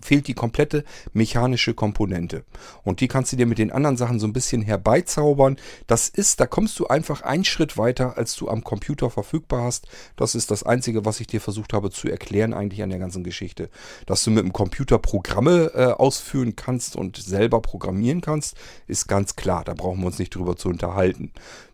fehlt 0.00 0.26
die 0.26 0.34
komplette 0.34 0.84
mechanische 1.12 1.74
Komponente. 1.74 2.44
Und 2.82 3.00
die 3.00 3.08
kannst 3.08 3.32
du 3.32 3.36
dir 3.36 3.46
mit 3.46 3.58
den 3.58 3.70
anderen 3.70 3.96
Sachen 3.96 4.18
so 4.18 4.26
ein 4.26 4.32
bisschen 4.32 4.62
herbeizaubern. 4.62 5.56
Das 5.86 6.08
ist, 6.08 6.40
da 6.40 6.46
kommst 6.46 6.78
du 6.78 6.86
einfach 6.86 7.22
einen 7.22 7.44
Schritt 7.44 7.76
weiter, 7.76 8.16
als 8.16 8.34
du 8.36 8.48
am 8.48 8.64
Computer 8.64 9.10
verfügbar 9.10 9.62
hast. 9.64 9.86
Das 10.16 10.34
ist 10.34 10.50
das 10.50 10.62
Einzige, 10.62 11.04
was 11.04 11.20
ich 11.20 11.26
dir 11.26 11.40
versucht 11.40 11.72
habe 11.72 11.90
zu 11.90 12.08
erklären 12.08 12.54
eigentlich 12.54 12.82
an 12.82 12.90
der 12.90 12.98
ganzen 12.98 13.24
Geschichte. 13.24 13.70
Dass 14.06 14.24
du 14.24 14.30
mit 14.30 14.44
dem 14.44 14.52
Computer 14.52 14.98
Programme 14.98 15.72
äh, 15.74 15.84
ausführen 15.86 16.56
kannst 16.56 16.96
und 16.96 17.16
selber 17.16 17.60
programmieren 17.60 18.20
kannst, 18.20 18.56
ist 18.86 19.08
ganz 19.08 19.36
klar. 19.36 19.64
Da 19.64 19.74
brauchen 19.74 20.00
wir 20.00 20.06
uns 20.06 20.18
nicht 20.18 20.34
drüber 20.34 20.56
zu 20.56 20.68
unterhalten. 20.68 21.32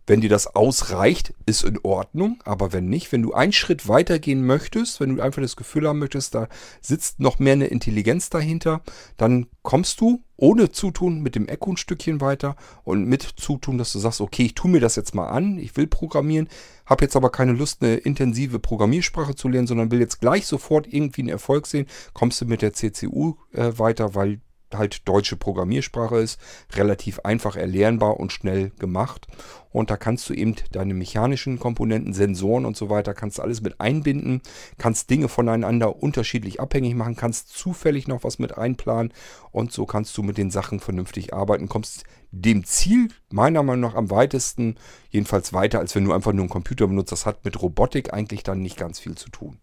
Wenn 0.09 0.21
dir 0.21 0.29
das 0.29 0.55
ausreicht, 0.55 1.35
ist 1.45 1.63
in 1.63 1.77
Ordnung, 1.83 2.41
aber 2.43 2.73
wenn 2.73 2.89
nicht, 2.89 3.11
wenn 3.11 3.21
du 3.21 3.33
einen 3.33 3.51
Schritt 3.51 3.87
weiter 3.87 4.17
gehen 4.17 4.43
möchtest, 4.43 4.99
wenn 4.99 5.15
du 5.15 5.21
einfach 5.21 5.39
das 5.39 5.55
Gefühl 5.55 5.87
haben 5.87 5.99
möchtest, 5.99 6.33
da 6.33 6.47
sitzt 6.81 7.19
noch 7.19 7.37
mehr 7.37 7.53
eine 7.53 7.67
Intelligenz 7.67 8.31
dahinter, 8.31 8.81
dann 9.17 9.45
kommst 9.61 10.01
du 10.01 10.23
ohne 10.35 10.71
Zutun 10.71 11.21
mit 11.21 11.35
dem 11.35 11.47
Echo 11.47 11.73
ein 11.73 11.77
Stückchen 11.77 12.21
weiter 12.21 12.55
und 12.83 13.05
mit 13.05 13.21
Zutun, 13.21 13.77
dass 13.77 13.93
du 13.93 13.99
sagst, 13.99 14.19
okay, 14.19 14.45
ich 14.45 14.55
tue 14.55 14.71
mir 14.71 14.79
das 14.79 14.95
jetzt 14.95 15.13
mal 15.13 15.27
an, 15.27 15.59
ich 15.59 15.77
will 15.77 15.85
programmieren, 15.85 16.49
habe 16.87 17.05
jetzt 17.05 17.15
aber 17.15 17.29
keine 17.29 17.51
Lust, 17.51 17.83
eine 17.83 17.97
intensive 17.97 18.57
Programmiersprache 18.57 19.35
zu 19.35 19.47
lernen, 19.47 19.67
sondern 19.67 19.91
will 19.91 19.99
jetzt 19.99 20.21
gleich 20.21 20.47
sofort 20.47 20.91
irgendwie 20.91 21.21
einen 21.21 21.29
Erfolg 21.29 21.67
sehen, 21.67 21.85
kommst 22.13 22.41
du 22.41 22.45
mit 22.45 22.63
der 22.63 22.73
CCU 22.73 23.35
äh, 23.53 23.73
weiter, 23.77 24.15
weil 24.15 24.41
halt 24.73 25.07
deutsche 25.07 25.35
Programmiersprache 25.35 26.17
ist, 26.17 26.39
relativ 26.73 27.19
einfach 27.21 27.55
erlernbar 27.55 28.19
und 28.19 28.31
schnell 28.31 28.71
gemacht. 28.79 29.27
Und 29.71 29.91
da 29.91 29.97
kannst 29.97 30.27
du 30.29 30.33
eben 30.33 30.55
deine 30.71 30.93
mechanischen 30.93 31.59
Komponenten, 31.59 32.13
Sensoren 32.13 32.65
und 32.65 32.75
so 32.75 32.89
weiter, 32.89 33.13
kannst 33.13 33.39
alles 33.39 33.61
mit 33.61 33.79
einbinden, 33.79 34.41
kannst 34.77 35.09
Dinge 35.09 35.27
voneinander 35.27 36.01
unterschiedlich 36.01 36.59
abhängig 36.59 36.95
machen, 36.95 37.15
kannst 37.15 37.49
zufällig 37.49 38.07
noch 38.07 38.23
was 38.23 38.39
mit 38.39 38.57
einplanen 38.57 39.13
und 39.51 39.71
so 39.71 39.85
kannst 39.85 40.17
du 40.17 40.23
mit 40.23 40.37
den 40.37 40.49
Sachen 40.49 40.79
vernünftig 40.79 41.33
arbeiten, 41.33 41.69
kommst 41.69 42.03
dem 42.31 42.63
Ziel 42.63 43.09
meiner 43.29 43.63
Meinung 43.63 43.91
nach 43.91 43.95
am 43.95 44.09
weitesten, 44.09 44.75
jedenfalls 45.09 45.53
weiter, 45.53 45.79
als 45.79 45.95
wenn 45.95 46.05
du 46.05 46.13
einfach 46.13 46.33
nur 46.33 46.43
einen 46.43 46.49
Computer 46.49 46.87
benutzt. 46.87 47.11
Das 47.11 47.25
hat 47.25 47.45
mit 47.45 47.61
Robotik 47.61 48.13
eigentlich 48.13 48.43
dann 48.43 48.61
nicht 48.61 48.77
ganz 48.77 48.99
viel 48.99 49.15
zu 49.15 49.29
tun. 49.29 49.59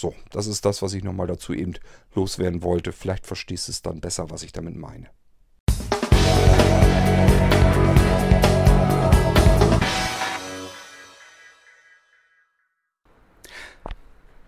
So, 0.00 0.14
das 0.30 0.46
ist 0.46 0.64
das, 0.64 0.80
was 0.80 0.94
ich 0.94 1.02
nochmal 1.02 1.26
dazu 1.26 1.52
eben 1.52 1.74
loswerden 2.14 2.62
wollte. 2.62 2.92
Vielleicht 2.92 3.26
verstehst 3.26 3.66
du 3.66 3.72
es 3.72 3.82
dann 3.82 4.00
besser, 4.00 4.30
was 4.30 4.44
ich 4.44 4.52
damit 4.52 4.76
meine. 4.76 5.10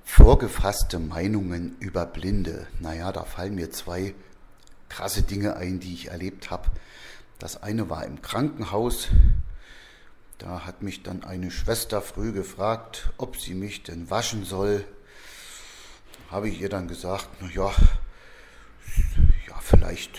Vorgefasste 0.05 1.01
Meinungen 1.01 1.77
über 1.81 2.07
Blinde. 2.07 2.69
Naja, 2.79 3.11
da 3.11 3.25
fallen 3.25 3.57
mir 3.57 3.73
zwei 3.73 4.15
krasse 4.89 5.23
Dinge 5.23 5.57
ein, 5.57 5.81
die 5.81 5.95
ich 5.95 6.13
erlebt 6.13 6.53
habe. 6.53 6.71
Das 7.41 7.61
eine 7.61 7.91
war 7.91 8.07
im 8.07 8.23
Krankenhaus. 8.23 9.09
Da 10.39 10.65
hat 10.65 10.83
mich 10.83 11.03
dann 11.03 11.25
eine 11.25 11.51
Schwester 11.51 12.03
früh 12.03 12.31
gefragt, 12.31 13.13
ob 13.19 13.37
sie 13.37 13.55
mich 13.55 13.83
denn 13.83 14.11
waschen 14.11 14.45
soll 14.45 14.85
habe 16.31 16.49
ich 16.49 16.61
ihr 16.61 16.69
dann 16.69 16.89
gesagt, 16.89 17.29
na 17.41 17.49
ja, 17.51 17.73
ja, 19.49 19.55
vielleicht, 19.61 20.19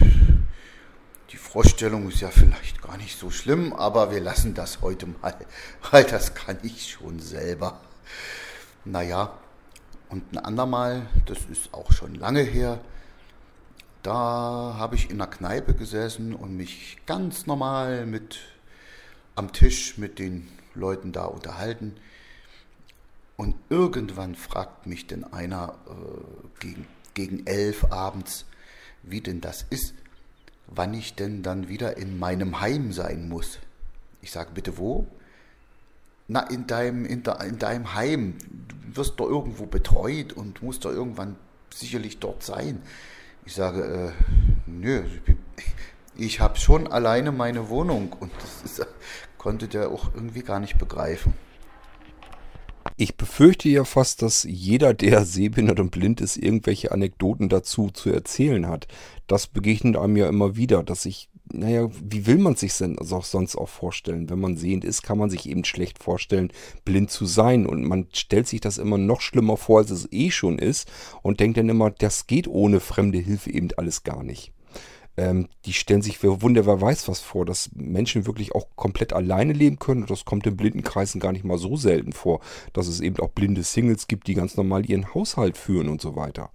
die 1.32 1.38
Vorstellung 1.38 2.10
ist 2.10 2.22
ja 2.22 2.30
vielleicht 2.30 2.82
gar 2.82 2.98
nicht 2.98 3.18
so 3.18 3.32
schlimm, 3.32 3.74
aber 3.74 4.12
wir 4.12 4.20
lassen 4.20 4.54
das 4.54 4.82
heute 4.82 5.08
mal, 5.08 5.36
weil 5.92 6.04
das 6.04 6.34
kann 6.34 6.58
ich 6.64 6.92
schon 6.92 7.20
selber. 7.20 7.80
Naja, 8.84 9.38
und 10.10 10.34
ein 10.34 10.38
andermal, 10.40 11.08
das 11.26 11.40
ist 11.50 11.74
auch 11.74 11.92
schon 11.92 12.16
lange 12.16 12.42
her, 12.42 12.80
da 14.04 14.76
habe 14.78 14.96
ich 14.96 15.10
in 15.10 15.22
einer 15.22 15.30
Kneipe 15.30 15.74
gesessen 15.76 16.34
und 16.34 16.58
mich 16.58 16.98
ganz 17.06 17.46
normal 17.46 18.06
mit 18.06 18.40
am 19.36 19.54
Tisch 19.54 19.98
mit 19.98 20.20
den 20.20 20.50
Leuten 20.74 21.12
da 21.12 21.26
unterhalten. 21.26 21.96
Und 23.41 23.55
irgendwann 23.72 24.35
fragt 24.35 24.85
mich 24.85 25.07
denn 25.07 25.23
einer 25.23 25.73
äh, 25.88 26.59
gegen, 26.59 26.85
gegen 27.15 27.47
elf 27.47 27.91
abends, 27.91 28.45
wie 29.01 29.19
denn 29.19 29.41
das 29.41 29.65
ist, 29.72 29.95
wann 30.68 30.93
ich 30.93 31.15
denn 31.15 31.41
dann 31.41 31.68
wieder 31.68 31.97
in 31.97 32.19
meinem 32.19 32.61
Heim 32.61 32.93
sein 32.93 33.27
muss. 33.27 33.57
Ich 34.22 34.30
sage, 34.30 34.51
bitte 34.53 34.77
wo? 34.77 35.07
Na, 36.27 36.41
in 36.51 36.68
deinem, 36.68 37.03
in, 37.03 37.23
de, 37.23 37.34
in 37.47 37.57
deinem 37.57 37.95
Heim. 37.95 38.38
Du 38.68 38.97
wirst 38.97 39.19
doch 39.19 39.27
irgendwo 39.27 39.65
betreut 39.65 40.34
und 40.34 40.61
musst 40.61 40.85
doch 40.85 40.91
irgendwann 40.91 41.35
sicherlich 41.73 42.19
dort 42.19 42.43
sein. 42.43 42.84
Ich 43.47 43.55
sage, 43.55 44.13
äh, 44.19 44.23
nö, 44.68 45.01
ich 46.15 46.41
habe 46.41 46.59
schon 46.59 46.85
alleine 46.85 47.31
meine 47.31 47.69
Wohnung 47.69 48.13
und 48.19 48.31
das 48.35 48.61
ist, 48.72 48.88
konnte 49.39 49.68
der 49.68 49.89
auch 49.89 50.13
irgendwie 50.13 50.43
gar 50.43 50.59
nicht 50.59 50.77
begreifen. 50.77 51.34
Ich 53.02 53.18
befürchte 53.18 53.68
ja 53.68 53.84
fast, 53.84 54.22
dass 54.22 54.44
jeder, 54.44 54.94
der 54.94 55.26
sehbehindert 55.26 55.80
und 55.80 55.90
blind 55.90 56.22
ist, 56.22 56.38
irgendwelche 56.38 56.91
Anekdoten 56.91 57.49
dazu 57.49 57.90
zu 57.90 58.11
erzählen 58.11 58.68
hat. 58.68 58.88
Das 59.26 59.48
begegnet 59.48 59.98
einem 59.98 60.18
ja 60.18 60.30
immer 60.30 60.56
wieder, 60.56 60.84
dass 60.84 61.07
ich, 61.07 61.28
naja, 61.52 61.90
wie 61.99 62.28
will 62.28 62.38
man 62.38 62.56
sich 62.57 62.78
denn 62.78 62.99
auch 62.99 63.26
sonst 63.26 63.56
auch 63.56 63.69
vorstellen? 63.69 64.30
Wenn 64.30 64.40
man 64.40 64.56
sehend 64.56 64.86
ist, 64.86 65.02
kann 65.02 65.18
man 65.18 65.32
sich 65.32 65.49
eben 65.49 65.65
schlecht 65.65 65.98
vorstellen, 65.98 66.53
blind 66.86 67.10
zu 67.10 67.26
sein. 67.26 67.65
Und 67.65 67.86
man 67.86 68.06
stellt 68.14 68.48
sich 68.48 68.61
das 68.61 68.78
immer 68.78 68.99
noch 68.99 69.22
schlimmer 69.22 69.57
vor, 69.57 69.80
als 69.80 69.90
es 69.90 70.07
eh 70.11 70.30
schon 70.30 70.60
ist. 70.60 70.88
Und 71.23 71.40
denkt 71.40 71.57
dann 71.57 71.69
immer, 71.69 71.90
das 71.90 72.28
geht 72.28 72.48
ohne 72.48 72.80
fremde 72.80 73.18
Hilfe 73.18 73.49
eben 73.49 73.69
alles 73.78 74.03
gar 74.03 74.22
nicht 74.22 74.53
ähm, 75.18 75.48
die 75.66 75.74
stellen 75.74 76.02
sich 76.02 76.18
für 76.18 76.42
Wunder, 76.42 76.66
weiß 76.66 77.08
was 77.08 77.20
vor, 77.20 77.46
dass 77.46 77.70
Menschen 77.74 78.26
wirklich 78.26 78.56
auch 78.56 78.68
komplett 78.76 79.14
alleine 79.14 79.54
leben 79.54 79.80
können. 79.80 80.02
Und 80.02 80.10
das 80.10 80.26
kommt 80.26 80.48
in 80.48 80.56
Blindenkreisen 80.56 81.20
gar 81.20 81.32
nicht 81.32 81.44
mal 81.44 81.58
so 81.58 81.76
selten 81.76 82.14
vor, 82.14 82.40
dass 82.74 82.88
es 82.88 83.02
eben 83.02 83.20
auch 83.20 83.30
blinde 83.30 83.64
Singles 83.64 84.08
gibt, 84.08 84.28
die 84.28 84.34
ganz 84.34 84.56
normal 84.58 84.90
ihren 84.90 85.14
Haushalt 85.14 85.58
führen 85.58 85.90
und 85.90 86.02
so 86.02 86.16
weiter. 86.16 86.52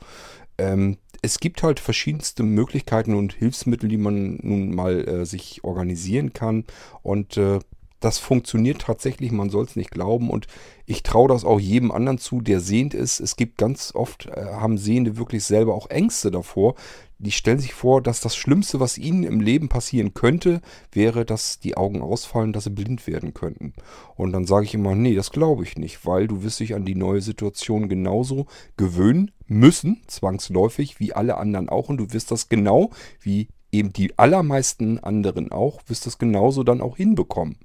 Ähm, 0.58 0.96
es 1.22 1.40
gibt 1.40 1.62
halt 1.62 1.80
verschiedenste 1.80 2.42
Möglichkeiten 2.42 3.14
und 3.14 3.34
Hilfsmittel, 3.34 3.88
die 3.88 3.98
man 3.98 4.38
nun 4.42 4.74
mal 4.74 5.06
äh, 5.06 5.26
sich 5.26 5.64
organisieren 5.64 6.32
kann. 6.32 6.64
Und 7.02 7.36
äh, 7.36 7.58
das 8.00 8.18
funktioniert 8.18 8.82
tatsächlich, 8.82 9.32
man 9.32 9.50
soll 9.50 9.64
es 9.64 9.76
nicht 9.76 9.90
glauben. 9.90 10.30
Und 10.30 10.46
ich 10.84 11.02
traue 11.02 11.28
das 11.28 11.44
auch 11.44 11.58
jedem 11.58 11.90
anderen 11.90 12.18
zu, 12.18 12.40
der 12.40 12.60
sehend 12.60 12.94
ist. 12.94 13.20
Es 13.20 13.36
gibt 13.36 13.58
ganz 13.58 13.92
oft, 13.94 14.26
äh, 14.26 14.44
haben 14.44 14.78
Sehende 14.78 15.16
wirklich 15.16 15.44
selber 15.44 15.74
auch 15.74 15.90
Ängste 15.90 16.30
davor, 16.30 16.74
die 17.18 17.32
stellen 17.32 17.58
sich 17.58 17.72
vor, 17.72 18.02
dass 18.02 18.20
das 18.20 18.36
Schlimmste, 18.36 18.78
was 18.78 18.98
ihnen 18.98 19.22
im 19.22 19.40
Leben 19.40 19.68
passieren 19.68 20.12
könnte, 20.12 20.60
wäre, 20.92 21.24
dass 21.24 21.58
die 21.58 21.76
Augen 21.76 22.02
ausfallen, 22.02 22.52
dass 22.52 22.64
sie 22.64 22.70
blind 22.70 23.06
werden 23.06 23.32
könnten. 23.32 23.72
Und 24.16 24.32
dann 24.32 24.44
sage 24.44 24.66
ich 24.66 24.74
immer, 24.74 24.94
nee, 24.94 25.14
das 25.14 25.30
glaube 25.30 25.62
ich 25.62 25.76
nicht, 25.76 26.04
weil 26.04 26.26
du 26.28 26.42
wirst 26.42 26.60
dich 26.60 26.74
an 26.74 26.84
die 26.84 26.94
neue 26.94 27.22
Situation 27.22 27.88
genauso 27.88 28.46
gewöhnen 28.76 29.30
müssen, 29.46 30.02
zwangsläufig, 30.06 31.00
wie 31.00 31.14
alle 31.14 31.38
anderen 31.38 31.68
auch. 31.68 31.88
Und 31.88 31.98
du 31.98 32.12
wirst 32.12 32.30
das 32.30 32.48
genau 32.48 32.90
wie 33.20 33.48
eben 33.72 33.92
die 33.92 34.18
allermeisten 34.18 34.98
anderen 34.98 35.52
auch, 35.52 35.80
wirst 35.86 36.06
das 36.06 36.18
genauso 36.18 36.64
dann 36.64 36.80
auch 36.80 36.96
hinbekommen. 36.96 37.58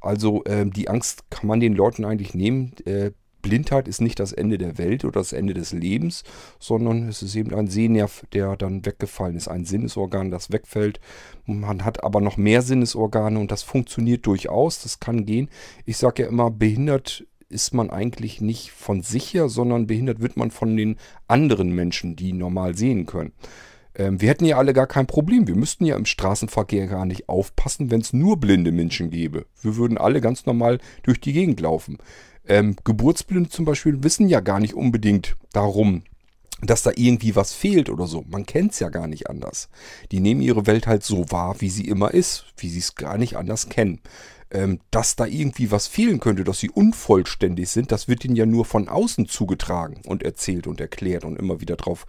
Also 0.00 0.44
äh, 0.44 0.66
die 0.66 0.88
Angst 0.88 1.30
kann 1.30 1.46
man 1.46 1.60
den 1.60 1.74
Leuten 1.74 2.04
eigentlich 2.04 2.34
nehmen. 2.34 2.74
Äh, 2.84 3.12
Blindheit 3.42 3.88
ist 3.88 4.00
nicht 4.00 4.18
das 4.18 4.32
Ende 4.32 4.56
der 4.56 4.78
Welt 4.78 5.04
oder 5.04 5.20
das 5.20 5.32
Ende 5.32 5.52
des 5.52 5.72
Lebens, 5.72 6.24
sondern 6.58 7.08
es 7.08 7.22
ist 7.22 7.34
eben 7.34 7.54
ein 7.54 7.66
Sehnerv, 7.66 8.24
der 8.32 8.56
dann 8.56 8.86
weggefallen 8.86 9.36
ist, 9.36 9.48
ein 9.48 9.64
Sinnesorgan, 9.64 10.30
das 10.30 10.52
wegfällt. 10.52 11.00
Man 11.44 11.84
hat 11.84 12.04
aber 12.04 12.20
noch 12.20 12.36
mehr 12.36 12.62
Sinnesorgane 12.62 13.38
und 13.38 13.50
das 13.50 13.62
funktioniert 13.62 14.26
durchaus, 14.26 14.82
das 14.82 15.00
kann 15.00 15.26
gehen. 15.26 15.50
Ich 15.84 15.98
sage 15.98 16.22
ja 16.22 16.28
immer, 16.28 16.50
behindert 16.50 17.26
ist 17.48 17.74
man 17.74 17.90
eigentlich 17.90 18.40
nicht 18.40 18.72
von 18.72 19.02
sich 19.02 19.34
her, 19.34 19.48
sondern 19.48 19.86
behindert 19.86 20.20
wird 20.20 20.36
man 20.36 20.50
von 20.50 20.74
den 20.76 20.96
anderen 21.28 21.74
Menschen, 21.74 22.16
die 22.16 22.32
normal 22.32 22.74
sehen 22.76 23.04
können. 23.04 23.32
Ähm, 23.94 24.20
wir 24.20 24.28
hätten 24.30 24.46
ja 24.46 24.56
alle 24.56 24.72
gar 24.72 24.86
kein 24.86 25.06
Problem. 25.06 25.46
Wir 25.46 25.56
müssten 25.56 25.84
ja 25.84 25.96
im 25.96 26.06
Straßenverkehr 26.06 26.86
gar 26.86 27.04
nicht 27.04 27.28
aufpassen, 27.28 27.90
wenn 27.90 28.00
es 28.00 28.12
nur 28.12 28.38
blinde 28.38 28.72
Menschen 28.72 29.10
gäbe. 29.10 29.46
Wir 29.60 29.76
würden 29.76 29.98
alle 29.98 30.20
ganz 30.20 30.46
normal 30.46 30.78
durch 31.02 31.20
die 31.20 31.32
Gegend 31.32 31.60
laufen. 31.60 31.98
Ähm, 32.46 32.76
Geburtsblinde 32.84 33.50
zum 33.50 33.64
Beispiel 33.64 34.02
wissen 34.02 34.28
ja 34.28 34.40
gar 34.40 34.60
nicht 34.60 34.74
unbedingt 34.74 35.36
darum, 35.52 36.02
dass 36.62 36.82
da 36.82 36.92
irgendwie 36.94 37.34
was 37.34 37.52
fehlt 37.52 37.90
oder 37.90 38.06
so. 38.06 38.24
Man 38.28 38.46
kennt 38.46 38.72
es 38.72 38.78
ja 38.78 38.88
gar 38.88 39.06
nicht 39.06 39.28
anders. 39.28 39.68
Die 40.12 40.20
nehmen 40.20 40.40
ihre 40.42 40.66
Welt 40.66 40.86
halt 40.86 41.02
so 41.02 41.30
wahr, 41.30 41.56
wie 41.60 41.70
sie 41.70 41.88
immer 41.88 42.14
ist, 42.14 42.46
wie 42.56 42.68
sie 42.68 42.78
es 42.78 42.94
gar 42.94 43.18
nicht 43.18 43.36
anders 43.36 43.68
kennen. 43.68 44.00
Ähm, 44.50 44.80
dass 44.90 45.16
da 45.16 45.24
irgendwie 45.24 45.70
was 45.70 45.86
fehlen 45.86 46.20
könnte, 46.20 46.44
dass 46.44 46.60
sie 46.60 46.68
unvollständig 46.68 47.70
sind, 47.70 47.90
das 47.90 48.06
wird 48.06 48.24
ihnen 48.24 48.36
ja 48.36 48.44
nur 48.44 48.66
von 48.66 48.86
außen 48.86 49.26
zugetragen 49.26 50.02
und 50.04 50.22
erzählt 50.22 50.66
und 50.66 50.78
erklärt 50.78 51.24
und 51.24 51.38
immer 51.38 51.62
wieder 51.62 51.76
drauf 51.76 52.06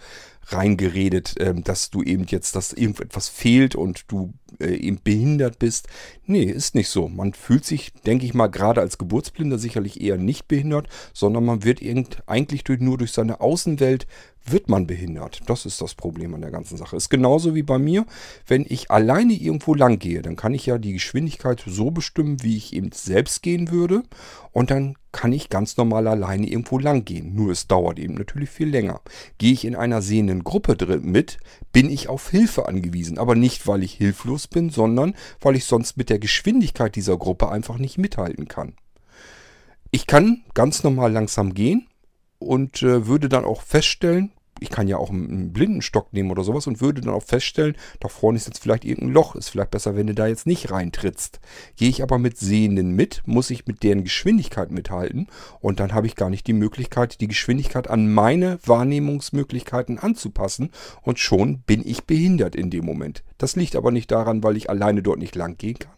reingeredet, 0.47 1.35
ähm, 1.39 1.63
dass 1.63 1.89
du 1.89 2.03
eben 2.03 2.25
jetzt, 2.25 2.57
dass 2.57 2.73
irgendetwas 2.73 3.29
fehlt 3.29 3.75
und 3.75 4.11
du 4.11 4.33
äh, 4.59 4.91
behindert 5.03 5.59
bist. 5.59 5.87
Nee, 6.25 6.43
ist 6.43 6.75
nicht 6.75 6.89
so. 6.89 7.07
Man 7.09 7.33
fühlt 7.33 7.65
sich, 7.65 7.93
denke 8.05 8.25
ich 8.25 8.33
mal, 8.33 8.47
gerade 8.47 8.81
als 8.81 8.97
Geburtsblinder 8.97 9.57
sicherlich 9.57 10.01
eher 10.01 10.17
nicht 10.17 10.47
behindert, 10.47 10.87
sondern 11.13 11.45
man 11.45 11.63
wird 11.63 11.81
eigentlich 12.27 12.63
durch, 12.63 12.79
nur 12.79 12.97
durch 12.97 13.11
seine 13.11 13.41
Außenwelt 13.41 14.07
wird 14.45 14.69
man 14.69 14.87
behindert. 14.87 15.41
Das 15.47 15.65
ist 15.65 15.81
das 15.81 15.95
Problem 15.95 16.33
an 16.33 16.41
der 16.41 16.51
ganzen 16.51 16.77
Sache. 16.77 16.95
Ist 16.95 17.09
genauso 17.09 17.55
wie 17.55 17.63
bei 17.63 17.79
mir, 17.79 18.05
wenn 18.47 18.65
ich 18.67 18.91
alleine 18.91 19.33
irgendwo 19.33 19.73
lang 19.73 19.99
gehe, 19.99 20.21
dann 20.21 20.35
kann 20.35 20.53
ich 20.53 20.65
ja 20.65 20.77
die 20.77 20.93
Geschwindigkeit 20.93 21.63
so 21.65 21.91
bestimmen, 21.91 22.43
wie 22.43 22.57
ich 22.57 22.73
eben 22.73 22.91
selbst 22.91 23.41
gehen 23.41 23.71
würde. 23.71 24.03
Und 24.51 24.71
dann 24.71 24.95
kann 25.13 25.31
ich 25.31 25.47
ganz 25.47 25.77
normal 25.77 26.07
alleine 26.07 26.45
irgendwo 26.45 26.77
lang 26.77 27.05
gehen. 27.05 27.33
Nur 27.33 27.51
es 27.51 27.67
dauert 27.67 27.99
eben 27.99 28.15
natürlich 28.15 28.49
viel 28.49 28.67
länger. 28.67 28.99
Gehe 29.37 29.53
ich 29.53 29.63
in 29.63 29.77
einer 29.77 30.01
sehenden 30.01 30.43
Gruppe 30.43 30.75
mit, 30.97 31.37
bin 31.71 31.89
ich 31.89 32.09
auf 32.09 32.29
Hilfe 32.29 32.67
angewiesen. 32.67 33.17
Aber 33.17 33.35
nicht, 33.35 33.65
weil 33.65 33.83
ich 33.83 33.93
hilflos 33.93 34.47
bin, 34.47 34.69
sondern 34.69 35.15
weil 35.39 35.55
ich 35.55 35.63
sonst 35.63 35.95
mit 35.95 36.09
der 36.09 36.19
Geschwindigkeit 36.19 36.97
dieser 36.97 37.17
Gruppe 37.17 37.49
einfach 37.49 37.77
nicht 37.77 37.97
mithalten 37.97 38.49
kann. 38.49 38.73
Ich 39.91 40.07
kann 40.07 40.43
ganz 40.53 40.83
normal 40.83 41.13
langsam 41.13 41.53
gehen, 41.53 41.87
und 42.43 42.83
äh, 42.83 43.07
würde 43.07 43.29
dann 43.29 43.45
auch 43.45 43.61
feststellen, 43.61 44.31
ich 44.63 44.69
kann 44.69 44.87
ja 44.87 44.97
auch 44.97 45.09
einen 45.09 45.51
Blindenstock 45.51 46.13
nehmen 46.13 46.31
oder 46.31 46.43
sowas 46.43 46.67
und 46.67 46.79
würde 46.79 47.01
dann 47.01 47.13
auch 47.13 47.23
feststellen, 47.23 47.75
da 47.99 48.07
vorne 48.07 48.37
ist 48.37 48.47
jetzt 48.47 48.59
vielleicht 48.59 48.85
irgendein 48.85 49.13
Loch, 49.13 49.35
ist 49.35 49.49
vielleicht 49.49 49.71
besser, 49.71 49.97
wenn 49.97 50.07
du 50.07 50.15
da 50.15 50.25
jetzt 50.25 50.47
nicht 50.47 50.71
reintrittst. 50.71 51.41
Gehe 51.75 51.89
ich 51.89 52.01
aber 52.01 52.17
mit 52.17 52.37
Sehenden 52.37 52.95
mit, 52.95 53.21
muss 53.25 53.49
ich 53.49 53.67
mit 53.67 53.83
deren 53.83 54.05
Geschwindigkeit 54.05 54.71
mithalten 54.71 55.27
und 55.59 55.81
dann 55.81 55.93
habe 55.93 56.07
ich 56.07 56.15
gar 56.15 56.29
nicht 56.29 56.47
die 56.47 56.53
Möglichkeit, 56.53 57.19
die 57.19 57.27
Geschwindigkeit 57.27 57.89
an 57.89 58.11
meine 58.11 58.57
Wahrnehmungsmöglichkeiten 58.65 59.99
anzupassen 59.99 60.71
und 61.01 61.19
schon 61.19 61.59
bin 61.59 61.85
ich 61.85 62.05
behindert 62.05 62.55
in 62.55 62.69
dem 62.69 62.85
Moment. 62.85 63.23
Das 63.37 63.57
liegt 63.57 63.75
aber 63.75 63.91
nicht 63.91 64.11
daran, 64.11 64.43
weil 64.43 64.55
ich 64.55 64.69
alleine 64.69 65.03
dort 65.03 65.19
nicht 65.19 65.35
lang 65.35 65.57
gehen 65.57 65.77
kann, 65.77 65.91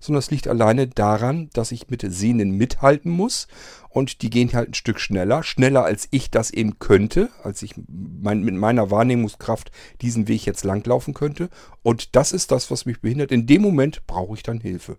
sondern 0.00 0.18
es 0.18 0.30
liegt 0.30 0.48
alleine 0.48 0.88
daran, 0.88 1.50
dass 1.52 1.72
ich 1.72 1.88
mit 1.88 2.04
Sehnen 2.06 2.52
mithalten 2.52 3.10
muss 3.10 3.48
und 3.88 4.22
die 4.22 4.30
gehen 4.30 4.52
halt 4.52 4.70
ein 4.70 4.74
Stück 4.74 5.00
schneller, 5.00 5.42
schneller 5.42 5.84
als 5.84 6.08
ich 6.10 6.30
das 6.30 6.50
eben 6.50 6.78
könnte, 6.78 7.30
als 7.42 7.62
ich 7.62 7.74
mein, 7.88 8.42
mit 8.42 8.54
meiner 8.54 8.90
Wahrnehmungskraft 8.90 9.70
diesen 10.00 10.28
Weg 10.28 10.46
jetzt 10.46 10.64
langlaufen 10.64 11.14
könnte 11.14 11.48
und 11.82 12.16
das 12.16 12.32
ist 12.32 12.50
das, 12.50 12.70
was 12.70 12.86
mich 12.86 13.00
behindert. 13.00 13.32
In 13.32 13.46
dem 13.46 13.62
Moment 13.62 14.06
brauche 14.06 14.34
ich 14.34 14.42
dann 14.42 14.60
Hilfe. 14.60 14.98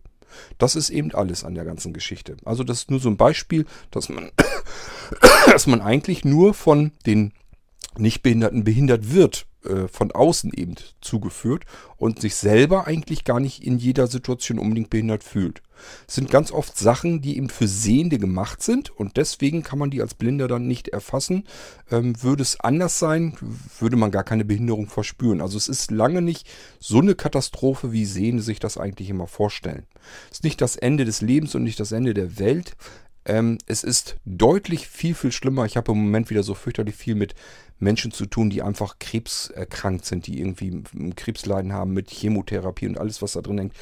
Das 0.57 0.75
ist 0.75 0.89
eben 0.89 1.11
alles 1.13 1.43
an 1.43 1.55
der 1.55 1.65
ganzen 1.65 1.93
Geschichte. 1.93 2.37
Also 2.45 2.63
das 2.63 2.79
ist 2.79 2.91
nur 2.91 2.99
so 2.99 3.09
ein 3.09 3.17
Beispiel, 3.17 3.65
dass 3.91 4.09
man, 4.09 4.31
dass 5.45 5.67
man 5.67 5.81
eigentlich 5.81 6.25
nur 6.25 6.53
von 6.53 6.91
den 7.05 7.33
Nichtbehinderten 7.97 8.63
behindert 8.63 9.13
wird 9.13 9.45
äh, 9.65 9.87
von 9.87 10.11
außen 10.11 10.51
eben 10.53 10.75
zugeführt 11.01 11.65
und 11.97 12.19
sich 12.21 12.35
selber 12.35 12.87
eigentlich 12.87 13.23
gar 13.23 13.39
nicht 13.39 13.63
in 13.63 13.77
jeder 13.77 14.07
Situation 14.07 14.59
unbedingt 14.59 14.89
behindert 14.89 15.23
fühlt. 15.23 15.61
Es 16.07 16.15
sind 16.15 16.29
ganz 16.29 16.51
oft 16.51 16.77
Sachen, 16.77 17.21
die 17.21 17.37
eben 17.37 17.49
für 17.49 17.67
Sehende 17.67 18.17
gemacht 18.17 18.61
sind 18.61 18.89
und 18.89 19.17
deswegen 19.17 19.63
kann 19.63 19.79
man 19.79 19.89
die 19.89 20.01
als 20.01 20.13
Blinder 20.13 20.47
dann 20.47 20.67
nicht 20.67 20.89
erfassen. 20.89 21.45
Ähm, 21.91 22.21
würde 22.21 22.43
es 22.43 22.59
anders 22.59 22.99
sein, 22.99 23.35
würde 23.79 23.95
man 23.95 24.11
gar 24.11 24.23
keine 24.23 24.45
Behinderung 24.45 24.87
verspüren. 24.87 25.41
Also 25.41 25.57
es 25.57 25.67
ist 25.67 25.91
lange 25.91 26.21
nicht 26.21 26.47
so 26.79 26.99
eine 26.99 27.15
Katastrophe, 27.15 27.91
wie 27.91 28.05
Sehende 28.05 28.43
sich 28.43 28.59
das 28.59 28.77
eigentlich 28.77 29.09
immer 29.09 29.27
vorstellen. 29.27 29.85
Es 30.29 30.37
ist 30.37 30.43
nicht 30.43 30.61
das 30.61 30.75
Ende 30.75 31.05
des 31.05 31.21
Lebens 31.21 31.55
und 31.55 31.63
nicht 31.63 31.79
das 31.79 31.91
Ende 31.91 32.13
der 32.13 32.39
Welt. 32.39 32.75
Ähm, 33.25 33.57
es 33.67 33.83
ist 33.83 34.17
deutlich 34.25 34.87
viel, 34.87 35.15
viel 35.15 35.31
schlimmer. 35.31 35.65
Ich 35.65 35.77
habe 35.77 35.91
im 35.93 35.97
Moment 35.99 36.29
wieder 36.29 36.43
so 36.43 36.55
fürchterlich 36.55 36.95
viel 36.95 37.15
mit 37.15 37.35
Menschen 37.79 38.11
zu 38.11 38.25
tun, 38.25 38.49
die 38.49 38.61
einfach 38.61 38.99
krebserkrankt 38.99 40.05
sind, 40.05 40.27
die 40.27 40.39
irgendwie 40.39 40.83
Krebsleiden 41.15 41.73
haben 41.73 41.93
mit 41.93 42.09
Chemotherapie 42.09 42.87
und 42.87 42.97
alles, 42.97 43.21
was 43.21 43.33
da 43.33 43.41
drin 43.41 43.57
hängt. 43.57 43.73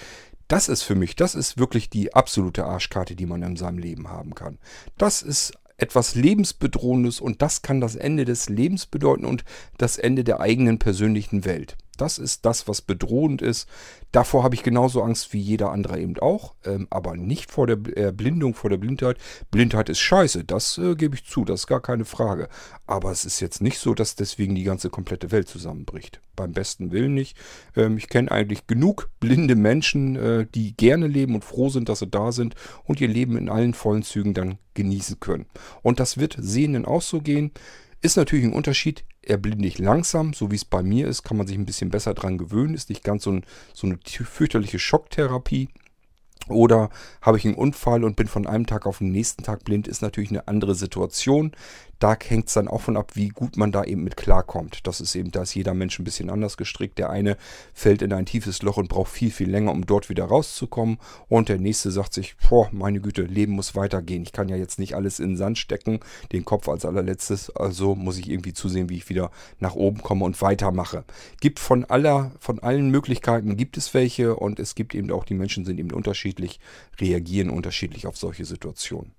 Das 0.48 0.68
ist 0.68 0.84
für 0.84 0.96
mich, 0.96 1.16
das 1.16 1.36
ist 1.36 1.58
wirklich 1.58 1.90
die 1.90 2.14
absolute 2.14 2.66
Arschkarte, 2.66 3.16
die 3.16 3.26
man 3.26 3.42
in 3.42 3.56
seinem 3.56 3.78
Leben 3.78 4.10
haben 4.10 4.36
kann. 4.36 4.58
Das 4.98 5.22
ist 5.22 5.54
etwas 5.78 6.16
Lebensbedrohendes 6.16 7.22
und 7.22 7.42
das 7.42 7.62
kann 7.62 7.82
das 7.82 7.96
Ende 7.96 8.26
des 8.26 8.50
Lebens 8.50 8.86
bedeuten 8.86 9.26
und 9.26 9.44
das 9.78 9.98
Ende 9.98 10.24
der 10.24 10.40
eigenen 10.40 10.78
persönlichen 10.78 11.46
Welt. 11.46 11.78
Das 12.02 12.18
ist 12.18 12.48
das, 12.48 12.68
was 12.68 12.82
bedrohend 12.82 13.44
ist. 13.44 13.70
Davor 14.12 14.44
habe 14.44 14.56
ich 14.56 14.64
genauso 14.64 15.04
Angst 15.04 15.34
wie 15.34 15.40
jeder 15.40 15.72
andere 15.72 16.00
eben 16.00 16.18
auch, 16.18 16.56
ähm, 16.66 16.88
aber 16.90 17.16
nicht 17.16 17.52
vor 17.52 17.68
der 17.68 17.78
Erblindung, 17.96 18.56
vor 18.56 18.72
der 18.72 18.78
Blindheit. 18.78 19.18
Blindheit 19.52 19.88
ist 19.88 20.00
scheiße, 20.00 20.44
das 20.44 20.80
äh, 20.80 20.96
gebe 20.96 21.14
ich 21.14 21.26
zu, 21.26 21.46
das 21.46 21.62
ist 21.62 21.68
gar 21.68 21.80
keine 21.80 22.06
Frage. 22.06 22.50
Aber 22.88 23.12
es 23.12 23.24
ist 23.24 23.40
jetzt 23.40 23.62
nicht 23.62 23.78
so, 23.78 23.94
dass 23.94 24.16
deswegen 24.16 24.56
die 24.56 24.64
ganze 24.64 24.90
komplette 24.90 25.30
Welt 25.30 25.48
zusammenbricht. 25.48 26.22
Beim 26.36 26.54
besten 26.54 26.92
Willen 26.92 27.14
nicht. 27.14 27.38
Ähm, 27.76 27.98
ich 27.98 28.10
kenne 28.10 28.32
eigentlich 28.32 28.66
genug 28.66 29.12
blinde 29.20 29.56
Menschen, 29.56 30.16
äh, 30.16 30.48
die 30.56 30.76
gerne 30.76 31.06
leben 31.06 31.36
und 31.36 31.46
froh 31.46 31.70
sind, 31.70 31.88
dass 31.88 32.00
sie 32.00 32.08
da 32.08 32.32
sind 32.32 32.56
und 32.84 33.00
ihr 33.00 33.10
Leben 33.10 33.38
in 33.38 33.48
allen 33.48 33.76
vollen 33.76 34.02
Zügen 34.02 34.34
dann 34.34 34.58
genießen 34.74 35.20
können. 35.20 35.46
Und 35.84 36.00
das 36.00 36.18
wird 36.18 36.36
Sehenden 36.40 36.86
auch 36.86 37.04
so 37.04 37.22
gehen. 37.22 37.52
Ist 38.02 38.18
natürlich 38.18 38.46
ein 38.46 38.54
Unterschied. 38.54 39.04
Erblinde 39.24 39.68
ich 39.68 39.78
langsam, 39.78 40.34
so 40.34 40.52
wie 40.52 40.56
es 40.56 40.66
bei 40.66 40.82
mir 40.82 41.08
ist, 41.08 41.24
kann 41.24 41.38
man 41.38 41.48
sich 41.48 41.58
ein 41.58 41.66
bisschen 41.66 41.90
besser 41.90 42.14
dran 42.14 42.38
gewöhnen. 42.38 42.74
Ist 42.74 42.90
nicht 42.90 43.04
ganz 43.04 43.24
so, 43.24 43.32
ein, 43.32 43.44
so 43.74 43.88
eine 43.88 44.00
fürchterliche 44.04 44.80
Schocktherapie. 44.80 45.70
Oder 46.48 46.90
habe 47.22 47.38
ich 47.38 47.46
einen 47.46 47.56
Unfall 47.56 48.04
und 48.04 48.16
bin 48.16 48.28
von 48.28 48.48
einem 48.48 48.66
Tag 48.66 48.86
auf 48.86 48.98
den 48.98 49.12
nächsten 49.12 49.44
Tag 49.44 49.64
blind, 49.64 49.88
ist 49.88 50.02
natürlich 50.02 50.32
eine 50.32 50.48
andere 50.48 50.76
Situation. 50.76 51.52
Da 52.02 52.18
hängt 52.20 52.48
es 52.48 52.56
dann 52.56 52.68
auch 52.68 52.82
von 52.82 52.98
ab, 52.98 53.12
wie 53.14 53.28
gut 53.28 53.58
man 53.58 53.72
da 53.72 53.84
eben 53.84 54.04
mit 54.04 54.18
klarkommt. 54.18 54.88
Das 54.88 55.02
ist 55.02 55.14
eben, 55.14 55.30
da 55.30 55.44
ist 55.44 55.54
jeder 55.54 55.76
Mensch 55.76 56.00
ein 56.00 56.04
bisschen 56.04 56.32
anders 56.32 56.58
gestrickt. 56.58 56.98
Der 56.98 57.12
eine 57.12 57.38
fällt 57.76 58.02
in 58.02 58.12
ein 58.12 58.26
tiefes 58.26 58.64
Loch 58.64 58.78
und 58.78 58.90
braucht 58.90 59.12
viel, 59.12 59.30
viel 59.30 59.52
länger, 59.52 59.72
um 59.72 59.86
dort 59.86 60.10
wieder 60.10 60.26
rauszukommen. 60.26 60.98
Und 61.30 61.48
der 61.48 61.60
nächste 61.60 61.92
sagt 61.92 62.16
sich, 62.16 62.36
boah, 62.50 62.70
meine 62.72 63.02
Güte, 63.02 63.22
Leben 63.22 63.54
muss 63.54 63.76
weitergehen. 63.76 64.24
Ich 64.24 64.32
kann 64.32 64.50
ja 64.50 64.56
jetzt 64.56 64.80
nicht 64.80 64.96
alles 64.96 65.20
in 65.20 65.30
den 65.30 65.38
Sand 65.38 65.60
stecken, 65.60 66.00
den 66.32 66.44
Kopf 66.44 66.68
als 66.70 66.86
allerletztes. 66.86 67.56
Also 67.56 67.94
muss 67.94 68.18
ich 68.18 68.32
irgendwie 68.32 68.54
zusehen, 68.54 68.90
wie 68.90 68.98
ich 68.98 69.10
wieder 69.10 69.30
nach 69.60 69.76
oben 69.76 70.02
komme 70.02 70.26
und 70.26 70.42
weitermache. 70.42 71.04
Gibt 71.40 71.60
von 71.60 71.86
aller, 71.86 72.32
von 72.40 72.58
allen 72.62 72.90
Möglichkeiten 72.90 73.58
gibt 73.58 73.78
es 73.78 73.94
welche 73.94 74.36
und 74.36 74.60
es 74.60 74.74
gibt 74.74 74.96
eben 74.96 75.12
auch, 75.12 75.24
die 75.24 75.36
Menschen 75.36 75.66
sind 75.66 75.80
eben 75.80 75.92
unterschiedlich, 75.92 76.31
reagieren 77.00 77.50
unterschiedlich 77.50 78.08
auf 78.08 78.18
solche 78.18 78.46
Situationen. 78.46 79.14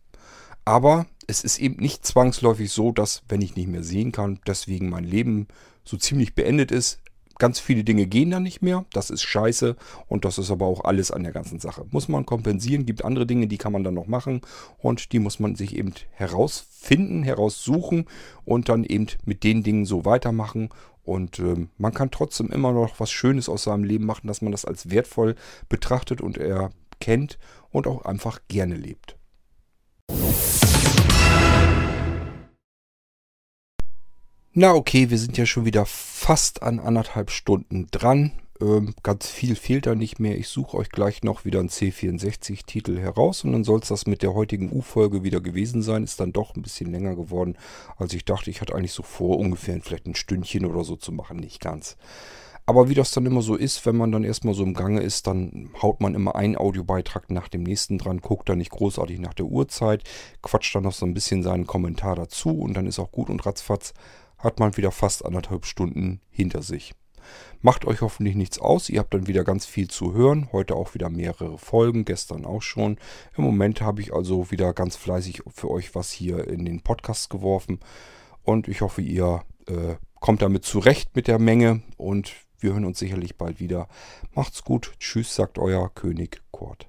Aber 0.65 1.07
es 1.27 1.43
ist 1.43 1.59
eben 1.59 1.77
nicht 1.83 2.07
zwangsläufig 2.07 2.71
so, 2.71 2.93
dass, 2.93 3.23
wenn 3.29 3.43
ich 3.43 3.57
nicht 3.57 3.69
mehr 3.69 3.83
sehen 3.83 4.13
kann, 4.13 4.41
deswegen 4.47 4.89
mein 4.89 5.05
Leben 5.05 5.49
so 5.85 5.97
ziemlich 5.97 6.35
beendet 6.35 6.71
ist. 6.71 7.01
Ganz 7.39 7.59
viele 7.59 7.83
Dinge 7.83 8.07
gehen 8.07 8.31
dann 8.31 8.45
nicht 8.45 8.63
mehr. 8.63 8.85
Das 8.93 9.11
ist 9.11 9.23
scheiße 9.23 9.75
und 10.07 10.25
das 10.25 10.39
ist 10.39 10.51
aber 10.51 10.67
auch 10.67 10.85
alles 10.85 11.11
an 11.11 11.25
der 11.25 11.33
ganzen 11.33 11.59
Sache. 11.59 11.85
Muss 11.91 12.07
man 12.07 12.27
kompensieren, 12.27 12.87
gibt 12.87 13.05
andere 13.05 13.27
Dinge, 13.27 13.49
die 13.49 13.59
kann 13.59 13.73
man 13.73 13.83
dann 13.83 13.95
noch 13.95 14.07
machen 14.07 14.43
und 14.79 15.13
die 15.13 15.19
muss 15.19 15.41
man 15.41 15.57
sich 15.57 15.77
eben 15.77 15.93
herausfinden, 16.13 17.25
heraussuchen 17.25 18.07
und 18.45 18.69
dann 18.69 18.85
eben 18.85 19.07
mit 19.25 19.43
den 19.43 19.65
Dingen 19.65 19.87
so 19.87 20.05
weitermachen. 20.05 20.69
Und 21.03 21.41
äh, 21.41 21.67
man 21.79 21.95
kann 21.95 22.13
trotzdem 22.13 22.51
immer 22.51 22.71
noch 22.71 23.01
was 23.01 23.11
Schönes 23.11 23.49
aus 23.49 23.65
seinem 23.65 23.83
Leben 23.83 24.07
machen, 24.07 24.29
dass 24.29 24.43
man 24.43 24.53
das 24.53 24.65
als 24.65 24.91
wertvoll 24.91 25.35
betrachtet 25.69 26.21
und 26.21 26.39
erkennt 27.03 27.39
und 27.71 27.87
auch 27.87 28.05
einfach 28.05 28.41
gerne 28.49 28.77
lebt. 28.77 29.17
Na 34.55 34.75
okay, 34.75 35.11
wir 35.11 35.19
sind 35.19 35.39
ja 35.39 35.47
schon 35.47 35.65
wieder 35.65 35.87
fast 35.87 36.63
an 36.63 36.79
anderthalb 36.79 37.31
Stunden 37.31 37.89
dran. 37.91 38.33
Ähm, 38.61 38.95
ganz 39.03 39.29
viel 39.29 39.57
fehlt 39.57 39.87
da 39.87 39.95
nicht 39.95 40.21
mehr. 40.21 40.37
Ich 40.37 40.49
suche 40.49 40.77
euch 40.77 40.91
gleich 40.91 41.25
noch 41.25 41.45
wieder 41.45 41.59
einen 41.59 41.71
C64-Titel 41.71 42.99
heraus 42.99 43.45
und 43.45 43.53
dann 43.53 43.65
soll 43.65 43.81
es 43.81 43.89
das 43.89 44.07
mit 44.07 44.23
der 44.23 44.35
heutigen 44.35 44.71
U-Folge 44.71 45.25
wieder 45.25 45.41
gewesen 45.41 45.83
sein. 45.83 46.05
Ist 46.05 46.21
dann 46.21 46.35
doch 46.35 46.55
ein 46.55 46.63
bisschen 46.63 46.93
länger 46.93 47.17
geworden, 47.17 47.57
als 47.97 48.13
ich 48.13 48.27
dachte. 48.27 48.51
Ich 48.51 48.61
hatte 48.61 48.75
eigentlich 48.75 48.93
so 48.93 49.03
vor, 49.03 49.39
ungefähr 49.39 49.81
vielleicht 49.81 50.07
ein 50.07 50.15
Stündchen 50.15 50.67
oder 50.67 50.85
so 50.85 50.97
zu 50.97 51.11
machen. 51.13 51.39
Nicht 51.39 51.61
ganz. 51.61 51.97
Aber 52.65 52.89
wie 52.89 52.95
das 52.95 53.11
dann 53.11 53.27
immer 53.27 53.43
so 53.43 53.57
ist, 53.57 53.85
wenn 53.87 53.97
man 53.97 54.13
dann 54.13 54.23
erstmal 54.23 54.55
so 54.55 54.63
im 54.63 54.75
Gange 54.75 55.01
ist, 55.01 55.27
dann 55.27 55.71
haut 55.83 56.01
man 56.01 56.15
immer 56.15 56.37
einen 56.37 56.57
Audiobeitrag 56.57 57.31
nach 57.31 57.49
dem 57.49 57.65
nächsten 57.65 57.99
dran, 57.99 58.21
guckt 58.21 58.49
dann 58.49 58.59
nicht 58.59 58.71
großartig 58.71 59.19
nach 59.19 59.35
der 59.35 59.47
Uhrzeit, 59.47 60.05
quatscht 60.43 60.75
dann 60.75 60.85
noch 60.85 60.93
so 60.93 61.05
ein 61.05 61.15
bisschen 61.15 61.43
seinen 61.43 61.67
Kommentar 61.67 62.15
dazu 62.15 62.61
und 62.61 62.75
dann 62.75 62.87
ist 62.87 63.01
auch 63.01 63.11
gut 63.11 63.31
und 63.31 63.45
ratzfatz 63.45 63.95
hat 64.39 64.61
man 64.61 64.77
wieder 64.77 64.93
fast 64.93 65.25
anderthalb 65.25 65.67
Stunden 65.67 66.21
hinter 66.31 66.63
sich. 66.63 66.95
Macht 67.61 67.85
euch 67.85 68.01
hoffentlich 68.01 68.35
nichts 68.35 68.59
aus. 68.59 68.89
Ihr 68.89 68.99
habt 68.99 69.15
dann 69.15 69.29
wieder 69.29 69.45
ganz 69.45 69.67
viel 69.67 69.89
zu 69.89 70.13
hören. 70.13 70.49
Heute 70.51 70.75
auch 70.75 70.95
wieder 70.95 71.09
mehrere 71.09 71.59
Folgen, 71.59 72.05
gestern 72.05 72.45
auch 72.45 72.63
schon. 72.63 72.99
Im 73.37 73.45
Moment 73.45 73.81
habe 73.81 74.01
ich 74.01 74.13
also 74.13 74.51
wieder 74.51 74.73
ganz 74.73 74.97
fleißig 74.97 75.43
für 75.55 75.71
euch 75.71 75.95
was 75.95 76.11
hier 76.11 76.49
in 76.49 76.65
den 76.65 76.81
Podcast 76.81 77.31
geworfen. 77.31 77.79
Und 78.43 78.67
ich 78.67 78.81
hoffe, 78.81 79.03
ihr 79.03 79.45
äh, 79.69 79.95
kommt 80.19 80.43
damit 80.43 80.65
zurecht 80.65 81.15
mit 81.15 81.29
der 81.29 81.39
Menge. 81.39 81.83
Und 81.97 82.33
wir 82.63 82.73
hören 82.73 82.85
uns 82.85 82.99
sicherlich 82.99 83.37
bald 83.37 83.61
wieder. 83.61 83.89
Macht's 84.35 84.63
gut. 84.63 84.93
Tschüss, 84.99 85.35
sagt 85.35 85.59
euer 85.59 85.93
König 85.95 86.43
Kurt. 86.51 86.89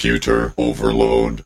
Computer 0.00 0.54
overload. 0.56 1.44